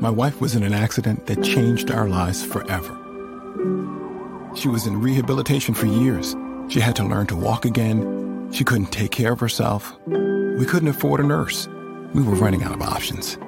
My 0.03 0.11
wife 0.11 0.41
was 0.41 0.57
in 0.57 0.65
an 0.65 0.75
accident 0.75 1.27
that 1.27 1.45
changed 1.45 1.93
our 1.93 2.09
lives 2.09 2.45
forever. 2.45 2.93
She 4.57 4.67
was 4.67 4.85
in 4.85 5.01
rehabilitation 5.01 5.75
for 5.75 5.87
years. 5.87 6.35
She 6.69 6.81
had 6.81 6.97
to 6.97 7.05
learn 7.05 7.29
to 7.29 7.37
walk 7.37 7.65
again. 7.65 8.51
She 8.53 8.65
couldn't 8.65 8.91
take 8.91 9.13
care 9.13 9.33
of 9.33 9.39
herself. 9.39 9.97
We 10.07 10.67
couldn't 10.67 10.89
afford 10.89 11.21
a 11.21 11.23
nurse. 11.23 11.69
We 12.15 12.25
were 12.25 12.35
running 12.35 12.65
out 12.65 12.73
of 12.73 12.83
options. 12.83 13.39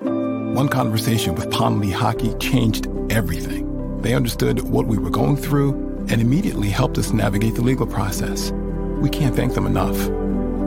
One 0.00 0.68
conversation 0.68 1.34
with 1.34 1.50
Pond 1.50 1.82
Lehocky 1.82 2.40
changed 2.40 2.86
everything. 3.10 4.00
They 4.00 4.14
understood 4.14 4.60
what 4.60 4.86
we 4.86 4.96
were 4.96 5.10
going 5.10 5.36
through 5.36 5.72
and 6.08 6.20
immediately 6.20 6.68
helped 6.68 6.98
us 6.98 7.12
navigate 7.12 7.56
the 7.56 7.62
legal 7.62 7.88
process. 7.88 8.52
We 9.00 9.10
can't 9.10 9.34
thank 9.34 9.54
them 9.54 9.66
enough. 9.66 9.96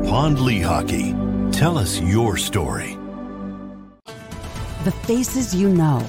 Pond 0.09 0.37
Lehocky, 0.39 1.31
Tell 1.53 1.77
us 1.77 1.99
your 2.01 2.35
story. 2.35 2.97
The 4.83 4.91
faces 4.91 5.53
you 5.53 5.69
know, 5.69 6.03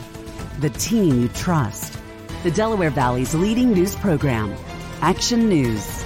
the 0.60 0.70
team 0.70 1.20
you 1.20 1.28
trust. 1.28 1.98
The 2.42 2.50
Delaware 2.50 2.88
Valley's 2.88 3.34
leading 3.34 3.70
news 3.74 3.94
program, 3.96 4.56
Action 5.02 5.46
News. 5.46 6.02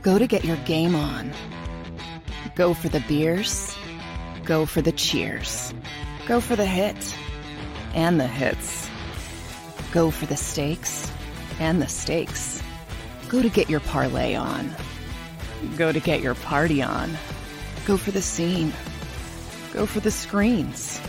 Go 0.00 0.18
to 0.18 0.26
get 0.26 0.46
your 0.46 0.56
game 0.64 0.94
on. 0.94 1.30
Go 2.54 2.72
for 2.72 2.88
the 2.88 3.00
beers. 3.00 3.76
Go 4.46 4.64
for 4.64 4.80
the 4.80 4.92
cheers. 4.92 5.74
Go 6.26 6.40
for 6.40 6.56
the 6.56 6.64
hit 6.64 7.14
and 7.94 8.18
the 8.18 8.26
hits. 8.26 8.88
Go 9.92 10.10
for 10.10 10.24
the 10.24 10.38
stakes 10.38 11.12
and 11.60 11.82
the 11.82 11.88
stakes. 11.88 12.62
Go 13.28 13.42
to 13.42 13.50
get 13.50 13.68
your 13.68 13.80
parlay 13.80 14.36
on. 14.36 14.74
Go 15.76 15.92
to 15.92 16.00
get 16.00 16.22
your 16.22 16.34
party 16.34 16.80
on. 16.80 17.10
Go 17.84 17.98
for 17.98 18.10
the 18.10 18.22
scene. 18.22 18.72
Go 19.72 19.86
for 19.86 20.00
the 20.00 20.10
screens. 20.10 21.00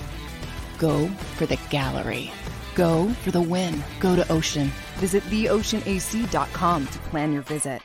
Go 0.77 1.07
for 1.37 1.45
the 1.45 1.59
gallery. 1.69 2.31
Go 2.75 3.09
for 3.23 3.31
the 3.31 3.41
win. 3.41 3.83
Go 3.99 4.15
to 4.15 4.31
Ocean. 4.31 4.71
Visit 4.97 5.23
theoceanac.com 5.23 6.87
to 6.87 6.99
plan 6.99 7.33
your 7.33 7.41
visit. 7.41 7.81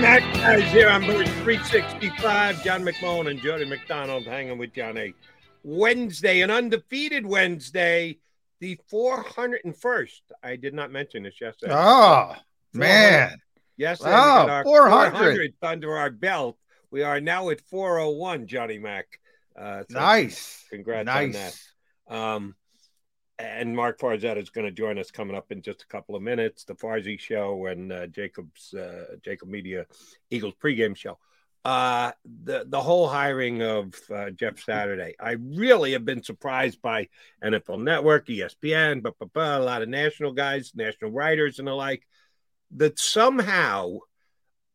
Mac 0.00 0.22
Mac 0.22 0.34
guys 0.34 0.72
here 0.72 0.88
on 0.88 1.02
Bird 1.06 1.26
365. 1.28 2.62
John 2.64 2.82
McMullen 2.82 3.30
and 3.30 3.40
Jody 3.40 3.64
McDonald 3.64 4.24
hanging 4.24 4.56
with 4.58 4.72
Johnny. 4.72 5.14
Wednesday, 5.62 6.40
an 6.40 6.50
undefeated 6.50 7.26
Wednesday, 7.26 8.18
the 8.60 8.78
401st. 8.90 10.20
I 10.42 10.56
did 10.56 10.72
not 10.74 10.90
mention 10.90 11.22
this 11.22 11.40
yesterday. 11.40 11.74
Oh, 11.76 12.34
man. 12.72 13.36
Yes, 13.76 14.00
Oh, 14.04 14.62
400. 14.64 15.54
under 15.62 15.96
our 15.96 16.10
belt. 16.10 16.56
We 16.90 17.02
are 17.02 17.20
now 17.20 17.50
at 17.50 17.60
401, 17.60 18.46
Johnny 18.46 18.78
Mac. 18.78 19.06
Uh, 19.54 19.82
so 19.90 19.98
Nice. 19.98 20.64
Congrats 20.70 21.06
Nice. 21.06 21.24
on 21.26 21.32
that. 21.32 22.16
Um, 22.16 22.54
and 23.40 23.74
Mark 23.74 23.98
Farzetta 23.98 24.40
is 24.40 24.50
going 24.50 24.66
to 24.66 24.72
join 24.72 24.98
us 24.98 25.10
coming 25.10 25.36
up 25.36 25.50
in 25.50 25.62
just 25.62 25.82
a 25.82 25.86
couple 25.86 26.14
of 26.14 26.22
minutes. 26.22 26.64
The 26.64 26.74
Farzy 26.74 27.18
Show 27.18 27.66
and 27.66 27.92
uh, 27.92 28.06
Jacob's 28.06 28.74
uh, 28.74 29.16
Jacob 29.24 29.48
Media 29.48 29.86
Eagles 30.30 30.54
pregame 30.62 30.96
show. 30.96 31.18
Uh, 31.64 32.12
the 32.44 32.64
the 32.66 32.80
whole 32.80 33.06
hiring 33.06 33.62
of 33.62 33.94
uh, 34.14 34.30
Jeff 34.30 34.60
Saturday, 34.60 35.14
I 35.20 35.32
really 35.32 35.92
have 35.92 36.04
been 36.04 36.22
surprised 36.22 36.80
by 36.80 37.08
NFL 37.44 37.82
Network, 37.82 38.28
ESPN, 38.28 39.02
but 39.02 39.14
a 39.34 39.60
lot 39.60 39.82
of 39.82 39.88
national 39.88 40.32
guys, 40.32 40.72
national 40.74 41.10
writers, 41.10 41.58
and 41.58 41.68
the 41.68 41.74
like. 41.74 42.06
That 42.76 43.00
somehow 43.00 43.98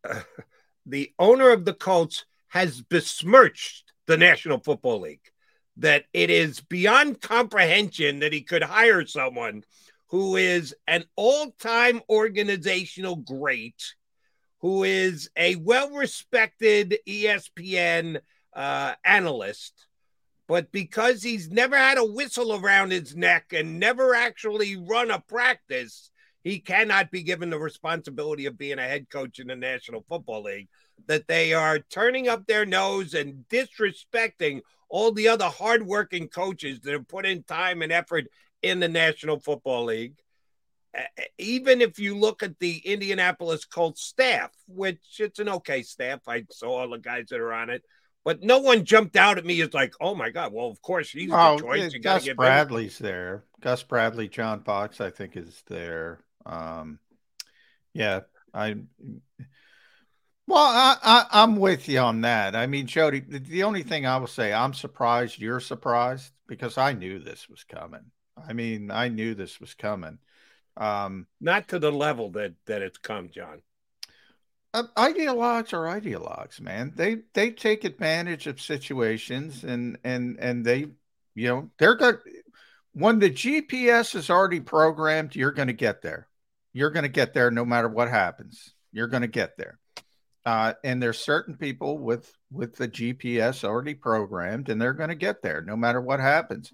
the 0.86 1.13
owner 1.18 1.49
of 1.49 1.66
the 1.66 1.74
Colts 1.74 2.26
has 2.49 2.82
besmirched 2.82 3.93
the 4.05 4.18
National 4.18 4.59
Football 4.59 5.01
League 5.01 5.32
that 5.78 6.06
it 6.14 6.30
is 6.30 6.62
beyond 6.62 7.22
comprehension 7.22 8.20
that 8.20 8.34
he 8.34 8.42
could 8.42 8.64
hire 8.64 9.06
someone 9.06 9.64
who 10.08 10.36
is 10.36 10.76
an 10.88 11.04
all-time 11.16 12.02
organizational 12.10 13.16
great 13.18 13.96
who 14.60 14.84
is 14.84 15.30
a 15.38 15.56
well-respected 15.58 16.98
E 17.06 17.26
espn 17.26 18.20
uh, 18.56 18.94
analyst. 19.04 19.86
But 20.48 20.72
because 20.72 21.22
he's 21.22 21.52
never 21.52 21.78
had 21.78 21.98
a 21.98 22.06
whistle 22.06 22.54
around 22.54 22.92
his 22.92 23.16
neck 23.16 23.54
and 23.54 23.80
never 23.80 24.16
actually 24.16 24.76
run 24.76 25.12
a 25.12 25.20
practice 25.20 26.10
he 26.46 26.60
cannot 26.60 27.10
be 27.10 27.24
given 27.24 27.50
the 27.50 27.58
responsibility 27.58 28.46
of 28.46 28.56
being 28.56 28.78
a 28.78 28.84
head 28.84 29.10
coach 29.10 29.39
in 29.39 29.48
the 29.48 29.56
national 29.56 30.06
football 30.08 30.43
league 30.43 30.70
that 31.08 31.28
they 31.28 31.54
are 31.54 31.80
turning 31.80 32.30
up 32.30 32.46
their 32.46 32.68
nose 32.68 33.16
and 33.16 33.43
disrespecting 33.50 34.62
all 34.88 35.12
the 35.12 35.28
other 35.28 35.46
hardworking 35.46 36.28
coaches 36.28 36.80
that 36.82 36.93
have 36.93 37.08
put 37.08 37.26
in 37.26 37.42
time 37.42 37.82
and 37.82 37.92
effort 37.92 38.28
in 38.62 38.80
the 38.80 38.88
National 38.88 39.39
Football 39.39 39.86
League. 39.86 40.13
Even 41.39 41.82
if 41.82 41.97
you 41.97 42.16
look 42.16 42.43
at 42.43 42.59
the 42.59 42.78
Indianapolis 42.78 43.66
Colts 43.66 44.04
staff, 44.04 44.51
which 44.67 45.00
it's 45.17 45.39
an 45.39 45.50
okay 45.50 45.82
staff, 45.82 46.22
I 46.28 46.46
saw 46.51 46.82
all 46.82 46.89
the 46.92 47.00
guys 47.00 47.26
that 47.32 47.39
are 47.39 47.54
on 47.54 47.72
it, 47.72 47.84
but 48.24 48.43
no 48.43 48.59
one 48.59 48.86
jumped 48.86 49.16
out 49.16 49.39
at 49.39 49.46
me 49.46 49.59
as 49.62 49.74
like, 49.74 49.96
oh 50.00 50.13
my 50.13 50.30
god, 50.30 50.54
well 50.54 50.67
of 50.67 50.80
course 50.84 51.09
he's 51.09 51.32
Oh, 51.34 51.58
the 51.58 51.63
choice. 51.63 51.93
You 51.93 52.00
Gus 52.00 52.24
get 52.24 52.38
Bradley's 52.38 53.00
there. 53.00 53.43
Gus 53.62 53.82
Bradley, 53.82 54.28
John 54.28 54.62
Fox, 54.62 55.01
I 55.01 55.09
think, 55.09 55.36
is 55.36 55.63
there. 55.67 56.20
Um, 56.46 57.00
yeah, 57.93 58.22
I. 58.54 58.76
Well, 60.47 60.59
I, 60.59 60.97
I 61.01 61.43
I'm 61.43 61.55
with 61.55 61.88
you 61.89 62.00
on 62.00 62.22
that. 62.22 62.55
I 62.55 62.67
mean, 62.67 62.86
Jody, 62.88 63.20
the, 63.20 63.39
the 63.39 63.63
only 63.63 63.84
thing 63.84 64.05
I 64.05 64.17
will 64.17 64.28
say, 64.28 64.54
I'm 64.54 64.74
surprised 64.74 65.39
you're 65.39 65.59
surprised 65.59 66.32
because 66.47 66.78
I 66.78 66.93
knew 66.93 67.20
this 67.20 67.50
was 67.50 67.63
coming. 67.63 68.12
I 68.38 68.54
mean, 68.54 68.92
I 68.92 69.08
knew 69.09 69.34
this 69.34 69.59
was 69.59 69.74
coming. 69.74 70.20
Um, 70.78 71.28
not 71.42 71.70
to 71.70 71.80
the 71.80 71.92
level 71.92 72.32
that 72.32 72.55
that 72.67 72.82
it's 72.82 72.97
come, 73.00 73.30
John. 73.30 73.62
uh, 74.74 74.84
ideologues 74.97 75.74
are 75.74 75.86
ideologues, 76.00 76.59
man. 76.59 76.92
They 76.96 77.17
they 77.34 77.51
take 77.51 77.84
advantage 77.84 78.47
of 78.47 78.62
situations 78.62 79.63
and 79.63 79.97
and 80.04 80.38
and 80.39 80.66
they, 80.66 80.88
you 81.36 81.47
know, 81.47 81.72
they're 81.78 81.96
good. 81.96 82.20
When 82.93 83.20
the 83.20 83.30
GPS 83.30 84.16
is 84.16 84.30
already 84.30 84.59
programmed, 84.62 85.36
you're 85.36 85.51
going 85.51 85.67
to 85.67 85.74
get 85.74 86.01
there. 86.01 86.28
You're 86.76 86.89
going 86.92 87.04
to 87.04 87.10
get 87.10 87.34
there 87.34 87.50
no 87.52 87.64
matter 87.64 87.88
what 87.88 88.10
happens. 88.10 88.74
You're 88.92 89.08
going 89.08 89.22
to 89.22 89.30
get 89.30 89.56
there. 89.58 89.80
Uh, 90.46 90.74
and 90.84 91.02
there's 91.02 91.18
certain 91.18 91.56
people 91.56 91.97
with 91.97 92.30
with 92.52 92.76
the 92.76 92.89
GPS 92.89 93.64
already 93.64 93.93
programmed, 93.93 94.68
and 94.68 94.80
they're 94.80 94.92
going 94.92 95.10
to 95.10 95.16
get 95.16 95.42
there 95.42 95.62
no 95.62 95.78
matter 95.78 96.02
what 96.02 96.20
happens. 96.20 96.74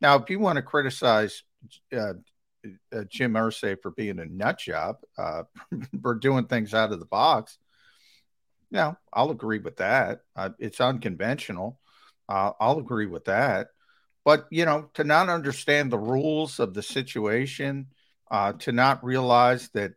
Now, 0.00 0.16
if 0.16 0.30
you 0.30 0.38
want 0.38 0.56
to 0.56 0.62
criticize 0.62 1.42
uh, 1.94 2.14
uh, 2.64 3.04
Jim 3.10 3.34
Irsay 3.34 3.76
for 3.82 3.90
being 3.90 4.20
a 4.20 4.24
nut 4.24 4.58
job, 4.58 4.96
uh, 5.18 5.42
for 6.02 6.14
doing 6.14 6.46
things 6.46 6.72
out 6.72 6.90
of 6.90 6.98
the 6.98 7.04
box, 7.04 7.58
yeah, 8.70 8.94
I'll 9.12 9.30
agree 9.30 9.58
with 9.58 9.76
that. 9.76 10.22
Uh, 10.34 10.48
it's 10.58 10.80
unconventional. 10.80 11.78
Uh, 12.26 12.52
I'll 12.58 12.78
agree 12.78 13.06
with 13.06 13.26
that. 13.26 13.68
But 14.24 14.46
you 14.50 14.64
know, 14.64 14.88
to 14.94 15.04
not 15.04 15.28
understand 15.28 15.92
the 15.92 15.98
rules 15.98 16.58
of 16.58 16.72
the 16.72 16.82
situation, 16.82 17.88
uh, 18.32 18.54
to 18.54 18.72
not 18.72 19.04
realize 19.04 19.68
that 19.74 19.92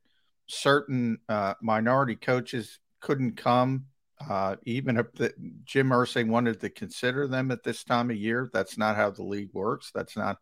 certain 0.48 1.18
uh, 1.30 1.54
minority 1.62 2.18
coaches 2.18 2.80
couldn't 3.00 3.38
come, 3.38 3.86
uh, 4.30 4.58
even 4.64 4.98
if 4.98 5.12
the, 5.14 5.34
Jim 5.64 5.90
Irsay 5.90 6.28
wanted 6.28 6.60
to 6.60 6.70
consider 6.70 7.28
them 7.28 7.50
at 7.50 7.64
this 7.64 7.86
time 7.86 8.12
of 8.12 8.18
year. 8.18 8.50
That's 8.52 8.78
not 8.78 8.98
how 8.98 9.10
the 9.12 9.24
league 9.24 9.52
works. 9.54 9.90
That's 9.96 10.18
not 10.18 10.38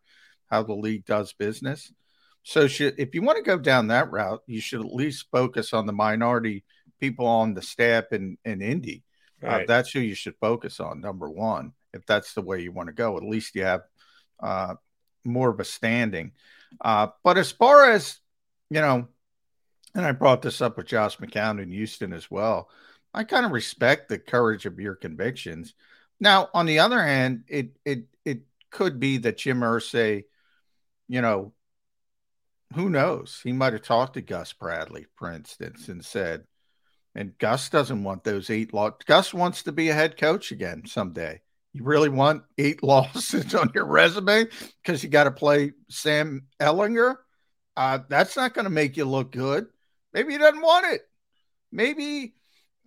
how 0.50 0.64
the 0.64 0.74
league 0.74 1.06
does 1.06 1.32
business. 1.32 1.92
So 2.42 2.66
should 2.66 2.98
if 2.98 3.14
you 3.14 3.22
want 3.22 3.38
to 3.38 3.44
go 3.44 3.58
down 3.58 3.86
that 3.86 4.10
route, 4.10 4.42
you 4.46 4.60
should 4.60 4.80
at 4.80 4.92
least 4.92 5.28
focus 5.30 5.72
on 5.72 5.86
the 5.86 5.92
minority 5.92 6.64
people 7.00 7.26
on 7.26 7.54
the 7.54 7.62
staff 7.62 8.04
in 8.10 8.36
in 8.44 8.60
Indy. 8.60 9.04
Uh, 9.42 9.46
Right. 9.46 9.66
that's 9.66 9.90
who 9.92 10.00
you 10.00 10.14
should 10.14 10.34
focus 10.40 10.80
on. 10.80 11.00
Number 11.00 11.30
one, 11.30 11.72
if 11.92 12.04
that's 12.06 12.34
the 12.34 12.42
way 12.42 12.60
you 12.60 12.72
want 12.72 12.88
to 12.88 12.94
go, 12.94 13.16
at 13.16 13.22
least 13.22 13.54
you 13.54 13.64
have 13.64 13.82
uh, 14.42 14.74
more 15.24 15.50
of 15.50 15.60
a 15.60 15.64
standing. 15.64 16.32
Uh, 16.80 17.08
but 17.22 17.38
as 17.38 17.52
far 17.52 17.90
as 17.90 18.18
you 18.70 18.80
know, 18.80 19.08
and 19.94 20.04
I 20.04 20.12
brought 20.12 20.42
this 20.42 20.60
up 20.60 20.76
with 20.76 20.86
Josh 20.86 21.18
McCown 21.18 21.62
in 21.62 21.70
Houston 21.70 22.12
as 22.12 22.30
well. 22.30 22.68
I 23.12 23.22
kind 23.22 23.46
of 23.46 23.52
respect 23.52 24.08
the 24.08 24.18
courage 24.18 24.66
of 24.66 24.80
your 24.80 24.96
convictions. 24.96 25.74
Now, 26.18 26.48
on 26.52 26.66
the 26.66 26.80
other 26.80 27.02
hand, 27.02 27.44
it 27.48 27.76
it 27.84 28.06
it 28.24 28.42
could 28.70 28.98
be 28.98 29.18
that 29.18 29.38
Jim 29.38 29.60
Irsay, 29.60 30.24
you 31.08 31.20
know, 31.20 31.52
who 32.74 32.88
knows? 32.90 33.40
He 33.42 33.52
might 33.52 33.72
have 33.72 33.82
talked 33.82 34.14
to 34.14 34.20
Gus 34.20 34.52
Bradley, 34.52 35.06
for 35.14 35.30
instance, 35.30 35.88
and 35.88 36.04
said, 36.04 36.44
and 37.14 37.38
Gus 37.38 37.68
doesn't 37.68 38.02
want 38.02 38.24
those 38.24 38.50
eight 38.50 38.74
law. 38.74 38.90
Gus 39.06 39.32
wants 39.32 39.62
to 39.62 39.72
be 39.72 39.88
a 39.88 39.94
head 39.94 40.16
coach 40.16 40.50
again 40.50 40.82
someday. 40.86 41.40
You 41.74 41.82
really 41.82 42.08
want 42.08 42.44
eight 42.56 42.82
losses 42.82 43.54
on 43.54 43.70
your 43.74 43.84
resume 43.84 44.46
because 44.82 45.02
you 45.02 45.10
got 45.10 45.24
to 45.24 45.30
play 45.30 45.72
Sam 45.90 46.46
Ehlinger? 46.60 47.16
Uh, 47.76 47.98
that's 48.08 48.36
not 48.36 48.54
going 48.54 48.64
to 48.64 48.70
make 48.70 48.96
you 48.96 49.04
look 49.04 49.32
good. 49.32 49.66
Maybe 50.12 50.32
he 50.32 50.38
doesn't 50.38 50.62
want 50.62 50.86
it. 50.86 51.02
Maybe 51.72 52.34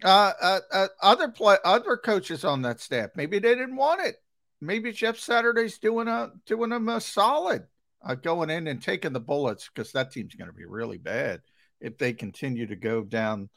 uh, 0.04 0.32
uh, 0.42 0.60
uh, 0.72 0.88
other 1.02 1.28
play 1.28 1.58
other 1.66 1.98
coaches 1.98 2.46
on 2.46 2.62
that 2.62 2.80
staff. 2.80 3.10
Maybe 3.16 3.40
they 3.40 3.54
didn't 3.54 3.76
want 3.76 4.02
it. 4.02 4.16
Maybe 4.62 4.94
Jeff 4.94 5.20
Saturday's 5.20 5.78
doing 5.78 6.08
a 6.08 6.32
doing 6.46 6.70
them 6.70 6.88
a 6.88 7.02
solid, 7.02 7.68
uh, 8.04 8.16
going 8.16 8.50
in 8.50 8.68
and 8.68 8.82
taking 8.82 9.12
the 9.12 9.20
bullets 9.20 9.70
because 9.74 9.92
that 9.92 10.12
team's 10.12 10.36
going 10.36 10.50
to 10.50 10.56
be 10.56 10.66
really 10.66 10.98
bad 10.98 11.42
if 11.82 11.98
they 11.98 12.14
continue 12.14 12.66
to 12.68 12.76
go 12.78 13.04
down 13.04 13.50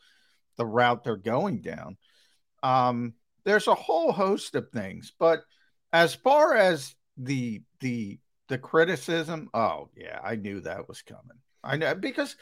the 0.57 0.67
route 0.67 1.05
they're 1.05 1.17
going 1.17 1.61
down. 1.61 1.97
Um, 2.63 3.15
there's 3.45 3.67
a 3.67 3.75
whole 3.75 4.13
host 4.13 4.55
of 4.55 4.71
things, 4.71 5.13
but 5.19 5.41
as 5.93 6.15
far 6.15 6.55
as 6.55 6.95
the 7.17 7.63
the 7.81 8.19
the 8.49 8.59
criticism, 8.59 9.49
oh 9.55 9.89
yeah, 9.97 10.19
I 10.23 10.37
knew 10.37 10.61
that 10.61 10.89
was 10.89 11.03
coming. 11.03 11.39
I 11.63 11.77
know 11.77 11.95
because 11.95 12.37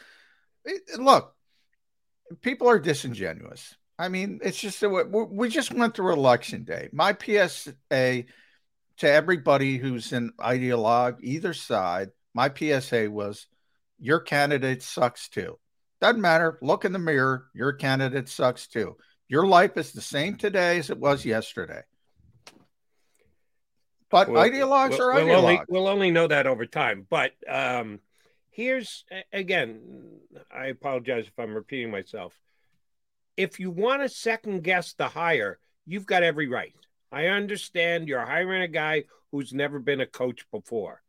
it, 0.65 0.99
look, 0.99 1.33
people 2.41 2.67
are 2.69 2.79
disingenuous. 2.79 3.75
I 3.97 4.07
mean, 4.07 4.39
it's 4.41 4.59
just 4.59 4.79
that 4.79 5.27
we 5.31 5.49
just 5.49 5.73
went 5.73 5.95
through 5.95 6.13
election 6.13 6.63
day. 6.63 6.89
My 6.93 7.13
PSA 7.13 7.73
to 7.91 8.23
everybody 9.09 9.77
who's 9.77 10.13
an 10.13 10.31
ideologue, 10.39 11.17
either 11.21 11.53
side, 11.53 12.09
my 12.33 12.49
PSA 12.53 13.09
was 13.11 13.47
your 13.99 14.19
candidate 14.19 14.81
sucks 14.81 15.27
too. 15.27 15.59
Doesn't 15.99 16.21
matter. 16.21 16.57
Look 16.61 16.85
in 16.85 16.93
the 16.93 16.99
mirror. 16.99 17.47
Your 17.53 17.73
candidate 17.73 18.29
sucks 18.29 18.67
too. 18.67 18.95
Your 19.29 19.45
life 19.45 19.77
is 19.77 19.91
the 19.91 20.01
same 20.01 20.35
today 20.35 20.79
as 20.79 20.89
it 20.89 20.97
was 20.97 21.23
yesterday. 21.23 21.83
But 24.09 24.27
Well, 24.27 24.43
ideologues 24.43 24.97
we'll, 24.97 25.01
are 25.03 25.13
we'll 25.13 25.27
ideologues. 25.27 25.37
only, 25.37 25.59
we'll 25.69 25.87
only 25.87 26.11
know 26.11 26.27
that 26.27 26.47
over 26.47 26.65
time. 26.65 27.05
But 27.07 27.33
um, 27.47 27.99
here's 28.49 29.05
again, 29.31 30.19
I 30.51 30.67
apologize 30.67 31.27
if 31.27 31.39
I'm 31.39 31.53
repeating 31.53 31.91
myself. 31.91 32.33
If 33.37 33.59
you 33.59 33.69
want 33.69 34.01
to 34.01 34.09
second 34.09 34.63
guess 34.63 34.93
the 34.93 35.07
hire, 35.07 35.59
you've 35.85 36.07
got 36.07 36.23
every 36.23 36.47
right. 36.47 36.73
I 37.11 37.27
understand 37.27 38.07
you're 38.07 38.25
hiring 38.25 38.63
a 38.63 38.67
guy 38.67 39.03
who's 39.31 39.53
never 39.53 39.79
been 39.79 40.01
a 40.01 40.07
coach 40.07 40.45
before, 40.51 41.03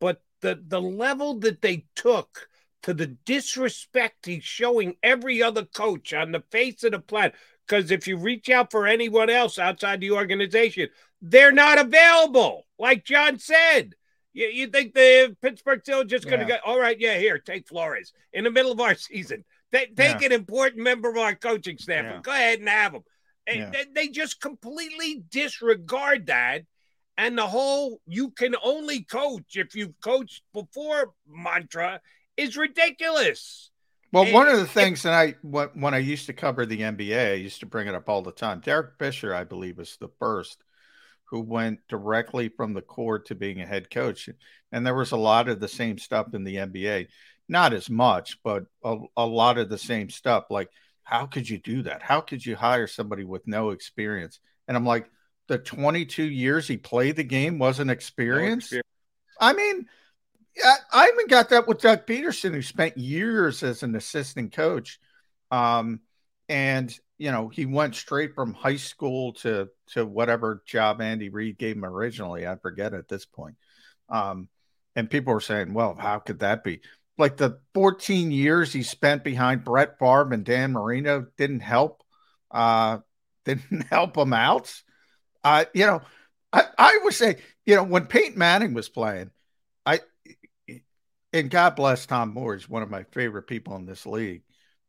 but 0.00 0.22
the 0.40 0.62
the 0.66 0.80
level 0.80 1.40
that 1.40 1.62
they 1.62 1.86
took 1.96 2.48
to 2.82 2.94
the 2.94 3.06
disrespect 3.06 4.26
he's 4.26 4.44
showing 4.44 4.96
every 5.02 5.42
other 5.42 5.64
coach 5.64 6.12
on 6.14 6.32
the 6.32 6.42
face 6.50 6.82
of 6.84 6.92
the 6.92 6.98
planet. 6.98 7.34
Because 7.66 7.90
if 7.90 8.08
you 8.08 8.16
reach 8.16 8.48
out 8.48 8.70
for 8.70 8.86
anyone 8.86 9.30
else 9.30 9.58
outside 9.58 10.00
the 10.00 10.10
organization, 10.10 10.88
they're 11.22 11.52
not 11.52 11.78
available. 11.78 12.66
Like 12.78 13.04
John 13.04 13.38
said, 13.38 13.94
you, 14.32 14.46
you 14.46 14.66
think 14.68 14.94
the 14.94 15.36
Pittsburgh 15.42 15.82
Steelers 15.82 16.08
just 16.08 16.26
going 16.26 16.40
to 16.40 16.46
Yeah. 16.46 16.58
go, 16.64 16.72
all 16.72 16.80
right, 16.80 16.98
yeah, 16.98 17.18
here, 17.18 17.38
take 17.38 17.68
Flores 17.68 18.12
in 18.32 18.44
the 18.44 18.50
middle 18.50 18.72
of 18.72 18.80
our 18.80 18.94
season. 18.94 19.44
They, 19.72 19.86
take 19.86 20.20
Yeah. 20.20 20.26
an 20.26 20.32
important 20.32 20.82
member 20.82 21.10
of 21.10 21.16
our 21.16 21.34
coaching 21.34 21.78
staff 21.78 22.04
Yeah. 22.04 22.14
and 22.14 22.24
go 22.24 22.32
ahead 22.32 22.58
and 22.60 22.68
have 22.68 22.94
him. 22.94 23.02
And 23.46 23.72
they, 23.72 23.84
they 23.94 24.08
just 24.08 24.40
completely 24.40 25.22
disregard 25.30 26.26
that. 26.26 26.62
And 27.18 27.36
the 27.36 27.46
whole 27.46 28.00
you 28.06 28.30
can 28.30 28.54
only 28.62 29.02
coach 29.02 29.56
if 29.56 29.74
you've 29.74 30.00
coached 30.00 30.42
before 30.54 31.12
mantra 31.28 32.00
is 32.40 32.56
ridiculous. 32.56 33.70
Well, 34.12 34.32
one 34.32 34.48
of 34.48 34.58
the 34.58 34.66
things 34.66 35.02
that 35.04 35.12
I 35.12 35.36
when, 35.42 35.68
when 35.74 35.94
I 35.94 35.98
used 35.98 36.26
to 36.26 36.32
cover 36.32 36.66
the 36.66 36.80
NBA, 36.80 37.32
I 37.32 37.34
used 37.34 37.60
to 37.60 37.66
bring 37.66 37.86
it 37.86 37.94
up 37.94 38.08
all 38.08 38.22
the 38.22 38.32
time. 38.32 38.60
Derek 38.60 38.98
Fisher, 38.98 39.34
I 39.34 39.44
believe, 39.44 39.78
was 39.78 39.96
the 40.00 40.10
first 40.18 40.64
who 41.26 41.40
went 41.40 41.78
directly 41.88 42.48
from 42.48 42.74
the 42.74 42.82
court 42.82 43.26
to 43.26 43.36
being 43.36 43.60
a 43.60 43.66
head 43.66 43.88
coach, 43.88 44.28
and 44.72 44.84
there 44.84 44.96
was 44.96 45.12
a 45.12 45.16
lot 45.16 45.48
of 45.48 45.60
the 45.60 45.68
same 45.68 45.96
stuff 45.96 46.34
in 46.34 46.42
the 46.42 46.56
NBA. 46.56 47.06
Not 47.48 47.72
as 47.72 47.88
much, 47.88 48.38
but 48.42 48.64
a, 48.84 48.96
a 49.16 49.26
lot 49.26 49.58
of 49.58 49.68
the 49.68 49.78
same 49.78 50.10
stuff. 50.10 50.46
Like, 50.50 50.70
how 51.04 51.26
could 51.26 51.48
you 51.48 51.58
do 51.58 51.82
that? 51.82 52.02
How 52.02 52.20
could 52.20 52.44
you 52.44 52.56
hire 52.56 52.86
somebody 52.86 53.24
with 53.24 53.46
no 53.46 53.70
experience? 53.70 54.40
And 54.66 54.76
I'm 54.76 54.86
like, 54.86 55.08
the 55.46 55.58
22 55.58 56.22
years 56.22 56.68
he 56.68 56.76
played 56.76 57.16
the 57.16 57.24
game 57.24 57.58
wasn't 57.58 57.90
experience. 57.90 58.64
experience. 58.66 58.86
I 59.40 59.52
mean, 59.52 59.86
I, 60.92 61.08
even 61.12 61.26
got 61.28 61.50
that 61.50 61.68
with 61.68 61.80
Doug 61.80 62.06
Pederson, 62.06 62.52
who 62.52 62.62
spent 62.62 62.98
years 62.98 63.62
as 63.62 63.82
an 63.82 63.94
assistant 63.94 64.52
coach. 64.52 64.98
Um, 65.50 66.00
and 66.48 66.96
you 67.18 67.30
know, 67.30 67.48
he 67.48 67.66
went 67.66 67.94
straight 67.94 68.34
from 68.34 68.54
high 68.54 68.76
school 68.76 69.34
to 69.34 69.68
to 69.88 70.06
whatever 70.06 70.62
job 70.66 71.00
Andy 71.00 71.28
Reid 71.28 71.58
gave 71.58 71.76
him 71.76 71.84
originally. 71.84 72.46
I 72.46 72.56
forget 72.56 72.94
at 72.94 73.08
this 73.08 73.26
point. 73.26 73.56
Um, 74.08 74.48
and 74.96 75.10
people 75.10 75.32
were 75.32 75.40
saying, 75.40 75.72
well, 75.74 75.94
how 75.94 76.18
could 76.18 76.40
that 76.40 76.64
be? 76.64 76.80
Like 77.18 77.36
the 77.36 77.60
14 77.74 78.32
years 78.32 78.72
he 78.72 78.82
spent 78.82 79.22
behind 79.22 79.64
Brett 79.64 79.98
Favre 79.98 80.32
and 80.32 80.44
Dan 80.44 80.72
Marino 80.72 81.26
didn't 81.36 81.60
help, 81.60 82.02
uh, 82.50 82.98
didn't 83.44 83.86
help 83.88 84.16
him 84.16 84.32
out. 84.32 84.72
Uh, 85.44 85.66
you 85.74 85.86
know, 85.86 86.00
I, 86.52 86.64
I 86.76 87.00
would 87.04 87.14
say, 87.14 87.36
you 87.66 87.76
know, 87.76 87.84
when 87.84 88.06
Peyton 88.06 88.38
Manning 88.38 88.74
was 88.74 88.88
playing, 88.88 89.30
I 89.86 90.00
and 91.32 91.50
God 91.50 91.76
bless 91.76 92.06
Tom 92.06 92.32
Moore, 92.32 92.54
he's 92.54 92.68
one 92.68 92.82
of 92.82 92.90
my 92.90 93.04
favorite 93.04 93.46
people 93.46 93.76
in 93.76 93.86
this 93.86 94.06
league. 94.06 94.42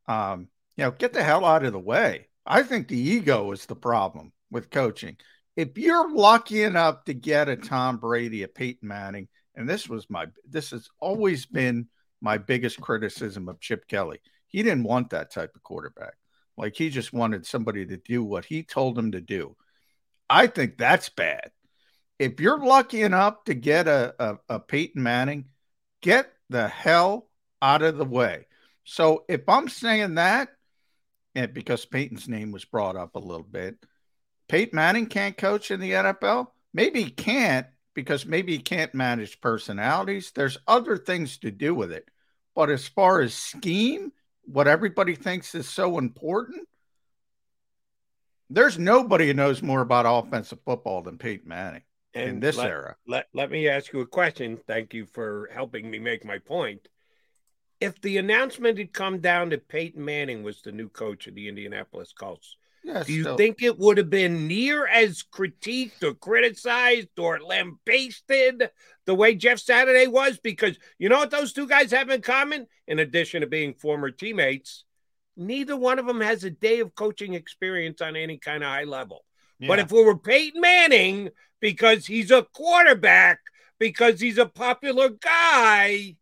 Um, 0.07 0.47
you 0.75 0.83
know, 0.83 0.91
get 0.91 1.13
the 1.13 1.23
hell 1.23 1.45
out 1.45 1.63
of 1.63 1.73
the 1.73 1.79
way. 1.79 2.27
I 2.45 2.63
think 2.63 2.87
the 2.87 2.97
ego 2.97 3.51
is 3.51 3.65
the 3.65 3.75
problem 3.75 4.31
with 4.49 4.71
coaching. 4.71 5.17
If 5.55 5.77
you're 5.77 6.13
lucky 6.13 6.63
enough 6.63 7.03
to 7.05 7.13
get 7.13 7.49
a 7.49 7.55
Tom 7.55 7.97
Brady, 7.97 8.43
a 8.43 8.47
Peyton 8.47 8.87
Manning, 8.87 9.27
and 9.55 9.69
this 9.69 9.87
was 9.87 10.09
my 10.09 10.27
this 10.47 10.71
has 10.71 10.89
always 10.99 11.45
been 11.45 11.87
my 12.21 12.37
biggest 12.37 12.79
criticism 12.79 13.49
of 13.49 13.59
Chip 13.59 13.87
Kelly. 13.87 14.19
He 14.47 14.63
didn't 14.63 14.83
want 14.83 15.09
that 15.09 15.31
type 15.31 15.51
of 15.55 15.63
quarterback. 15.63 16.13
Like 16.57 16.75
he 16.75 16.89
just 16.89 17.13
wanted 17.13 17.45
somebody 17.45 17.85
to 17.85 17.97
do 17.97 18.23
what 18.23 18.45
he 18.45 18.63
told 18.63 18.97
him 18.97 19.11
to 19.11 19.21
do. 19.21 19.55
I 20.29 20.47
think 20.47 20.77
that's 20.77 21.09
bad. 21.09 21.51
If 22.19 22.39
you're 22.39 22.63
lucky 22.63 23.01
enough 23.01 23.43
to 23.45 23.53
get 23.53 23.87
a, 23.87 24.15
a, 24.19 24.37
a 24.55 24.59
Peyton 24.59 25.01
Manning, 25.01 25.45
get 26.01 26.31
the 26.49 26.67
hell 26.67 27.27
out 27.61 27.81
of 27.81 27.97
the 27.97 28.05
way. 28.05 28.47
So 28.83 29.23
if 29.27 29.47
I'm 29.47 29.69
saying 29.69 30.15
that, 30.15 30.49
and 31.35 31.53
because 31.53 31.85
Peyton's 31.85 32.27
name 32.27 32.51
was 32.51 32.65
brought 32.65 32.95
up 32.95 33.15
a 33.15 33.19
little 33.19 33.43
bit, 33.49 33.77
Peyton 34.49 34.75
Manning 34.75 35.05
can't 35.05 35.37
coach 35.37 35.71
in 35.71 35.79
the 35.79 35.91
NFL. 35.91 36.47
Maybe 36.73 37.03
he 37.03 37.09
can't 37.09 37.67
because 37.93 38.25
maybe 38.25 38.53
he 38.53 38.59
can't 38.59 38.93
manage 38.93 39.39
personalities. 39.39 40.31
There's 40.35 40.57
other 40.67 40.97
things 40.97 41.37
to 41.39 41.51
do 41.51 41.73
with 41.73 41.91
it. 41.91 42.09
But 42.55 42.69
as 42.69 42.87
far 42.87 43.21
as 43.21 43.33
scheme, 43.33 44.11
what 44.43 44.67
everybody 44.67 45.15
thinks 45.15 45.55
is 45.55 45.69
so 45.69 45.97
important, 45.97 46.67
there's 48.49 48.77
nobody 48.77 49.27
who 49.27 49.33
knows 49.33 49.61
more 49.61 49.81
about 49.81 50.05
offensive 50.05 50.59
football 50.65 51.01
than 51.01 51.17
Peyton 51.17 51.47
Manning 51.47 51.83
in 52.13 52.39
this 52.39 52.57
let, 52.57 52.69
era. 52.69 52.95
Let, 53.07 53.27
let 53.33 53.51
me 53.51 53.67
ask 53.67 53.91
you 53.93 54.01
a 54.01 54.07
question. 54.07 54.57
Thank 54.67 54.93
you 54.93 55.05
for 55.05 55.49
helping 55.53 55.89
me 55.89 55.99
make 55.99 56.25
my 56.25 56.39
point. 56.39 56.87
If 57.79 57.99
the 58.01 58.17
announcement 58.17 58.77
had 58.77 58.93
come 58.93 59.19
down 59.19 59.49
that 59.49 59.67
Peyton 59.67 60.03
Manning 60.03 60.43
was 60.43 60.61
the 60.61 60.71
new 60.71 60.89
coach 60.89 61.27
of 61.27 61.35
the 61.35 61.47
Indianapolis 61.47 62.13
Colts, 62.13 62.57
Yeah, 62.83 63.03
do 63.03 63.13
you 63.13 63.23
still- 63.23 63.37
think 63.37 63.61
it 63.61 63.79
would 63.79 63.97
have 63.97 64.09
been 64.09 64.47
near 64.47 64.85
as 64.87 65.23
critiqued 65.23 66.03
or 66.03 66.13
criticized 66.13 67.17
or 67.17 67.39
lambasted 67.39 68.69
the 69.05 69.15
way 69.15 69.33
Jeff 69.35 69.59
Saturday 69.59 70.07
was? 70.07 70.37
Because 70.37 70.77
you 70.99 71.09
know 71.09 71.19
what 71.19 71.31
those 71.31 71.53
two 71.53 71.67
guys 71.67 71.91
have 71.91 72.09
in 72.09 72.21
common? 72.21 72.67
In 72.87 72.99
addition 72.99 73.41
to 73.41 73.47
being 73.47 73.73
former 73.73 74.11
teammates, 74.11 74.83
neither 75.37 75.77
one 75.77 75.97
of 75.97 76.05
them 76.05 76.21
has 76.21 76.43
a 76.43 76.51
day 76.51 76.81
of 76.81 76.93
coaching 76.93 77.33
experience 77.33 78.01
on 78.01 78.15
any 78.15 78.37
kind 78.37 78.63
of 78.63 78.69
high 78.69 78.83
level. 78.83 79.25
But 79.67 79.77
if 79.77 79.91
it 79.91 80.05
were 80.05 80.17
Peyton 80.17 80.59
Manning, 80.59 81.29
because 81.61 82.05
he's 82.05 82.31
a 82.31 82.43
quarterback, 82.53 83.39
because 83.79 84.19
he's 84.19 84.37
a 84.37 84.45
popular 84.45 85.09
guy, 85.09 86.15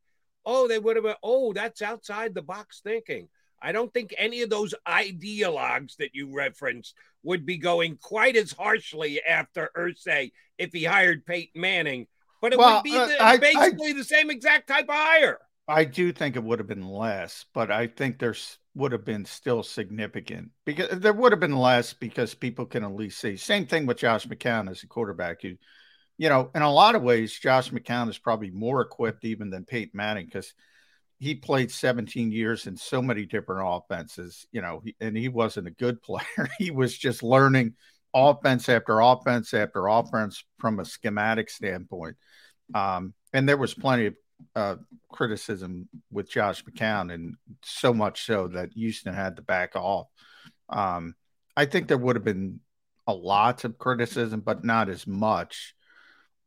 oh, 0.45 0.67
they 0.67 0.77
would 0.79 0.95
have 0.95 1.05
been, 1.05 1.15
oh, 1.23 1.53
that's 1.53 1.81
outside 1.81 2.35
the 2.35 2.41
box 2.41 2.81
thinking. 2.83 3.27
I 3.61 3.71
don't 3.71 3.93
think 3.93 4.13
any 4.17 4.41
of 4.41 4.49
those 4.49 4.73
ideologues 4.87 5.97
that 5.97 6.11
you 6.13 6.33
referenced 6.33 6.93
would 7.23 7.45
be 7.45 7.57
going 7.57 7.97
quite 8.01 8.35
as 8.37 8.51
harshly 8.53 9.21
after 9.21 9.69
Irsay 9.77 10.31
if 10.57 10.71
he 10.71 10.83
hired 10.85 11.25
Peyton 11.25 11.59
Manning, 11.61 12.07
but 12.41 12.53
it 12.53 12.59
Well, 12.59 12.75
would 12.77 12.83
be 12.83 12.95
uh, 12.97 13.05
the, 13.07 13.21
I- 13.21 13.31
I- 13.31 13.37
basically 13.37 13.93
the 13.93 14.03
same 14.05 14.29
exact 14.29 14.67
type 14.67 14.85
of 14.87 14.95
hire. 14.95 15.39
I 15.67 15.83
do 15.85 16.11
think 16.11 16.35
it 16.35 16.43
would 16.43 16.57
have 16.59 16.67
been 16.67 16.87
less, 16.87 17.45
but 17.53 17.69
I 17.69 17.85
think 17.87 18.17
there's 18.17 18.57
would 18.79 18.93
have 18.93 19.05
been 19.05 19.25
still 19.25 19.61
significant 19.61 20.49
because 20.65 20.99
there 20.99 21.13
would 21.13 21.31
have 21.33 21.39
been 21.39 21.57
less 21.57 21.93
because 21.93 22.33
people 22.33 22.65
can 22.65 22.83
at 22.83 22.95
least 22.95 23.19
see. 23.19 23.35
Same 23.35 23.67
thing 23.67 23.85
with 23.85 23.97
Josh 23.97 24.25
McCown 24.25 24.69
as 24.69 24.81
a 24.81 24.87
quarterback. 24.87 25.43
You, 25.43 25.57
you 26.17 26.29
know, 26.29 26.49
in 26.55 26.61
a 26.61 26.71
lot 26.71 26.95
of 26.95 27.03
ways, 27.03 27.37
Josh 27.37 27.69
McCown 27.71 28.09
is 28.09 28.17
probably 28.17 28.49
more 28.49 28.81
equipped 28.81 29.25
even 29.25 29.49
than 29.49 29.65
Peyton 29.65 29.91
Manning 29.93 30.25
because 30.25 30.53
he 31.19 31.35
played 31.35 31.69
17 31.69 32.31
years 32.31 32.65
in 32.65 32.77
so 32.77 33.01
many 33.01 33.25
different 33.25 33.63
offenses, 33.65 34.47
you 34.51 34.61
know, 34.61 34.81
and 35.01 35.17
he 35.17 35.27
wasn't 35.27 35.67
a 35.67 35.71
good 35.71 36.01
player. 36.03 36.49
he 36.57 36.71
was 36.71 36.97
just 36.97 37.21
learning 37.21 37.73
offense 38.13 38.69
after 38.69 39.01
offense 39.01 39.53
after 39.53 39.87
offense 39.87 40.43
from 40.57 40.79
a 40.79 40.85
schematic 40.85 41.49
standpoint. 41.49 42.15
Um, 42.73 43.13
and 43.33 43.47
there 43.47 43.57
was 43.57 43.73
plenty 43.73 44.07
of 44.07 44.15
uh, 44.55 44.75
criticism 45.11 45.89
with 46.11 46.29
Josh 46.29 46.63
McCown, 46.63 47.13
and 47.13 47.35
so 47.63 47.93
much 47.93 48.25
so 48.25 48.47
that 48.49 48.73
Houston 48.73 49.13
had 49.13 49.35
to 49.35 49.41
back 49.41 49.75
off. 49.75 50.07
Um, 50.69 51.15
I 51.55 51.65
think 51.65 51.87
there 51.87 51.97
would 51.97 52.15
have 52.15 52.25
been 52.25 52.59
a 53.07 53.13
lot 53.13 53.63
of 53.63 53.77
criticism, 53.77 54.41
but 54.41 54.63
not 54.63 54.89
as 54.89 55.07
much 55.07 55.75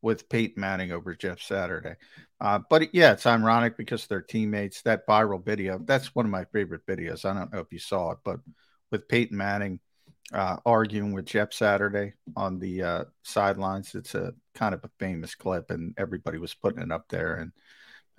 with 0.01 0.29
Peyton 0.29 0.61
Manning 0.61 0.93
over 0.93 1.15
Jeff 1.15 1.41
Saturday. 1.41 1.95
Uh, 2.41 2.59
but 2.69 2.93
yeah, 2.95 3.13
it's 3.13 3.27
ironic 3.27 3.77
because 3.77 4.07
they're 4.07 4.21
teammates. 4.21 4.83
That 4.83 5.07
viral 5.07 5.45
video, 5.45 5.79
that's 5.85 6.15
one 6.15 6.25
of 6.25 6.31
my 6.31 6.45
favorite 6.47 6.87
videos. 6.87 7.25
I 7.25 7.35
don't 7.35 7.53
know 7.53 7.61
if 7.61 7.73
you 7.73 7.79
saw 7.79 8.13
it, 8.13 8.19
but 8.25 8.41
with 8.91 9.09
Peyton 9.09 9.37
Manning 9.37 9.81
uh, 10.33 10.57
arguing 10.67 11.13
with 11.13 11.27
Jeff 11.27 11.53
Saturday 11.53 12.15
on 12.37 12.59
the 12.59 12.83
uh, 12.83 13.05
sidelines, 13.23 13.95
it's 13.95 14.15
a 14.15 14.35
kind 14.55 14.75
of 14.75 14.85
a 14.85 14.91
famous 14.99 15.35
clip, 15.35 15.71
and 15.71 15.95
everybody 15.97 16.39
was 16.39 16.55
putting 16.55 16.83
it 16.83 16.93
up 16.93 17.09
there. 17.09 17.35
And 17.37 17.53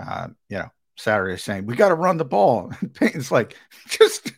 uh, 0.05 0.27
you 0.49 0.57
know, 0.57 0.69
Saturday 0.95 1.37
saying, 1.37 1.65
We 1.65 1.75
got 1.75 1.89
to 1.89 1.95
run 1.95 2.17
the 2.17 2.25
ball. 2.25 2.71
And 2.81 2.93
Peyton's 2.93 3.31
like, 3.31 3.57
just 3.87 4.31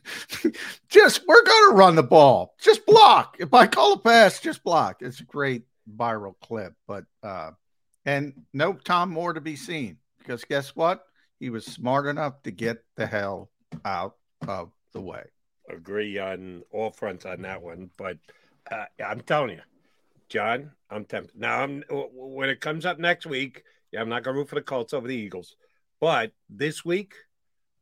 just 0.90 1.28
we're 1.28 1.44
gonna 1.44 1.76
run 1.76 1.96
the 1.96 2.04
ball. 2.04 2.56
Just 2.62 2.86
block. 2.86 3.38
If 3.40 3.54
I 3.54 3.68
call 3.68 3.94
a 3.94 4.00
pass, 4.00 4.40
just 4.40 4.64
block. 4.64 4.98
It's 5.02 5.20
a 5.20 5.26
great 5.26 5.64
viral 5.98 6.36
clip. 6.42 6.74
But 6.88 7.06
uh 7.24 7.52
and 8.06 8.34
no 8.54 8.74
Tom 8.74 9.12
Moore 9.12 9.34
to 9.34 9.42
be 9.42 9.56
seen 9.56 9.98
because 10.20 10.44
guess 10.46 10.76
what? 10.76 11.04
He 11.40 11.50
was 11.50 11.66
smart 11.66 12.08
enough 12.08 12.42
to 12.44 12.52
get 12.52 12.84
the 12.96 13.06
hell 13.06 13.50
out 13.84 14.16
of 14.48 14.72
the 14.94 15.02
way. 15.02 15.24
Agree 15.70 16.18
on 16.20 16.64
all 16.72 16.92
fronts 16.92 17.26
on 17.26 17.42
that 17.42 17.62
one, 17.62 17.90
but 17.98 18.18
uh, 18.72 18.86
I'm 19.04 19.22
telling 19.22 19.52
you, 19.52 19.62
John, 20.30 20.72
I'm 20.90 21.06
tempted. 21.06 21.40
Now, 21.40 21.62
I'm 21.62 21.84
when 21.90 22.50
it 22.50 22.62
comes 22.62 22.86
up 22.86 23.00
next 23.00 23.26
week. 23.26 23.64
Yeah, 23.92 24.02
I'm 24.02 24.10
not 24.10 24.24
going 24.24 24.36
to 24.36 24.40
root 24.40 24.50
for 24.50 24.56
the 24.56 24.62
Colts 24.62 24.94
over 24.94 25.08
the 25.08 25.16
Eagles, 25.16 25.56
but 26.00 26.32
this 26.50 26.84
week, 26.84 27.14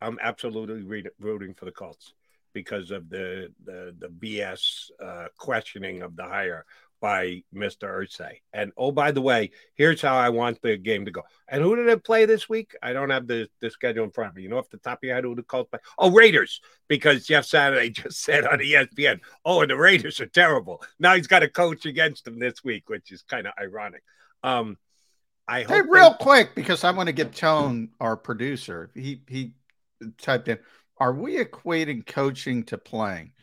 I'm 0.02 0.20
absolutely 0.22 0.84
re- 0.84 1.08
rooting 1.20 1.54
for 1.54 1.66
the 1.66 1.72
Colts 1.72 2.14
because 2.54 2.92
of 2.92 3.10
the 3.10 3.52
the 3.64 3.96
the 3.98 4.08
BS 4.08 4.92
uh, 5.02 5.28
questioning 5.38 6.02
of 6.02 6.16
the 6.16 6.24
hire 6.24 6.66
by 7.04 7.44
Mr. 7.54 7.90
Irsay. 7.90 8.40
And 8.54 8.72
oh, 8.78 8.94
by 8.94 9.12
the 9.12 9.20
way, 9.20 9.52
here's 9.76 10.02
how 10.02 10.16
I 10.16 10.30
want 10.30 10.62
the 10.62 10.78
game 10.78 11.04
to 11.04 11.12
go. 11.12 11.24
And 11.50 11.62
who 11.62 11.76
did 11.76 11.90
it 11.90 12.06
play 12.06 12.24
this 12.24 12.48
week? 12.48 12.78
I 12.82 12.94
don't 12.94 13.10
have 13.10 13.28
the, 13.28 13.50
the 13.60 13.70
schedule 13.70 14.06
in 14.06 14.12
front 14.12 14.30
of 14.30 14.36
me. 14.38 14.44
You 14.44 14.50
know, 14.50 14.58
off 14.58 14.70
the 14.70 14.78
top 14.78 15.00
of 15.00 15.04
your 15.04 15.16
head, 15.16 15.26
who 15.26 15.36
the 15.36 15.44
Colts 15.44 15.70
play? 15.70 15.82
Oh, 15.98 16.12
Raiders, 16.12 16.62
because 16.88 17.26
Jeff 17.26 17.44
Saturday 17.44 17.90
just 17.90 18.24
said 18.24 18.46
on 18.46 18.60
ESPN, 18.60 19.20
oh, 19.44 19.60
and 19.60 19.70
the 19.70 19.76
Raiders 19.76 20.22
are 20.22 20.28
terrible. 20.28 20.82
Now 20.98 21.16
he's 21.16 21.28
got 21.28 21.44
a 21.44 21.50
coach 21.50 21.86
against 21.86 22.24
them 22.24 22.40
this 22.40 22.64
week, 22.64 22.88
which 22.88 23.12
is 23.12 23.22
kind 23.22 23.48
of 23.48 23.54
ironic. 23.60 24.04
Um, 24.42 24.78
I 25.48 25.64
Hey, 25.64 25.82
real 25.82 26.12
they- 26.12 26.18
quick, 26.24 26.56
because 26.56 26.84
I 26.84 26.92
want 26.92 27.08
to 27.08 27.14
get 27.14 27.36
Tone, 27.36 27.90
our 28.00 28.16
producer. 28.16 28.92
He 28.94 29.24
he 29.28 29.56
typed 30.18 30.48
in, 30.48 30.60
"Are 30.98 31.14
we 31.14 31.38
equating 31.44 32.06
coaching 32.06 32.64
to 32.66 32.78
playing?" 32.78 33.34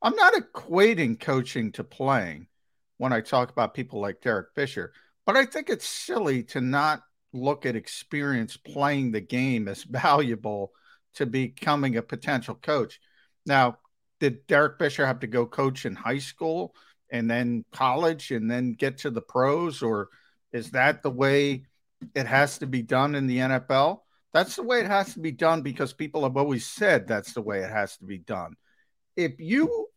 I'm 0.00 0.16
not 0.16 0.34
equating 0.34 1.20
coaching 1.20 1.72
to 1.72 1.84
playing 1.84 2.48
when 2.96 3.12
I 3.12 3.20
talk 3.20 3.50
about 3.50 3.74
people 3.74 4.00
like 4.00 4.20
Derek 4.20 4.48
Fisher, 4.54 4.92
but 5.26 5.36
I 5.36 5.44
think 5.46 5.70
it's 5.70 5.86
silly 5.86 6.42
to 6.44 6.60
not 6.60 7.02
look 7.32 7.66
at 7.66 7.76
experience 7.76 8.56
playing 8.56 9.12
the 9.12 9.20
game 9.20 9.68
as 9.68 9.84
valuable 9.84 10.72
to 11.14 11.26
becoming 11.26 11.96
a 11.96 12.02
potential 12.02 12.54
coach. 12.54 13.00
Now, 13.46 13.78
did 14.20 14.46
Derek 14.46 14.78
Fisher 14.78 15.06
have 15.06 15.20
to 15.20 15.26
go 15.26 15.46
coach 15.46 15.84
in 15.84 15.94
high 15.96 16.18
school 16.18 16.74
and 17.10 17.30
then 17.30 17.64
college 17.72 18.30
and 18.30 18.50
then 18.50 18.72
get 18.72 18.98
to 18.98 19.10
the 19.10 19.20
pros, 19.20 19.82
or 19.82 20.08
is 20.52 20.70
that 20.72 21.02
the 21.02 21.10
way 21.10 21.64
it 22.14 22.26
has 22.26 22.58
to 22.58 22.66
be 22.66 22.82
done 22.82 23.14
in 23.14 23.26
the 23.26 23.38
NFL? 23.38 24.00
That's 24.32 24.56
the 24.56 24.62
way 24.62 24.80
it 24.80 24.86
has 24.86 25.14
to 25.14 25.20
be 25.20 25.32
done 25.32 25.62
because 25.62 25.92
people 25.92 26.22
have 26.22 26.36
always 26.36 26.66
said 26.66 27.06
that's 27.06 27.32
the 27.32 27.42
way 27.42 27.60
it 27.60 27.70
has 27.70 27.96
to 27.98 28.04
be 28.04 28.18
done. 28.18 28.56
If 29.16 29.38
you 29.38 29.88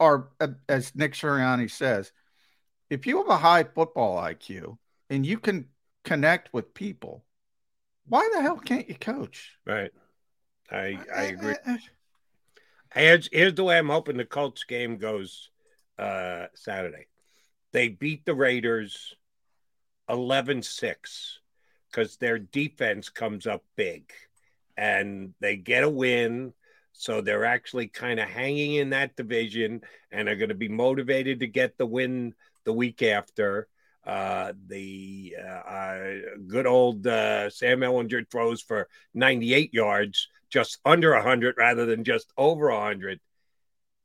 are, 0.00 0.28
as 0.68 0.94
Nick 0.94 1.12
Sirianni 1.12 1.70
says, 1.70 2.12
if 2.88 3.06
you 3.06 3.18
have 3.18 3.28
a 3.28 3.36
high 3.36 3.64
football 3.64 4.22
IQ 4.22 4.78
and 5.10 5.24
you 5.24 5.38
can 5.38 5.66
connect 6.04 6.52
with 6.52 6.74
people, 6.74 7.24
why 8.06 8.28
the 8.32 8.42
hell 8.42 8.58
can't 8.58 8.88
you 8.88 8.94
coach? 8.94 9.52
Right. 9.66 9.92
I 10.70 10.98
I 11.14 11.22
agree. 11.24 11.54
Here's, 12.94 13.28
here's 13.32 13.54
the 13.54 13.64
way 13.64 13.78
I'm 13.78 13.88
hoping 13.88 14.16
the 14.16 14.24
Colts 14.24 14.64
game 14.64 14.98
goes 14.98 15.50
uh, 15.98 16.46
Saturday. 16.54 17.06
They 17.72 17.88
beat 17.88 18.26
the 18.26 18.34
Raiders 18.34 19.14
11 20.12 20.62
6 20.62 21.40
because 21.90 22.16
their 22.18 22.38
defense 22.38 23.08
comes 23.08 23.46
up 23.46 23.64
big 23.76 24.12
and 24.76 25.34
they 25.40 25.56
get 25.56 25.84
a 25.84 25.90
win. 25.90 26.52
So 26.92 27.20
they're 27.20 27.46
actually 27.46 27.88
kind 27.88 28.20
of 28.20 28.28
hanging 28.28 28.74
in 28.74 28.90
that 28.90 29.16
division 29.16 29.80
and 30.10 30.28
are 30.28 30.36
going 30.36 30.50
to 30.50 30.54
be 30.54 30.68
motivated 30.68 31.40
to 31.40 31.46
get 31.46 31.78
the 31.78 31.86
win 31.86 32.34
the 32.64 32.72
week 32.72 33.02
after. 33.02 33.66
Uh, 34.04 34.52
the 34.66 35.36
uh, 35.42 35.48
uh, 35.48 36.14
good 36.46 36.66
old 36.66 37.06
uh, 37.06 37.48
Sam 37.50 37.80
Ehlinger 37.80 38.28
throws 38.30 38.60
for 38.60 38.88
98 39.14 39.72
yards, 39.72 40.28
just 40.50 40.78
under 40.84 41.14
100 41.14 41.54
rather 41.56 41.86
than 41.86 42.04
just 42.04 42.32
over 42.36 42.70
100. 42.70 43.20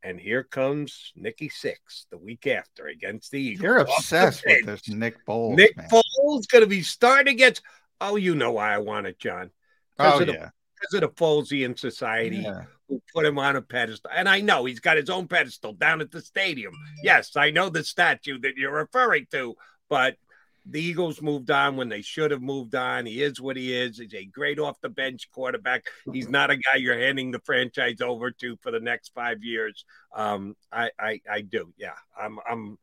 And 0.07 0.17
here 0.17 0.43
comes 0.43 1.11
Nicky 1.17 1.49
Six 1.49 2.05
the 2.11 2.17
week 2.17 2.47
after 2.47 2.87
against 2.87 3.29
the 3.29 3.41
Eagles. 3.41 3.61
You're 3.61 3.77
obsessed 3.79 4.41
with 4.45 4.65
this 4.65 4.87
Nick 4.87 5.17
Foles. 5.25 5.57
Nick 5.57 5.75
man. 5.75 5.89
Foles 5.89 6.47
going 6.47 6.63
to 6.63 6.65
be 6.65 6.81
starting 6.81 7.33
against. 7.33 7.61
Oh, 7.99 8.15
you 8.15 8.33
know 8.33 8.53
why 8.53 8.73
I 8.73 8.77
want 8.77 9.07
it, 9.07 9.19
John. 9.19 9.51
Oh, 9.99 10.21
of 10.21 10.27
the, 10.27 10.31
yeah. 10.31 10.49
Because 10.79 10.93
of 10.93 11.01
the 11.01 11.09
Folesian 11.09 11.77
Society 11.77 12.37
Yeah. 12.37 12.61
who 12.87 13.01
put 13.13 13.25
him 13.25 13.37
on 13.37 13.57
a 13.57 13.61
pedestal. 13.61 14.09
And 14.15 14.29
I 14.29 14.39
know 14.39 14.63
he's 14.63 14.79
got 14.79 14.95
his 14.95 15.09
own 15.09 15.27
pedestal 15.27 15.73
down 15.73 15.99
at 15.99 16.09
the 16.09 16.21
stadium. 16.21 16.71
Yes, 17.03 17.35
I 17.35 17.51
know 17.51 17.67
the 17.67 17.83
statue 17.83 18.39
that 18.39 18.55
you're 18.55 18.71
referring 18.71 19.27
to, 19.33 19.57
but 19.89 20.15
the 20.69 20.81
Eagles 20.81 21.21
moved 21.21 21.49
on 21.49 21.77
when 21.77 21.89
they 21.89 22.01
should 22.01 22.31
have 22.31 22.41
moved 22.41 22.75
on. 22.75 23.05
He 23.05 23.23
is 23.23 23.39
what 23.39 23.55
he 23.55 23.75
is. 23.75 23.97
He's 23.97 24.13
a 24.13 24.25
great 24.25 24.59
off 24.59 24.79
the 24.81 24.89
bench 24.89 25.29
quarterback. 25.31 25.85
He's 26.11 26.29
not 26.29 26.51
a 26.51 26.57
guy 26.57 26.75
you're 26.77 26.99
handing 26.99 27.31
the 27.31 27.39
franchise 27.39 28.01
over 28.01 28.31
to 28.31 28.57
for 28.61 28.71
the 28.71 28.79
next 28.79 29.13
five 29.13 29.43
years. 29.43 29.85
Um, 30.13 30.55
I, 30.71 30.91
I, 30.99 31.21
I 31.29 31.41
do. 31.41 31.73
Yeah, 31.77 31.93
I'm, 32.19 32.39
I'm 32.49 32.77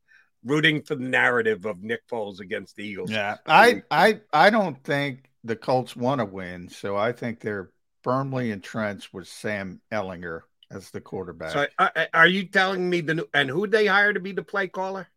rooting 0.45 0.83
for 0.83 0.95
the 0.95 1.05
narrative 1.05 1.67
of 1.67 1.83
Nick 1.83 2.07
Foles 2.09 2.41
against 2.41 2.77
the 2.77 2.85
Eagles. 2.85 3.11
Yeah, 3.11 3.37
I, 3.47 3.83
I, 3.91 4.21
I 4.33 4.51
don't 4.51 4.83
think 4.83 5.31
the 5.43 5.57
Colts 5.57 5.95
want 5.95 6.21
to 6.21 6.25
win, 6.25 6.69
so 6.69 6.97
I 6.97 7.13
think 7.13 7.41
they're 7.41 7.71
firmly 8.03 8.51
entrenched 8.51 9.13
with 9.13 9.29
Sam 9.29 9.81
Ehlinger 9.93 10.41
as 10.71 10.91
the 10.91 11.01
quarterback. 11.01 11.51
So, 11.51 11.67
are 12.13 12.27
you 12.27 12.47
telling 12.47 12.89
me 12.89 13.01
the 13.01 13.15
new, 13.15 13.27
and 13.35 13.49
who 13.49 13.67
they 13.67 13.87
hire 13.87 14.13
to 14.13 14.21
be 14.21 14.33
the 14.33 14.43
play 14.43 14.69
caller? 14.69 15.09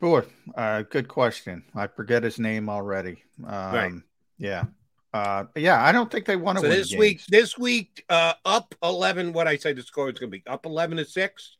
Boy, 0.00 0.22
uh, 0.54 0.82
good 0.82 1.08
question. 1.08 1.62
I 1.74 1.86
forget 1.86 2.22
his 2.22 2.38
name 2.38 2.68
already. 2.68 3.22
Um, 3.46 3.74
Right. 3.74 3.92
Yeah. 4.38 4.64
Uh, 5.12 5.44
yeah, 5.56 5.84
I 5.84 5.92
don't 5.92 6.10
think 6.10 6.24
they 6.24 6.36
want 6.36 6.58
to 6.58 6.62
So 6.62 6.68
win. 6.68 6.78
this 6.78 6.90
games. 6.90 6.98
week, 7.00 7.26
this 7.28 7.58
week, 7.58 8.04
uh, 8.08 8.34
up 8.44 8.74
eleven. 8.82 9.32
What 9.32 9.46
I 9.48 9.56
say 9.56 9.72
the 9.72 9.82
score 9.82 10.08
is 10.08 10.18
going 10.18 10.30
to 10.30 10.38
be 10.38 10.42
up 10.46 10.64
eleven 10.66 10.96
to 10.98 11.04
six, 11.04 11.56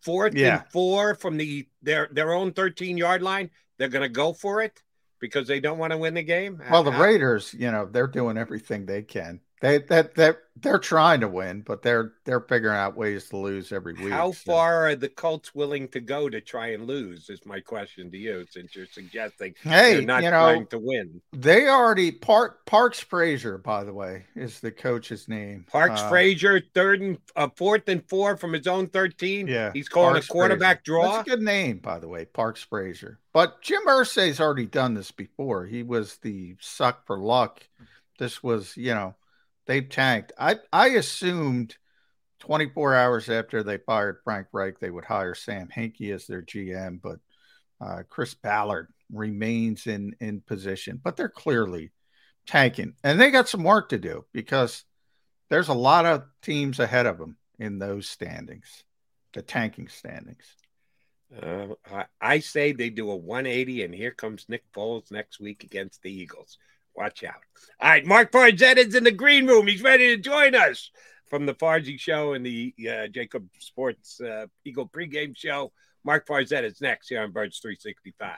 fourth 0.00 0.34
Yeah. 0.34 0.60
and 0.62 0.72
four 0.72 1.14
from 1.14 1.36
the 1.36 1.68
their 1.82 2.08
their 2.10 2.32
own 2.32 2.52
thirteen 2.52 2.96
yard 2.96 3.22
line. 3.22 3.50
They're 3.78 3.88
going 3.90 4.02
to 4.02 4.08
go 4.08 4.32
for 4.32 4.62
it 4.62 4.82
because 5.20 5.46
they 5.46 5.60
don't 5.60 5.76
want 5.78 5.92
to 5.92 5.98
win 5.98 6.14
the 6.14 6.22
game. 6.22 6.60
Well, 6.70 6.82
the 6.82 6.90
Raiders, 6.92 7.54
you 7.56 7.70
know, 7.70 7.84
they're 7.86 8.06
doing 8.06 8.38
everything 8.38 8.86
they 8.86 9.02
can 9.02 9.40
They 9.62 9.78
that 9.78 10.14
that 10.16 10.38
they're 10.58 10.78
trying 10.78 11.20
to 11.20 11.28
win, 11.28 11.62
but 11.62 11.82
they're 11.82 12.12
they're 12.24 12.40
figuring 12.40 12.76
out 12.76 12.94
ways 12.94 13.28
to 13.30 13.38
lose 13.38 13.72
every 13.72 13.94
week. 13.94 14.10
How 14.10 14.32
so. 14.32 14.52
far 14.52 14.88
are 14.88 14.94
the 14.94 15.08
Colts 15.08 15.54
willing 15.54 15.88
to 15.88 16.00
go 16.00 16.28
to 16.28 16.42
try 16.42 16.68
and 16.72 16.86
lose? 16.86 17.30
Is 17.30 17.40
my 17.46 17.60
question 17.60 18.10
to 18.10 18.18
you, 18.18 18.46
since 18.50 18.76
you're 18.76 18.86
suggesting 18.86 19.54
Hey, 19.62 19.94
they're 19.94 20.02
not 20.02 20.22
you 20.22 20.30
know, 20.30 20.40
trying 20.40 20.66
to 20.68 20.78
win. 20.78 21.22
They 21.32 21.68
already 21.68 22.12
Park 22.12 22.66
Parks 22.66 23.00
Frazier, 23.00 23.56
by 23.56 23.84
the 23.84 23.94
way, 23.94 24.26
is 24.34 24.60
the 24.60 24.70
coach's 24.70 25.26
name. 25.26 25.64
Parks 25.70 26.02
Uh, 26.02 26.08
Frazier, 26.10 26.60
third 26.74 27.00
and 27.00 27.18
uh, 27.34 27.48
fourth 27.56 27.88
and 27.88 28.06
four 28.08 28.36
from 28.36 28.52
his 28.52 28.66
own 28.66 28.88
thirteen. 28.88 29.46
Yeah, 29.46 29.72
he's 29.72 29.88
calling 29.88 30.14
Parks 30.14 30.26
a 30.26 30.32
quarterback 30.32 30.84
Frazier. 30.84 31.00
draw. 31.00 31.12
That's 31.16 31.28
a 31.28 31.30
good 31.30 31.42
name, 31.42 31.78
by 31.78 31.98
the 31.98 32.08
way, 32.08 32.26
Parks 32.26 32.62
Frazier. 32.62 33.18
But 33.32 33.62
Jim 33.62 33.86
Irsay's 33.86 34.38
already 34.38 34.66
done 34.66 34.92
this 34.92 35.10
before. 35.10 35.64
He 35.64 35.82
was 35.82 36.18
the 36.18 36.56
suck 36.60 37.06
for 37.06 37.18
luck. 37.18 37.66
This 38.18 38.42
was, 38.42 38.76
you 38.78 38.94
know, 38.94 39.14
they 39.66 39.82
tanked. 39.82 40.32
I 40.38 40.56
I 40.72 40.88
assumed 40.88 41.76
24 42.40 42.94
hours 42.94 43.28
after 43.28 43.62
they 43.62 43.78
fired 43.78 44.18
Frank 44.24 44.48
Reich, 44.52 44.78
they 44.78 44.90
would 44.90 45.04
hire 45.04 45.34
Sam 45.34 45.68
Hinkie 45.74 46.14
as 46.14 46.26
their 46.26 46.42
GM, 46.42 47.00
but 47.02 47.18
uh, 47.80 48.02
Chris 48.08 48.34
Ballard 48.34 48.88
remains 49.12 49.86
in 49.86 50.14
in 50.20 50.40
position. 50.40 51.00
But 51.02 51.16
they're 51.16 51.28
clearly 51.28 51.92
tanking, 52.46 52.94
and 53.02 53.20
they 53.20 53.30
got 53.30 53.48
some 53.48 53.64
work 53.64 53.90
to 53.90 53.98
do 53.98 54.24
because 54.32 54.84
there's 55.48 55.68
a 55.68 55.74
lot 55.74 56.06
of 56.06 56.24
teams 56.42 56.80
ahead 56.80 57.06
of 57.06 57.18
them 57.18 57.36
in 57.58 57.78
those 57.78 58.08
standings, 58.08 58.84
the 59.32 59.42
tanking 59.42 59.88
standings. 59.88 60.44
Uh, 61.42 61.74
I, 61.90 62.04
I 62.20 62.38
say 62.38 62.72
they 62.72 62.90
do 62.90 63.10
a 63.10 63.16
180, 63.16 63.82
and 63.82 63.94
here 63.94 64.12
comes 64.12 64.46
Nick 64.48 64.62
Foles 64.72 65.10
next 65.10 65.40
week 65.40 65.64
against 65.64 66.02
the 66.02 66.12
Eagles. 66.12 66.58
Watch 66.96 67.24
out. 67.24 67.34
All 67.80 67.90
right, 67.90 68.06
Mark 68.06 68.32
Farzetta's 68.32 68.94
in 68.94 69.04
the 69.04 69.10
green 69.10 69.46
room. 69.46 69.66
He's 69.66 69.82
ready 69.82 70.16
to 70.16 70.22
join 70.22 70.54
us 70.54 70.90
from 71.28 71.44
the 71.44 71.54
Farzy 71.54 72.00
Show 72.00 72.32
and 72.32 72.44
the 72.44 72.74
uh, 72.90 73.08
Jacob 73.08 73.48
Sports 73.58 74.20
uh, 74.20 74.46
Eagle 74.64 74.88
pregame 74.88 75.36
show. 75.36 75.72
Mark 76.06 76.24
Farzetta 76.24 76.62
is 76.62 76.80
next 76.80 77.08
here 77.08 77.20
on 77.20 77.32
Birds 77.32 77.58
365. 77.58 78.36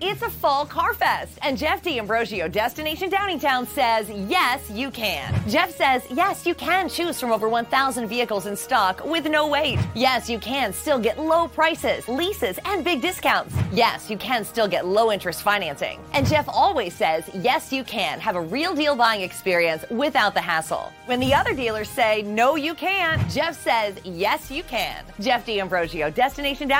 It's 0.00 0.22
a 0.22 0.30
fall 0.30 0.64
car 0.64 0.94
fest, 0.94 1.38
and 1.42 1.58
Jeff 1.58 1.82
D'Ambrosio, 1.82 2.48
Destination 2.48 3.10
Downingtown, 3.10 3.66
says 3.66 4.08
yes, 4.08 4.70
you 4.70 4.90
can. 4.90 5.34
Jeff 5.50 5.76
says 5.76 6.02
yes, 6.10 6.46
you 6.46 6.54
can 6.54 6.88
choose 6.88 7.20
from 7.20 7.30
over 7.30 7.46
1,000 7.46 8.08
vehicles 8.08 8.46
in 8.46 8.56
stock 8.56 9.04
with 9.04 9.26
no 9.26 9.46
wait. 9.46 9.78
Yes, 9.94 10.30
you 10.30 10.38
can 10.38 10.72
still 10.72 10.98
get 10.98 11.18
low 11.18 11.48
prices, 11.48 12.08
leases, 12.08 12.58
and 12.64 12.82
big 12.82 13.02
discounts. 13.02 13.54
Yes, 13.70 14.08
you 14.08 14.16
can 14.16 14.46
still 14.46 14.66
get 14.66 14.86
low 14.86 15.12
interest 15.12 15.42
financing. 15.42 16.00
And 16.14 16.26
Jeff 16.26 16.48
always 16.48 16.94
says 16.94 17.28
yes, 17.34 17.70
you 17.70 17.84
can 17.84 18.18
have 18.18 18.36
a 18.36 18.40
real 18.40 18.74
deal 18.74 18.96
buying 18.96 19.20
experience 19.20 19.84
without 19.90 20.32
the 20.32 20.40
hassle. 20.40 20.90
When 21.04 21.20
the 21.20 21.34
other 21.34 21.52
dealers 21.52 21.90
say 21.90 22.22
no, 22.22 22.56
you 22.56 22.74
can't, 22.74 23.20
Jeff 23.30 23.60
says 23.62 23.96
yes, 24.04 24.50
you 24.50 24.62
can. 24.62 25.04
Jeff 25.20 25.44
D'Ambrosio, 25.44 26.08
Destination 26.08 26.66
Downingtown. 26.66 26.75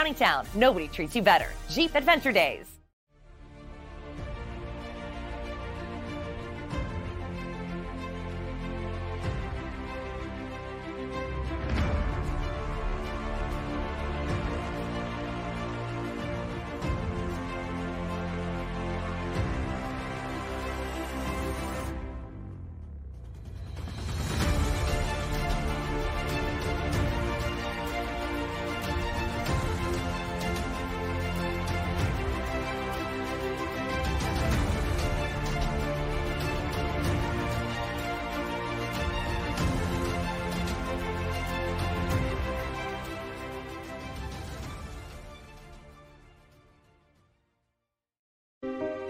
Nobody 0.55 0.89
treats 0.89 1.17
you 1.17 1.23
better. 1.23 1.49
Jeep 1.71 1.95
Adventure 1.95 2.33
Days. 2.33 2.76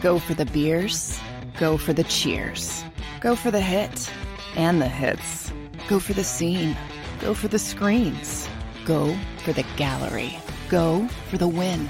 Go 0.00 0.20
for 0.20 0.34
the 0.34 0.46
beers. 0.46 1.18
Go 1.58 1.76
for 1.76 1.92
the 1.92 2.04
cheers. 2.04 2.84
Go 3.20 3.34
for 3.34 3.50
the 3.50 3.60
hit 3.60 4.08
and 4.54 4.80
the 4.80 4.88
hits. 4.88 5.52
Go 5.88 5.98
for 5.98 6.12
the 6.12 6.22
scene. 6.22 6.76
Go 7.20 7.34
for 7.34 7.48
the 7.48 7.58
screens. 7.58 8.48
Go 8.84 9.16
for 9.38 9.52
the 9.52 9.64
gallery. 9.76 10.38
Go 10.68 11.08
for 11.30 11.36
the 11.36 11.48
win. 11.48 11.88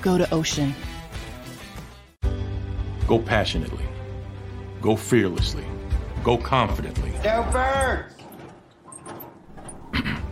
Go 0.00 0.16
to 0.16 0.32
Ocean. 0.32 0.74
Go 3.06 3.18
passionately. 3.18 3.84
Go 4.80 4.96
fearlessly. 4.96 5.66
Go 6.24 6.38
confidently. 6.38 7.12
Go 7.22 7.46
Birds! 7.52 8.14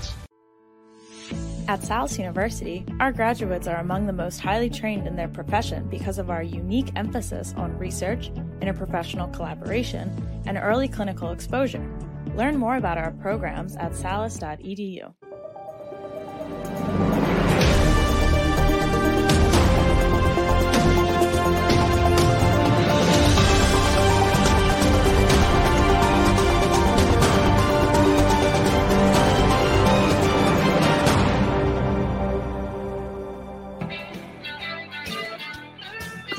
At 1.67 1.83
Salus 1.83 2.17
University, 2.17 2.85
our 2.99 3.11
graduates 3.11 3.67
are 3.67 3.77
among 3.77 4.05
the 4.05 4.13
most 4.13 4.39
highly 4.39 4.69
trained 4.69 5.07
in 5.07 5.15
their 5.15 5.27
profession 5.27 5.87
because 5.89 6.17
of 6.17 6.29
our 6.29 6.43
unique 6.43 6.91
emphasis 6.95 7.53
on 7.55 7.77
research, 7.77 8.31
interprofessional 8.61 9.31
collaboration, 9.33 10.11
and 10.45 10.57
early 10.57 10.87
clinical 10.87 11.31
exposure. 11.31 11.87
Learn 12.35 12.57
more 12.57 12.75
about 12.75 12.97
our 12.97 13.11
programs 13.11 13.75
at 13.77 13.95
salus.edu. 13.95 15.13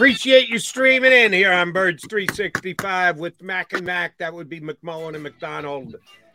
Appreciate 0.03 0.49
you 0.49 0.59
streaming 0.59 1.13
in 1.13 1.33
here 1.33 1.53
on 1.53 1.71
Birds 1.71 2.05
365 2.09 3.21
with 3.21 3.41
Mac 3.41 3.73
and 3.73 3.87
Mac. 3.87 4.19
That 4.19 4.35
would 4.35 4.49
be 4.49 4.61
McMullen 4.61 5.15
and 5.15 5.23
McDonald. 5.23 5.95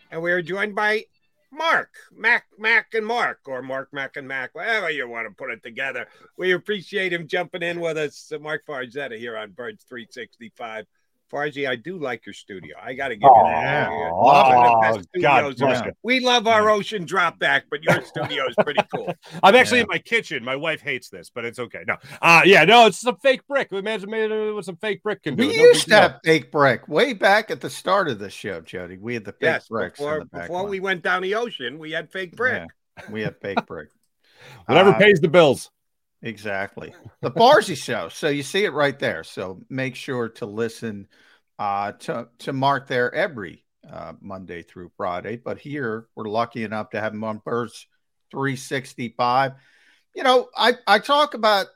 And 0.09 0.21
we 0.21 0.31
are 0.31 0.41
joined 0.41 0.73
by 0.73 1.03
Mark, 1.51 1.89
Mac, 2.15 2.45
Mac, 2.57 2.93
and 2.93 3.05
Mark, 3.05 3.41
or 3.45 3.61
Mark, 3.61 3.89
Mac, 3.91 4.15
and 4.15 4.25
Mac, 4.25 4.55
whatever 4.55 4.89
you 4.89 5.09
want 5.09 5.27
to 5.27 5.35
put 5.35 5.51
it 5.51 5.63
together. 5.63 6.07
We 6.37 6.53
appreciate 6.53 7.11
him 7.11 7.27
jumping 7.27 7.61
in 7.61 7.81
with 7.81 7.97
us. 7.97 8.31
Mark 8.39 8.65
Farzetta 8.65 9.17
here 9.17 9.35
on 9.35 9.51
Birds 9.51 9.83
365. 9.83 10.85
Farzy, 11.31 11.67
I 11.67 11.75
do 11.75 11.97
like 11.99 12.25
your 12.25 12.33
studio. 12.33 12.75
I 12.81 12.93
got 12.93 13.09
to 13.09 13.15
give 13.15 13.23
you 13.23 13.43
that. 13.45 13.89
Aw, 13.89 14.23
One 14.23 14.35
of 14.35 14.47
the 14.47 14.57
aw, 14.57 14.81
best 14.81 15.07
God 15.21 15.57
bless 15.57 15.85
you. 15.85 15.91
We 16.03 16.19
love 16.19 16.47
our 16.47 16.69
ocean 16.69 17.05
drop 17.05 17.37
back, 17.39 17.65
but 17.69 17.83
your 17.83 18.01
studio 18.03 18.47
is 18.47 18.55
pretty 18.63 18.81
cool. 18.93 19.13
I'm 19.43 19.55
actually 19.55 19.81
in 19.81 19.87
my 19.89 19.97
kitchen. 19.97 20.43
My 20.43 20.55
wife 20.55 20.81
hates 20.81 21.09
this, 21.09 21.29
but 21.33 21.45
it's 21.45 21.59
okay. 21.59 21.83
No, 21.87 21.97
uh, 22.21 22.41
yeah, 22.45 22.63
no, 22.63 22.85
it's 22.87 22.99
some 23.01 23.17
fake 23.17 23.45
brick. 23.47 23.69
Imagine 23.71 24.09
made 24.09 24.31
it 24.31 24.51
with 24.53 24.65
some 24.65 24.77
fake 24.77 25.03
brick 25.03 25.23
can 25.23 25.35
do. 25.35 25.47
We 25.47 25.53
it. 25.53 25.57
No 25.57 25.63
used 25.63 25.73
big 25.73 25.83
to 25.83 25.89
deal. 25.89 25.99
have 25.99 26.19
fake 26.23 26.51
brick 26.51 26.87
way 26.87 27.13
back 27.13 27.51
at 27.51 27.61
the 27.61 27.69
start 27.69 28.07
of 28.07 28.19
the 28.19 28.29
show, 28.29 28.61
Jody. 28.61 28.97
We 28.97 29.13
had 29.13 29.25
the 29.25 29.33
fake 29.33 29.41
yes, 29.41 29.67
bricks 29.67 29.99
before, 29.99 30.13
in 30.15 30.19
the 30.21 30.25
back. 30.25 30.47
before 30.47 30.65
we 30.67 30.79
went 30.79 31.03
down 31.03 31.21
the 31.23 31.35
ocean, 31.35 31.77
we 31.79 31.91
had 31.91 32.11
fake 32.11 32.35
brick. 32.35 32.67
Yeah, 32.97 33.03
we 33.11 33.21
had 33.21 33.35
fake 33.41 33.63
brick. 33.67 33.89
Whatever 34.65 34.91
Uh, 34.91 34.97
pays 34.99 35.19
the 35.19 35.27
bills. 35.27 35.69
Exactly. 36.21 36.93
The 37.21 37.31
Farzy 37.31 37.77
Show. 37.77 38.09
So 38.09 38.27
you 38.29 38.43
see 38.43 38.65
it 38.65 38.73
right 38.73 38.97
there. 38.97 39.23
So 39.23 39.61
make 39.69 39.95
sure 39.95 40.29
to 40.29 40.45
listen 40.45 41.07
uh, 41.59 41.93
to, 41.93 42.27
to 42.39 42.53
Mark 42.53 42.87
there 42.87 43.13
every 43.13 43.65
uh, 43.89 44.13
Monday 44.19 44.63
through 44.63 44.91
Friday. 44.97 45.37
But 45.37 45.59
here 45.59 46.07
we're 46.15 46.29
lucky 46.29 46.63
enough 46.63 46.89
to 46.91 46.99
have 46.99 47.13
him 47.13 47.23
on 47.23 47.41
Birds 47.45 47.87
365. 48.31 49.53
You 50.15 50.23
know, 50.23 50.49
I, 50.57 50.73
I 50.87 50.99
talk 50.99 51.33
about 51.33 51.67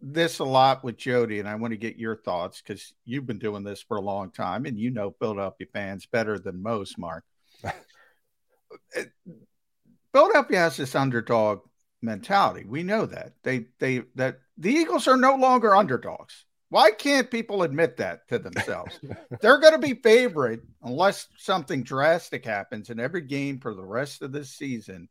this 0.00 0.38
a 0.38 0.44
lot 0.44 0.84
with 0.84 0.96
Jody, 0.96 1.40
and 1.40 1.48
I 1.48 1.56
want 1.56 1.72
to 1.72 1.78
get 1.78 1.96
your 1.96 2.16
thoughts 2.16 2.62
because 2.62 2.94
you've 3.04 3.26
been 3.26 3.40
doing 3.40 3.64
this 3.64 3.82
for 3.82 3.96
a 3.96 4.02
long 4.02 4.30
time 4.30 4.64
and 4.64 4.78
you 4.78 4.90
know 4.90 5.14
Philadelphia 5.18 5.66
fans 5.72 6.06
better 6.06 6.38
than 6.38 6.62
most, 6.62 6.98
Mark. 6.98 7.24
Philadelphia 10.12 10.58
has 10.58 10.76
this 10.76 10.94
underdog 10.94 11.60
mentality. 12.02 12.64
We 12.66 12.82
know 12.82 13.06
that. 13.06 13.32
They 13.42 13.66
they 13.78 14.02
that 14.14 14.40
the 14.56 14.70
Eagles 14.70 15.08
are 15.08 15.16
no 15.16 15.34
longer 15.36 15.74
underdogs. 15.74 16.44
Why 16.70 16.90
can't 16.90 17.30
people 17.30 17.62
admit 17.62 17.96
that 17.96 18.28
to 18.28 18.38
themselves? 18.38 19.00
They're 19.40 19.58
going 19.58 19.72
to 19.72 19.78
be 19.78 19.94
favorite 19.94 20.60
unless 20.82 21.28
something 21.38 21.82
drastic 21.82 22.44
happens 22.44 22.90
in 22.90 23.00
every 23.00 23.22
game 23.22 23.58
for 23.58 23.74
the 23.74 23.84
rest 23.84 24.20
of 24.20 24.32
this 24.32 24.50
season. 24.50 25.08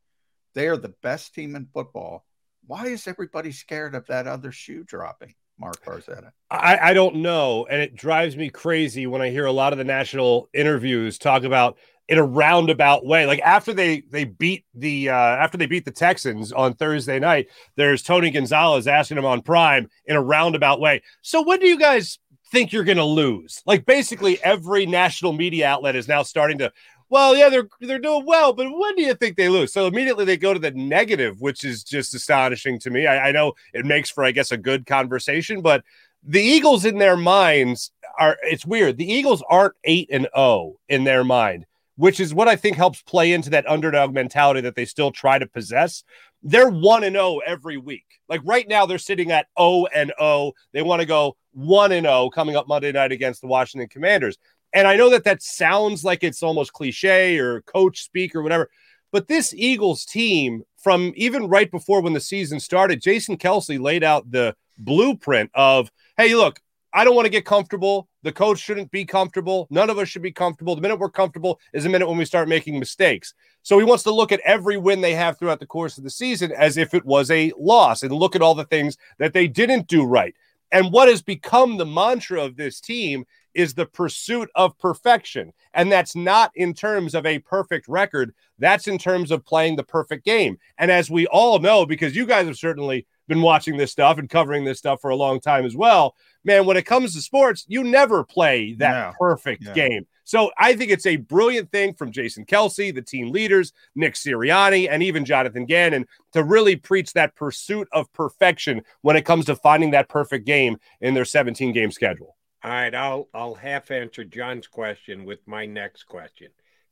They 0.53 0.68
are 0.68 0.77
the 0.77 0.93
best 1.01 1.34
team 1.34 1.55
in 1.55 1.68
football. 1.73 2.26
Why 2.68 2.88
is 2.88 3.07
everybody 3.07 3.51
scared 3.51 3.95
of 3.95 4.05
that 4.07 4.27
other 4.27 4.51
shoe 4.51 4.84
dropping? 4.84 5.34
Mark 5.59 5.84
Farzetta. 5.84 6.31
I, 6.49 6.77
I 6.81 6.93
don't 6.93 7.17
know. 7.17 7.65
And 7.69 7.81
it 7.81 7.95
drives 7.95 8.35
me 8.35 8.49
crazy 8.49 9.07
when 9.07 9.21
I 9.21 9.29
hear 9.29 9.45
a 9.45 9.51
lot 9.51 9.73
of 9.73 9.77
the 9.77 9.84
national 9.84 10.49
interviews 10.53 11.17
talk 11.17 11.43
about 11.43 11.77
in 12.07 12.17
a 12.17 12.23
roundabout 12.23 13.05
way. 13.05 13.25
Like 13.25 13.41
after 13.41 13.73
they 13.73 14.01
they 14.09 14.23
beat 14.23 14.65
the 14.73 15.09
uh, 15.09 15.13
after 15.13 15.57
they 15.57 15.65
beat 15.65 15.85
the 15.85 15.91
Texans 15.91 16.51
on 16.51 16.73
Thursday 16.73 17.19
night, 17.19 17.47
there's 17.75 18.01
Tony 18.01 18.31
Gonzalez 18.31 18.88
asking 18.88 19.17
him 19.17 19.25
on 19.25 19.41
Prime 19.41 19.89
in 20.05 20.15
a 20.15 20.21
roundabout 20.21 20.79
way. 20.79 21.01
So 21.21 21.41
when 21.41 21.59
do 21.59 21.67
you 21.67 21.79
guys 21.79 22.19
think 22.51 22.71
you're 22.71 22.85
going 22.85 22.97
to 22.97 23.03
lose? 23.03 23.61
Like 23.65 23.85
basically 23.85 24.41
every 24.43 24.85
national 24.85 25.34
media 25.34 25.67
outlet 25.67 25.95
is 25.95 26.07
now 26.07 26.23
starting 26.23 26.59
to. 26.59 26.71
Well, 27.09 27.35
yeah, 27.38 27.49
they're 27.49 27.69
they're 27.79 27.99
doing 27.99 28.25
well, 28.25 28.53
but 28.53 28.67
when 28.69 28.95
do 28.95 29.03
you 29.03 29.13
think 29.13 29.38
they 29.38 29.49
lose? 29.49 29.71
So 29.71 29.88
immediately 29.88 30.25
they 30.25 30.38
go 30.38 30.53
to 30.53 30.59
the 30.59 30.71
negative, 30.71 31.39
which 31.39 31.63
is 31.63 31.84
just 31.84 32.13
astonishing 32.13 32.79
to 32.79 32.89
me. 32.89 33.07
I, 33.07 33.29
I 33.29 33.31
know 33.31 33.53
it 33.73 33.85
makes 33.85 34.09
for, 34.09 34.25
I 34.25 34.31
guess, 34.31 34.51
a 34.51 34.57
good 34.57 34.85
conversation, 34.85 35.61
but 35.61 35.84
the 36.23 36.41
Eagles 36.41 36.84
in 36.84 36.97
their 36.97 37.17
minds 37.17 37.91
are. 38.19 38.38
It's 38.43 38.65
weird. 38.65 38.97
The 38.97 39.09
Eagles 39.09 39.41
aren't 39.49 39.75
eight 39.85 40.09
and 40.11 40.23
zero 40.23 40.31
oh 40.35 40.79
in 40.89 41.05
their 41.05 41.23
mind 41.23 41.65
which 41.97 42.19
is 42.19 42.34
what 42.34 42.47
I 42.47 42.55
think 42.55 42.77
helps 42.77 43.01
play 43.01 43.34
into 43.34 43.49
that 43.49 43.67
underdog 43.67 44.13
mentality 44.13 44.61
that 44.61 44.75
they 44.75 44.85
still 44.85 45.11
try 45.11 45.38
to 45.38 45.47
possess. 45.47 46.03
They're 46.43 46.69
1 46.69 47.03
and 47.03 47.15
0 47.15 47.39
every 47.45 47.77
week. 47.77 48.05
Like 48.29 48.41
right 48.45 48.67
now 48.67 48.85
they're 48.85 48.99
sitting 48.99 49.31
at 49.31 49.47
0 49.59 49.88
and 49.93 50.13
0. 50.19 50.53
They 50.73 50.84
want 50.84 51.01
to 51.01 51.07
go 51.07 51.35
1 51.53 51.91
and 51.91 52.05
0 52.05 52.29
coming 52.29 52.55
up 52.55 52.67
Monday 52.67 52.91
night 52.91 53.11
against 53.11 53.41
the 53.41 53.47
Washington 53.47 53.89
Commanders. 53.89 54.38
And 54.73 54.88
I 54.88 54.95
know 54.95 55.10
that 55.11 55.23
that 55.23 55.41
sounds 55.41 56.03
like 56.03 56.23
it's 56.23 56.44
almost 56.44 56.73
cliche 56.73 57.38
or 57.38 57.61
coach 57.61 58.03
speak 58.03 58.35
or 58.35 58.41
whatever, 58.41 58.69
but 59.11 59.27
this 59.27 59.53
Eagles 59.53 60.06
team 60.06 60.64
from 60.77 61.14
even 61.15 61.48
right 61.48 61.72
before 61.72 62.02
when 62.02 62.14
the 62.14 62.19
season 62.19 62.60
started, 62.60 63.02
Jason 63.02 63.38
Kelce 63.38 63.80
laid 63.80 64.03
out 64.03 64.30
the 64.30 64.56
blueprint 64.77 65.49
of, 65.53 65.91
hey, 66.18 66.35
look, 66.35 66.60
I 66.94 67.03
don't 67.03 67.15
want 67.15 67.26
to 67.26 67.31
get 67.31 67.45
comfortable. 67.45 68.07
The 68.23 68.31
coach 68.31 68.60
shouldn't 68.60 68.91
be 68.91 69.06
comfortable. 69.06 69.68
None 69.69 69.89
of 69.89 69.98
us 69.98 70.07
should 70.07 70.22
be 70.22 70.31
comfortable. 70.31 70.76
The 70.76 70.81
minute 70.81 70.99
we're 70.99 71.10
comfortable 71.10 71.60
is 71.73 71.84
the 71.84 71.89
minute 71.89 72.07
when 72.07 72.18
we 72.18 72.26
start 72.26 72.48
making 72.48 72.80
mistakes. 72.80 73.34
So 73.61 73.77
he 73.77 73.85
wants 73.85 74.03
to 74.03 74.11
look 74.11 74.31
at 74.31 74.39
every 74.41 74.77
win 74.77 75.02
they 75.02 75.14
have 75.14 75.38
throughout 75.38 75.60
the 75.60 75.65
course 75.65 75.98
of 75.98 76.03
the 76.03 76.10
season 76.10 76.52
as 76.52 76.77
if 76.77 76.94
it 76.94 77.06
was 77.06 77.30
a 77.30 77.52
loss 77.57 78.03
and 78.03 78.14
look 78.14 78.35
at 78.35 78.41
all 78.41 78.56
the 78.56 78.65
things 78.65 78.98
that 79.19 79.34
they 79.34 79.48
didn't 79.48 79.88
do 79.88 80.06
right. 80.06 80.34
And 80.72 80.91
what 80.91 81.07
has 81.07 81.22
become 81.22 81.77
the 81.77 81.85
mantra 81.85 82.41
of 82.44 82.56
this 82.56 82.81
team 82.81 83.26
is 83.57 83.73
the 83.73 83.88
pursuit 83.88 84.49
of 84.55 84.77
perfection. 84.77 85.51
And 85.73 85.91
that's 85.91 86.15
not 86.15 86.51
in 86.55 86.73
terms 86.75 87.15
of 87.15 87.25
a 87.25 87.39
perfect 87.39 87.88
record, 87.88 88.34
that's 88.59 88.88
in 88.88 88.99
terms 88.99 89.31
of 89.31 89.43
playing 89.43 89.75
the 89.75 89.84
perfect 89.84 90.23
game. 90.23 90.59
And 90.77 90.91
as 90.91 91.09
we 91.09 91.25
all 91.27 91.57
know, 91.59 91.85
because 91.85 92.15
you 92.15 92.27
guys 92.27 92.45
have 92.45 92.57
certainly 92.57 93.07
been 93.27 93.41
watching 93.41 93.75
this 93.75 93.91
stuff 93.91 94.19
and 94.19 94.29
covering 94.29 94.63
this 94.63 94.77
stuff 94.77 95.01
for 95.01 95.09
a 95.09 95.15
long 95.15 95.39
time 95.39 95.65
as 95.65 95.75
well. 95.75 96.15
Man, 96.43 96.65
when 96.65 96.77
it 96.77 96.85
comes 96.85 97.13
to 97.13 97.21
sports, 97.21 97.65
you 97.67 97.84
never 97.84 98.23
play 98.23 98.73
that 98.75 98.93
no. 98.93 99.13
perfect 99.19 99.63
yeah. 99.65 99.73
game. 99.73 100.07
So 100.23 100.51
I 100.57 100.75
think 100.75 100.91
it's 100.91 101.05
a 101.05 101.17
brilliant 101.17 101.71
thing 101.71 101.93
from 101.93 102.11
Jason 102.11 102.45
Kelce, 102.45 102.93
the 102.93 103.01
team 103.01 103.31
leaders, 103.31 103.73
Nick 103.95 104.13
Sirianni, 104.13 104.88
and 104.89 105.01
even 105.01 105.25
Jonathan 105.25 105.65
Gannon 105.65 106.05
to 106.34 106.43
really 106.43 106.75
preach 106.75 107.13
that 107.13 107.35
pursuit 107.35 107.88
of 107.91 108.11
perfection 108.13 108.84
when 109.01 109.15
it 109.15 109.25
comes 109.25 109.45
to 109.45 109.55
finding 109.55 109.91
that 109.91 110.09
perfect 110.09 110.45
game 110.45 110.77
in 111.01 111.13
their 111.13 111.25
17 111.25 111.73
game 111.73 111.91
schedule. 111.91 112.36
All 112.63 112.71
right, 112.71 112.93
I'll 112.93 113.29
I'll 113.34 113.55
half 113.55 113.91
answer 113.91 114.23
John's 114.23 114.67
question 114.67 115.25
with 115.25 115.39
my 115.47 115.65
next 115.65 116.03
question. 116.03 116.49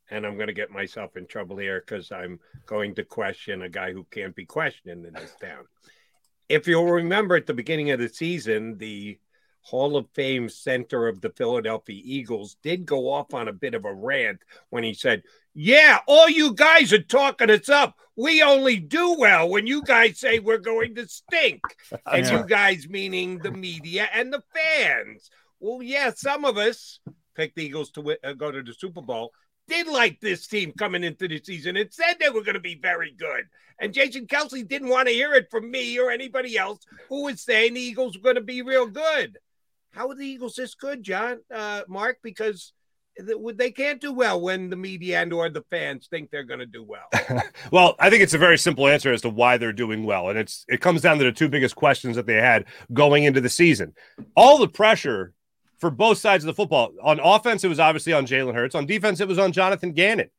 And 0.08 0.24
I'm 0.24 0.36
going 0.36 0.46
to 0.46 0.52
get 0.52 0.70
myself 0.70 1.16
in 1.16 1.26
trouble 1.26 1.56
here 1.56 1.82
because 1.84 2.12
I'm 2.12 2.38
going 2.64 2.94
to 2.94 3.04
question 3.04 3.62
a 3.62 3.68
guy 3.68 3.92
who 3.92 4.06
can't 4.12 4.36
be 4.36 4.44
questioned 4.44 5.04
in 5.04 5.12
this 5.12 5.34
town 5.40 5.64
if 6.48 6.66
you'll 6.66 6.90
remember 6.90 7.36
at 7.36 7.46
the 7.46 7.54
beginning 7.54 7.90
of 7.90 8.00
the 8.00 8.08
season, 8.08 8.78
the 8.78 9.18
Hall 9.62 9.96
of 9.96 10.08
Fame 10.14 10.48
center 10.48 11.08
of 11.08 11.20
the 11.20 11.30
Philadelphia 11.30 12.00
Eagles 12.04 12.56
did 12.62 12.86
go 12.86 13.10
off 13.10 13.34
on 13.34 13.48
a 13.48 13.52
bit 13.52 13.74
of 13.74 13.84
a 13.84 13.92
rant 13.92 14.40
when 14.70 14.84
he 14.84 14.94
said, 14.94 15.22
Yeah, 15.54 15.98
all 16.06 16.28
you 16.28 16.54
guys 16.54 16.92
are 16.92 17.02
talking 17.02 17.50
us 17.50 17.68
up. 17.68 17.98
We 18.14 18.42
only 18.42 18.78
do 18.78 19.16
well 19.18 19.48
when 19.48 19.66
you 19.66 19.82
guys 19.82 20.20
say 20.20 20.38
we're 20.38 20.58
going 20.58 20.94
to 20.96 21.08
stink. 21.08 21.62
And 22.06 22.24
yeah. 22.24 22.38
you 22.38 22.46
guys, 22.46 22.88
meaning 22.88 23.38
the 23.38 23.50
media 23.50 24.08
and 24.12 24.32
the 24.32 24.42
fans. 24.54 25.30
Well, 25.60 25.82
yeah, 25.82 26.12
some 26.14 26.44
of 26.44 26.56
us 26.56 27.00
picked 27.34 27.56
the 27.56 27.64
Eagles 27.64 27.90
to 27.92 28.00
w- 28.00 28.18
uh, 28.22 28.32
go 28.32 28.50
to 28.50 28.62
the 28.62 28.74
Super 28.74 29.02
Bowl 29.02 29.32
did 29.68 29.86
like 29.86 30.20
this 30.20 30.46
team 30.46 30.72
coming 30.72 31.04
into 31.04 31.28
the 31.28 31.40
season 31.42 31.76
and 31.76 31.92
said 31.92 32.14
they 32.18 32.28
were 32.28 32.42
going 32.42 32.54
to 32.54 32.60
be 32.60 32.78
very 32.80 33.12
good. 33.12 33.44
And 33.80 33.92
Jason 33.92 34.26
Kelce 34.26 34.66
didn't 34.66 34.88
want 34.88 35.08
to 35.08 35.14
hear 35.14 35.34
it 35.34 35.50
from 35.50 35.70
me 35.70 35.98
or 35.98 36.10
anybody 36.10 36.56
else 36.56 36.80
who 37.08 37.24
was 37.24 37.42
saying 37.42 37.74
the 37.74 37.80
Eagles 37.80 38.16
were 38.16 38.22
going 38.22 38.36
to 38.36 38.40
be 38.40 38.62
real 38.62 38.86
good. 38.86 39.38
How 39.90 40.08
are 40.08 40.14
the 40.14 40.26
Eagles 40.26 40.54
this 40.54 40.74
good, 40.74 41.02
John, 41.02 41.40
uh, 41.52 41.82
Mark? 41.88 42.18
Because 42.22 42.72
they 43.54 43.70
can't 43.70 44.00
do 44.00 44.12
well 44.12 44.40
when 44.40 44.68
the 44.68 44.76
media 44.76 45.22
and 45.22 45.32
or 45.32 45.48
the 45.48 45.64
fans 45.70 46.06
think 46.06 46.30
they're 46.30 46.44
going 46.44 46.60
to 46.60 46.66
do 46.66 46.84
well. 46.84 47.42
well, 47.72 47.96
I 47.98 48.10
think 48.10 48.22
it's 48.22 48.34
a 48.34 48.38
very 48.38 48.58
simple 48.58 48.86
answer 48.86 49.12
as 49.12 49.22
to 49.22 49.30
why 49.30 49.56
they're 49.56 49.72
doing 49.72 50.04
well, 50.04 50.28
and 50.28 50.38
it's 50.38 50.66
it 50.68 50.82
comes 50.82 51.00
down 51.00 51.16
to 51.18 51.24
the 51.24 51.32
two 51.32 51.48
biggest 51.48 51.76
questions 51.76 52.16
that 52.16 52.26
they 52.26 52.34
had 52.34 52.66
going 52.92 53.24
into 53.24 53.40
the 53.40 53.48
season. 53.48 53.94
All 54.36 54.58
the 54.58 54.68
pressure 54.68 55.32
for 55.78 55.90
both 55.90 56.18
sides 56.18 56.44
of 56.44 56.46
the 56.46 56.54
football. 56.54 56.92
On 57.02 57.20
offense, 57.20 57.64
it 57.64 57.68
was 57.68 57.80
obviously 57.80 58.12
on 58.12 58.26
Jalen 58.26 58.54
Hurts. 58.54 58.74
On 58.74 58.86
defense, 58.86 59.20
it 59.20 59.28
was 59.28 59.38
on 59.38 59.52
Jonathan 59.52 59.92
Gannon. 59.92 60.30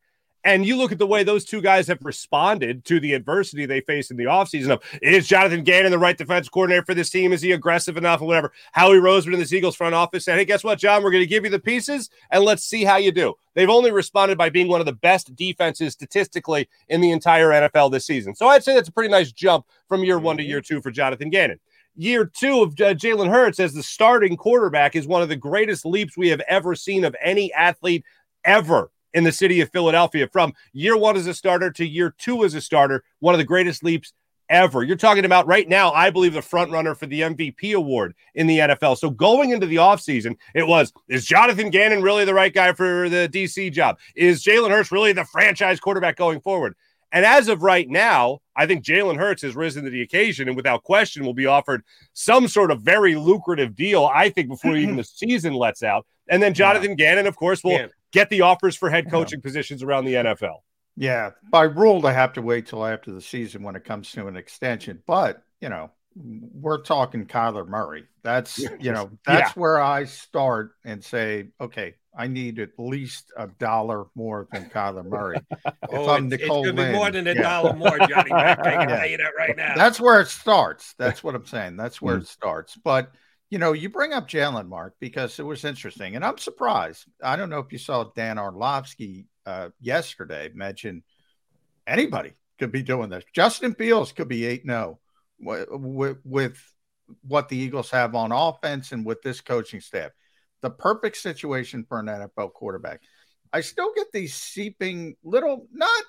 And 0.44 0.66
you 0.66 0.78
look 0.78 0.94
at 0.94 0.98
the 0.98 1.08
way 1.08 1.24
those 1.24 1.44
two 1.44 1.62
guys 1.62 1.88
have 1.88 1.98
responded 2.04 2.86
to 2.86 3.02
the 3.02 3.14
adversity 3.14 3.66
they 3.66 3.82
faced 3.82 4.12
in 4.12 4.18
the 4.18 4.26
offseason 4.26 4.70
of 4.70 4.82
is 5.02 5.28
Jonathan 5.28 5.64
Gannon 5.64 5.92
the 5.92 5.98
right 5.98 6.18
defense 6.18 6.48
coordinator 6.48 6.86
for 6.86 6.94
this 6.94 7.10
team? 7.10 7.34
Is 7.34 7.42
he 7.42 7.52
aggressive 7.52 7.98
enough 7.98 8.22
or 8.22 8.28
whatever? 8.28 8.54
Howie 8.72 8.96
Roseman 8.96 9.34
in 9.34 9.40
the 9.42 9.58
Eagles 9.58 9.76
front 9.76 9.94
office 9.94 10.24
said, 10.24 10.38
Hey, 10.38 10.46
guess 10.46 10.64
what, 10.64 10.80
John? 10.80 11.04
We're 11.04 11.12
going 11.12 11.24
to 11.24 11.28
give 11.28 11.44
you 11.44 11.50
the 11.50 11.60
pieces 11.60 12.10
and 12.32 12.46
let's 12.46 12.64
see 12.64 12.86
how 12.86 12.96
you 12.96 13.12
do. 13.12 13.36
They've 13.56 13.70
only 13.70 13.92
responded 13.92 14.38
by 14.38 14.50
being 14.50 14.70
one 14.70 14.80
of 14.80 14.86
the 14.86 14.94
best 14.94 15.36
defenses 15.36 15.94
statistically 15.94 16.70
in 16.88 17.02
the 17.02 17.12
entire 17.12 17.50
NFL 17.50 17.92
this 17.92 18.06
season. 18.06 18.34
So 18.34 18.48
I'd 18.48 18.64
say 18.64 18.74
that's 18.74 18.90
a 18.90 18.94
pretty 18.94 19.12
nice 19.12 19.34
jump 19.34 19.66
from 19.90 20.06
year 20.06 20.20
one 20.20 20.38
to 20.38 20.44
mm-hmm. 20.44 20.50
year 20.50 20.62
two 20.62 20.82
for 20.82 20.92
Jonathan 20.92 21.30
Gannon 21.30 21.60
year 21.98 22.26
two 22.26 22.62
of 22.62 22.74
uh, 22.74 22.94
Jalen 22.94 23.30
Hurts 23.30 23.60
as 23.60 23.74
the 23.74 23.84
starting 23.84 24.38
quarterback 24.38 24.96
is 24.96 25.08
one 25.08 25.22
of 25.22 25.30
the 25.30 25.36
greatest 25.36 25.86
leaps 25.86 26.16
we 26.16 26.30
have 26.30 26.42
ever 26.48 26.76
seen 26.76 27.04
of 27.04 27.16
any 27.22 27.52
athlete 27.54 28.06
ever 28.46 28.92
in 29.14 29.24
the 29.24 29.32
city 29.32 29.62
of 29.62 29.72
Philadelphia. 29.72 30.30
From 30.32 30.54
year 30.74 30.96
one 30.96 31.18
as 31.18 31.28
a 31.28 31.34
starter 31.34 31.72
to 31.72 31.86
year 31.86 32.14
two 32.18 32.46
as 32.46 32.54
a 32.54 32.62
starter, 32.62 33.04
one 33.20 33.34
of 33.34 33.40
the 33.40 33.46
greatest 33.46 33.84
leaps 33.84 34.14
ever. 34.50 34.84
You're 34.84 34.96
talking 34.96 35.26
about 35.26 35.48
right 35.48 35.68
now, 35.68 35.92
I 35.92 36.10
believe, 36.10 36.34
the 36.34 36.42
front 36.42 36.72
runner 36.72 36.96
for 36.96 37.06
the 37.06 37.22
MVP 37.22 37.74
award 37.74 38.14
in 38.36 38.48
the 38.48 38.60
NFL. 38.60 38.98
So 38.98 39.10
going 39.10 39.50
into 39.50 39.66
the 39.66 39.78
offseason, 39.78 40.38
it 40.54 40.68
was 40.68 40.94
is 41.08 41.26
Jonathan 41.26 41.70
Gannon 41.70 42.02
really 42.02 42.26
the 42.26 42.34
right 42.34 42.54
guy 42.54 42.74
for 42.74 43.10
the 43.10 43.30
DC 43.32 43.72
job? 43.72 43.98
Is 44.16 44.44
Jalen 44.44 44.70
Hurts 44.70 44.92
really 44.92 45.14
the 45.14 45.26
franchise 45.26 45.80
quarterback 45.80 46.16
going 46.16 46.40
forward? 46.40 46.76
And 47.12 47.26
as 47.26 47.48
of 47.48 47.64
right 47.64 47.88
now, 47.90 48.40
I 48.56 48.66
think 48.66 48.84
Jalen 48.84 49.18
Hurts 49.18 49.42
has 49.44 49.56
risen 49.56 49.86
to 49.86 49.90
the 49.90 50.02
occasion 50.02 50.48
and 50.48 50.58
without 50.58 50.84
question 50.84 51.26
will 51.26 51.34
be 51.34 51.46
offered 51.46 51.84
some 52.14 52.48
sort 52.48 52.72
of 52.72 52.82
very 52.82 53.16
lucrative 53.16 53.76
deal, 53.76 54.10
I 54.14 54.30
think, 54.30 54.50
before 54.50 54.72
mm-hmm. 54.72 54.84
even 54.84 54.96
the 54.98 55.04
season 55.04 55.54
lets 55.54 55.84
out. 55.84 56.06
And 56.30 56.44
then 56.44 56.54
Jonathan. 56.54 56.96
Gannon, 56.96 57.28
of 57.28 57.36
course, 57.36 57.64
will 57.64 57.72
yeah. 57.72 57.88
get 58.12 58.30
the 58.30 58.42
offers 58.42 58.76
for 58.76 58.90
head 58.90 59.10
coaching 59.10 59.40
yeah. 59.40 59.44
positions 59.44 59.84
around 59.84 60.06
the 60.06 60.16
NFL. 60.16 60.58
Yeah. 60.98 61.32
By 61.52 61.64
rule, 61.64 62.06
I 62.06 62.12
have 62.12 62.34
to 62.34 62.42
wait 62.42 62.66
till 62.66 62.86
after 62.86 63.12
the 63.12 63.22
season 63.22 63.64
when 63.64 63.76
it 63.76 63.86
comes 63.86 64.12
to 64.14 64.28
an 64.28 64.36
extension. 64.36 65.02
But, 65.06 65.42
you 65.62 65.70
know, 65.70 65.92
we're 66.20 66.82
talking 66.82 67.26
Kyler 67.26 67.68
Murray. 67.68 68.06
That's 68.24 68.58
you 68.58 68.92
know 68.92 69.12
that's 69.26 69.56
Yeah. 69.56 69.60
where 69.62 69.82
I 69.82 70.06
start 70.06 70.72
and 70.86 71.04
say, 71.04 71.50
okay, 71.62 71.96
I 72.18 72.28
need 72.28 72.60
at 72.60 72.72
least 72.78 73.32
a 73.38 73.48
dollar 73.48 74.06
more 74.16 74.48
than 74.52 74.70
Kyler 74.70 75.06
Murray. 75.06 75.38
If 75.66 75.74
Oh, 75.94 76.10
I'm 76.10 76.26
it's, 76.26 76.34
it's 76.36 76.42
Nicole 76.44 76.64
be 76.64 76.72
Lynn, 76.72 76.94
more 76.96 77.12
than 77.12 77.28
a 77.28 77.34
yeah. 77.34 77.42
dollar 77.42 77.74
more, 77.74 77.98
Johnny 78.00 78.32
I 78.32 78.56
can 78.56 78.88
tell 78.90 79.08
you 79.08 79.18
that 79.18 79.32
right 79.38 79.56
now. 79.56 79.74
That's 79.76 80.00
where 80.02 80.20
it 80.20 80.28
starts. 80.28 80.94
That's 80.98 81.24
what 81.24 81.36
I'm 81.36 81.46
saying. 81.46 81.78
That's 81.78 82.02
where 82.02 82.18
it 82.18 82.28
starts. 82.28 82.76
But 82.76 83.12
you 83.50 83.60
know, 83.60 83.72
you 83.72 83.90
bring 83.90 84.12
up 84.12 84.28
Jalen 84.28 84.68
Mark 84.68 84.96
because 85.00 85.40
it 85.40 85.44
was 85.44 85.64
interesting, 85.64 86.16
and 86.16 86.26
I'm 86.26 86.38
surprised. 86.38 87.06
I 87.24 87.36
don't 87.38 87.50
know 87.50 87.60
if 87.60 87.72
you 87.72 87.78
saw 87.78 88.06
Dan 88.16 88.38
Orlovsky 88.38 89.28
uh, 89.46 89.70
yesterday 89.80 90.52
mention 90.54 91.04
anybody 91.86 92.34
could 92.60 92.72
be 92.74 92.84
doing 92.84 93.10
this. 93.10 93.24
Justin 93.34 93.74
Fields 93.76 94.12
could 94.12 94.28
be 94.28 94.46
eight 94.46 94.64
zero 94.66 95.00
with 95.40 95.68
with 96.24 96.58
what 97.22 97.50
the 97.50 97.58
Eagles 97.58 97.92
have 97.92 98.16
on 98.16 98.32
offense 98.32 98.92
and 98.92 99.06
with 99.06 99.22
this 99.22 99.42
coaching 99.42 99.82
staff. 99.82 100.12
The 100.62 100.70
perfect 100.70 101.18
situation 101.18 101.86
for 101.88 102.00
an 102.00 102.08
NFL 102.08 102.54
quarterback. 102.54 103.02
I 103.54 103.62
still 103.62 103.94
get 103.96 104.12
these 104.12 104.34
seeping 104.34 105.16
little, 105.24 105.68
not 105.72 106.04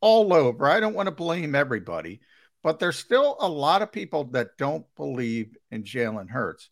all 0.00 0.32
over. 0.32 0.66
I 0.66 0.80
don't 0.80 0.94
want 0.94 1.08
to 1.08 1.14
blame 1.14 1.54
everybody, 1.54 2.20
but 2.62 2.78
there's 2.78 2.98
still 2.98 3.36
a 3.40 3.48
lot 3.48 3.82
of 3.82 3.90
people 3.90 4.24
that 4.32 4.58
don't 4.58 4.84
believe 4.96 5.56
in 5.70 5.82
Jalen 5.82 6.30
Hurts. 6.30 6.70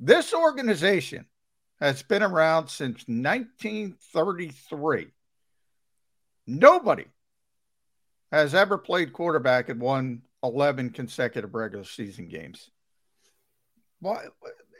This 0.00 0.34
organization 0.34 1.26
has 1.80 2.02
been 2.02 2.22
around 2.22 2.68
since 2.68 3.04
1933. 3.06 5.06
Nobody 6.46 7.04
has 8.32 8.54
ever 8.54 8.78
played 8.78 9.12
quarterback 9.12 9.68
and 9.68 9.80
won 9.80 10.22
11 10.42 10.90
consecutive 10.90 11.54
regular 11.54 11.84
season 11.84 12.28
games. 12.28 12.70
Well, 14.00 14.20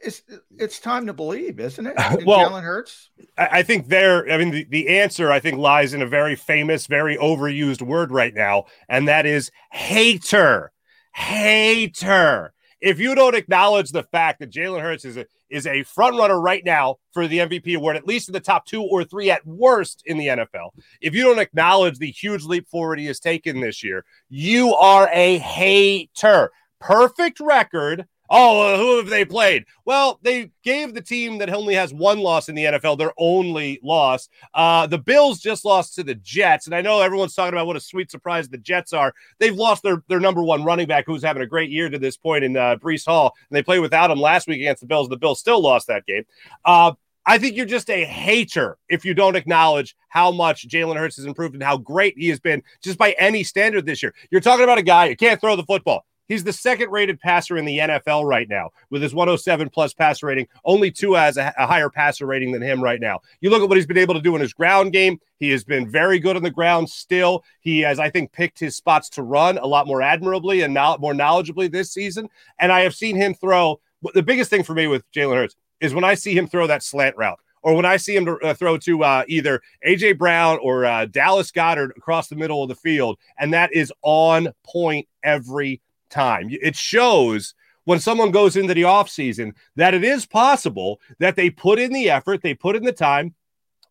It's, 0.02 0.22
it's 0.58 0.80
time 0.80 1.06
to 1.06 1.12
believe, 1.12 1.60
isn't 1.60 1.86
it? 1.86 1.94
In 2.18 2.24
Well, 2.24 2.50
Jalen 2.50 2.62
Hurts. 2.62 3.10
I 3.38 3.48
I 3.52 3.62
think 3.62 3.88
there, 3.88 4.28
I 4.30 4.36
mean, 4.36 4.50
the, 4.50 4.64
the 4.64 4.98
answer 4.98 5.30
I 5.30 5.38
think 5.38 5.58
lies 5.58 5.94
in 5.94 6.02
a 6.02 6.06
very 6.06 6.34
famous, 6.34 6.86
very 6.86 7.16
overused 7.16 7.82
word 7.82 8.10
right 8.10 8.34
now, 8.34 8.64
and 8.88 9.06
that 9.06 9.26
is 9.26 9.50
hater. 9.70 10.72
Hater. 11.14 12.52
If 12.82 12.98
you 12.98 13.14
don't 13.14 13.36
acknowledge 13.36 13.92
the 13.92 14.02
fact 14.02 14.40
that 14.40 14.50
Jalen 14.50 14.82
Hurts 14.82 15.04
is 15.04 15.16
a 15.16 15.24
is 15.48 15.68
a 15.68 15.84
front 15.84 16.18
runner 16.18 16.40
right 16.40 16.64
now 16.64 16.96
for 17.12 17.28
the 17.28 17.38
MVP 17.38 17.76
award, 17.76 17.96
at 17.96 18.06
least 18.08 18.28
in 18.28 18.32
the 18.32 18.40
top 18.40 18.66
two 18.66 18.82
or 18.82 19.04
three 19.04 19.30
at 19.30 19.46
worst 19.46 20.02
in 20.04 20.18
the 20.18 20.26
NFL, 20.26 20.70
if 21.00 21.14
you 21.14 21.22
don't 21.22 21.38
acknowledge 21.38 21.98
the 21.98 22.10
huge 22.10 22.42
leap 22.44 22.68
forward 22.68 22.98
he 22.98 23.06
has 23.06 23.20
taken 23.20 23.60
this 23.60 23.84
year, 23.84 24.04
you 24.28 24.74
are 24.74 25.08
a 25.12 25.38
hater. 25.38 26.50
Perfect 26.80 27.38
record. 27.38 28.06
Oh, 28.34 28.78
who 28.78 28.96
have 28.96 29.10
they 29.10 29.26
played? 29.26 29.66
Well, 29.84 30.18
they 30.22 30.52
gave 30.64 30.94
the 30.94 31.02
team 31.02 31.36
that 31.36 31.52
only 31.52 31.74
has 31.74 31.92
one 31.92 32.18
loss 32.18 32.48
in 32.48 32.54
the 32.54 32.64
NFL 32.64 32.96
their 32.96 33.12
only 33.18 33.78
loss. 33.82 34.30
Uh, 34.54 34.86
the 34.86 34.96
Bills 34.96 35.38
just 35.38 35.66
lost 35.66 35.94
to 35.96 36.02
the 36.02 36.14
Jets, 36.14 36.64
and 36.64 36.74
I 36.74 36.80
know 36.80 37.02
everyone's 37.02 37.34
talking 37.34 37.52
about 37.52 37.66
what 37.66 37.76
a 37.76 37.80
sweet 37.80 38.10
surprise 38.10 38.48
the 38.48 38.56
Jets 38.56 38.94
are. 38.94 39.12
They've 39.38 39.54
lost 39.54 39.82
their 39.82 40.02
their 40.08 40.18
number 40.18 40.42
one 40.42 40.64
running 40.64 40.86
back, 40.86 41.04
who's 41.06 41.22
having 41.22 41.42
a 41.42 41.46
great 41.46 41.68
year 41.68 41.90
to 41.90 41.98
this 41.98 42.16
point 42.16 42.42
in 42.42 42.56
uh, 42.56 42.76
Breece 42.76 43.04
Hall, 43.04 43.34
and 43.50 43.54
they 43.54 43.62
played 43.62 43.80
without 43.80 44.10
him 44.10 44.18
last 44.18 44.48
week 44.48 44.60
against 44.60 44.80
the 44.80 44.86
Bills. 44.86 45.10
The 45.10 45.18
Bills 45.18 45.38
still 45.38 45.60
lost 45.60 45.88
that 45.88 46.06
game. 46.06 46.24
Uh, 46.64 46.92
I 47.26 47.36
think 47.36 47.54
you're 47.54 47.66
just 47.66 47.90
a 47.90 48.02
hater 48.02 48.78
if 48.88 49.04
you 49.04 49.12
don't 49.12 49.36
acknowledge 49.36 49.94
how 50.08 50.32
much 50.32 50.66
Jalen 50.66 50.96
Hurts 50.96 51.16
has 51.16 51.26
improved 51.26 51.52
and 51.54 51.62
how 51.62 51.76
great 51.76 52.14
he 52.16 52.30
has 52.30 52.40
been 52.40 52.62
just 52.82 52.96
by 52.96 53.14
any 53.18 53.44
standard 53.44 53.84
this 53.84 54.02
year. 54.02 54.14
You're 54.30 54.40
talking 54.40 54.64
about 54.64 54.78
a 54.78 54.82
guy 54.82 55.08
who 55.08 55.16
can't 55.16 55.38
throw 55.38 55.54
the 55.54 55.64
football. 55.64 56.06
He's 56.32 56.44
the 56.44 56.52
second 56.54 56.90
rated 56.90 57.20
passer 57.20 57.58
in 57.58 57.66
the 57.66 57.76
NFL 57.76 58.24
right 58.24 58.48
now 58.48 58.70
with 58.88 59.02
his 59.02 59.12
107 59.12 59.68
plus 59.68 59.92
passer 59.92 60.24
rating. 60.24 60.48
Only 60.64 60.90
two 60.90 61.12
has 61.12 61.36
a, 61.36 61.52
a 61.58 61.66
higher 61.66 61.90
passer 61.90 62.24
rating 62.24 62.52
than 62.52 62.62
him 62.62 62.82
right 62.82 63.02
now. 63.02 63.20
You 63.42 63.50
look 63.50 63.62
at 63.62 63.68
what 63.68 63.76
he's 63.76 63.84
been 63.84 63.98
able 63.98 64.14
to 64.14 64.20
do 64.22 64.34
in 64.34 64.40
his 64.40 64.54
ground 64.54 64.94
game. 64.94 65.20
He 65.36 65.50
has 65.50 65.62
been 65.62 65.86
very 65.86 66.18
good 66.18 66.36
on 66.36 66.42
the 66.42 66.50
ground 66.50 66.88
still. 66.88 67.44
He 67.60 67.80
has, 67.80 67.98
I 67.98 68.08
think, 68.08 68.32
picked 68.32 68.58
his 68.58 68.74
spots 68.74 69.10
to 69.10 69.22
run 69.22 69.58
a 69.58 69.66
lot 69.66 69.86
more 69.86 70.00
admirably 70.00 70.62
and 70.62 70.72
now 70.72 70.96
more 70.98 71.12
knowledgeably 71.12 71.70
this 71.70 71.92
season. 71.92 72.30
And 72.58 72.72
I 72.72 72.80
have 72.80 72.94
seen 72.94 73.14
him 73.14 73.34
throw. 73.34 73.78
The 74.14 74.22
biggest 74.22 74.48
thing 74.48 74.62
for 74.62 74.72
me 74.72 74.86
with 74.86 75.04
Jalen 75.12 75.36
Hurts 75.36 75.56
is 75.80 75.92
when 75.92 76.02
I 76.02 76.14
see 76.14 76.34
him 76.34 76.46
throw 76.46 76.66
that 76.66 76.82
slant 76.82 77.14
route 77.18 77.40
or 77.62 77.74
when 77.74 77.84
I 77.84 77.98
see 77.98 78.16
him 78.16 78.38
uh, 78.42 78.54
throw 78.54 78.78
to 78.78 79.04
uh, 79.04 79.24
either 79.28 79.60
AJ 79.86 80.16
Brown 80.16 80.58
or 80.62 80.86
uh, 80.86 81.04
Dallas 81.04 81.50
Goedert 81.52 81.90
across 81.94 82.28
the 82.28 82.36
middle 82.36 82.62
of 82.62 82.70
the 82.70 82.74
field, 82.74 83.18
and 83.38 83.52
that 83.52 83.74
is 83.74 83.92
on 84.02 84.48
point 84.64 85.06
every 85.22 85.82
time. 86.12 86.48
It 86.50 86.76
shows 86.76 87.54
when 87.84 87.98
someone 87.98 88.30
goes 88.30 88.56
into 88.56 88.74
the 88.74 88.82
offseason 88.82 89.54
that 89.76 89.94
it 89.94 90.04
is 90.04 90.26
possible 90.26 91.00
that 91.18 91.34
they 91.34 91.50
put 91.50 91.78
in 91.78 91.92
the 91.92 92.10
effort, 92.10 92.42
they 92.42 92.54
put 92.54 92.76
in 92.76 92.84
the 92.84 92.92
time, 92.92 93.34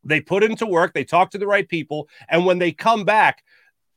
they 0.03 0.21
put 0.21 0.43
into 0.43 0.65
work, 0.65 0.93
they 0.93 1.03
talk 1.03 1.31
to 1.31 1.37
the 1.37 1.47
right 1.47 1.67
people, 1.67 2.07
and 2.29 2.45
when 2.45 2.59
they 2.59 2.71
come 2.71 3.03
back, 3.03 3.43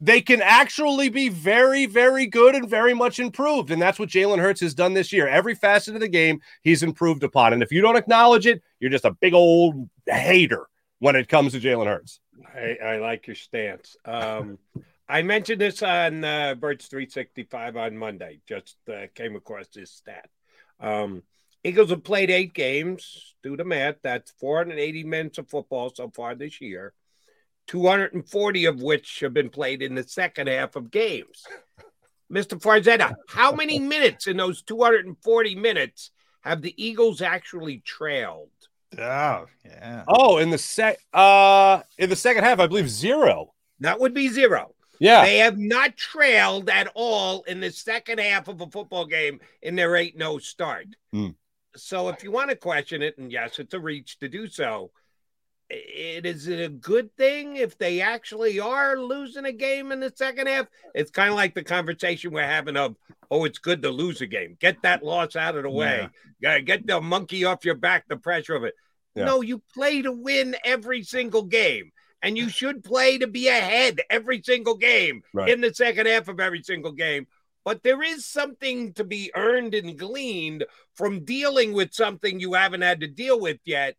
they 0.01 0.21
can 0.21 0.43
actually 0.43 1.09
be 1.09 1.29
very, 1.29 1.87
very 1.87 2.27
good 2.27 2.55
and 2.55 2.69
very 2.69 2.93
much 2.93 3.19
improved. 3.19 3.71
And 3.71 3.81
that's 3.81 3.99
what 3.99 4.09
Jalen 4.09 4.39
Hurts 4.39 4.61
has 4.61 4.75
done 4.75 4.93
this 4.93 5.13
year. 5.13 5.29
Every 5.29 5.55
facet 5.55 5.95
of 5.95 6.01
the 6.01 6.09
game, 6.09 6.41
he's 6.63 6.83
improved 6.83 7.23
upon. 7.23 7.53
And 7.53 7.63
if 7.63 7.73
you 7.73 7.81
don't 7.81 7.97
acknowledge 7.97 8.47
it, 8.47 8.63
you're 8.81 8.91
just 8.91 9.05
a 9.07 9.13
big 9.13 9.33
old 9.33 9.89
hater 10.07 10.67
when 10.99 11.17
it 11.17 11.29
comes 11.29 11.53
to 11.53 11.61
Jalen 11.61 11.87
Hurts. 11.87 12.21
I, 12.55 12.77
I 12.85 12.97
like 12.99 13.27
your 13.27 13.37
stance. 13.37 13.97
Um, 14.05 14.59
I 15.09 15.22
mentioned 15.22 15.60
this 15.60 15.82
on 15.82 16.24
uh, 16.24 16.55
Birds 16.55 16.86
365 16.86 17.76
on 17.76 17.97
Monday. 17.97 18.40
Just 18.48 18.76
uh, 18.89 19.06
came 19.14 19.36
across 19.36 19.68
this 19.68 19.90
stat. 19.90 20.28
Um, 20.81 21.22
Eagles 21.62 21.90
have 21.90 22.05
played 22.05 22.31
eight 22.31 22.55
games. 22.55 23.35
Do 23.43 23.56
the 23.56 23.64
math. 23.64 23.97
That's 24.02 24.32
480 24.39 25.05
minutes 25.05 25.39
of 25.39 25.48
football 25.48 25.93
so 25.94 26.10
far 26.10 26.35
this 26.35 26.60
year. 26.60 26.94
240 27.68 28.64
of 28.66 28.82
which 28.82 29.20
have 29.20 29.32
been 29.32 29.48
played 29.48 29.82
in 29.82 29.94
the 29.94 30.02
second 30.02 30.48
half 30.48 30.76
of 30.76 30.90
games. 30.90 31.44
Mr. 32.32 32.60
Farzetta, 32.60 33.14
how 33.28 33.52
many 33.52 33.78
minutes 33.94 34.26
in 34.26 34.36
those 34.36 34.62
240 34.62 35.55
minutes 35.55 36.10
have 36.43 36.60
the 36.60 36.74
Eagles 36.82 37.22
actually 37.22 37.78
trailed? 37.78 38.51
Oh, 38.98 39.47
yeah. 39.64 40.05
Oh, 40.06 40.39
in 40.39 40.51
the 40.51 40.59
sec 40.59 40.98
uh 41.12 41.82
in 41.98 42.10
the 42.10 42.16
second 42.16 42.44
half, 42.44 42.60
I 42.60 42.66
believe 42.66 42.89
zero. 42.89 43.52
That 43.81 43.98
would 43.98 44.14
be 44.14 44.28
zero. 44.28 44.74
Yeah. 45.05 45.22
They 45.22 45.39
have 45.39 45.59
not 45.59 45.98
trailed 45.98 46.70
at 46.70 46.90
all 46.94 47.43
in 47.43 47.60
the 47.60 47.70
second 47.70 48.20
half 48.20 48.48
of 48.48 48.62
a 48.62 48.66
football 48.66 49.05
game 49.05 49.39
in 49.60 49.76
their 49.76 49.97
8 49.97 50.16
0 50.16 50.39
start. 50.39 50.86
Hmm. 51.12 51.31
So 51.76 52.09
if 52.09 52.24
you 52.24 52.31
want 52.31 52.48
to 52.51 52.56
question 52.56 53.02
it, 53.02 53.18
and 53.18 53.31
yes, 53.31 53.59
it's 53.59 53.74
a 53.74 53.81
reach 53.81 54.18
to 54.20 54.28
do 54.31 54.48
so, 54.48 54.93
it 55.68 56.24
is 56.24 56.48
it 56.48 56.59
a 56.59 56.70
good 56.70 57.14
thing 57.16 57.56
if 57.56 57.76
they 57.76 58.01
actually 58.01 58.60
are 58.60 58.97
losing 58.97 59.44
a 59.44 59.52
game 59.52 59.93
in 59.93 60.01
the 60.01 60.12
second 60.14 60.47
half? 60.47 60.68
It's 60.94 61.10
kind 61.10 61.28
of 61.28 61.36
like 61.36 61.55
the 61.55 61.64
conversation 61.64 62.32
we're 62.32 62.47
having 62.47 62.76
of, 62.78 62.97
oh, 63.31 63.44
it's 63.44 63.59
good 63.59 63.82
to 63.82 63.90
lose 63.90 64.22
a 64.22 64.26
game. 64.26 64.56
Get 64.59 64.81
that 64.82 65.02
loss 65.02 65.36
out 65.36 65.56
of 65.56 65.64
the 65.64 65.70
way. 65.70 66.09
Gotta 66.43 66.62
Get 66.62 66.86
the 66.86 67.02
monkey 67.02 67.44
off 67.44 67.66
your 67.66 67.74
back, 67.74 68.09
the 68.09 68.16
pressure 68.16 68.55
of 68.55 68.64
it. 68.64 68.74
Yeah. 69.14 69.24
No, 69.24 69.43
you 69.43 69.62
play 69.74 70.01
to 70.01 70.12
win 70.12 70.56
every 70.64 71.02
single 71.02 71.43
game. 71.43 71.93
And 72.25 72.39
you 72.39 72.49
should 72.49 72.83
play 72.83 73.19
to 73.19 73.27
be 73.27 73.49
ahead 73.49 74.01
every 74.09 74.43
single 74.43 74.77
game 74.77 75.23
Right. 75.35 75.51
in 75.51 75.61
the 75.61 75.75
second 75.75 76.07
half 76.07 76.27
of 76.29 76.41
every 76.41 76.63
single 76.63 76.93
game. 76.93 77.27
But 77.65 77.83
there 77.83 78.03
is 78.03 78.25
something 78.25 78.95
to 78.95 79.05
be 79.05 79.31
earned 79.35 79.75
and 79.75 79.99
gleaned 79.99 80.65
from 80.95 81.25
dealing 81.25 81.73
with 81.75 81.93
something 81.95 82.41
you 82.41 82.55
haven't 82.55 82.81
had 82.83 83.01
to 83.01 83.07
deal 83.07 83.39
with 83.39 83.59
yet. 83.65 83.97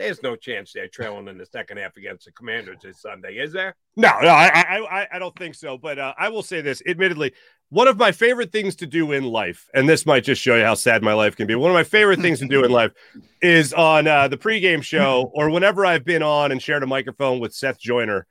There's 0.00 0.22
no 0.22 0.34
chance 0.34 0.72
they're 0.72 0.88
trailing 0.88 1.28
in 1.28 1.36
the 1.36 1.44
second 1.44 1.76
half 1.76 1.94
against 1.98 2.24
the 2.24 2.32
Commanders 2.32 2.78
this 2.82 3.02
Sunday, 3.02 3.34
is 3.34 3.52
there? 3.52 3.76
No, 3.96 4.08
no, 4.22 4.28
I, 4.28 4.46
I, 4.48 4.78
I, 5.02 5.08
I 5.12 5.18
don't 5.18 5.36
think 5.36 5.54
so. 5.54 5.76
But 5.76 5.98
uh, 5.98 6.14
I 6.16 6.30
will 6.30 6.42
say 6.42 6.62
this, 6.62 6.82
admittedly, 6.86 7.34
one 7.68 7.86
of 7.86 7.98
my 7.98 8.10
favorite 8.10 8.50
things 8.50 8.76
to 8.76 8.86
do 8.86 9.12
in 9.12 9.24
life, 9.24 9.68
and 9.74 9.86
this 9.86 10.06
might 10.06 10.24
just 10.24 10.40
show 10.40 10.56
you 10.56 10.64
how 10.64 10.72
sad 10.72 11.02
my 11.02 11.12
life 11.12 11.36
can 11.36 11.46
be. 11.46 11.54
One 11.54 11.70
of 11.70 11.74
my 11.74 11.84
favorite 11.84 12.18
things 12.20 12.38
to 12.38 12.48
do 12.48 12.64
in 12.64 12.70
life 12.70 12.92
is 13.42 13.74
on 13.74 14.06
uh, 14.06 14.26
the 14.28 14.38
pregame 14.38 14.82
show, 14.82 15.30
or 15.34 15.50
whenever 15.50 15.84
I've 15.84 16.06
been 16.06 16.22
on 16.22 16.50
and 16.50 16.62
shared 16.62 16.82
a 16.82 16.86
microphone 16.86 17.38
with 17.38 17.52
Seth 17.52 17.78
Joyner, 17.78 18.26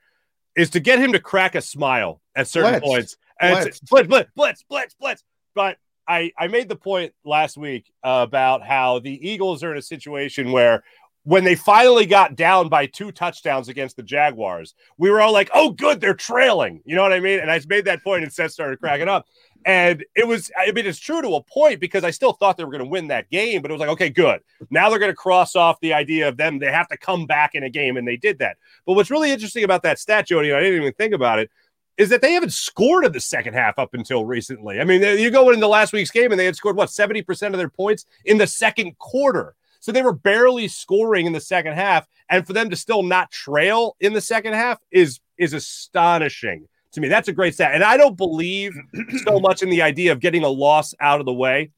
is 0.57 0.71
to 0.71 0.79
get 0.79 0.97
him 0.97 1.11
to 1.13 1.19
crack 1.19 1.53
a 1.53 1.61
smile 1.61 2.19
at 2.35 2.47
certain 2.47 2.79
Blitz. 2.79 2.85
points. 2.87 3.17
And 3.39 3.59
it's- 3.59 3.79
Blitz. 3.79 4.07
blitz, 4.07 4.07
blitz, 4.09 4.31
blitz, 4.35 4.63
blitz, 4.67 4.95
blitz. 4.99 5.23
But 5.53 5.77
I, 6.07 6.31
I 6.35 6.47
made 6.47 6.67
the 6.67 6.75
point 6.75 7.13
last 7.23 7.55
week 7.55 7.91
about 8.01 8.65
how 8.65 8.97
the 8.97 9.29
Eagles 9.29 9.63
are 9.63 9.71
in 9.71 9.77
a 9.77 9.81
situation 9.83 10.51
where 10.51 10.83
when 11.23 11.43
they 11.43 11.55
finally 11.55 12.05
got 12.05 12.35
down 12.35 12.69
by 12.69 12.85
two 12.85 13.11
touchdowns 13.11 13.69
against 13.69 13.97
the 13.97 14.03
Jaguars, 14.03 14.73
we 14.97 15.09
were 15.09 15.21
all 15.21 15.33
like, 15.33 15.49
oh, 15.53 15.71
good, 15.71 15.99
they're 15.99 16.13
trailing. 16.13 16.81
You 16.85 16.95
know 16.95 17.03
what 17.03 17.13
I 17.13 17.19
mean? 17.19 17.39
And 17.39 17.51
I 17.51 17.61
made 17.67 17.85
that 17.85 18.03
point 18.03 18.23
and 18.23 18.31
Seth 18.31 18.51
started 18.51 18.79
cracking 18.79 19.09
up. 19.09 19.25
And 19.65 20.05
it 20.15 20.25
was, 20.25 20.49
I 20.57 20.71
mean, 20.71 20.85
it's 20.85 20.99
true 20.99 21.21
to 21.21 21.35
a 21.35 21.43
point 21.43 21.81
because 21.81 22.05
I 22.05 22.11
still 22.11 22.31
thought 22.31 22.55
they 22.55 22.63
were 22.63 22.71
going 22.71 22.83
to 22.83 22.89
win 22.89 23.09
that 23.09 23.29
game, 23.29 23.61
but 23.61 23.69
it 23.69 23.73
was 23.73 23.81
like, 23.81 23.89
okay, 23.89 24.09
good. 24.09 24.39
Now 24.69 24.89
they're 24.89 24.99
going 24.99 25.11
to 25.11 25.15
cross 25.15 25.55
off 25.55 25.79
the 25.81 25.93
idea 25.93 26.29
of 26.29 26.37
them. 26.37 26.59
They 26.59 26.71
have 26.71 26.87
to 26.87 26.97
come 26.97 27.25
back 27.25 27.55
in 27.55 27.63
a 27.63 27.69
game, 27.69 27.97
and 27.97 28.07
they 28.07 28.15
did 28.15 28.39
that. 28.39 28.57
But 28.85 28.93
what's 28.93 29.11
really 29.11 29.31
interesting 29.31 29.65
about 29.65 29.83
that 29.83 29.99
stat, 29.99 30.27
Jody, 30.27 30.49
and 30.49 30.57
I 30.57 30.61
didn't 30.61 30.81
even 30.81 30.93
think 30.93 31.13
about 31.13 31.39
it, 31.39 31.51
is 31.97 32.07
that 32.07 32.21
they 32.21 32.31
haven't 32.31 32.53
scored 32.53 33.03
in 33.03 33.11
the 33.11 33.19
second 33.19 33.53
half 33.53 33.77
up 33.77 33.93
until 33.93 34.23
recently. 34.23 34.79
I 34.79 34.85
mean, 34.85 35.01
you 35.19 35.29
go 35.29 35.49
into 35.49 35.67
last 35.67 35.91
week's 35.91 36.11
game 36.11 36.31
and 36.31 36.39
they 36.39 36.45
had 36.45 36.55
scored 36.55 36.77
what 36.77 36.87
70% 36.87 37.47
of 37.47 37.57
their 37.57 37.69
points 37.69 38.05
in 38.23 38.37
the 38.37 38.47
second 38.47 38.97
quarter. 38.97 39.55
So 39.79 39.91
they 39.91 40.01
were 40.01 40.13
barely 40.13 40.67
scoring 40.67 41.25
in 41.25 41.33
the 41.33 41.41
second 41.41 41.73
half. 41.73 42.07
And 42.29 42.45
for 42.45 42.53
them 42.53 42.69
to 42.69 42.75
still 42.75 43.03
not 43.03 43.31
trail 43.31 43.95
in 43.99 44.13
the 44.13 44.21
second 44.21 44.53
half 44.53 44.79
is 44.91 45.19
is 45.37 45.53
astonishing 45.53 46.67
to 46.91 47.01
me. 47.01 47.07
That's 47.07 47.27
a 47.27 47.33
great 47.33 47.53
stat. 47.53 47.73
And 47.73 47.83
I 47.83 47.97
don't 47.97 48.17
believe 48.17 48.73
so 49.25 49.39
much 49.39 49.61
in 49.61 49.69
the 49.69 49.81
idea 49.81 50.11
of 50.11 50.19
getting 50.19 50.43
a 50.43 50.49
loss 50.49 50.93
out 50.99 51.19
of 51.19 51.25
the 51.25 51.33
way 51.33 51.71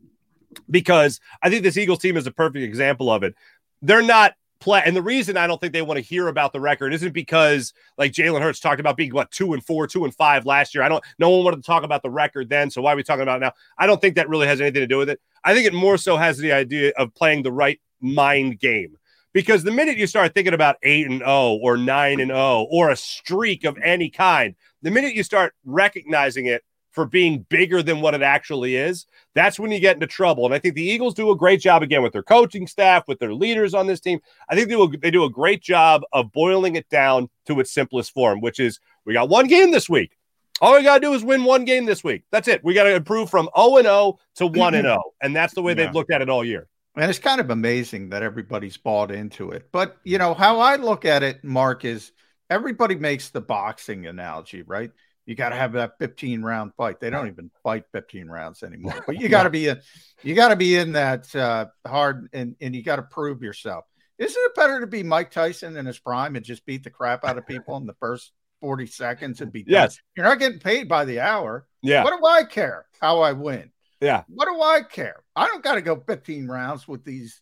because 0.69 1.19
I 1.41 1.49
think 1.49 1.64
this 1.64 1.78
Eagles 1.78 1.99
team 1.99 2.18
is 2.18 2.28
a 2.28 2.32
perfect 2.32 2.64
example 2.64 3.11
of 3.11 3.23
it. 3.23 3.36
They're 3.82 4.02
not 4.02 4.34
play. 4.60 4.82
And 4.86 4.95
the 4.95 5.02
reason 5.02 5.36
I 5.36 5.48
don't 5.48 5.60
think 5.60 5.73
they 5.73 5.82
want 5.82 5.98
to 5.98 6.03
hear 6.03 6.28
about 6.28 6.53
the 6.53 6.60
record 6.60 6.94
isn't 6.94 7.14
because 7.14 7.73
like 7.98 8.14
Jalen 8.14 8.41
Hurts 8.41 8.60
talked 8.60 8.80
about 8.80 8.95
being 8.95 9.14
what 9.14 9.32
two 9.32 9.53
and 9.53 9.65
four, 9.65 9.88
two 9.88 10.06
and 10.06 10.15
five 10.15 10.45
last 10.45 10.73
year. 10.73 10.84
I 10.84 10.90
don't. 10.90 11.03
No 11.19 11.30
one 11.30 11.44
wanted 11.44 11.57
to 11.57 11.64
talk 11.64 11.84
about 11.84 12.03
the 12.03 12.10
record 12.10 12.48
then. 12.48 12.69
So 12.69 12.82
why 12.82 12.94
are 12.94 12.95
we 12.95 13.03
talking 13.03 13.23
about 13.23 13.41
now? 13.41 13.52
I 13.78 13.88
don't 13.88 13.99
think 13.99 14.15
that 14.15 14.30
really 14.30 14.48
has 14.48 14.61
anything 14.61 14.82
to 14.82 14.88
do 14.88 14.98
with 14.98 15.10
it. 15.10 15.19
I 15.44 15.53
think 15.53 15.68
it 15.68 15.73
more 15.73 15.98
so 15.98 16.15
has 16.15 16.38
the 16.38 16.52
idea 16.52 16.94
of 16.98 17.14
playing 17.14 17.44
the 17.44 17.52
right 17.52 17.82
mind 18.02 18.60
game. 18.60 18.98
Because 19.34 19.64
the 19.64 19.72
minute 19.72 19.98
you 19.98 20.07
start 20.07 20.34
thinking 20.34 20.53
about 20.53 20.76
eight 20.84 21.10
and 21.10 21.19
zero 21.19 21.57
or 21.61 21.78
nine 21.78 22.19
and 22.19 22.32
zero 22.32 22.68
or 22.69 22.90
a 22.90 22.98
streak 22.98 23.64
of 23.64 23.78
any 23.82 24.10
kind, 24.10 24.56
the 24.82 24.91
minute 24.91 25.14
you 25.14 25.23
start 25.23 25.53
recognizing 25.64 26.48
it 26.48 26.64
for 26.91 27.06
being 27.06 27.45
bigger 27.49 27.82
than 27.82 28.02
what 28.02 28.14
it 28.14 28.22
actually 28.22 28.76
is, 28.76 29.06
that's 29.34 29.57
when 29.57 29.72
you 29.72 29.80
get 29.80 29.95
into 29.95 30.07
trouble. 30.07 30.45
And 30.45 30.53
I 30.53 30.60
think 30.60 30.76
the 30.76 30.84
Eagles 30.84 31.14
do 31.14 31.32
a 31.32 31.38
great 31.38 31.61
job 31.61 31.82
again 31.82 32.03
with 32.03 32.11
their 32.11 32.23
coaching 32.23 32.68
staff, 32.68 33.07
with 33.07 33.19
their 33.19 33.34
leaders 33.34 33.73
on 33.73 33.88
this 33.88 34.02
team. 34.02 34.19
I 34.49 34.56
think 34.56 34.68
they 34.68 34.76
do 34.76 34.84
a, 34.84 34.98
they 34.98 35.11
do 35.11 35.23
a 35.23 35.30
great 35.30 35.61
job 35.61 36.02
of 36.11 36.32
boiling 36.34 36.76
it 36.76 36.90
down 36.90 37.30
to 37.45 37.60
its 37.61 37.72
simplest 37.72 38.14
form, 38.14 38.41
which 38.41 38.60
is 38.60 38.80
we 39.06 39.14
got 39.14 39.30
one 39.30 39.48
game 39.48 39.72
this 39.72 39.90
week. 39.90 40.18
All 40.60 40.76
we 40.76 40.84
got 40.84 40.95
to 40.95 40.99
do 40.99 41.14
is 41.14 41.23
win 41.23 41.44
one 41.44 41.65
game 41.65 41.86
this 41.86 42.03
week. 42.03 42.23
That's 42.32 42.48
it. 42.48 42.64
We 42.64 42.76
got 42.76 42.84
to 42.84 42.94
improve 42.94 43.32
from 43.32 43.49
0 43.57 43.78
and 43.78 43.86
0 43.86 44.19
to 44.36 44.48
1 44.48 44.76
and 44.76 44.84
0. 44.84 45.02
And 45.22 45.36
that's 45.36 45.56
the 45.56 45.61
way 45.61 45.72
yeah. 45.72 45.86
they've 45.86 45.95
looked 45.95 46.11
at 46.11 46.22
it 46.22 46.30
all 46.30 46.45
year. 46.45 46.68
And 46.96 47.10
it's 47.10 47.20
kind 47.20 47.40
of 47.40 47.50
amazing 47.50 48.10
that 48.10 48.24
everybody's 48.24 48.78
bought 48.78 49.12
into 49.12 49.52
it. 49.52 49.70
But, 49.72 49.98
you 50.04 50.18
know, 50.18 50.34
how 50.34 50.60
I 50.60 50.76
look 50.76 51.06
at 51.06 51.24
it, 51.24 51.44
Mark, 51.44 51.86
is 51.86 52.12
everybody 52.50 52.96
makes 52.96 53.30
the 53.30 53.40
boxing 53.40 54.08
analogy, 54.08 54.62
right? 54.64 54.92
You 55.26 55.36
got 55.36 55.50
to 55.50 55.56
have 55.56 55.74
that 55.74 55.98
15 56.00 56.42
round 56.42 56.74
fight. 56.76 57.00
They 57.00 57.10
don't 57.10 57.28
even 57.28 57.50
fight 57.64 57.86
15 57.94 58.28
rounds 58.28 58.64
anymore. 58.64 59.04
But 59.06 59.22
you 59.22 59.30
got 59.30 59.44
to 59.44 59.50
be 59.50 59.70
in, 59.70 59.80
you 60.24 60.36
got 60.36 60.50
to 60.50 60.56
be 60.56 60.76
in 60.76 60.94
that 60.94 61.34
uh, 61.36 61.68
hard, 61.88 62.28
and 62.34 62.56
and 62.60 62.76
you 62.76 62.84
got 62.84 62.98
to 62.98 63.04
prove 63.04 63.42
yourself. 63.42 63.86
Isn't 64.18 64.44
it 64.44 64.56
better 64.56 64.80
to 64.82 64.88
be 64.88 65.04
Mike 65.04 65.32
Tyson 65.32 65.78
in 65.78 65.86
his 65.86 66.00
prime 66.00 66.36
and 66.36 66.46
just 66.46 66.66
beat 66.66 66.84
the 66.84 66.90
crap 66.90 67.24
out 67.24 67.38
of 67.38 67.48
people 67.48 67.78
in 67.78 67.88
the 67.88 67.96
first 68.00 68.34
40 68.60 68.86
seconds 68.88 69.42
and 69.42 69.52
be 69.52 69.64
done? 69.64 69.72
Yes. 69.72 70.00
You're 70.16 70.26
not 70.26 70.38
getting 70.38 70.60
paid 70.60 70.88
by 70.88 71.06
the 71.06 71.22
hour. 71.22 71.66
Yeah. 71.82 72.04
What 72.04 72.20
do 72.20 72.26
I 72.26 72.44
care 72.44 72.86
how 73.00 73.22
I 73.22 73.32
win? 73.32 73.72
Yeah. 74.02 74.23
What 74.28 74.45
do 74.45 74.60
I 74.61 74.82
care? 74.82 75.23
I 75.36 75.48
don't 75.48 75.64
got 75.64 75.76
to 75.76 75.82
go 75.82 75.95
15 76.07 76.48
rounds 76.48 76.88
with 76.88 77.06
these 77.06 77.41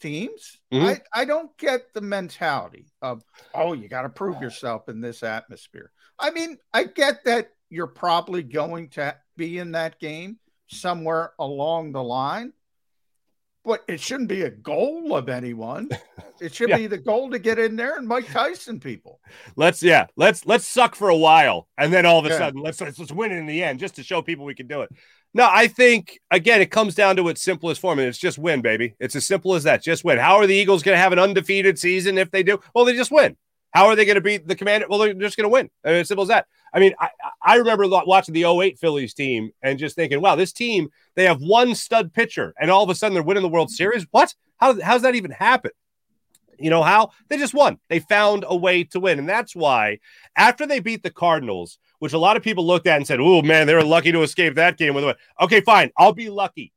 teams. 0.00 0.60
Mhm. 0.72 1.00
I, 1.14 1.22
I 1.22 1.24
don't 1.24 1.56
get 1.56 1.92
the 1.94 2.00
mentality 2.02 2.86
of, 3.00 3.22
oh, 3.54 3.72
you 3.72 3.88
got 3.88 4.02
to 4.02 4.10
prove 4.10 4.40
yourself 4.42 4.88
in 4.88 5.00
this 5.00 5.22
atmosphere. 5.22 5.90
I 6.18 6.30
mean, 6.30 6.58
I 6.72 6.84
get 6.84 7.24
that 7.24 7.50
you're 7.70 7.86
probably 7.86 8.42
going 8.42 8.90
to 8.90 9.16
be 9.36 9.58
in 9.58 9.72
that 9.72 9.98
game 9.98 10.38
somewhere 10.68 11.32
along 11.38 11.92
the 11.92 12.02
line, 12.02 12.52
but 13.64 13.82
it 13.88 13.98
shouldn't 14.00 14.28
be 14.28 14.42
a 14.42 14.50
goal 14.50 15.16
of 15.16 15.28
anyone. 15.28 15.88
It 16.40 16.52
should 16.52 16.68
Yeah. 16.68 16.78
be 16.78 16.86
the 16.88 16.98
goal 16.98 17.30
to 17.30 17.38
get 17.38 17.60
in 17.60 17.76
there 17.76 17.96
and 17.96 18.08
Mike 18.08 18.26
Tyson 18.28 18.80
people. 18.80 19.20
Let's 19.54 19.82
yeah, 19.84 20.06
let's 20.16 20.44
let's 20.44 20.66
suck 20.66 20.96
for 20.96 21.08
a 21.08 21.16
while, 21.16 21.68
and 21.78 21.92
then 21.92 22.04
all 22.04 22.18
of 22.18 22.26
a 22.26 22.30
Yeah. 22.30 22.38
sudden 22.38 22.60
let's, 22.60 22.80
let's 22.80 22.98
let's 22.98 23.12
win 23.12 23.30
it 23.30 23.36
in 23.36 23.46
the 23.46 23.62
end, 23.62 23.78
just 23.78 23.94
to 23.96 24.02
show 24.02 24.20
people 24.20 24.44
we 24.44 24.54
can 24.56 24.66
do 24.66 24.82
it. 24.82 24.90
No, 25.36 25.48
I 25.50 25.66
think 25.66 26.20
again 26.30 26.60
it 26.60 26.70
comes 26.70 26.94
down 26.94 27.16
to 27.16 27.28
its 27.28 27.42
simplest 27.42 27.80
form, 27.80 27.98
and 27.98 28.08
it's 28.08 28.18
just 28.18 28.38
win, 28.38 28.62
baby. 28.62 28.94
It's 29.00 29.16
as 29.16 29.26
simple 29.26 29.54
as 29.54 29.64
that. 29.64 29.82
Just 29.82 30.04
win. 30.04 30.18
How 30.18 30.36
are 30.36 30.46
the 30.46 30.54
Eagles 30.54 30.84
going 30.84 30.94
to 30.94 31.00
have 31.00 31.12
an 31.12 31.18
undefeated 31.18 31.78
season 31.78 32.18
if 32.18 32.30
they 32.30 32.44
do? 32.44 32.60
Well, 32.74 32.84
they 32.84 32.94
just 32.94 33.10
win. 33.10 33.36
How 33.72 33.86
are 33.86 33.96
they 33.96 34.04
going 34.04 34.14
to 34.14 34.20
beat 34.20 34.46
the 34.46 34.54
Commander? 34.54 34.86
Well, 34.88 35.00
they're 35.00 35.14
just 35.14 35.36
going 35.36 35.44
to 35.44 35.52
win. 35.52 35.68
I 35.84 35.88
mean, 35.88 35.96
as 35.96 36.08
simple 36.08 36.22
as 36.22 36.28
that. 36.28 36.46
I 36.72 36.78
mean, 36.78 36.94
I, 37.00 37.08
I 37.42 37.56
remember 37.56 37.88
watching 37.88 38.32
the 38.32 38.44
08 38.44 38.78
Phillies 38.78 39.14
team 39.14 39.50
and 39.62 39.80
just 39.80 39.96
thinking, 39.96 40.20
wow, 40.20 40.36
this 40.36 40.52
team 40.52 40.90
they 41.16 41.24
have 41.24 41.40
one 41.40 41.74
stud 41.74 42.12
pitcher, 42.12 42.54
and 42.60 42.70
all 42.70 42.84
of 42.84 42.90
a 42.90 42.94
sudden 42.94 43.14
they're 43.14 43.22
winning 43.22 43.42
the 43.42 43.48
World 43.48 43.68
mm-hmm. 43.68 43.74
Series. 43.74 44.06
What? 44.12 44.34
How 44.58 44.80
how's 44.80 45.02
that 45.02 45.16
even 45.16 45.32
happen? 45.32 45.72
You 46.58 46.70
know 46.70 46.82
how? 46.82 47.10
They 47.28 47.36
just 47.36 47.54
won. 47.54 47.78
They 47.88 47.98
found 47.98 48.44
a 48.46 48.56
way 48.56 48.84
to 48.84 49.00
win. 49.00 49.18
And 49.18 49.28
that's 49.28 49.56
why 49.56 49.98
after 50.36 50.66
they 50.66 50.78
beat 50.80 51.02
the 51.02 51.10
Cardinals, 51.10 51.78
which 52.04 52.12
a 52.12 52.18
lot 52.18 52.36
of 52.36 52.42
people 52.42 52.66
looked 52.66 52.86
at 52.86 52.98
and 52.98 53.06
said, 53.06 53.18
oh, 53.18 53.40
man, 53.40 53.66
they 53.66 53.74
were 53.74 53.82
lucky 53.82 54.12
to 54.12 54.20
escape 54.22 54.56
that 54.56 54.76
game 54.76 54.92
with 54.92 55.04
a 55.04 55.06
win. 55.06 55.16
Okay, 55.40 55.62
fine. 55.62 55.90
I'll 55.96 56.12
be 56.12 56.28
lucky. 56.28 56.70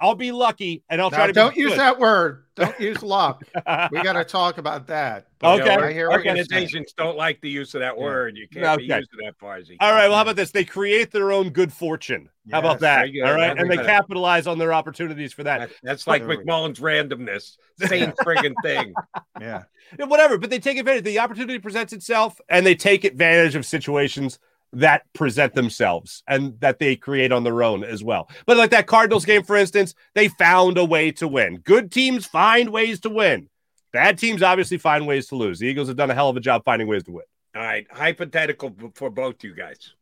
I'll 0.00 0.14
be 0.14 0.32
lucky 0.32 0.82
and 0.88 0.98
I'll 1.02 1.10
Now, 1.10 1.18
try 1.18 1.26
to 1.26 1.32
don't 1.34 1.54
be 1.54 1.60
use 1.60 1.72
good. 1.72 1.78
that 1.80 1.98
word. 1.98 2.44
Don't 2.56 2.80
use 2.80 3.02
luck. 3.02 3.44
we 3.92 4.02
got 4.02 4.14
to 4.14 4.24
talk 4.24 4.56
about 4.56 4.86
that. 4.86 5.26
But, 5.38 5.60
Okay. 5.60 5.74
uh, 5.74 5.80
I 5.82 5.92
hear 5.92 6.08
what 6.08 6.24
you're 6.24 6.34
saying. 6.36 6.38
Organizations 6.38 6.94
don't 6.96 7.18
like 7.18 7.42
the 7.42 7.50
use 7.50 7.74
of 7.74 7.80
that 7.80 7.98
word. 7.98 8.38
You 8.38 8.48
can't 8.48 8.78
be 8.78 8.90
Okay. 8.90 9.00
using 9.00 9.26
that, 9.26 9.38
Farzy. 9.38 9.76
All 9.78 9.92
right. 9.92 10.08
Well, 10.08 10.16
how 10.16 10.22
about 10.22 10.36
this? 10.36 10.50
They 10.52 10.64
create 10.64 11.10
their 11.10 11.30
own 11.32 11.50
good 11.50 11.70
fortune. 11.70 12.30
How 12.50 12.60
about 12.60 12.80
that? 12.80 12.96
very 13.00 13.12
good. 13.12 13.22
All 13.24 13.34
right. 13.34 13.58
And 13.58 13.70
they 13.70 13.76
good. 13.76 13.84
capitalize 13.84 14.46
on 14.46 14.56
their 14.58 14.72
opportunities 14.72 15.34
for 15.34 15.42
that. 15.44 15.70
That's 15.82 16.06
like 16.06 16.22
McMullen's 16.22 16.80
randomness. 16.80 17.58
Same 17.78 18.12
friggin' 18.12 18.54
thing. 18.62 18.94
Yeah. 19.38 19.64
Yeah, 19.98 20.06
whatever. 20.06 20.38
But 20.38 20.48
they 20.48 20.60
take 20.60 20.78
advantage. 20.78 21.04
The 21.04 21.18
opportunity 21.18 21.58
presents 21.58 21.92
itself, 21.92 22.40
and 22.48 22.64
they 22.64 22.74
take 22.74 23.04
advantage 23.04 23.54
of 23.54 23.66
situations 23.66 24.38
that 24.72 25.02
present 25.12 25.54
themselves 25.54 26.22
and 26.28 26.58
that 26.60 26.78
they 26.78 26.96
create 26.96 27.32
on 27.32 27.44
their 27.44 27.62
own 27.62 27.82
as 27.82 28.04
well. 28.04 28.28
But 28.46 28.56
like 28.56 28.70
that 28.70 28.86
Cardinals 28.86 29.24
game, 29.24 29.42
for 29.42 29.56
instance, 29.56 29.94
they 30.14 30.28
found 30.28 30.78
a 30.78 30.84
way 30.84 31.10
to 31.12 31.26
win. 31.26 31.58
Good 31.58 31.90
teams 31.90 32.26
find 32.26 32.70
ways 32.70 33.00
to 33.00 33.10
win. 33.10 33.48
Bad 33.92 34.18
teams 34.18 34.42
obviously 34.42 34.78
find 34.78 35.06
ways 35.06 35.26
to 35.28 35.34
lose. 35.34 35.58
The 35.58 35.66
Eagles 35.66 35.88
have 35.88 35.96
done 35.96 36.10
a 36.10 36.14
hell 36.14 36.28
of 36.28 36.36
a 36.36 36.40
job 36.40 36.62
finding 36.64 36.86
ways 36.86 37.02
to 37.04 37.12
win. 37.12 37.24
All 37.56 37.62
right, 37.62 37.86
hypothetical 37.90 38.74
for 38.94 39.10
both 39.10 39.42
you 39.42 39.54
guys. 39.54 39.92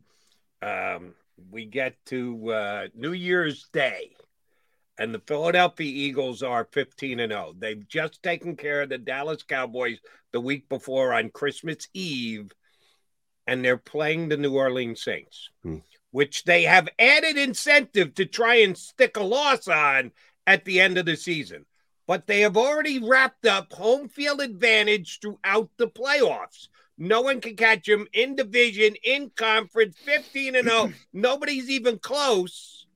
Um, 0.61 1.15
we 1.51 1.65
get 1.65 1.95
to 2.07 2.53
uh, 2.53 2.87
New 2.95 3.13
Year's 3.13 3.69
Day, 3.73 4.11
and 4.99 5.15
the 5.15 5.23
Philadelphia 5.27 5.91
Eagles 5.91 6.43
are 6.43 6.69
15 6.73 7.21
and 7.21 7.33
0. 7.33 7.55
They've 7.59 7.89
just 7.89 8.23
taken 8.23 8.57
care 8.57 8.83
of 8.83 8.91
the 8.91 8.99
Dallas 8.99 9.43
Cowboys 9.43 9.99
the 10.33 10.41
week 10.41 10.69
before 10.69 11.15
on 11.15 11.31
Christmas 11.31 11.89
Eve, 11.95 12.53
and 13.49 13.65
they're 13.65 13.79
playing 13.79 14.29
the 14.29 14.37
New 14.37 14.55
Orleans 14.55 15.03
Saints, 15.03 15.49
Hmm. 15.63 15.79
which 16.11 16.45
they 16.45 16.65
have 16.65 16.89
added 16.99 17.39
incentive 17.39 18.15
to 18.15 18.27
try 18.27 18.57
and 18.57 18.77
stick 18.77 19.17
a 19.17 19.23
loss 19.23 19.67
on 19.67 20.13
at 20.47 20.67
the 20.67 20.81
end 20.81 20.99
of 20.99 21.07
the 21.07 21.17
season. 21.17 21.65
But 22.07 22.27
they 22.27 22.41
have 22.43 22.57
already 22.59 22.99
wrapped 22.99 23.47
up 23.47 23.73
home 23.73 24.09
field 24.11 24.41
advantage 24.43 25.19
throughout 25.21 25.71
the 25.79 25.89
playoffs. 25.89 26.69
No 26.99 27.23
one 27.23 27.41
can 27.41 27.57
catch 27.57 27.87
them 27.87 28.07
in 28.13 28.37
division, 28.37 28.97
in 29.03 29.31
conference, 29.31 29.97
15 30.05 30.57
and 30.57 30.69
0. 30.69 30.93
Nobody's 31.13 31.71
even 31.71 31.99
close. 31.99 32.87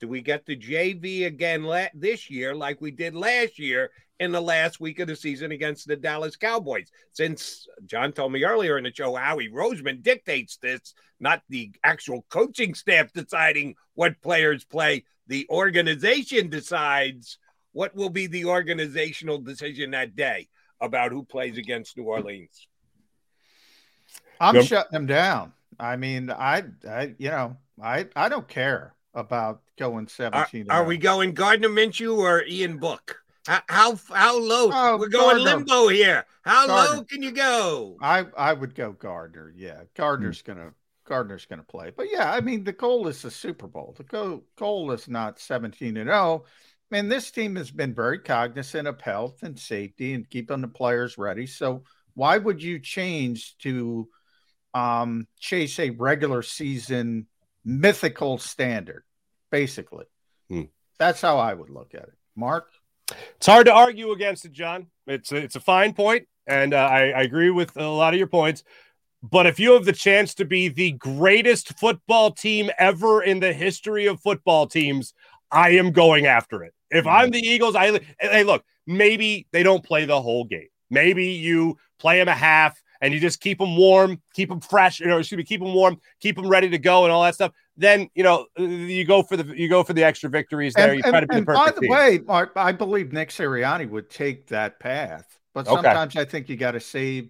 Do 0.00 0.08
we 0.08 0.20
get 0.20 0.44
the 0.44 0.56
JV 0.56 1.24
again 1.24 1.64
la- 1.64 1.88
this 1.94 2.28
year, 2.28 2.54
like 2.54 2.80
we 2.82 2.90
did 2.90 3.14
last 3.14 3.58
year 3.58 3.90
in 4.18 4.32
the 4.32 4.40
last 4.40 4.80
week 4.80 4.98
of 4.98 5.08
the 5.08 5.16
season 5.16 5.52
against 5.52 5.86
the 5.86 5.96
Dallas 5.96 6.36
Cowboys? 6.36 6.88
Since 7.12 7.66
John 7.86 8.12
told 8.12 8.32
me 8.32 8.44
earlier 8.44 8.78
in 8.78 8.84
the 8.84 8.92
show, 8.94 9.14
Howie 9.14 9.50
Roseman 9.50 10.02
dictates 10.02 10.56
this, 10.56 10.94
not 11.20 11.42
the 11.48 11.72
actual 11.84 12.24
coaching 12.28 12.74
staff 12.74 13.12
deciding 13.12 13.76
what 13.94 14.20
players 14.22 14.64
play. 14.64 15.04
The 15.28 15.46
organization 15.50 16.48
decides 16.50 17.38
what 17.72 17.94
will 17.94 18.10
be 18.10 18.26
the 18.26 18.46
organizational 18.46 19.38
decision 19.38 19.90
that 19.90 20.16
day 20.16 20.48
about 20.80 21.12
who 21.12 21.24
plays 21.24 21.58
against 21.58 21.96
New 21.96 22.04
Orleans. 22.04 22.68
I'm 24.40 24.56
Yep. 24.56 24.64
shutting 24.64 24.92
them 24.92 25.06
down. 25.06 25.52
I 25.78 25.96
mean, 25.96 26.30
I, 26.30 26.64
I, 26.88 27.14
you 27.18 27.30
know, 27.30 27.56
I, 27.82 28.06
I 28.14 28.28
don't 28.28 28.48
care 28.48 28.94
about 29.14 29.62
going 29.78 30.06
Are, 30.06 30.08
17. 30.08 30.70
are 30.70 30.84
we 30.84 30.96
going 30.96 31.32
Gardner 31.32 31.68
Minshew 31.68 32.16
or 32.18 32.44
Ian 32.44 32.78
Book? 32.78 33.22
How 33.46 33.60
how, 33.68 33.96
how 34.12 34.38
low? 34.38 34.70
Oh, 34.72 34.96
We're 34.98 35.08
going 35.08 35.36
Gardner. 35.44 35.56
limbo 35.56 35.88
here. 35.88 36.24
How 36.44 36.66
low 36.66 37.04
can 37.04 37.22
you 37.22 37.32
go? 37.32 37.96
I, 38.00 38.26
I 38.36 38.52
would 38.52 38.74
go 38.74 38.92
Gardner. 38.92 39.52
Yeah, 39.56 39.82
Gardner's 39.94 40.42
gonna, 40.42 40.72
Gardner's 41.06 41.46
gonna 41.46 41.62
play. 41.62 41.90
But 41.96 42.06
yeah, 42.10 42.32
I 42.32 42.40
mean, 42.40 42.64
the 42.64 42.72
goal 42.72 43.06
is 43.08 43.22
the 43.22 43.30
Super 43.30 43.66
Bowl. 43.66 43.94
The 43.96 44.04
goal, 44.04 44.44
goal 44.56 44.90
is 44.92 45.08
not 45.08 45.38
17 45.38 45.96
and 45.96 46.08
0. 46.08 46.44
And 46.92 47.10
this 47.10 47.30
team 47.32 47.56
has 47.56 47.70
been 47.70 47.94
very 47.94 48.18
cognizant 48.20 48.86
of 48.86 49.00
health 49.00 49.42
and 49.42 49.58
safety 49.58 50.14
and 50.14 50.28
keeping 50.28 50.60
the 50.60 50.68
players 50.68 51.18
ready. 51.18 51.46
So 51.46 51.82
why 52.14 52.38
would 52.38 52.62
you 52.62 52.78
change 52.78 53.58
to 53.58 54.08
um, 54.72 55.26
chase 55.40 55.78
a 55.80 55.90
regular 55.90 56.42
season 56.42 57.26
mythical 57.64 58.38
standard? 58.38 59.02
Basically, 59.50 60.04
Hmm. 60.48 60.62
that's 60.98 61.20
how 61.20 61.38
I 61.38 61.54
would 61.54 61.70
look 61.70 61.94
at 61.94 62.02
it. 62.04 62.14
Mark. 62.36 62.68
It's 63.36 63.46
hard 63.46 63.66
to 63.66 63.72
argue 63.72 64.12
against 64.12 64.44
it, 64.44 64.52
John. 64.52 64.88
It's 65.06 65.32
a, 65.32 65.36
it's 65.36 65.56
a 65.56 65.60
fine 65.60 65.92
point, 65.92 66.26
and 66.46 66.74
uh, 66.74 66.78
I, 66.78 67.10
I 67.10 67.22
agree 67.22 67.50
with 67.50 67.76
a 67.76 67.88
lot 67.88 68.14
of 68.14 68.18
your 68.18 68.26
points. 68.26 68.64
But 69.22 69.46
if 69.46 69.58
you 69.58 69.72
have 69.72 69.84
the 69.84 69.92
chance 69.92 70.34
to 70.34 70.44
be 70.44 70.68
the 70.68 70.92
greatest 70.92 71.78
football 71.78 72.30
team 72.30 72.70
ever 72.78 73.22
in 73.22 73.40
the 73.40 73.52
history 73.52 74.06
of 74.06 74.20
football 74.20 74.66
teams, 74.66 75.14
I 75.50 75.70
am 75.70 75.92
going 75.92 76.26
after 76.26 76.62
it. 76.64 76.74
If 76.90 77.06
I'm 77.06 77.30
the 77.30 77.40
Eagles, 77.40 77.74
I 77.74 78.00
hey 78.20 78.44
look, 78.44 78.64
maybe 78.86 79.46
they 79.52 79.62
don't 79.62 79.84
play 79.84 80.04
the 80.04 80.20
whole 80.20 80.44
game. 80.44 80.68
Maybe 80.90 81.26
you 81.26 81.78
play 81.98 82.18
them 82.18 82.28
a 82.28 82.34
half 82.34 82.80
and 83.00 83.12
you 83.12 83.20
just 83.20 83.40
keep 83.40 83.58
them 83.58 83.76
warm, 83.76 84.20
keep 84.34 84.48
them 84.48 84.60
fresh, 84.60 85.00
you 85.00 85.06
know, 85.06 85.18
excuse 85.18 85.36
me, 85.36 85.44
keep 85.44 85.60
them 85.60 85.74
warm, 85.74 86.00
keep 86.20 86.36
them 86.36 86.48
ready 86.48 86.70
to 86.70 86.78
go 86.78 87.04
and 87.04 87.12
all 87.12 87.22
that 87.22 87.34
stuff. 87.34 87.52
Then, 87.76 88.08
you 88.14 88.22
know, 88.22 88.46
you 88.56 89.04
go 89.04 89.22
for 89.22 89.36
the 89.36 89.44
you 89.56 89.68
go 89.68 89.82
for 89.82 89.92
the 89.92 90.02
extra 90.02 90.30
victories 90.30 90.74
there. 90.74 90.88
And, 90.88 90.96
you 90.96 91.02
try 91.02 91.20
to 91.20 91.26
be 91.26 91.36
and 91.36 91.46
the 91.46 91.52
by 91.52 91.70
the 91.70 91.80
team. 91.82 91.90
way, 91.90 92.20
Mark, 92.24 92.52
I 92.56 92.72
believe 92.72 93.12
Nick 93.12 93.28
Sirianni 93.28 93.88
would 93.90 94.08
take 94.08 94.46
that 94.48 94.80
path, 94.80 95.38
but 95.52 95.66
Okay. 95.66 95.74
sometimes 95.74 96.16
I 96.16 96.24
think 96.24 96.48
you 96.48 96.56
got 96.56 96.72
to 96.72 96.80
save 96.80 97.28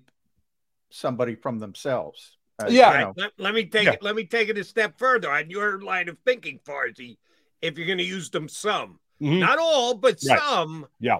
somebody 0.90 1.34
from 1.34 1.58
themselves. 1.58 2.36
Uh, 2.62 2.68
Yeah. 2.70 2.92
you 2.92 2.98
know. 3.06 3.12
Let, 3.16 3.32
let 3.38 3.54
me 3.54 3.66
take 3.66 3.86
Yeah. 3.86 3.92
it. 3.94 4.02
Let 4.02 4.14
me 4.14 4.24
take 4.24 4.48
it 4.48 4.56
a 4.56 4.64
step 4.64 4.98
further 4.98 5.30
on 5.30 5.50
your 5.50 5.80
line 5.80 6.08
of 6.08 6.16
thinking, 6.24 6.60
Farzy. 6.64 7.18
If 7.60 7.76
you're 7.76 7.86
going 7.86 7.98
to 7.98 8.04
use 8.04 8.30
them, 8.30 8.48
some, 8.48 9.00
Mhm. 9.20 9.40
not 9.40 9.58
all, 9.58 9.94
but 9.94 10.18
Right. 10.28 10.38
some. 10.38 10.86
Yeah. 11.00 11.18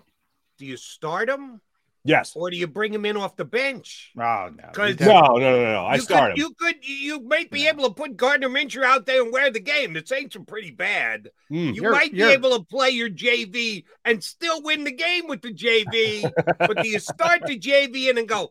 Do 0.58 0.66
you 0.66 0.76
start 0.76 1.26
them 1.28 1.60
Yes. 2.06 2.32
or 2.34 2.50
do 2.50 2.56
you 2.56 2.66
bring 2.66 2.92
him 2.92 3.04
in 3.04 3.16
off 3.16 3.36
the 3.36 3.44
bench? 3.44 4.12
Oh 4.18 4.50
no. 4.54 4.70
No, 4.76 5.36
no, 5.36 5.38
no, 5.38 5.62
no. 5.64 5.84
I 5.86 5.98
start 5.98 6.34
could, 6.34 6.38
him. 6.38 6.46
You 6.46 6.54
could, 6.58 6.76
you 6.86 7.20
might 7.20 7.50
be 7.50 7.66
able 7.66 7.84
to 7.88 7.94
put 7.94 8.16
Gardner 8.16 8.48
Minshew 8.48 8.82
out 8.84 9.06
there 9.06 9.22
and 9.22 9.32
wear 9.32 9.50
the 9.50 9.60
game. 9.60 9.92
The 9.92 10.02
Saints 10.04 10.36
are 10.36 10.40
pretty 10.44 10.70
bad. 10.70 11.30
Mm. 11.50 11.74
You 11.74 11.82
might 11.90 12.12
be 12.12 12.18
you're- 12.18 12.32
able 12.32 12.56
to 12.58 12.64
play 12.64 12.90
your 12.90 13.10
JV 13.10 13.84
and 14.04 14.22
still 14.22 14.62
win 14.62 14.84
the 14.84 14.92
game 14.92 15.26
with 15.28 15.42
the 15.42 15.52
JV. 15.52 16.30
but 16.58 16.82
do 16.82 16.88
you 16.88 16.98
start 16.98 17.42
the 17.46 17.58
JV 17.58 18.08
in 18.10 18.18
and 18.18 18.28
go, 18.28 18.50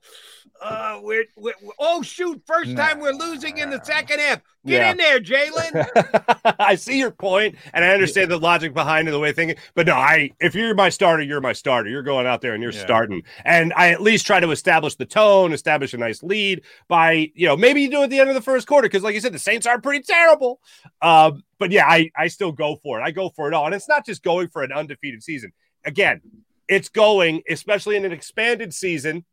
uh, 0.62 1.00
we're, 1.04 1.26
we're 1.36 1.54
oh 1.80 2.02
shoot, 2.02 2.42
first 2.46 2.76
time 2.78 3.00
we're 3.00 3.12
losing 3.14 3.58
in 3.58 3.70
the 3.70 3.80
second 3.84 4.20
half. 4.20 4.42
Get 4.66 4.82
Yeah. 4.82 4.92
in 4.92 4.98
there, 4.98 5.20
Jalen. 5.20 6.56
I 6.60 6.76
see 6.76 6.98
your 6.98 7.12
point, 7.12 7.56
and 7.74 7.86
I 7.86 7.90
understand 7.90 8.32
the 8.32 8.40
logic 8.40 8.74
behind 8.74 9.08
it, 9.08 9.12
the 9.12 9.20
way 9.20 9.32
thinking. 9.32 9.58
But 9.76 9.86
no, 9.88 9.94
I 9.94 10.32
if 10.40 10.56
you're 10.56 10.74
my 10.74 10.90
starter, 10.90 11.22
you're 11.24 11.42
my 11.42 11.54
starter. 11.54 11.90
You're 11.90 12.02
going 12.04 12.26
out 12.26 12.42
there 12.42 12.54
and 12.54 12.64
you're 12.64 12.72
Yeah. 12.72 12.80
starting. 12.84 13.22
And 13.44 13.74
I 13.76 13.90
at 13.90 14.02
least 14.02 14.26
try 14.26 14.40
to 14.40 14.50
establish 14.52 14.96
the 14.96 15.06
tone, 15.06 15.54
establish 15.54 15.94
a 15.94 15.98
nice 15.98 16.24
lead 16.24 16.64
by 16.88 17.32
you 17.36 17.46
know 17.48 17.56
maybe 17.56 17.82
you 17.82 17.92
do 17.92 18.02
it 18.02 18.06
at 18.06 18.10
the 18.10 18.20
end 18.20 18.30
of 18.30 18.36
the 18.36 18.42
first 18.42 18.66
quarter 18.68 18.88
because 18.88 19.04
like 19.04 19.14
you 19.14 19.22
said, 19.22 19.34
the 19.34 19.40
Saints 19.40 19.68
are 19.68 19.80
pretty 19.80 20.04
terrible. 20.04 20.60
Um, 21.02 21.44
but 21.60 21.72
yeah, 21.72 21.86
I 21.88 22.10
I 22.18 22.28
still 22.28 22.52
go 22.52 22.78
for 22.82 23.00
it. 23.00 23.04
I 23.04 23.12
go 23.12 23.30
for 23.30 23.48
it 23.48 23.54
all, 23.54 23.66
and 23.66 23.76
it's 23.76 23.90
not 23.90 24.06
just 24.06 24.24
going 24.24 24.48
for 24.48 24.64
an 24.64 24.72
undefeated 24.72 25.22
season. 25.22 25.52
Again, 25.86 26.22
it's 26.68 26.90
going, 26.90 27.44
especially 27.48 27.96
in 27.98 28.06
an 28.06 28.12
expanded 28.12 28.74
season, 28.74 29.24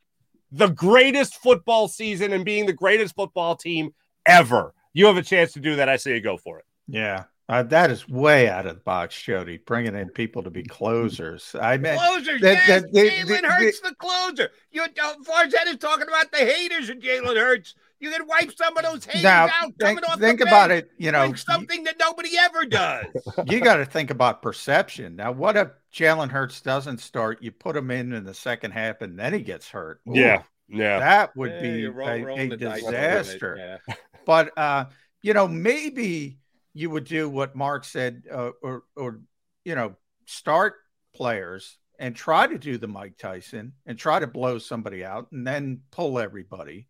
the 0.53 0.69
greatest 0.69 1.37
football 1.37 1.89
season 1.89 2.33
and 2.33 2.45
being 2.45 2.67
the 2.67 2.73
greatest 2.73 3.15
football 3.17 3.57
team 3.57 3.95
ever. 4.27 4.75
You 4.93 5.07
have 5.07 5.17
a 5.17 5.23
chance 5.23 5.53
to 5.53 5.61
do 5.61 5.77
that. 5.77 5.89
I 5.89 5.97
say 5.97 6.15
you 6.15 6.21
go 6.21 6.37
for 6.37 6.59
it. 6.59 6.65
Yeah. 6.87 7.25
Uh, 7.49 7.63
that 7.65 7.91
is 7.91 8.09
way 8.09 8.49
out 8.49 8.67
of 8.67 8.77
the 8.77 8.81
box, 8.83 9.21
Jody. 9.21 9.59
Bringing 9.59 9.95
in 9.97 10.09
people 10.11 10.43
to 10.43 10.51
be 10.51 10.63
closers. 10.63 11.55
I 11.61 11.77
mean, 11.77 11.97
Closers, 11.99 12.41
that- 12.41 12.69
yes. 12.69 12.83
that- 12.83 12.93
the- 12.93 13.11
Jalen 13.11 13.27
the- 13.43 13.49
Hurts, 13.49 13.81
the, 13.81 13.95
closer. 13.97 14.51
You, 14.71 14.83
uh, 14.83 15.15
Farzad 15.25 15.67
is 15.67 15.77
talking 15.79 16.07
about 16.09 16.31
the 16.31 16.39
haters 16.39 16.89
of 16.89 16.99
Jalen 16.99 17.37
Hurts. 17.37 17.75
You 18.01 18.11
can 18.11 18.27
wipe 18.27 18.53
some 18.57 18.77
of 18.77 18.85
those 18.85 19.05
haters 19.05 19.23
Now, 19.25 19.47
out 19.47 19.73
think- 19.79 19.79
coming 19.81 20.05
off 20.05 20.21
think 20.21 20.41
the 20.41 20.47
about 20.47 20.69
bench, 20.69 20.85
it, 20.85 20.91
you 20.99 21.13
know, 21.13 21.33
something 21.35 21.85
that 21.85 21.97
nobody 21.99 22.31
ever 22.39 22.65
does. 22.65 23.07
you 23.47 23.61
got 23.61 23.77
to 23.77 23.87
think 23.87 24.11
about 24.11 24.41
perception. 24.43 25.17
Now, 25.17 25.33
what 25.33 25.57
if 25.57 25.69
Jalen 25.93 26.31
Hurts 26.31 26.61
doesn't 26.61 26.99
start? 26.99 27.43
You 27.43 27.53
put 27.53 27.77
him 27.77 27.91
in 27.91 28.13
in 28.13 28.25
the 28.25 28.35
second 28.35 28.71
half, 28.73 29.03
and 29.03 29.19
then 29.19 29.33
he 29.35 29.41
gets 29.41 29.69
hurt. 29.69 30.01
Ooh, 30.09 30.13
Yeah. 30.15 30.43
Yeah. 30.69 31.01
that 31.01 31.37
would 31.37 31.53
Yeah, 31.53 31.61
be 31.61 31.69
you're 31.81 31.93
roll- 31.93 32.09
a, 32.09 32.23
rolling 32.23 32.53
a 32.53 32.57
disaster. 32.57 33.79
Yeah. 33.89 33.95
But 34.25 34.57
uh, 34.57 34.85
you 35.23 35.35
know, 35.35 35.49
maybe 35.49 36.39
you 36.75 36.91
would 36.91 37.05
do 37.05 37.29
what 37.29 37.57
Mark 37.57 37.85
said, 37.85 38.23
uh, 38.31 38.51
or 38.63 38.85
or 38.97 39.21
you 39.65 39.75
know, 39.75 39.97
start 40.27 40.75
players 41.15 41.77
and 41.99 42.15
try 42.15 42.47
to 42.47 42.57
do 42.57 42.79
the 42.79 42.87
Mike 42.87 43.19
Tyson 43.19 43.73
and 43.85 43.99
try 43.99 44.21
to 44.21 44.27
blow 44.29 44.59
somebody 44.59 45.05
out 45.05 45.27
and 45.33 45.45
then 45.47 45.81
pull 45.91 46.21
everybody. 46.21 46.87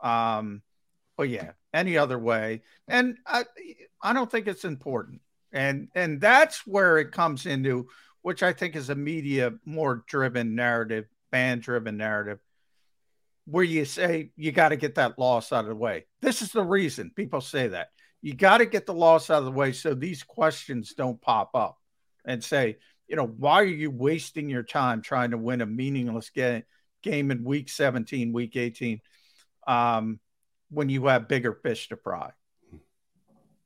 Um, 0.00 0.62
but 1.16 1.28
yeah, 1.28 1.52
any 1.74 1.98
other 1.98 2.18
way, 2.20 2.62
and 2.86 3.16
I 3.26 3.44
I 4.00 4.12
don't 4.12 4.30
think 4.30 4.46
it's 4.46 4.64
important, 4.64 5.20
and 5.52 5.88
and 5.94 6.20
that's 6.20 6.64
where 6.68 6.98
it 6.98 7.10
comes 7.10 7.46
into 7.46 7.88
which 8.26 8.42
I 8.42 8.52
think 8.52 8.74
is 8.74 8.90
a 8.90 8.96
media 8.96 9.52
more 9.64 10.02
driven 10.08 10.56
narrative, 10.56 11.04
fan 11.30 11.60
driven 11.60 11.96
narrative 11.96 12.40
where 13.44 13.62
you 13.62 13.84
say 13.84 14.32
you 14.36 14.50
got 14.50 14.70
to 14.70 14.76
get 14.76 14.96
that 14.96 15.16
loss 15.16 15.52
out 15.52 15.60
of 15.60 15.68
the 15.68 15.76
way. 15.76 16.06
This 16.22 16.42
is 16.42 16.50
the 16.50 16.64
reason 16.64 17.12
people 17.14 17.40
say 17.40 17.68
that. 17.68 17.90
You 18.22 18.34
got 18.34 18.58
to 18.58 18.66
get 18.66 18.84
the 18.84 18.94
loss 18.94 19.30
out 19.30 19.38
of 19.38 19.44
the 19.44 19.52
way 19.52 19.70
so 19.70 19.94
these 19.94 20.24
questions 20.24 20.94
don't 20.94 21.22
pop 21.22 21.50
up 21.54 21.78
and 22.24 22.42
say, 22.42 22.78
you 23.06 23.14
know, 23.14 23.28
why 23.28 23.60
are 23.60 23.64
you 23.64 23.92
wasting 23.92 24.50
your 24.50 24.64
time 24.64 25.02
trying 25.02 25.30
to 25.30 25.38
win 25.38 25.60
a 25.60 25.66
meaningless 25.66 26.30
game, 26.30 26.64
game 27.04 27.30
in 27.30 27.44
week 27.44 27.68
17, 27.68 28.32
week 28.32 28.56
18, 28.56 29.00
um, 29.68 30.18
when 30.70 30.88
you 30.88 31.06
have 31.06 31.28
bigger 31.28 31.52
fish 31.52 31.90
to 31.90 31.96
fry? 31.96 32.32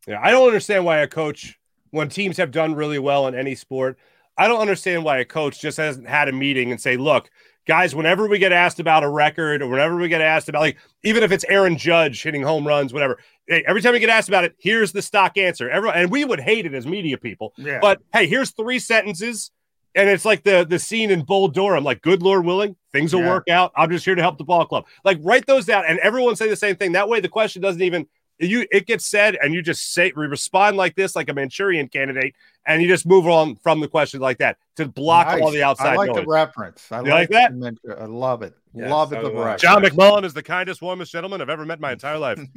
Yeah, 0.07 0.21
I 0.23 0.31
don't 0.31 0.47
understand 0.47 0.85
why 0.85 0.99
a 0.99 1.09
coach, 1.09 1.59
when 1.93 2.11
teams 2.11 2.37
have 2.37 2.51
done 2.51 2.75
really 2.75 2.99
well 2.99 3.27
in 3.27 3.35
any 3.35 3.55
sport, 3.55 3.97
I 4.41 4.49
don't 4.49 4.61
understand 4.61 5.05
why 5.05 5.19
a 5.19 5.25
coach 5.25 5.61
just 5.61 5.77
hasn't 5.77 6.09
had 6.09 6.29
a 6.29 6.33
meeting 6.33 6.71
and 6.71 6.81
say, 6.81 6.97
look, 6.97 7.29
guys, 7.67 7.95
whenever 7.95 8.27
we 8.27 8.39
get 8.39 8.53
asked 8.53 8.81
about 8.81 9.05
a 9.05 9.09
record 9.09 9.61
or 9.61 9.69
whenever 9.69 9.97
we 9.97 10.09
get 10.09 10.23
asked 10.23 10.49
about, 10.49 10.61
like, 10.61 10.79
even 11.05 11.23
if 11.23 11.31
it's 11.31 11.45
Aaron 11.49 11.77
Judge 11.77 12.23
hitting 12.23 12.43
home 12.43 12.67
runs, 12.67 12.93
whatever, 12.93 13.19
hey, 13.47 13.63
every 13.69 13.83
time 13.83 13.93
we 13.93 14.01
get 14.01 14.09
asked 14.09 14.29
about 14.29 14.45
it, 14.45 14.55
here's 14.59 14.93
the 14.93 15.03
stock 15.03 15.37
answer. 15.37 15.69
Everyone, 15.69 15.99
and 15.99 16.11
we 16.11 16.25
would 16.25 16.41
hate 16.41 16.65
it 16.65 16.73
as 16.73 16.87
media 16.87 17.19
people. 17.19 17.53
Yeah. 17.59 17.79
But 17.83 18.01
hey, 18.15 18.27
here's 18.27 18.51
three 18.53 18.79
sentences. 18.79 19.51
And 19.95 20.09
it's 20.09 20.25
like 20.25 20.45
the 20.45 20.65
the 20.65 20.79
scene 20.79 21.11
in 21.11 21.25
Bull 21.25 21.49
Durham, 21.49 21.83
like, 21.83 22.01
good 22.01 22.23
Lord 22.23 22.45
willing, 22.45 22.77
things 22.93 23.13
will 23.13 23.23
Yeah. 23.23 23.31
work 23.31 23.49
out. 23.51 23.73
I'm 23.77 23.91
just 23.91 24.05
here 24.05 24.15
to 24.15 24.23
help 24.23 24.39
the 24.39 24.45
ball 24.45 24.65
club. 24.65 24.85
Like, 25.05 25.19
write 25.21 25.47
those 25.47 25.67
down, 25.67 25.85
and 25.87 25.99
everyone 25.99 26.37
say 26.37 26.49
the 26.49 26.55
same 26.57 26.77
thing. 26.77 26.93
That 26.93 27.09
way, 27.09 27.21
the 27.21 27.29
question 27.29 27.61
doesn't 27.61 27.83
even 27.83 28.07
you 28.41 28.67
it 28.71 28.87
gets 28.87 29.07
said, 29.07 29.37
and 29.43 29.53
you 29.55 29.63
just 29.63 29.93
say 29.93 30.13
respond 30.15 30.77
like 30.77 30.95
this, 30.97 31.15
like 31.15 31.29
a 31.29 31.35
Manchurian 31.35 31.89
candidate, 31.89 32.35
and 32.67 32.81
you 32.83 32.89
just 32.89 33.07
move 33.07 33.27
on 33.27 33.57
from 33.57 33.81
the 33.81 33.89
question 33.89 34.21
like 34.21 34.39
that 34.39 34.57
to 34.77 34.87
block 34.89 35.41
all 35.41 35.51
the 35.51 35.63
outside 35.63 35.95
I 35.95 35.97
like 35.97 36.09
noise. 36.09 36.17
the 36.25 36.27
reference. 36.27 36.87
I 36.91 37.01
You 37.03 37.11
like 37.11 37.29
that? 37.31 37.53
the 37.59 37.97
I 37.99 38.05
love 38.07 38.43
it. 38.43 38.55
Yeah, 38.73 38.89
love 38.89 39.13
it. 39.13 39.23
The 39.23 39.31
reference. 39.33 39.63
John 39.63 39.83
McMullen 39.83 40.25
is 40.25 40.33
the 40.33 40.43
kindest, 40.45 40.81
warmest 40.81 41.11
gentleman 41.13 41.41
I've 41.41 41.51
ever 41.51 41.65
met 41.65 41.79
in 41.79 41.83
my 41.83 41.93
entire 41.93 42.19
life. 42.19 42.41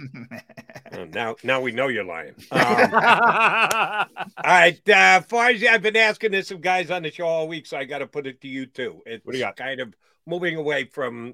Oh, 0.96 1.06
now, 1.06 1.36
now 1.44 1.60
we 1.60 1.72
know 1.72 1.88
you're 1.88 2.04
lying. 2.04 2.36
Um, 2.52 2.60
all 2.94 4.08
right, 4.46 4.80
uh, 4.90 5.22
Farzy, 5.22 5.68
I've 5.68 5.82
been 5.82 5.98
asking 5.98 6.32
this 6.32 6.50
some 6.50 6.60
guys 6.62 6.92
on 6.92 7.02
the 7.02 7.10
show 7.10 7.26
all 7.26 7.48
week, 7.48 7.66
so 7.66 7.78
I 7.78 7.86
got 7.86 8.00
to 8.00 8.08
put 8.08 8.28
it 8.28 8.40
to 8.42 8.48
you 8.48 8.68
too. 8.68 9.02
It's 9.08 9.26
What 9.26 9.32
do 9.32 9.40
you 9.40 9.44
got? 9.44 9.56
kind 9.56 9.80
of 9.80 9.94
moving 10.28 10.56
away 10.56 10.86
from 10.86 11.34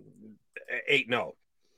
eight 0.87 1.07
zero. 1.09 1.35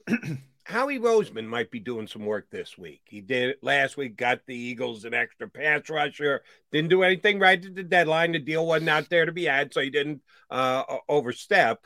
Howie 0.63 0.99
Roseman 0.99 1.47
might 1.47 1.71
be 1.71 1.79
doing 1.79 2.07
some 2.07 2.25
work 2.25 2.49
this 2.51 2.77
week. 2.77 3.01
He 3.05 3.21
did 3.21 3.55
last 3.61 3.97
week, 3.97 4.15
got 4.15 4.41
the 4.45 4.55
Eagles 4.55 5.05
an 5.05 5.13
extra 5.13 5.49
pass 5.49 5.89
rusher. 5.89 6.41
Didn't 6.71 6.89
do 6.89 7.03
anything 7.03 7.39
right 7.39 7.63
at 7.63 7.75
the 7.75 7.83
deadline. 7.83 8.33
The 8.33 8.39
deal 8.39 8.65
wasn't 8.65 8.89
out 8.89 9.09
there 9.09 9.25
to 9.25 9.31
be 9.31 9.45
had, 9.45 9.73
so 9.73 9.81
he 9.81 9.89
didn't 9.89 10.21
uh, 10.49 10.83
overstep. 11.09 11.85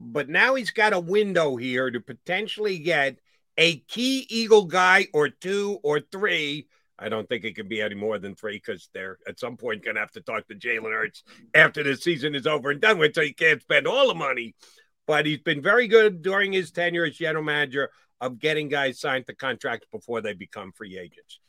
But 0.00 0.28
now 0.28 0.54
he's 0.54 0.70
got 0.70 0.92
a 0.92 1.00
window 1.00 1.56
here 1.56 1.90
to 1.90 2.00
potentially 2.00 2.78
get 2.78 3.18
a 3.56 3.78
key 3.80 4.26
Eagle 4.28 4.64
guy 4.64 5.08
or 5.12 5.28
two 5.28 5.78
or 5.82 6.00
three. 6.00 6.68
I 6.98 7.08
don't 7.08 7.28
think 7.28 7.44
it 7.44 7.54
can 7.54 7.68
be 7.68 7.80
any 7.80 7.94
more 7.94 8.18
than 8.18 8.34
three 8.34 8.56
because 8.56 8.88
they're 8.92 9.18
at 9.28 9.38
some 9.38 9.56
point 9.56 9.84
going 9.84 9.94
to 9.94 10.00
have 10.00 10.10
to 10.12 10.20
talk 10.20 10.48
to 10.48 10.54
Jalen 10.54 10.92
Hurts 10.92 11.22
after 11.54 11.84
the 11.84 11.96
season 11.96 12.34
is 12.34 12.46
over 12.46 12.70
and 12.70 12.80
done 12.80 12.98
with, 12.98 13.14
so 13.14 13.22
he 13.22 13.32
can't 13.32 13.62
spend 13.62 13.86
all 13.86 14.08
the 14.08 14.14
money. 14.14 14.54
But 15.06 15.24
he's 15.24 15.38
been 15.38 15.62
very 15.62 15.88
good 15.88 16.22
during 16.22 16.52
his 16.52 16.70
tenure 16.70 17.04
as 17.04 17.16
general 17.16 17.44
manager 17.44 17.90
of 18.20 18.38
getting 18.38 18.68
guys 18.68 19.00
signed 19.00 19.26
to 19.26 19.34
contracts 19.34 19.86
before 19.92 20.20
they 20.20 20.32
become 20.32 20.72
free 20.72 20.98
agents. 20.98 21.40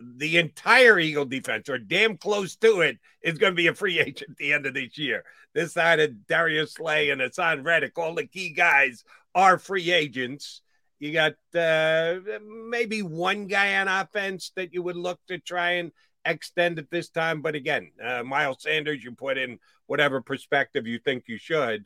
The 0.00 0.38
entire 0.38 0.98
Eagle 0.98 1.24
defense, 1.24 1.68
or 1.68 1.78
damn 1.78 2.18
close 2.18 2.56
to 2.56 2.80
it, 2.80 2.98
is 3.22 3.38
going 3.38 3.52
to 3.52 3.56
be 3.56 3.68
a 3.68 3.74
free 3.74 4.00
agent 4.00 4.32
at 4.32 4.36
the 4.36 4.52
end 4.52 4.66
of 4.66 4.74
this 4.74 4.98
year. 4.98 5.24
This 5.54 5.72
side 5.72 6.00
of 6.00 6.26
Darius 6.26 6.74
Slay 6.74 7.10
and 7.10 7.20
Haason 7.20 7.64
Reddick, 7.64 7.96
all 7.98 8.14
the 8.14 8.26
key 8.26 8.50
guys 8.50 9.04
are 9.34 9.58
free 9.58 9.90
agents. 9.92 10.62
You 10.98 11.12
got 11.12 11.34
uh, 11.54 12.20
maybe 12.68 13.02
one 13.02 13.46
guy 13.46 13.76
on 13.76 13.88
offense 13.88 14.52
that 14.56 14.72
you 14.72 14.82
would 14.82 14.96
look 14.96 15.20
to 15.28 15.38
try 15.38 15.72
and 15.72 15.92
extend 16.24 16.78
at 16.78 16.90
this 16.90 17.10
time. 17.10 17.42
But 17.42 17.54
again, 17.54 17.90
uh, 18.02 18.22
Miles 18.22 18.62
Sanders, 18.62 19.02
you 19.02 19.12
put 19.12 19.38
in 19.38 19.58
whatever 19.86 20.20
perspective 20.20 20.86
you 20.86 20.98
think 20.98 21.24
you 21.26 21.38
should. 21.38 21.84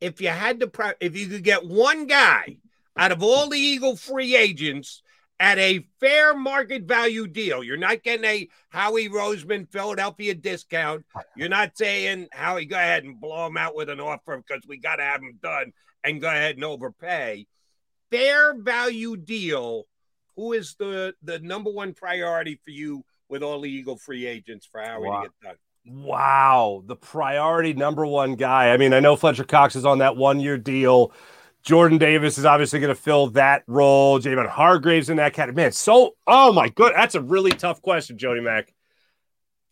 If 0.00 0.20
you 0.20 0.28
had 0.28 0.60
to, 0.60 0.66
pro- 0.66 0.92
if 1.00 1.16
you 1.16 1.28
could 1.28 1.44
get 1.44 1.66
one 1.66 2.06
guy 2.06 2.56
out 2.96 3.12
of 3.12 3.22
all 3.22 3.48
the 3.48 3.58
Eagle 3.58 3.96
free 3.96 4.36
agents 4.36 5.02
at 5.40 5.58
a 5.58 5.86
fair 6.00 6.34
market 6.36 6.84
value 6.84 7.26
deal, 7.26 7.64
you're 7.64 7.76
not 7.76 8.02
getting 8.02 8.24
a 8.24 8.48
Howie 8.68 9.08
Roseman 9.08 9.70
Philadelphia 9.70 10.34
discount. 10.34 11.04
You're 11.36 11.48
not 11.48 11.76
saying 11.76 12.28
Howie, 12.32 12.66
go 12.66 12.76
ahead 12.76 13.04
and 13.04 13.20
blow 13.20 13.46
him 13.46 13.56
out 13.56 13.74
with 13.74 13.88
an 13.88 14.00
offer 14.00 14.36
because 14.36 14.62
we 14.66 14.78
got 14.78 14.96
to 14.96 15.02
have 15.02 15.20
him 15.20 15.38
done 15.42 15.72
and 16.04 16.20
go 16.20 16.28
ahead 16.28 16.54
and 16.54 16.64
overpay 16.64 17.46
fair 18.10 18.54
value 18.54 19.16
deal, 19.16 19.84
who 20.36 20.52
is 20.52 20.76
the 20.78 21.14
the 21.22 21.40
number 21.40 21.70
one 21.70 21.94
priority 21.94 22.60
for 22.64 22.70
you 22.70 23.04
with 23.28 23.42
all 23.42 23.60
the 23.60 23.70
Eagle 23.70 23.96
free 23.96 24.26
agents 24.26 24.66
for 24.70 24.80
Howie 24.80 25.08
Wow. 25.08 25.22
to 25.22 25.28
get 25.28 25.32
done? 25.42 25.56
Wow, 25.86 26.82
the 26.86 26.96
priority 26.96 27.74
number 27.74 28.06
one 28.06 28.36
guy. 28.36 28.72
I 28.72 28.76
mean, 28.76 28.94
I 28.94 29.00
know 29.00 29.16
Fletcher 29.16 29.44
Cox 29.44 29.76
is 29.76 29.84
on 29.84 29.98
that 29.98 30.16
one 30.16 30.40
year 30.40 30.56
deal. 30.56 31.12
Jordan 31.64 31.96
Davis 31.96 32.36
is 32.36 32.44
obviously 32.44 32.78
going 32.78 32.94
to 32.94 33.00
fill 33.00 33.28
that 33.28 33.62
role. 33.66 34.20
Javon 34.20 34.48
Hargrave's 34.48 35.08
in 35.08 35.16
that 35.16 35.32
category. 35.32 35.64
Man, 35.64 35.72
so 35.72 36.14
oh 36.26 36.52
my 36.52 36.68
good, 36.68 36.92
that's 36.94 37.14
a 37.14 37.22
really 37.22 37.50
tough 37.50 37.80
question, 37.80 38.18
Jody 38.18 38.40
Mack. 38.40 38.72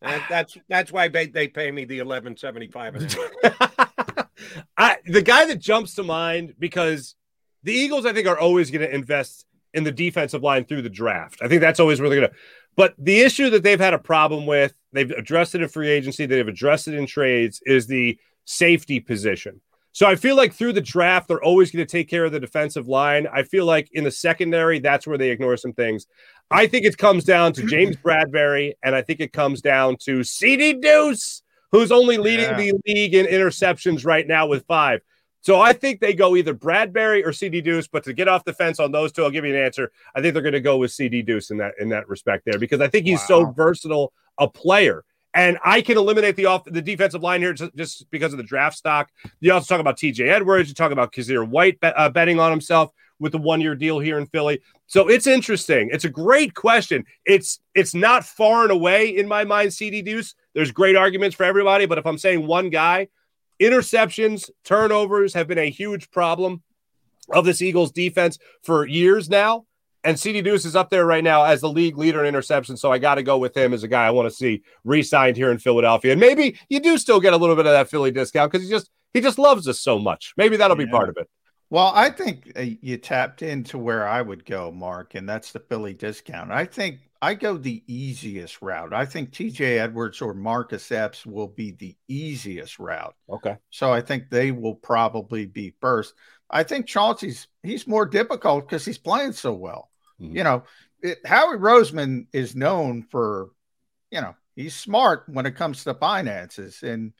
And 0.00 0.22
that's 0.28 0.56
that's 0.68 0.90
why 0.90 1.08
they, 1.08 1.26
they 1.26 1.48
pay 1.48 1.70
me 1.70 1.84
the 1.84 1.98
eleven 1.98 2.36
seventy 2.36 2.68
five 2.68 2.94
an 2.96 3.08
hour. 3.50 4.28
I, 4.76 4.96
the 5.06 5.22
guy 5.22 5.46
that 5.46 5.60
jumps 5.60 5.94
to 5.94 6.02
mind 6.02 6.54
because 6.58 7.14
the 7.62 7.72
Eagles, 7.72 8.06
I 8.06 8.12
think, 8.12 8.26
are 8.26 8.38
always 8.38 8.70
going 8.70 8.80
to 8.80 8.92
invest 8.92 9.46
in 9.74 9.84
the 9.84 9.92
defensive 9.92 10.42
line 10.42 10.64
through 10.64 10.82
the 10.82 10.90
draft. 10.90 11.40
I 11.42 11.48
think 11.48 11.60
that's 11.60 11.78
always 11.78 12.00
where 12.00 12.10
they're 12.10 12.20
going 12.20 12.30
to. 12.30 12.36
But 12.74 12.94
the 12.98 13.20
issue 13.20 13.50
that 13.50 13.62
they've 13.62 13.78
had 13.78 13.94
a 13.94 13.98
problem 13.98 14.46
with, 14.46 14.74
they've 14.92 15.10
addressed 15.10 15.54
it 15.54 15.62
in 15.62 15.68
free 15.68 15.88
agency, 15.88 16.26
they've 16.26 16.48
addressed 16.48 16.88
it 16.88 16.94
in 16.94 17.06
trades, 17.06 17.60
is 17.64 17.86
the 17.86 18.18
safety 18.44 18.98
position. 18.98 19.60
So 19.94 20.06
I 20.06 20.16
feel 20.16 20.36
like 20.36 20.54
through 20.54 20.72
the 20.72 20.80
draft, 20.80 21.28
they're 21.28 21.42
always 21.42 21.70
going 21.70 21.84
to 21.86 21.90
take 21.90 22.08
care 22.08 22.24
of 22.24 22.32
the 22.32 22.40
defensive 22.40 22.88
line. 22.88 23.26
I 23.32 23.42
feel 23.42 23.66
like 23.66 23.88
in 23.92 24.04
the 24.04 24.10
secondary, 24.10 24.78
that's 24.78 25.06
where 25.06 25.18
they 25.18 25.30
ignore 25.30 25.56
some 25.58 25.74
things. 25.74 26.06
I 26.50 26.66
think 26.66 26.86
it 26.86 26.96
comes 26.96 27.24
down 27.24 27.52
to 27.54 27.66
James 27.66 27.96
Bradberry, 28.04 28.72
and 28.82 28.94
I 28.94 29.02
think 29.02 29.20
it 29.20 29.32
comes 29.34 29.60
down 29.60 29.96
to 30.04 30.20
Ceedy 30.20 30.80
Duce, 30.80 31.42
who's 31.70 31.92
only 31.92 32.16
leading 32.16 32.46
Yeah. 32.46 32.56
the 32.56 32.72
league 32.86 33.14
in 33.14 33.26
interceptions 33.26 34.04
right 34.06 34.26
now 34.26 34.46
with 34.46 34.64
five. 34.66 35.00
So 35.42 35.60
I 35.60 35.72
think 35.72 36.00
they 36.00 36.14
go 36.14 36.36
either 36.36 36.54
Bradberry 36.54 37.22
or 37.26 37.30
Ceedy 37.30 37.62
Duce. 37.62 37.88
But 37.88 38.04
to 38.04 38.12
get 38.12 38.28
off 38.28 38.44
the 38.44 38.52
fence 38.52 38.78
on 38.78 38.92
those 38.92 39.10
two, 39.12 39.24
I'll 39.24 39.30
give 39.30 39.44
you 39.44 39.54
an 39.54 39.60
answer. 39.60 39.90
I 40.14 40.22
think 40.22 40.34
they're 40.34 40.42
going 40.42 40.52
to 40.52 40.60
go 40.60 40.76
with 40.78 40.92
Ceedy 40.92 41.24
Duce 41.26 41.50
in 41.50 41.56
that 41.58 41.74
in 41.80 41.88
that 41.90 42.08
respect 42.08 42.44
there 42.46 42.58
because 42.58 42.80
I 42.80 42.88
think 42.88 43.06
he's 43.06 43.26
so 43.26 43.46
versatile 43.50 44.12
a 44.38 44.48
player. 44.48 45.04
And 45.34 45.58
I 45.64 45.80
can 45.80 45.96
eliminate 45.96 46.36
the 46.36 46.46
off 46.46 46.64
the 46.64 46.82
defensive 46.82 47.22
line 47.22 47.40
here 47.40 47.54
just, 47.54 48.10
because 48.10 48.32
of 48.32 48.36
the 48.36 48.42
draft 48.42 48.76
stock. 48.76 49.10
You 49.40 49.52
also 49.52 49.74
talk 49.74 49.80
about 49.80 49.96
TJ 49.96 50.28
Edwards. 50.28 50.68
You 50.68 50.74
talk 50.74 50.92
about 50.92 51.12
Kyzir 51.12 51.48
White 51.48 51.78
uh, 51.82 52.10
betting 52.10 52.38
on 52.38 52.50
himself 52.50 52.92
with 53.18 53.32
the 53.32 53.38
one 53.38 53.60
year 53.60 53.74
deal 53.74 53.98
here 53.98 54.18
in 54.18 54.26
Philly. 54.26 54.60
So 54.86 55.08
it's 55.08 55.26
interesting. 55.26 55.88
It's 55.92 56.04
a 56.04 56.10
great 56.10 56.54
question. 56.54 57.06
It's 57.24 57.60
it's 57.74 57.94
not 57.94 58.24
far 58.24 58.64
and 58.64 58.72
away 58.72 59.16
in 59.16 59.26
my 59.26 59.44
mind. 59.44 59.70
Ceedy 59.70 60.04
Duce. 60.04 60.34
There's 60.54 60.70
great 60.70 60.96
arguments 60.96 61.34
for 61.34 61.44
everybody, 61.44 61.86
but 61.86 61.96
if 61.96 62.06
I'm 62.06 62.18
saying 62.18 62.46
one 62.46 62.68
guy, 62.68 63.08
interceptions, 63.60 64.50
turnovers 64.64 65.32
have 65.32 65.48
been 65.48 65.56
a 65.56 65.70
huge 65.70 66.10
problem 66.10 66.62
of 67.30 67.46
this 67.46 67.62
Eagles 67.62 67.92
defense 67.92 68.38
for 68.62 68.86
years 68.86 69.30
now. 69.30 69.64
And 70.04 70.16
Ceedy 70.16 70.42
Duce 70.42 70.64
is 70.64 70.74
up 70.74 70.90
there 70.90 71.06
right 71.06 71.22
now 71.22 71.44
as 71.44 71.60
the 71.60 71.68
league 71.68 71.96
leader 71.96 72.24
in 72.24 72.34
interceptions. 72.34 72.78
So 72.78 72.90
I 72.90 72.98
got 72.98 73.16
to 73.16 73.22
go 73.22 73.38
with 73.38 73.56
him 73.56 73.72
as 73.72 73.82
a 73.82 73.88
guy 73.88 74.06
I 74.06 74.10
want 74.10 74.28
to 74.28 74.34
see 74.34 74.62
re-signed 74.84 75.36
here 75.36 75.50
in 75.50 75.58
Philadelphia. 75.58 76.12
And 76.12 76.20
maybe 76.20 76.58
you 76.68 76.80
do 76.80 76.98
still 76.98 77.20
get 77.20 77.32
a 77.32 77.36
little 77.36 77.56
bit 77.56 77.66
of 77.66 77.72
that 77.72 77.88
Philly 77.88 78.10
discount 78.10 78.50
because 78.50 78.66
he 78.66 78.70
just 78.70 78.90
he 79.14 79.20
just 79.20 79.38
loves 79.38 79.68
us 79.68 79.80
so 79.80 79.98
much. 79.98 80.34
Maybe 80.36 80.56
that'll 80.56 80.76
be 80.76 80.86
part 80.86 81.08
of 81.08 81.16
it. 81.18 81.28
Well, 81.70 81.92
I 81.94 82.10
think 82.10 82.52
uh, 82.54 82.64
you 82.82 82.98
tapped 82.98 83.40
into 83.40 83.78
where 83.78 84.06
I 84.06 84.20
would 84.20 84.44
go, 84.44 84.70
Mark, 84.70 85.14
and 85.14 85.26
that's 85.26 85.52
the 85.52 85.60
Philly 85.60 85.94
discount. 85.94 86.50
I 86.50 86.66
think 86.66 86.98
I 87.22 87.34
go 87.34 87.56
the 87.56 87.82
easiest 87.86 88.60
route. 88.60 88.92
I 88.92 89.06
think 89.06 89.30
TJ 89.30 89.78
Edwards 89.78 90.20
or 90.20 90.34
Marcus 90.34 90.90
Epps 90.90 91.24
will 91.24 91.48
be 91.48 91.70
the 91.70 91.96
easiest 92.08 92.78
route. 92.78 93.14
Okay. 93.30 93.56
So 93.70 93.92
I 93.92 94.00
think 94.00 94.28
they 94.28 94.50
will 94.50 94.74
probably 94.74 95.46
be 95.46 95.72
first. 95.80 96.14
I 96.50 96.64
think 96.64 96.86
Chauncey's 96.86 97.46
he's 97.62 97.86
more 97.86 98.06
difficult 98.06 98.68
because 98.68 98.84
he's 98.84 98.98
playing 98.98 99.32
so 99.32 99.54
well. 99.54 99.91
Mm-hmm. 100.22 100.36
You 100.36 100.44
know, 100.44 100.62
it, 101.02 101.18
Howie 101.26 101.56
Roseman 101.56 102.26
is 102.32 102.54
known 102.54 103.02
for, 103.02 103.50
you 104.10 104.20
know, 104.20 104.34
he's 104.54 104.74
smart 104.74 105.24
when 105.26 105.46
it 105.46 105.56
comes 105.56 105.84
to 105.84 105.94
finances, 105.94 106.82
and 106.82 107.12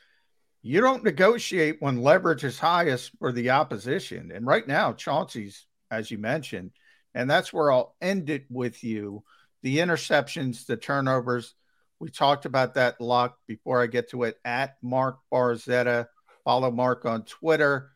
you 0.62 0.80
don't 0.80 1.04
negotiate 1.04 1.82
when 1.82 2.02
leverage 2.02 2.44
is 2.44 2.58
highest 2.58 3.10
for 3.18 3.32
the 3.32 3.50
opposition. 3.50 4.30
And 4.32 4.46
right 4.46 4.66
now, 4.66 4.92
Chauncey's, 4.92 5.66
as 5.90 6.10
you 6.10 6.18
mentioned, 6.18 6.70
and 7.14 7.28
that's 7.28 7.52
where 7.52 7.72
I'll 7.72 7.96
end 8.00 8.30
it 8.30 8.44
with 8.48 8.84
you. 8.84 9.24
The 9.62 9.78
interceptions, 9.78 10.66
the 10.66 10.76
turnovers. 10.76 11.54
We 11.98 12.10
talked 12.10 12.46
about 12.46 12.74
that 12.74 13.00
luck 13.00 13.38
before 13.46 13.82
I 13.82 13.86
get 13.86 14.10
to 14.10 14.24
it 14.24 14.38
at 14.44 14.76
Mark 14.82 15.18
Farzetta. 15.32 16.06
Follow 16.44 16.70
Mark 16.70 17.04
on 17.04 17.24
Twitter. 17.24 17.90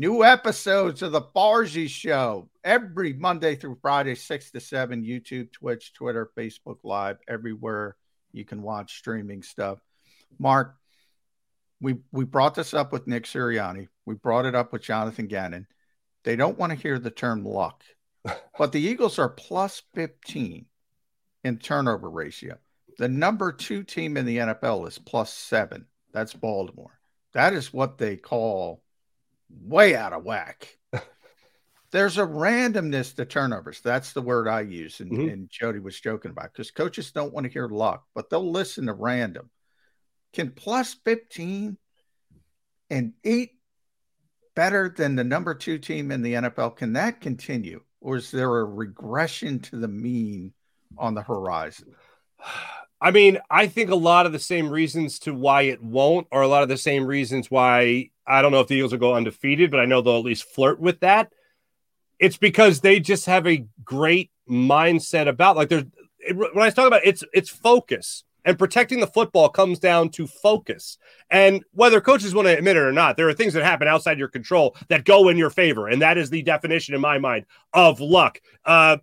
New 0.00 0.22
episodes 0.22 1.02
of 1.02 1.10
the 1.10 1.20
Farzy 1.20 1.88
Show 1.88 2.48
every 2.62 3.14
Monday 3.14 3.56
through 3.56 3.78
Friday, 3.82 4.14
6 4.14 4.52
to 4.52 4.60
7, 4.60 5.02
YouTube, 5.02 5.50
Twitch, 5.50 5.92
Twitter, 5.92 6.30
Facebook 6.38 6.76
Live, 6.84 7.16
everywhere 7.26 7.96
you 8.30 8.44
can 8.44 8.62
watch 8.62 8.96
streaming 8.96 9.42
stuff. 9.42 9.80
Mark, 10.38 10.76
we 11.80 11.96
we 12.12 12.24
brought 12.24 12.54
this 12.54 12.74
up 12.74 12.92
with 12.92 13.08
Nick 13.08 13.24
Sirianni. 13.24 13.88
We 14.06 14.14
brought 14.14 14.46
it 14.46 14.54
up 14.54 14.72
with 14.72 14.82
Jonathan 14.82 15.26
Gannon. 15.26 15.66
They 16.22 16.36
don't 16.36 16.56
want 16.56 16.70
to 16.70 16.78
hear 16.78 17.00
the 17.00 17.10
term 17.10 17.44
luck, 17.44 17.82
but 18.56 18.70
the 18.70 18.80
Eagles 18.80 19.18
are 19.18 19.28
plus 19.28 19.82
15 19.94 20.66
in 21.42 21.58
turnover 21.58 22.08
ratio. 22.08 22.56
The 22.98 23.08
number 23.08 23.50
two 23.50 23.82
team 23.82 24.16
in 24.16 24.26
the 24.26 24.36
NFL 24.36 24.86
is 24.86 24.96
plus 24.96 25.34
seven. 25.34 25.86
That's 26.12 26.34
Baltimore. 26.34 27.00
That 27.32 27.52
is 27.52 27.72
what 27.72 27.98
they 27.98 28.16
call 28.16 28.84
way 29.50 29.96
out 29.96 30.12
of 30.12 30.24
whack. 30.24 30.76
There's 31.90 32.18
a 32.18 32.26
randomness 32.26 33.14
to 33.16 33.24
turnovers. 33.24 33.80
That's 33.80 34.12
the 34.12 34.22
word 34.22 34.48
I 34.48 34.60
use. 34.60 35.00
And, 35.00 35.10
mm-hmm. 35.10 35.28
and 35.28 35.50
Jody 35.50 35.78
was 35.78 35.98
joking 35.98 36.30
about 36.30 36.52
because 36.52 36.70
coaches 36.70 37.12
don't 37.12 37.32
want 37.32 37.44
to 37.44 37.52
hear 37.52 37.68
luck, 37.68 38.04
but 38.14 38.30
they'll 38.30 38.50
listen 38.50 38.86
to 38.86 38.92
random. 38.92 39.50
Can 40.32 40.50
plus 40.50 40.94
15 41.04 41.78
and 42.90 43.12
eight 43.24 43.52
better 44.54 44.92
than 44.94 45.16
the 45.16 45.24
number 45.24 45.54
two 45.54 45.78
team 45.78 46.10
in 46.10 46.22
the 46.22 46.34
NFL? 46.34 46.76
Can 46.76 46.94
that 46.94 47.20
continue? 47.20 47.82
Or 48.00 48.16
is 48.16 48.30
there 48.30 48.58
a 48.58 48.64
regression 48.64 49.60
to 49.60 49.76
the 49.76 49.88
mean 49.88 50.52
on 50.96 51.14
the 51.14 51.22
horizon? 51.22 51.94
I 53.00 53.12
mean, 53.12 53.38
I 53.48 53.68
think 53.68 53.90
a 53.90 53.94
lot 53.94 54.26
of 54.26 54.32
the 54.32 54.40
same 54.40 54.68
reasons 54.68 55.20
to 55.20 55.32
why 55.32 55.62
it 55.62 55.80
won't, 55.80 56.26
or 56.32 56.42
a 56.42 56.48
lot 56.48 56.64
of 56.64 56.68
the 56.68 56.76
same 56.76 57.06
reasons 57.06 57.48
why 57.48 58.10
I 58.28 58.42
don't 58.42 58.52
know 58.52 58.60
if 58.60 58.68
the 58.68 58.76
Eagles 58.76 58.92
will 58.92 58.98
go 58.98 59.14
undefeated, 59.14 59.70
but 59.70 59.80
I 59.80 59.86
know 59.86 60.00
they'll 60.02 60.18
at 60.18 60.24
least 60.24 60.44
flirt 60.44 60.78
with 60.78 61.00
that. 61.00 61.32
It's 62.18 62.36
because 62.36 62.80
they 62.80 63.00
just 63.00 63.26
have 63.26 63.46
a 63.46 63.64
great 63.84 64.30
mindset 64.48 65.28
about 65.28 65.56
like 65.56 65.68
there's 65.68 65.84
it, 66.18 66.36
when 66.36 66.64
I 66.64 66.70
talk 66.70 66.86
about 66.86 67.02
it, 67.04 67.08
it's 67.08 67.24
it's 67.32 67.48
focus 67.48 68.24
and 68.44 68.58
protecting 68.58 69.00
the 69.00 69.06
football 69.06 69.48
comes 69.48 69.78
down 69.78 70.08
to 70.08 70.26
focus. 70.26 70.96
And 71.30 71.64
whether 71.72 72.00
coaches 72.00 72.34
want 72.34 72.48
to 72.48 72.56
admit 72.56 72.76
it 72.76 72.80
or 72.80 72.92
not, 72.92 73.16
there 73.16 73.28
are 73.28 73.34
things 73.34 73.52
that 73.54 73.64
happen 73.64 73.88
outside 73.88 74.18
your 74.18 74.28
control 74.28 74.76
that 74.88 75.04
go 75.04 75.28
in 75.28 75.36
your 75.36 75.50
favor, 75.50 75.88
and 75.88 76.00
that 76.02 76.18
is 76.18 76.30
the 76.30 76.42
definition 76.42 76.94
in 76.94 77.00
my 77.00 77.18
mind 77.18 77.46
of 77.72 78.00
luck. 78.00 78.40
Uh, 78.64 78.98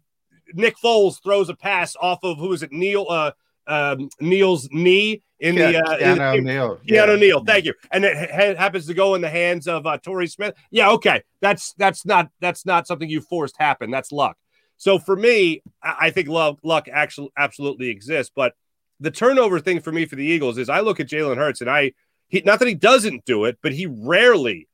Nick 0.54 0.78
Foles 0.78 1.22
throws 1.22 1.50
a 1.50 1.56
pass 1.56 1.96
off 2.00 2.24
of 2.24 2.38
who 2.38 2.54
is 2.54 2.64
it? 2.64 2.72
Neil 2.72 3.06
uh, 3.10 3.32
um, 3.68 4.10
Neil's 4.20 4.70
knee 4.72 5.22
in 5.40 5.56
Yeah, 5.56 5.72
the 5.72 5.78
uh, 5.80 5.98
Keanu 5.98 6.44
Neal. 6.44 6.80
Keanu. 6.88 7.20
Neal. 7.20 7.44
Thank 7.44 7.66
you. 7.66 7.74
And 7.92 8.06
it 8.06 8.16
ha- 8.32 8.56
happens 8.56 8.88
to 8.88 8.94
go 8.94 9.16
in 9.16 9.22
the 9.22 9.30
hands 9.30 9.68
of 9.68 9.86
uh, 9.86 9.98
Torrey 9.98 10.28
Smith. 10.28 10.56
Yeah, 10.72 10.92
okay. 10.92 11.24
That's 11.42 11.74
that's 11.74 12.06
not 12.06 12.30
that's 12.40 12.66
not 12.66 12.88
something 12.88 13.10
you 13.10 13.22
forced 13.22 13.56
happen. 13.58 13.92
That's 13.92 14.12
luck. 14.12 14.38
So 14.78 15.00
for 15.00 15.16
me, 15.16 15.62
I, 15.82 15.96
I 16.02 16.10
think 16.12 16.28
luck 16.28 16.60
luck 16.64 16.88
actually 16.92 17.30
absolutely 17.38 17.90
exists. 17.90 18.32
But 18.36 18.54
the 19.00 19.12
turnover 19.12 19.60
thing 19.60 19.82
for 19.82 19.92
me 19.92 20.06
for 20.06 20.16
the 20.16 20.26
Eagles 20.26 20.58
is 20.58 20.70
I 20.70 20.80
look 20.80 21.00
at 21.00 21.08
Jalen 21.08 21.38
Hurts 21.38 21.62
and 21.62 21.70
I 21.70 21.94
he 22.28 22.42
not 22.46 22.60
that 22.60 22.68
he 22.68 22.76
doesn't 22.76 23.26
do 23.26 23.46
it, 23.46 23.58
but 23.62 23.74
he 23.74 23.86
rarely 23.86 24.68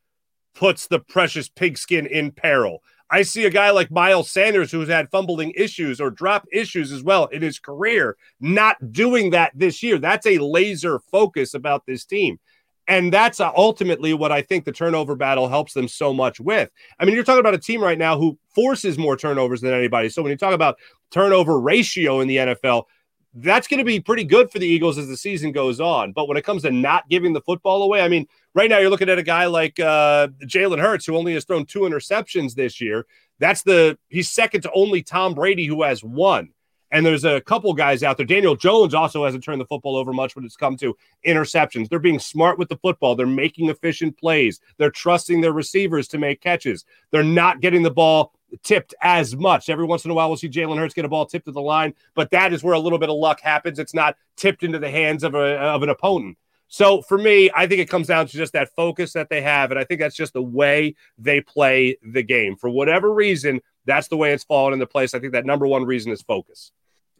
puts 0.53 0.87
the 0.87 0.99
precious 0.99 1.49
pigskin 1.49 2.05
in 2.05 2.31
peril. 2.31 2.83
I 3.11 3.23
see 3.23 3.45
a 3.45 3.49
guy 3.49 3.71
like 3.71 3.91
Miles 3.91 4.31
Sanders 4.31 4.71
who's 4.71 4.87
had 4.87 5.11
fumbling 5.11 5.51
issues 5.55 5.99
or 5.99 6.09
drop 6.09 6.47
issues 6.51 6.93
as 6.93 7.03
well 7.03 7.25
in 7.25 7.41
his 7.41 7.59
career, 7.59 8.15
not 8.39 8.93
doing 8.93 9.31
that 9.31 9.51
this 9.53 9.83
year. 9.83 9.97
That's 9.97 10.25
a 10.25 10.37
laser 10.37 10.99
focus 11.11 11.53
about 11.53 11.85
this 11.85 12.05
team. 12.05 12.39
And 12.87 13.11
that's 13.11 13.39
uh, 13.39 13.51
ultimately 13.55 14.13
what 14.13 14.31
I 14.31 14.41
think 14.41 14.65
the 14.65 14.71
turnover 14.71 15.15
battle 15.15 15.47
helps 15.47 15.73
them 15.73 15.87
so 15.87 16.13
much 16.13 16.39
with. 16.39 16.69
I 16.99 17.05
mean, 17.05 17.13
you're 17.13 17.23
talking 17.23 17.41
about 17.41 17.53
a 17.53 17.59
team 17.59 17.81
right 17.81 17.97
now 17.97 18.17
who 18.17 18.39
forces 18.55 18.97
more 18.97 19.17
turnovers 19.17 19.61
than 19.61 19.73
anybody. 19.73 20.09
So 20.09 20.21
when 20.21 20.31
you 20.31 20.37
talk 20.37 20.53
about 20.53 20.77
turnover 21.11 21.59
ratio 21.59 22.21
in 22.21 22.27
the 22.27 22.37
NFL, 22.37 22.85
that's 23.33 23.67
going 23.67 23.77
to 23.77 23.85
be 23.85 23.99
pretty 23.99 24.23
good 24.23 24.51
for 24.51 24.59
the 24.59 24.67
Eagles 24.67 24.97
as 24.97 25.07
the 25.07 25.15
season 25.15 25.51
goes 25.51 25.79
on. 25.79 26.11
But 26.11 26.27
when 26.27 26.37
it 26.37 26.43
comes 26.43 26.63
to 26.63 26.71
not 26.71 27.07
giving 27.09 27.33
the 27.33 27.41
football 27.41 27.83
away, 27.83 28.01
I 28.01 28.07
mean, 28.07 28.27
right 28.53 28.69
now 28.69 28.79
you're 28.79 28.89
looking 28.89 29.09
at 29.09 29.17
a 29.17 29.23
guy 29.23 29.45
like 29.45 29.79
uh, 29.79 30.27
Jalen 30.45 30.79
Hurts, 30.79 31.05
who 31.05 31.15
only 31.15 31.33
has 31.33 31.45
thrown 31.45 31.65
two 31.65 31.81
interceptions 31.81 32.55
this 32.55 32.81
year. 32.81 33.05
That's 33.39 33.63
the 33.63 33.97
he's 34.09 34.29
second 34.29 34.61
to 34.61 34.71
only 34.73 35.01
Tom 35.01 35.33
Brady, 35.33 35.65
who 35.65 35.83
has 35.83 36.03
one. 36.03 36.49
And 36.93 37.05
there's 37.05 37.23
a 37.23 37.39
couple 37.39 37.73
guys 37.73 38.03
out 38.03 38.17
there. 38.17 38.25
Daniel 38.25 38.55
Jones 38.55 38.93
also 38.93 39.23
hasn't 39.23 39.45
turned 39.45 39.61
the 39.61 39.65
football 39.65 39.95
over 39.95 40.11
much 40.11 40.35
when 40.35 40.43
it's 40.43 40.57
come 40.57 40.75
to 40.77 40.95
interceptions. 41.25 41.87
They're 41.87 41.99
being 41.99 42.19
smart 42.19 42.59
with 42.59 42.67
the 42.67 42.75
football. 42.75 43.15
They're 43.15 43.25
making 43.25 43.69
efficient 43.69 44.17
plays. 44.17 44.59
They're 44.77 44.91
trusting 44.91 45.39
their 45.39 45.53
receivers 45.53 46.09
to 46.09 46.17
make 46.17 46.41
catches. 46.41 46.83
They're 47.11 47.23
not 47.23 47.61
getting 47.61 47.81
the 47.81 47.91
ball 47.91 48.33
tipped 48.63 48.93
as 49.01 49.35
much. 49.35 49.69
Every 49.69 49.85
once 49.85 50.05
in 50.05 50.11
a 50.11 50.13
while, 50.13 50.29
we'll 50.29 50.37
see 50.37 50.49
Jalen 50.49 50.77
Hurts 50.77 50.93
get 50.93 51.05
a 51.05 51.09
ball 51.09 51.25
tipped 51.25 51.45
to 51.45 51.51
the 51.51 51.61
line, 51.61 51.93
but 52.15 52.31
that 52.31 52.53
is 52.53 52.63
where 52.63 52.73
a 52.73 52.79
little 52.79 52.99
bit 52.99 53.09
of 53.09 53.15
luck 53.15 53.41
happens. 53.41 53.79
It's 53.79 53.93
not 53.93 54.15
tipped 54.35 54.63
into 54.63 54.79
the 54.79 54.89
hands 54.89 55.23
of, 55.23 55.35
a, 55.35 55.57
of 55.57 55.83
an 55.83 55.89
opponent. 55.89 56.37
So 56.67 57.01
for 57.01 57.17
me, 57.17 57.51
I 57.53 57.67
think 57.67 57.81
it 57.81 57.89
comes 57.89 58.07
down 58.07 58.27
to 58.27 58.31
just 58.31 58.53
that 58.53 58.69
focus 58.75 59.11
that 59.13 59.29
they 59.29 59.41
have. 59.41 59.71
And 59.71 59.79
I 59.79 59.83
think 59.83 59.99
that's 59.99 60.15
just 60.15 60.31
the 60.31 60.41
way 60.41 60.95
they 61.17 61.41
play 61.41 61.97
the 62.01 62.23
game. 62.23 62.55
For 62.55 62.69
whatever 62.69 63.13
reason, 63.13 63.61
that's 63.85 64.07
the 64.07 64.15
way 64.15 64.31
it's 64.31 64.45
fallen 64.45 64.73
into 64.73 64.87
place. 64.87 65.13
I 65.13 65.19
think 65.19 65.33
that 65.33 65.45
number 65.45 65.67
one 65.67 65.83
reason 65.83 66.13
is 66.13 66.21
focus. 66.21 66.71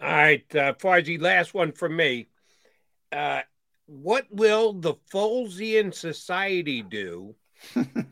All 0.01 0.07
right, 0.09 0.55
uh, 0.55 0.73
Farzy, 0.73 1.21
last 1.21 1.53
one 1.53 1.73
from 1.73 1.95
me. 1.95 2.29
Uh, 3.11 3.41
what 3.87 4.25
will 4.31 4.71
the 4.71 4.95
Folesian 5.13 5.93
Society 5.93 6.81
do 6.81 7.35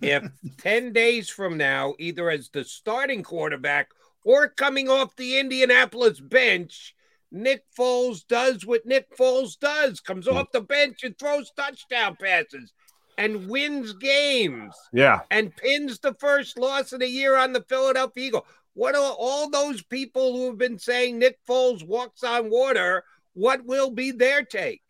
if 0.01 0.23
10 0.57 0.93
days 0.93 1.29
from 1.29 1.57
now, 1.57 1.95
either 1.99 2.29
as 2.29 2.49
the 2.49 2.63
starting 2.63 3.23
quarterback 3.23 3.89
or 4.23 4.49
coming 4.49 4.89
off 4.89 5.15
the 5.15 5.39
Indianapolis 5.39 6.19
bench, 6.19 6.95
Nick 7.31 7.63
Foles 7.77 8.25
does 8.27 8.65
what 8.65 8.85
Nick 8.85 9.15
Foles 9.15 9.57
does, 9.59 9.99
comes 9.99 10.27
Hmm. 10.27 10.37
off 10.37 10.51
the 10.51 10.61
bench 10.61 11.03
and 11.03 11.17
throws 11.17 11.51
touchdown 11.55 12.17
passes 12.19 12.73
and 13.17 13.49
wins 13.49 13.93
games 13.93 14.75
Yeah. 14.93 15.21
and 15.29 15.55
pins 15.55 15.99
the 15.99 16.13
first 16.15 16.57
loss 16.57 16.91
of 16.93 16.99
the 17.01 17.07
year 17.07 17.35
on 17.35 17.53
the 17.53 17.63
Philadelphia 17.67 18.27
Eagle. 18.27 18.47
What 18.73 18.95
are 18.95 19.13
all 19.17 19.49
those 19.49 19.83
people 19.83 20.33
who 20.35 20.47
have 20.47 20.57
been 20.57 20.79
saying 20.79 21.19
Nick 21.19 21.37
Foles 21.47 21.85
walks 21.85 22.23
on 22.23 22.49
water? 22.49 23.03
What 23.33 23.65
will 23.65 23.91
be 23.91 24.11
their 24.11 24.43
take? 24.43 24.81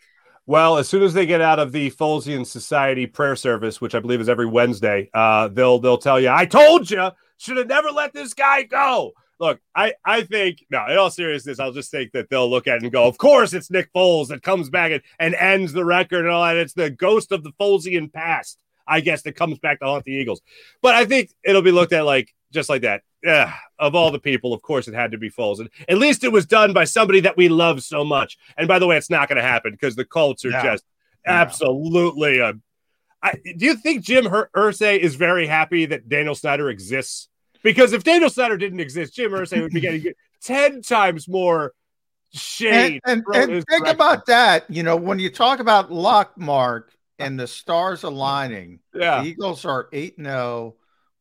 Well, 0.50 0.80
as 0.80 0.90
soon 0.90 1.04
as 1.04 1.14
they 1.14 1.28
get 1.28 1.42
out 1.42 1.60
of 1.60 1.74
the 1.74 1.92
Folesian 1.92 2.44
Society 2.44 3.06
prayer 3.06 3.36
service, 3.36 3.80
which 3.80 3.94
I 3.94 4.00
believe 4.00 4.20
is 4.20 4.28
every 4.28 4.48
Wednesday, 4.48 5.08
uh, 5.14 5.48
they'll 5.48 5.78
they'll 5.78 6.00
tell 6.00 6.20
you, 6.20 6.30
"I 6.30 6.48
told 6.48 6.90
you, 6.90 7.12
should 7.38 7.58
have 7.58 7.68
never 7.68 7.92
let 7.92 8.14
this 8.14 8.34
guy 8.34 8.64
go." 8.64 9.12
Look, 9.40 9.60
I 9.76 9.94
I 10.04 10.24
think 10.24 10.66
no. 10.72 10.88
In 10.90 10.98
all 10.98 11.12
seriousness, 11.12 11.60
I'll 11.60 11.72
just 11.72 11.92
think 11.92 12.14
that 12.14 12.32
they'll 12.32 12.50
look 12.50 12.66
at 12.66 12.78
it 12.78 12.82
and 12.82 12.92
go, 12.92 13.06
"Of 13.06 13.20
course, 13.20 13.54
it's 13.54 13.70
Nick 13.70 13.94
Foles 13.94 14.30
that 14.30 14.42
comes 14.42 14.72
back 14.72 14.92
and, 14.92 15.04
and 15.20 15.36
ends 15.36 15.72
the 15.72 15.86
record 15.86 16.22
and 16.26 16.30
all 16.30 16.44
that. 16.44 16.58
It's 16.58 16.74
the 16.74 16.90
ghost 16.90 17.32
of 17.32 17.44
the 17.44 17.52
Folesian 17.62 18.12
past, 18.12 18.58
I 18.90 18.99
guess, 19.02 19.22
that 19.24 19.36
comes 19.36 19.60
back 19.60 19.80
to 19.80 19.86
haunt 19.86 20.03
the 20.06 20.11
Eagles." 20.14 20.41
But 20.82 20.95
I 20.95 21.06
think 21.06 21.30
it'll 21.44 21.61
be 21.61 21.72
looked 21.72 21.94
at 21.94 22.06
like 22.06 22.34
just 22.52 22.70
like 22.70 22.82
that. 22.82 23.03
Yeah, 23.24 23.53
of 23.78 23.95
all 23.95 24.11
the 24.11 24.20
people, 24.20 24.53
of 24.53 24.61
course, 24.61 24.88
it 24.88 24.94
had 24.94 25.11
to 25.11 25.18
be 25.18 25.30
Foles. 25.30 25.60
And 25.60 25.70
at 25.90 25.98
least 25.98 26.24
it 26.24 26.32
was 26.32 26.45
done 26.45 26.72
by 26.72 26.86
somebody 26.86 27.20
that 27.22 27.36
we 27.36 27.49
love 27.49 27.84
so 27.84 28.06
much. 28.06 28.38
And 28.57 28.66
by 28.68 28.80
the 28.80 28.88
way, 28.88 28.95
it's 28.98 29.10
not 29.10 29.28
going 29.28 29.36
to 29.36 29.41
happen 29.41 29.72
because 29.74 29.95
the 29.98 30.06
Colts 30.06 30.45
are 30.45 30.52
No. 30.52 30.61
just 30.64 30.86
absolutely. 31.49 32.41
Uh, 32.41 32.53
I, 33.22 33.34
do 33.57 33.66
you 33.66 33.76
think 33.76 34.03
Jim 34.03 34.26
Her- 34.26 34.49
Irsay 34.56 34.98
is 34.98 35.16
very 35.16 35.48
happy 35.48 35.86
that 35.88 36.07
Daniel 36.07 36.36
Snyder 36.36 36.70
exists? 36.70 37.28
Because 37.61 37.91
if 37.91 38.03
Daniel 38.06 38.30
Snyder 38.30 38.56
didn't 38.56 38.80
exist, 38.80 39.16
Jim 39.16 39.32
Irsay 39.32 39.61
would 39.61 39.74
be 39.74 39.82
getting 39.82 40.14
ten 40.41 40.82
times 40.82 41.28
more 41.28 41.74
And, 42.34 42.40
shade. 42.41 43.02
and, 43.06 43.24
thrown 43.26 43.41
and 43.41 43.49
think 43.52 43.66
direction. 43.68 43.95
about 43.95 44.26
that. 44.28 44.70
You 44.70 44.84
know, 44.84 44.95
when 44.95 45.20
you 45.20 45.30
talk 45.30 45.60
about 45.60 45.91
luck, 45.91 46.38
Mark, 46.38 46.94
and 47.20 47.40
the 47.40 47.48
stars 47.48 48.04
aligning, 48.04 48.80
Yeah. 48.94 49.22
the 49.22 49.28
Eagles 49.30 49.66
are 49.66 49.90
8 49.91 50.16
0. 50.18 50.76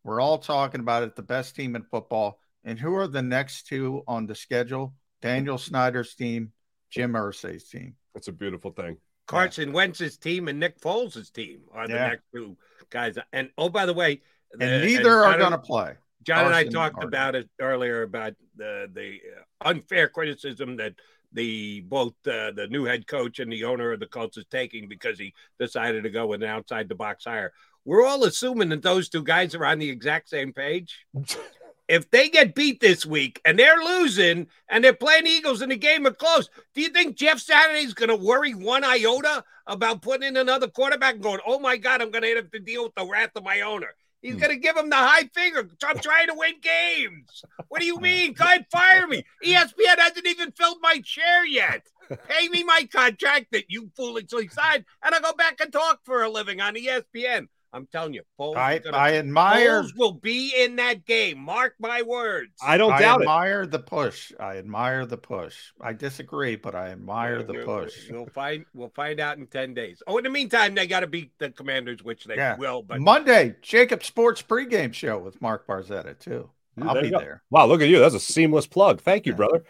We're 0.05 0.21
all 0.21 0.39
talking 0.39 0.81
about 0.81 1.03
it, 1.03 1.17
the 1.17 1.23
best 1.23 1.55
team 1.57 1.77
in 1.77 1.83
football. 1.83 2.41
And 2.65 2.79
who 2.79 2.95
are 2.97 3.07
the 3.09 3.23
next 3.23 3.67
two 3.67 4.03
on 4.07 4.27
the 4.27 4.35
schedule? 4.35 4.95
Daniel 5.21 5.59
Snyder's 5.59 6.15
team, 6.15 6.53
Jim 6.91 7.13
Irsay's 7.13 7.69
team. 7.69 7.97
That's 8.15 8.29
a 8.29 8.33
beautiful 8.33 8.71
thing. 8.71 8.97
Carson 9.27 9.73
Wentz's 9.73 10.17
team 10.17 10.49
and 10.49 10.59
Nick 10.59 10.81
Foles' 10.81 11.31
team 11.33 11.61
are 11.73 11.87
the 11.87 11.95
Yeah. 11.95 12.09
next 12.09 12.25
two 12.35 12.57
guys. 12.91 13.19
And 13.33 13.51
oh, 13.59 13.69
by 13.69 13.85
the 13.87 13.93
way, 13.93 14.23
And 14.53 14.63
the- 14.63 14.87
neither 14.87 15.25
are 15.25 15.37
going 15.37 15.53
to 15.53 15.59
play. 15.59 15.97
John 16.23 16.47
and 16.47 16.55
I 16.55 16.65
talked 16.65 16.95
Harden. 16.95 17.09
about 17.09 17.35
it 17.35 17.49
earlier 17.61 18.03
about 18.03 18.35
the 18.57 18.91
the 18.93 19.21
uh, 19.39 19.69
unfair 19.69 20.09
criticism 20.09 20.77
that 20.77 20.95
the 21.33 21.81
both 21.83 22.15
uh, 22.27 22.53
the 22.53 22.69
new 22.71 22.85
head 22.85 23.07
coach 23.07 23.39
and 23.39 23.53
the 23.53 23.65
owner 23.65 23.93
of 23.93 24.01
the 24.01 24.07
Colts 24.07 24.37
is 24.37 24.47
taking 24.51 24.89
because 24.89 25.19
he 25.19 25.35
decided 25.59 26.03
to 26.05 26.11
go 26.11 26.27
with 26.27 26.43
an 26.43 26.49
outside 26.49 26.89
the 26.89 26.95
box 26.95 27.25
hire. 27.25 27.53
We're 27.85 28.07
all 28.07 28.25
assuming 28.25 28.71
that 28.71 28.83
those 28.83 29.09
two 29.09 29.23
guys 29.23 29.55
are 29.55 29.65
on 29.65 29.79
the 29.79 29.91
exact 29.91 30.29
same 30.29 30.53
page. 30.53 31.07
if 31.89 32.11
they 32.11 32.29
get 32.29 32.55
beat 32.55 32.81
this 32.81 33.07
week 33.07 33.41
and 33.45 33.59
they're 33.59 33.83
losing 33.83 34.47
and 34.69 34.85
they're 34.85 34.93
playing 34.93 35.25
the 35.25 35.31
Eagles 35.31 35.63
in 35.63 35.71
the 35.71 35.77
game 35.77 36.05
of 36.05 36.19
close, 36.19 36.51
do 36.75 36.83
you 36.83 36.91
think 36.91 37.17
Jeff 37.17 37.39
Saturday's 37.41 37.95
going 37.95 38.11
to 38.11 38.17
worry 38.17 38.53
one 38.53 38.85
iota 38.85 39.43
about 39.67 40.03
putting 40.03 40.29
in 40.29 40.37
another 40.37 40.69
quarterback 40.69 41.15
and 41.15 41.23
going, 41.23 41.41
oh 41.47 41.59
my 41.59 41.77
God, 41.77 42.03
I'm 42.03 42.11
going 42.11 42.23
to 42.23 42.37
have 42.37 42.51
to 42.51 42.61
deal 42.61 42.85
with 42.85 42.95
the 42.95 43.07
wrath 43.07 43.31
of 43.37 43.45
my 43.45 43.63
owner? 43.63 43.95
He's 44.23 44.35
hmm. 44.35 44.41
going 44.41 44.53
to 44.53 44.59
give 44.59 44.77
him 44.77 44.91
the 44.91 44.97
high 44.97 45.29
finger. 45.35 45.69
I'm 45.85 45.99
trying 45.99 46.29
to 46.29 46.35
win 46.35 46.55
games. 46.61 47.45
What 47.69 47.81
do 47.81 47.87
you 47.87 47.99
mean? 47.99 48.33
Go 48.33 48.45
ahead, 48.45 48.67
fire 48.71 49.07
me. 49.07 49.25
ESPN 49.45 49.99
hasn't 49.99 50.27
even 50.27 50.53
filled 50.53 50.79
my 50.81 51.01
chair 51.05 51.47
yet. 51.47 51.87
Pay 52.29 52.49
me 52.49 52.65
my 52.65 52.89
contract 52.91 53.49
that 53.53 53.65
you 53.69 53.91
foolishly 53.95 54.49
signed, 54.49 54.87
and 55.03 55.15
I'll 55.15 55.21
go 55.21 55.35
back 55.35 55.61
and 55.61 55.73
talk 55.73 56.01
for 56.05 56.23
a 56.23 56.31
living 56.31 56.61
on 56.61 56.75
ESPN. 56.75 57.49
I'm 57.73 57.87
telling 57.93 58.15
you, 58.15 58.23
Foles 58.41 58.57
I- 58.57 58.79
gonna- 58.79 58.97
I 58.97 59.15
admire- 59.15 59.83
Foles 59.83 59.97
will 59.97 60.13
be 60.13 60.55
in 60.57 60.77
that 60.77 61.05
game. 61.05 61.39
Mark 61.39 61.75
my 61.79 62.03
words. 62.03 62.53
I 62.63 62.77
don't 62.79 62.93
I 62.93 63.01
doubt 63.01 63.21
it. 63.21 63.25
admire 63.25 63.67
the 63.67 63.79
push. 63.79 64.33
I 64.41 64.57
admire 64.57 65.05
the 65.05 65.19
push. 65.19 65.57
I 65.81 65.93
disagree, 65.93 66.57
but 66.57 66.75
I 66.75 66.89
admire 66.89 67.43
the 67.43 67.55
push. 67.65 68.09
We'll 68.11 68.27
find 68.27 68.65
we'll 68.75 68.93
find 68.97 69.21
out 69.21 69.37
in 69.39 69.47
ten 69.47 69.75
days. 69.75 70.03
Oh, 70.07 70.17
in 70.19 70.25
the 70.25 70.31
meantime, 70.31 70.75
they 70.75 70.87
got 70.87 71.01
to 71.01 71.07
beat 71.07 71.33
the 71.39 71.51
Commanders, 71.51 72.03
which 72.03 72.25
they 72.25 72.37
Yeah. 72.37 72.57
will. 72.57 72.83
But 72.83 73.01
Monday, 73.01 73.55
JAKIB 73.63 74.03
Sports 74.03 74.41
pregame 74.43 74.95
show 74.95 75.19
with 75.19 75.41
Mark 75.43 75.67
Farzetta 75.67 76.19
too. 76.19 76.51
I'll 76.81 76.95
There 76.95 77.03
be 77.03 77.11
there. 77.11 77.43
Wow, 77.51 77.67
look 77.67 77.83
at 77.83 77.89
you. 77.89 77.99
That's 77.99 78.15
a 78.15 78.21
seamless 78.21 78.67
plug. 78.67 79.01
Thank 79.01 79.27
you, 79.27 79.35
brother. 79.35 79.65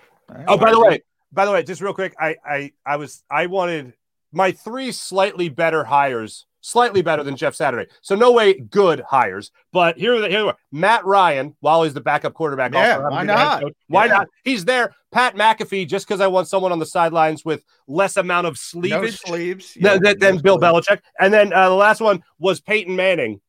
Oh, 0.47 0.59
by 0.59 0.71
the 0.71 0.79
way, 0.81 1.01
by 1.33 1.47
the 1.47 1.53
way, 1.53 1.63
just 1.63 1.81
real 1.81 1.95
quick, 1.95 2.15
I 2.21 2.37
I 2.47 2.73
I 2.87 2.97
was 2.97 3.25
I 3.31 3.47
wanted 3.47 3.95
my 4.31 4.53
three 4.53 4.93
slightly 4.93 5.49
better 5.49 5.85
hires, 5.85 6.45
slightly 6.61 7.03
better 7.03 7.23
than 7.23 7.37
Jeff 7.37 7.55
Saturday. 7.55 7.91
So 8.03 8.15
no 8.15 8.33
way 8.33 8.55
good 8.55 9.01
hires, 9.01 9.51
but 9.73 9.97
here 9.99 10.15
are 10.15 10.21
the 10.21 10.29
here 10.29 10.43
they 10.43 10.49
are. 10.49 10.57
Matt 10.73 11.05
Ryan, 11.05 11.57
while 11.61 11.83
he's 11.83 11.95
the 11.95 12.01
backup 12.01 12.35
quarterback. 12.35 12.73
Yeah, 12.75 12.99
why 12.99 13.11
to 13.11 13.21
be 13.23 13.27
the 13.27 13.37
head 13.37 13.45
not? 13.45 13.63
coach. 13.63 13.73
Why 13.89 14.05
Yeah. 14.07 14.13
not? 14.13 14.29
He's 14.45 14.65
there. 14.65 14.95
Pat 15.13 15.37
McAfee, 15.37 15.89
just 15.89 16.07
because 16.07 16.21
I 16.21 16.27
want 16.27 16.49
someone 16.49 16.73
on 16.73 16.79
the 16.79 16.87
sidelines 16.87 17.45
with 17.45 17.65
less 17.87 18.17
amount 18.17 18.47
of 18.47 18.59
No 18.75 19.07
sleeves. 19.07 19.73
than, 19.75 19.83
Yeah, 19.85 19.99
than- 20.03 20.19
than 20.19 20.37
no 20.37 20.43
Bill. 20.43 20.59
Belichick. 20.59 21.01
And 21.19 21.33
then 21.33 21.53
uh, 21.53 21.69
the 21.71 21.75
last 21.75 22.01
one 22.01 22.23
was 22.39 22.61
Peyton 22.61 22.95
Manning. 22.95 23.41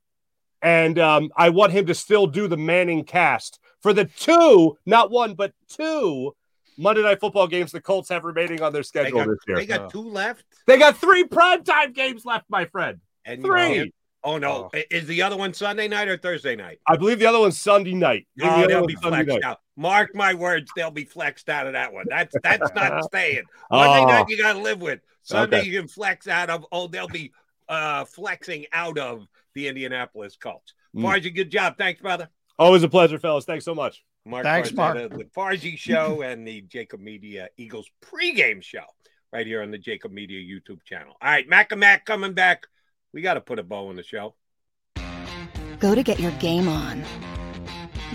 And 0.62 1.00
um, 1.00 1.32
I 1.38 1.50
want 1.50 1.72
him 1.72 1.86
to 1.88 1.94
still 1.96 2.28
do 2.28 2.48
the 2.48 2.58
Manning 2.58 3.04
cast 3.06 3.60
for 3.82 3.94
the 3.94 4.06
two, 4.06 4.78
not 4.86 5.10
one, 5.10 5.34
but 5.34 5.54
two 5.70 6.36
Monday 6.80 7.02
Night 7.04 7.20
Football 7.20 7.48
games 7.48 7.72
the 7.72 7.82
Colts 7.82 8.08
have 8.10 8.24
remaining 8.24 8.62
on 8.62 8.72
their 8.74 8.84
schedule 8.84 9.20
got, 9.20 9.28
this 9.28 9.38
year. 9.48 9.58
they 9.58 9.66
got 9.66 9.90
two 9.92 10.02
left. 10.10 10.46
They 10.66 10.78
got 10.78 10.98
three 10.98 11.26
primetime 11.26 11.94
games 11.94 12.24
left, 12.26 12.46
my 12.50 12.66
friend. 12.66 13.00
And 13.26 13.44
Three. 13.44 13.60
can't- 13.76 13.96
Oh 14.22 14.38
no! 14.38 14.70
I- 14.74 14.86
Is 14.92 15.08
the 15.08 15.22
other 15.22 15.38
one 15.38 15.54
Sunday 15.54 15.88
night 15.88 16.10
or 16.10 16.18
Thursday 16.18 16.54
night? 16.54 16.80
I 16.86 16.98
believe 16.98 17.20
the 17.20 17.26
other 17.26 17.40
one's 17.40 17.58
Sunday 17.58 17.94
night. 17.94 18.28
Oh, 18.42 18.62
the 18.64 18.68
they'll 18.68 18.86
be 18.86 18.96
Sunday 18.96 19.24
flexed 19.24 19.30
night. 19.30 19.44
out. 19.46 19.60
Mark 19.78 20.14
my 20.14 20.34
words, 20.34 20.70
they'll 20.76 20.92
be 20.92 21.06
flexed 21.06 21.48
out 21.48 21.68
of 21.68 21.74
that 21.74 21.94
one. 21.94 22.04
That's 22.10 22.36
that's 22.44 22.70
not 22.76 23.02
staying. 23.06 23.44
Monday 23.72 24.02
Oh. 24.04 24.06
night 24.08 24.26
you 24.28 24.38
got 24.38 24.54
to 24.54 24.60
live 24.60 24.82
with. 24.82 25.00
Sunday 25.24 25.60
Okay. 25.60 25.70
you 25.70 25.80
can 25.80 25.88
flex 25.88 26.28
out 26.28 26.50
of. 26.50 26.66
Oh, 26.70 26.88
they'll 26.88 27.08
be 27.08 27.32
uh 27.70 28.04
flexing 28.04 28.66
out 28.74 28.98
of 28.98 29.26
the 29.54 29.70
Indianapolis 29.70 30.36
Colts. 30.36 30.74
Mm. 30.94 31.34
Good 31.36 31.50
job. 31.50 31.78
Thanks, 31.78 32.02
brother. 32.02 32.28
Always 32.58 32.84
a 32.84 32.90
pleasure, 32.90 33.20
fellas. 33.20 33.46
Thanks 33.46 33.64
so 33.64 33.74
much. 33.74 34.04
Mark 34.26 34.44
Thanks, 34.44 34.72
Mark. 34.74 34.98
Farzetta, 34.98 35.18
the 35.18 35.24
Farzy 35.26 35.78
Show 35.78 36.22
and 36.22 36.48
the 36.48 36.62
JAKIB 36.62 37.00
Media 37.00 37.50
Eagles 37.58 37.90
pregame 38.04 38.62
show 38.62 38.84
right 39.32 39.48
here 39.48 39.62
on 39.62 39.72
the 39.72 39.80
JAKIB 39.80 40.12
Media 40.12 40.40
YouTube 40.40 40.84
channel. 40.84 41.16
All 41.22 41.30
right, 41.30 41.48
Mac 41.48 41.72
and 41.72 41.80
Mac 41.80 42.06
coming 42.06 42.34
back. 42.34 42.68
We 43.14 43.22
got 43.22 43.36
to 43.36 43.42
put 43.42 43.60
a 43.60 43.64
bow 43.64 43.88
on 43.88 43.96
the 43.96 44.04
show. 44.04 44.36
Go 45.80 45.96
to 45.96 46.04
get 46.04 46.20
your 46.20 46.32
game 46.34 46.68
on. 46.68 47.04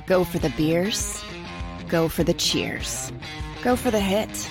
Go 0.06 0.22
for 0.22 0.38
the 0.38 0.50
beers. 0.50 1.22
Go 1.88 2.08
for 2.08 2.22
the 2.22 2.34
cheers. 2.34 3.12
Go 3.62 3.74
for 3.74 3.90
the 3.90 4.00
hit 4.00 4.50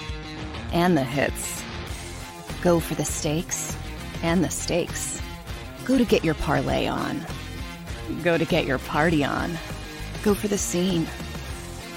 and 0.71 0.97
the 0.97 1.03
hits. 1.03 1.63
Go 2.61 2.79
for 2.79 2.95
the 2.95 3.05
stakes 3.05 3.77
and 4.23 4.43
the 4.43 4.49
stakes. 4.49 5.21
Go 5.85 5.97
to 5.97 6.05
get 6.05 6.23
your 6.23 6.33
parlay 6.35 6.87
on. 6.87 7.23
Go 8.23 8.37
to 8.37 8.45
get 8.45 8.65
your 8.65 8.79
party 8.79 9.23
on. 9.23 9.57
Go 10.23 10.33
for 10.33 10.47
the 10.47 10.57
scene. 10.57 11.07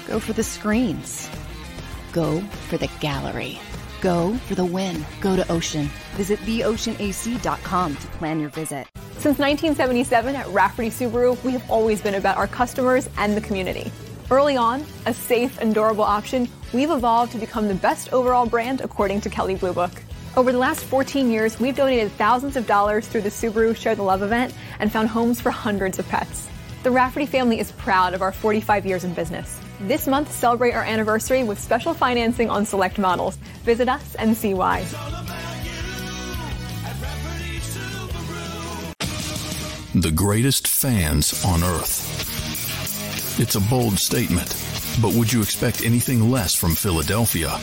Go 0.07 0.21
for 0.21 0.31
the 0.31 0.43
screens. 0.43 1.29
Go 2.13 2.39
for 2.69 2.77
the 2.77 2.89
gallery. 3.01 3.59
Go 3.99 4.35
for 4.47 4.55
the 4.55 4.63
win. 4.63 5.05
Go 5.19 5.35
to 5.35 5.51
Ocean. 5.51 5.89
Visit 6.15 6.39
theoceanac.com 6.39 7.95
to 7.95 8.07
plan 8.07 8.39
your 8.39 8.49
visit. 8.49 8.87
Since 9.17 9.37
1977 9.39 10.35
at 10.35 10.47
Rafferty 10.47 10.89
Subaru, 10.89 11.43
we 11.43 11.51
have 11.51 11.69
always 11.69 12.01
been 12.01 12.15
about 12.15 12.37
our 12.37 12.47
customers 12.47 13.09
and 13.17 13.35
the 13.35 13.41
community. 13.41 13.91
Early 14.31 14.55
on, 14.55 14.85
a 15.05 15.13
safe 15.13 15.57
and 15.59 15.73
durable 15.73 16.05
option, 16.05 16.47
we've 16.71 16.91
evolved 16.91 17.33
to 17.33 17.37
become 17.37 17.67
the 17.67 17.75
best 17.75 18.13
overall 18.13 18.45
brand 18.45 18.79
according 18.79 19.21
to 19.21 19.29
Kelley 19.29 19.55
Blue 19.55 19.73
Book. 19.73 19.91
Over 20.37 20.53
the 20.53 20.57
last 20.57 20.85
14 20.85 21.29
years, 21.29 21.59
we've 21.59 21.75
donated 21.75 22.11
thousands 22.13 22.55
of 22.55 22.65
dollars 22.65 23.07
through 23.07 23.21
the 23.21 23.29
Subaru 23.29 23.75
Share 23.75 23.95
the 23.95 24.03
Love 24.03 24.21
event 24.21 24.53
and 24.79 24.89
found 24.89 25.09
homes 25.09 25.41
for 25.41 25.49
hundreds 25.49 25.99
of 25.99 26.07
pets. 26.07 26.47
The 26.83 26.91
Rafferty 26.91 27.25
family 27.25 27.59
is 27.59 27.73
proud 27.73 28.13
of 28.13 28.21
our 28.21 28.31
45 28.31 28.85
years 28.85 29.03
in 29.03 29.13
business. 29.13 29.59
This 29.81 30.07
month, 30.07 30.31
celebrate 30.31 30.71
our 30.71 30.83
anniversary 30.83 31.43
with 31.43 31.59
special 31.59 31.93
financing 31.93 32.49
on 32.49 32.65
select 32.65 32.97
models. 32.97 33.35
Visit 33.63 33.87
us 33.87 34.15
and 34.15 34.35
see 34.35 34.55
why. 34.55 34.83
The 39.93 40.11
greatest 40.11 40.67
fans 40.67 41.45
on 41.45 41.63
earth. 41.63 43.39
It's 43.39 43.55
a 43.55 43.61
bold 43.61 43.99
statement, 43.99 44.49
but 44.99 45.13
would 45.13 45.31
you 45.31 45.41
expect 45.41 45.83
anything 45.83 46.31
less 46.31 46.55
from 46.55 46.73
Philadelphia? 46.73 47.57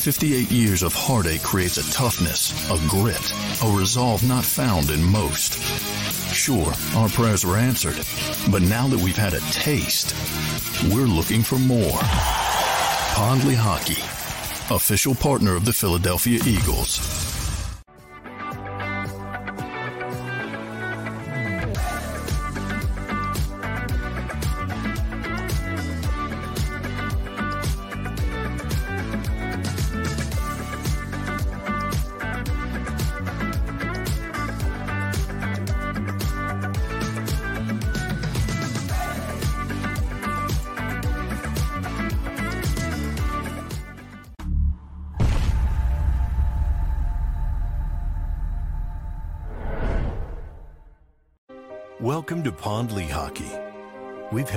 58 0.00 0.50
years 0.50 0.82
of 0.82 0.94
heartache 0.94 1.42
creates 1.42 1.76
a 1.78 1.92
toughness, 1.92 2.52
a 2.70 2.78
grit, 2.88 3.32
a 3.64 3.76
resolve 3.76 4.26
not 4.26 4.44
found 4.44 4.88
in 4.90 5.02
most. 5.02 5.58
Sure, 6.32 6.72
our 6.94 7.08
prayers 7.08 7.44
were 7.44 7.56
answered, 7.56 7.96
but 8.50 8.62
now 8.62 8.86
that 8.88 8.98
we've 8.98 9.16
had 9.16 9.34
a 9.34 9.40
taste, 9.50 10.14
we're 10.84 11.06
looking 11.06 11.42
for 11.42 11.56
more. 11.56 11.98
Pond 13.14 13.42
Lehocky, 13.42 14.00
official 14.74 15.14
partner 15.14 15.56
of 15.56 15.64
the 15.64 15.72
Philadelphia 15.72 16.40
Eagles. 16.46 17.29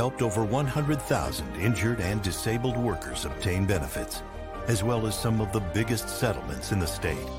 Helped 0.03 0.21
over 0.21 0.43
100,000 0.43 1.55
injured 1.55 2.01
and 2.01 2.21
disabled 2.21 2.75
workers 2.75 3.23
obtain 3.23 3.65
benefits, 3.65 4.21
as 4.67 4.83
well 4.83 5.07
as 5.07 5.17
some 5.17 5.39
of 5.39 5.53
the 5.53 5.61
biggest 5.73 6.09
settlements 6.09 6.73
in 6.73 6.79
the 6.79 6.85
state. 6.85 7.29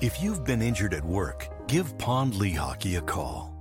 If 0.00 0.22
you've 0.22 0.42
been 0.42 0.62
injured 0.62 0.94
at 0.94 1.04
work, 1.04 1.50
give 1.66 1.98
Pond 1.98 2.32
Lehocky 2.32 2.96
a 2.96 3.02
call. 3.02 3.57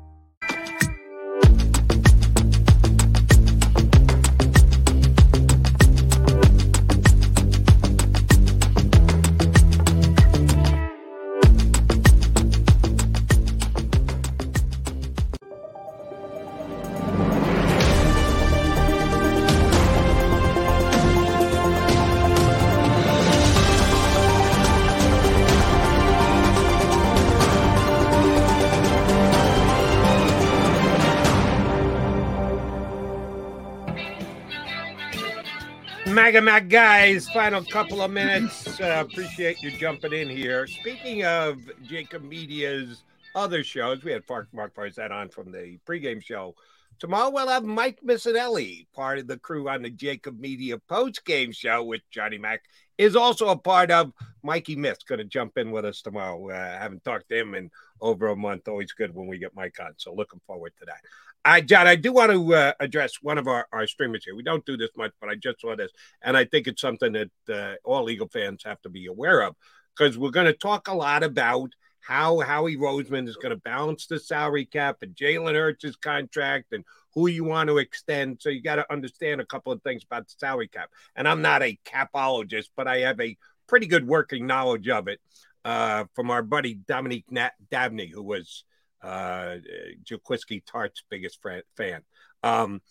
Mega 36.27 36.41
Mac 36.41 36.67
guys, 36.67 37.29
final 37.29 37.63
couple 37.63 38.01
of 38.01 38.11
minutes. 38.11 38.81
Uh, 38.81 39.01
appreciate 39.09 39.61
you 39.61 39.71
jumping 39.71 40.11
in 40.11 40.27
here. 40.27 40.67
Speaking 40.67 41.23
of 41.23 41.55
JAKIB 41.89 42.21
Media's 42.21 43.05
other 43.33 43.63
shows, 43.63 44.03
we 44.03 44.11
had 44.11 44.23
Mark 44.27 44.49
Mark 44.51 44.75
Farzetta 44.75 45.11
on 45.11 45.29
from 45.29 45.53
the 45.53 45.79
pregame 45.87 46.21
show. 46.21 46.53
Tomorrow 46.99 47.29
we'll 47.29 47.47
have 47.47 47.63
Mike 47.63 48.01
Missanelli, 48.05 48.87
part 48.93 49.19
of 49.19 49.27
the 49.27 49.37
crew 49.37 49.69
on 49.69 49.83
the 49.83 49.89
JAKIB 49.89 50.37
Media 50.37 50.77
postgame 50.91 51.55
show, 51.55 51.81
which 51.81 52.03
Johnny 52.11 52.37
Mac 52.37 52.61
is 52.97 53.15
also 53.15 53.47
a 53.47 53.57
part 53.57 53.89
of. 53.89 54.11
Mikey 54.43 54.75
Miss 54.75 55.03
going 55.03 55.19
to 55.19 55.25
jump 55.25 55.57
in 55.57 55.71
with 55.71 55.85
us 55.85 56.01
tomorrow. 56.01 56.49
Uh, 56.49 56.77
haven't 56.77 57.05
talked 57.05 57.29
to 57.29 57.39
him 57.39 57.53
in 57.55 57.71
over 58.01 58.27
a 58.27 58.35
month. 58.35 58.67
Always 58.67 58.91
good 58.91 59.15
when 59.15 59.27
we 59.27 59.37
get 59.37 59.55
Mike 59.55 59.77
on. 59.79 59.93
So 59.95 60.13
looking 60.13 60.41
forward 60.45 60.73
to 60.79 60.85
that. 60.87 60.99
I, 61.47 61.61
John, 61.61 61.87
I 61.87 61.95
do 61.95 62.11
want 62.11 62.33
to 62.33 62.53
uh, 62.53 62.73
address 62.81 63.13
one 63.21 63.37
of 63.37 63.47
our, 63.47 63.67
our 63.71 63.87
streamers 63.87 64.25
here. 64.25 64.35
We 64.35 64.43
don't 64.43 64.65
do 64.65 64.75
this 64.75 64.89
much, 64.97 65.13
but 65.21 65.29
I 65.29 65.35
just 65.35 65.61
saw 65.61 65.77
this, 65.77 65.91
and 66.21 66.35
I 66.35 66.43
think 66.43 66.67
it's 66.67 66.81
something 66.81 67.13
that 67.13 67.31
uh, 67.49 67.75
all 67.85 68.09
Eagle 68.09 68.27
fans 68.27 68.63
have 68.65 68.81
to 68.81 68.89
be 68.89 69.05
aware 69.05 69.39
of 69.39 69.55
because 69.97 70.17
we're 70.17 70.29
going 70.29 70.47
to 70.47 70.53
talk 70.53 70.89
a 70.89 70.93
lot 70.93 71.23
about 71.23 71.71
how 72.01 72.39
Howie 72.39 72.75
Roseman 72.75 73.29
is 73.29 73.37
going 73.37 73.51
to 73.51 73.61
balance 73.61 74.07
the 74.07 74.19
salary 74.19 74.65
cap 74.65 74.97
and 75.01 75.15
Jalen 75.15 75.53
Hurts' 75.53 75.95
contract 75.95 76.73
and 76.73 76.83
who 77.13 77.27
you 77.27 77.45
want 77.45 77.69
to 77.69 77.77
extend. 77.77 78.41
So 78.41 78.49
you 78.49 78.61
got 78.61 78.75
to 78.75 78.91
understand 78.91 79.39
a 79.39 79.45
couple 79.45 79.71
of 79.71 79.81
things 79.83 80.03
about 80.03 80.27
the 80.27 80.35
salary 80.37 80.67
cap. 80.67 80.89
And 81.15 81.29
I'm 81.29 81.41
not 81.41 81.63
a 81.63 81.79
capologist, 81.85 82.71
but 82.75 82.89
I 82.89 82.99
have 82.99 83.21
a 83.21 83.37
pretty 83.67 83.87
good 83.87 84.05
working 84.05 84.47
knowledge 84.47 84.89
of 84.89 85.07
it 85.07 85.21
uh, 85.63 86.05
from 86.13 86.29
our 86.29 86.43
buddy 86.43 86.73
Dominique 86.73 87.31
Nat- 87.31 87.55
Dabney, 87.71 88.07
who 88.07 88.21
was– 88.21 88.65
uh, 89.01 89.55
Jaquiski 90.03 90.63
Tartt's 90.63 91.03
biggest 91.09 91.39
fan. 91.75 92.01
Um, 92.43 92.81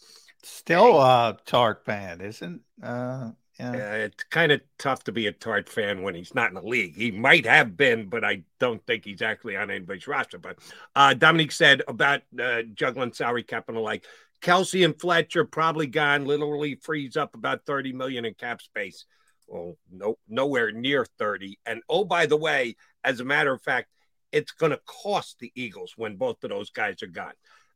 Still 0.42 1.00
a 1.00 1.36
Tartt 1.46 1.84
fan, 1.84 2.20
isn't? 2.20 2.60
Uh, 2.82 3.30
yeah. 3.58 3.70
Uh, 3.70 3.96
it's 4.04 4.24
kind 4.24 4.52
of 4.52 4.60
tough 4.78 5.02
to 5.04 5.12
be 5.12 5.26
a 5.26 5.32
Tartt 5.32 5.68
fan 5.68 6.02
when 6.02 6.14
he's 6.14 6.34
not 6.34 6.50
in 6.50 6.54
the 6.54 6.62
league. 6.62 6.94
He 6.94 7.10
might 7.10 7.46
have 7.46 7.76
been, 7.76 8.08
but 8.08 8.22
I 8.24 8.42
don't 8.60 8.84
think 8.86 9.04
he's 9.04 9.22
actually 9.22 9.56
on 9.56 9.70
anybody's 9.70 10.06
roster. 10.06 10.38
But 10.38 10.58
uh, 10.94 11.14
Dominique 11.14 11.52
said 11.52 11.82
about 11.88 12.20
uh, 12.40 12.62
juggling 12.74 13.12
salary 13.12 13.42
cap 13.42 13.64
and 13.68 13.76
the 13.76 13.80
like. 13.80 14.04
Kelce 14.42 14.84
and 14.84 15.00
Fletcher 15.00 15.46
probably 15.46 15.86
gone. 15.86 16.26
Literally 16.26 16.74
frees 16.74 17.16
up 17.16 17.34
about 17.34 17.64
thirty 17.64 17.94
million 17.94 18.26
in 18.26 18.34
cap 18.34 18.60
space. 18.60 19.06
Well, 19.48 19.78
no, 19.90 20.18
nowhere 20.28 20.70
near 20.72 21.06
thirty. 21.18 21.58
And 21.64 21.80
oh, 21.88 22.04
by 22.04 22.26
the 22.26 22.36
way, 22.36 22.76
as 23.02 23.20
a 23.20 23.24
matter 23.24 23.54
of 23.54 23.62
fact, 23.62 23.88
it's 24.32 24.52
going 24.52 24.72
to 24.72 24.80
cost 24.86 25.38
the 25.38 25.52
Eagles 25.54 25.94
when 25.96 26.16
both 26.16 26.42
of 26.44 26.50
those 26.50 26.70
guys 26.70 27.02
are 27.02 27.08
gone. 27.08 27.32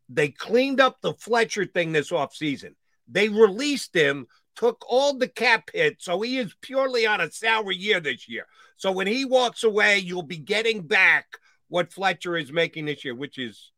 They 0.08 0.28
cleaned 0.28 0.80
up 0.80 1.00
the 1.00 1.14
Fletcher 1.14 1.64
thing 1.64 1.92
this 1.92 2.10
offseason. 2.10 2.74
They 3.08 3.28
released 3.28 3.94
him, 3.94 4.26
took 4.56 4.84
all 4.88 5.16
the 5.16 5.28
cap 5.28 5.70
hits, 5.72 6.04
so 6.04 6.20
he 6.20 6.38
is 6.38 6.54
purely 6.60 7.06
on 7.06 7.20
a 7.20 7.30
salary 7.30 7.76
year 7.76 8.00
this 8.00 8.28
year. 8.28 8.46
So 8.76 8.92
when 8.92 9.06
he 9.06 9.24
walks 9.24 9.64
away, 9.64 9.98
you'll 9.98 10.22
be 10.22 10.38
getting 10.38 10.82
back 10.82 11.26
what 11.68 11.92
Fletcher 11.92 12.36
is 12.36 12.52
making 12.52 12.86
this 12.86 13.04
year, 13.04 13.14
which 13.14 13.38
is 13.38 13.72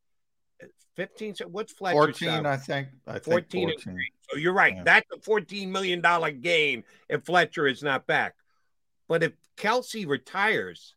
uh, 0.63 0.67
15. 0.97 1.35
What's 1.49 1.73
Fletcher? 1.73 1.97
14, 1.97 2.29
salary? 2.29 2.47
I 2.47 2.57
think. 2.57 2.89
I 3.07 3.19
14, 3.19 3.69
14. 3.69 3.99
So 4.31 4.39
you're 4.39 4.53
right. 4.53 4.77
Yeah. 4.77 4.83
That's 4.85 5.09
a 5.13 5.19
$14 5.19 5.69
million 5.69 6.03
gain 6.41 6.85
if 7.09 7.25
Fletcher 7.25 7.67
is 7.67 7.83
not 7.83 8.07
back. 8.07 8.35
But 9.09 9.23
if 9.23 9.33
Kelce 9.59 10.07
retires, 10.07 10.95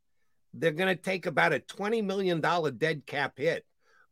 they're 0.57 0.72
going 0.72 0.95
to 0.95 1.02
take 1.02 1.26
about 1.26 1.53
a 1.53 1.60
$20 1.60 2.03
million 2.03 2.41
dead 2.77 3.06
cap 3.06 3.34
hit 3.38 3.65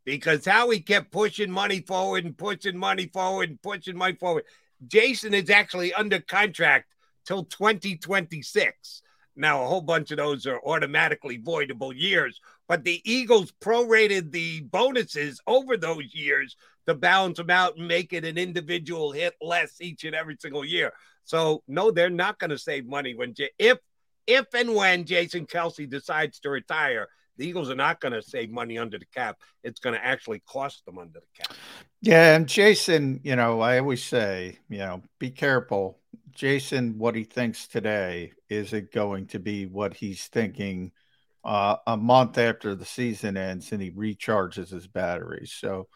because 0.05 0.45
Howie 0.45 0.81
kept 0.81 1.11
pushing 1.11 1.51
money 1.51 1.81
forward 1.81 2.25
and 2.25 2.37
pushing 2.37 2.77
money 2.77 3.07
forward 3.07 3.49
and 3.49 3.61
pushing 3.61 3.97
money 3.97 4.15
forward. 4.15 4.43
Jason 4.87 5.33
is 5.33 5.49
actually 5.49 5.93
under 5.93 6.19
contract 6.19 6.93
till 7.25 7.45
2026. 7.45 9.01
Now, 9.35 9.63
a 9.63 9.67
whole 9.67 9.81
bunch 9.81 10.11
of 10.11 10.17
those 10.17 10.45
are 10.45 10.61
automatically 10.63 11.39
voidable 11.39 11.91
years, 11.95 12.39
but 12.67 12.83
the 12.83 13.01
Eagles 13.03 13.51
prorated 13.61 14.31
the 14.31 14.61
bonuses 14.61 15.41
over 15.47 15.75
those 15.75 16.13
years 16.13 16.55
to 16.85 16.93
balance 16.93 17.37
them 17.37 17.49
out 17.49 17.77
and 17.77 17.87
make 17.87 18.13
it 18.13 18.25
an 18.25 18.37
individual 18.37 19.11
hit 19.11 19.33
less 19.41 19.81
each 19.81 20.03
and 20.03 20.13
every 20.13 20.37
single 20.39 20.63
year. 20.63 20.91
So, 21.23 21.63
no, 21.67 21.89
they're 21.89 22.11
not 22.11 22.37
going 22.37 22.51
to 22.51 22.57
save 22.57 22.85
money 22.85 23.15
when 23.15 23.33
if 23.57 23.79
if 24.27 24.45
and 24.53 24.75
when 24.75 25.05
Jason 25.05 25.45
Kelce 25.45 25.89
decides 25.89 26.39
to 26.39 26.49
retire, 26.49 27.07
the 27.37 27.47
Eagles 27.47 27.69
are 27.69 27.75
not 27.75 27.99
going 27.99 28.13
to 28.13 28.21
save 28.21 28.51
money 28.51 28.77
under 28.77 28.99
the 28.99 29.05
cap. 29.05 29.39
It's 29.63 29.79
going 29.79 29.95
to 29.95 30.05
actually 30.05 30.43
cost 30.47 30.85
them 30.85 30.99
under 30.99 31.19
the 31.19 31.43
cap. 31.43 31.55
Yeah. 32.01 32.35
And 32.35 32.47
Jason, 32.47 33.21
you 33.23 33.35
know, 33.35 33.59
I 33.59 33.79
always 33.79 34.03
say, 34.03 34.59
you 34.69 34.79
know, 34.79 35.01
be 35.19 35.31
careful. 35.31 35.99
Jason, 36.31 36.97
what 36.97 37.15
he 37.15 37.23
thinks 37.23 37.67
today 37.67 38.33
isn't 38.49 38.91
going 38.91 39.27
to 39.27 39.39
be 39.39 39.65
what 39.65 39.93
he's 39.95 40.27
thinking 40.27 40.91
uh, 41.43 41.77
a 41.87 41.97
month 41.97 42.37
after 42.37 42.75
the 42.75 42.85
season 42.85 43.35
ends 43.35 43.71
and 43.71 43.81
he 43.81 43.91
recharges 43.91 44.69
his 44.69 44.87
batteries. 44.87 45.55
So 45.59 45.87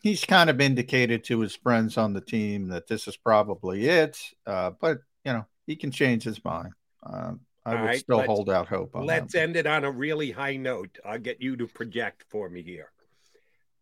he's 0.00 0.24
kind 0.24 0.50
of 0.50 0.60
indicated 0.60 1.24
to 1.24 1.40
his 1.40 1.56
friends 1.56 1.98
on 1.98 2.12
the 2.12 2.20
team 2.20 2.68
that 2.68 2.86
this 2.86 3.08
is 3.08 3.16
probably 3.16 3.88
it. 3.88 4.18
Uh, 4.46 4.70
but, 4.80 4.98
you 5.24 5.32
know, 5.32 5.46
he 5.66 5.76
can 5.76 5.90
change 5.90 6.22
his 6.22 6.44
mind. 6.44 6.72
Uh, 7.04 7.32
I 7.66 7.74
would 7.74 7.86
right, 7.86 7.98
still 7.98 8.22
hold 8.22 8.48
out 8.48 8.68
hope 8.68 8.94
on 8.94 9.06
Let's 9.06 9.32
that. 9.32 9.42
end 9.42 9.56
it 9.56 9.66
on 9.66 9.84
a 9.84 9.90
really 9.90 10.30
high 10.30 10.56
note. 10.56 10.98
I'll 11.04 11.18
get 11.18 11.42
you 11.42 11.56
to 11.56 11.66
project 11.66 12.24
for 12.30 12.48
me 12.48 12.62
here. 12.62 12.92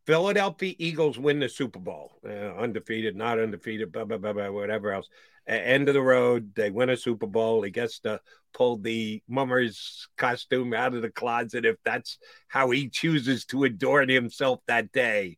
Philadelphia 0.06 0.74
Eagles 0.78 1.18
win 1.18 1.38
the 1.38 1.48
Super 1.50 1.78
Bowl, 1.78 2.12
uh, 2.26 2.30
undefeated, 2.56 3.14
not 3.14 3.38
undefeated, 3.38 3.92
blah, 3.92 4.04
blah, 4.04 4.16
blah, 4.16 4.32
blah, 4.32 4.50
whatever 4.50 4.92
else. 4.92 5.08
end 5.46 5.88
of 5.88 5.94
the 5.94 6.02
road, 6.02 6.54
they 6.54 6.70
win 6.70 6.88
a 6.88 6.96
Super 6.96 7.26
Bowl. 7.26 7.62
He 7.62 7.70
gets 7.70 8.00
to 8.00 8.20
pull 8.54 8.78
the 8.78 9.22
mummer's 9.28 10.08
costume 10.16 10.72
out 10.72 10.94
of 10.94 11.02
the 11.02 11.10
closet 11.10 11.66
if 11.66 11.76
that's 11.84 12.18
how 12.48 12.70
he 12.70 12.88
chooses 12.88 13.44
to 13.46 13.64
adorn 13.64 14.08
himself 14.08 14.60
that 14.66 14.92
day. 14.92 15.36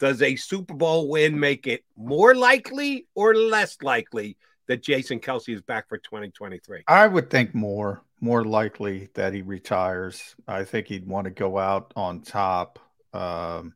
Does 0.00 0.22
a 0.22 0.34
Super 0.34 0.74
Bowl 0.74 1.08
win 1.08 1.38
make 1.38 1.68
it 1.68 1.84
more 1.96 2.34
likely 2.34 3.06
or 3.14 3.34
less 3.34 3.76
likely 3.80 4.36
that 4.68 4.82
Jason 4.82 5.20
Kelce 5.20 5.54
is 5.54 5.62
back 5.62 5.88
for 5.88 5.98
2023? 5.98 6.82
I 6.88 7.06
would 7.06 7.30
think 7.30 7.54
more, 7.54 8.02
more 8.20 8.44
likely 8.44 9.08
that 9.14 9.32
he 9.32 9.42
retires. 9.42 10.34
I 10.48 10.64
think 10.64 10.86
he'd 10.88 11.06
want 11.06 11.24
to 11.26 11.30
go 11.30 11.58
out 11.58 11.92
on 11.96 12.22
top. 12.22 12.78
Um, 13.12 13.74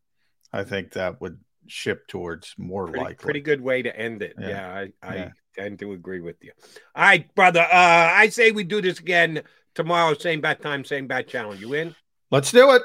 I 0.52 0.64
think 0.64 0.92
that 0.92 1.20
would 1.20 1.38
ship 1.66 2.06
towards 2.08 2.54
more 2.58 2.86
pretty, 2.86 2.98
likely. 3.04 3.22
Pretty 3.24 3.40
good 3.40 3.60
way 3.60 3.82
to 3.82 3.96
end 3.96 4.22
it. 4.22 4.34
Yeah, 4.38 4.48
Yeah. 4.48 4.74
I, 4.74 4.92
I 5.08 5.14
Yeah. 5.16 5.30
tend 5.54 5.78
to 5.80 5.92
agree 5.92 6.20
with 6.20 6.42
you. 6.42 6.52
All 6.96 7.04
right, 7.04 7.32
brother. 7.34 7.60
Uh, 7.60 7.66
I 7.72 8.28
say 8.30 8.50
we 8.50 8.64
do 8.64 8.80
this 8.80 8.98
again 8.98 9.42
tomorrow, 9.74 10.14
same 10.14 10.40
bat 10.40 10.60
time, 10.60 10.84
same 10.84 11.06
bat 11.06 11.28
channel. 11.28 11.54
You 11.54 11.74
in? 11.74 11.94
Let's 12.30 12.50
do 12.50 12.72
it. 12.72 12.82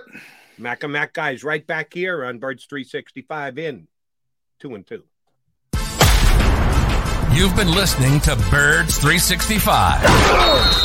Mac 0.58 0.84
and 0.84 0.94
Mac 0.94 1.14
guys, 1.14 1.44
right 1.44 1.66
back 1.66 1.94
here 1.94 2.24
on 2.26 2.40
Birds 2.40 2.66
365 2.66 3.58
in 3.58 3.88
two 4.60 4.74
and 4.76 4.86
two. 4.88 5.04
You've 7.36 7.54
been 7.54 7.72
listening 7.72 8.22
to 8.22 8.38
Birds 8.50 8.98
365, 8.98 10.85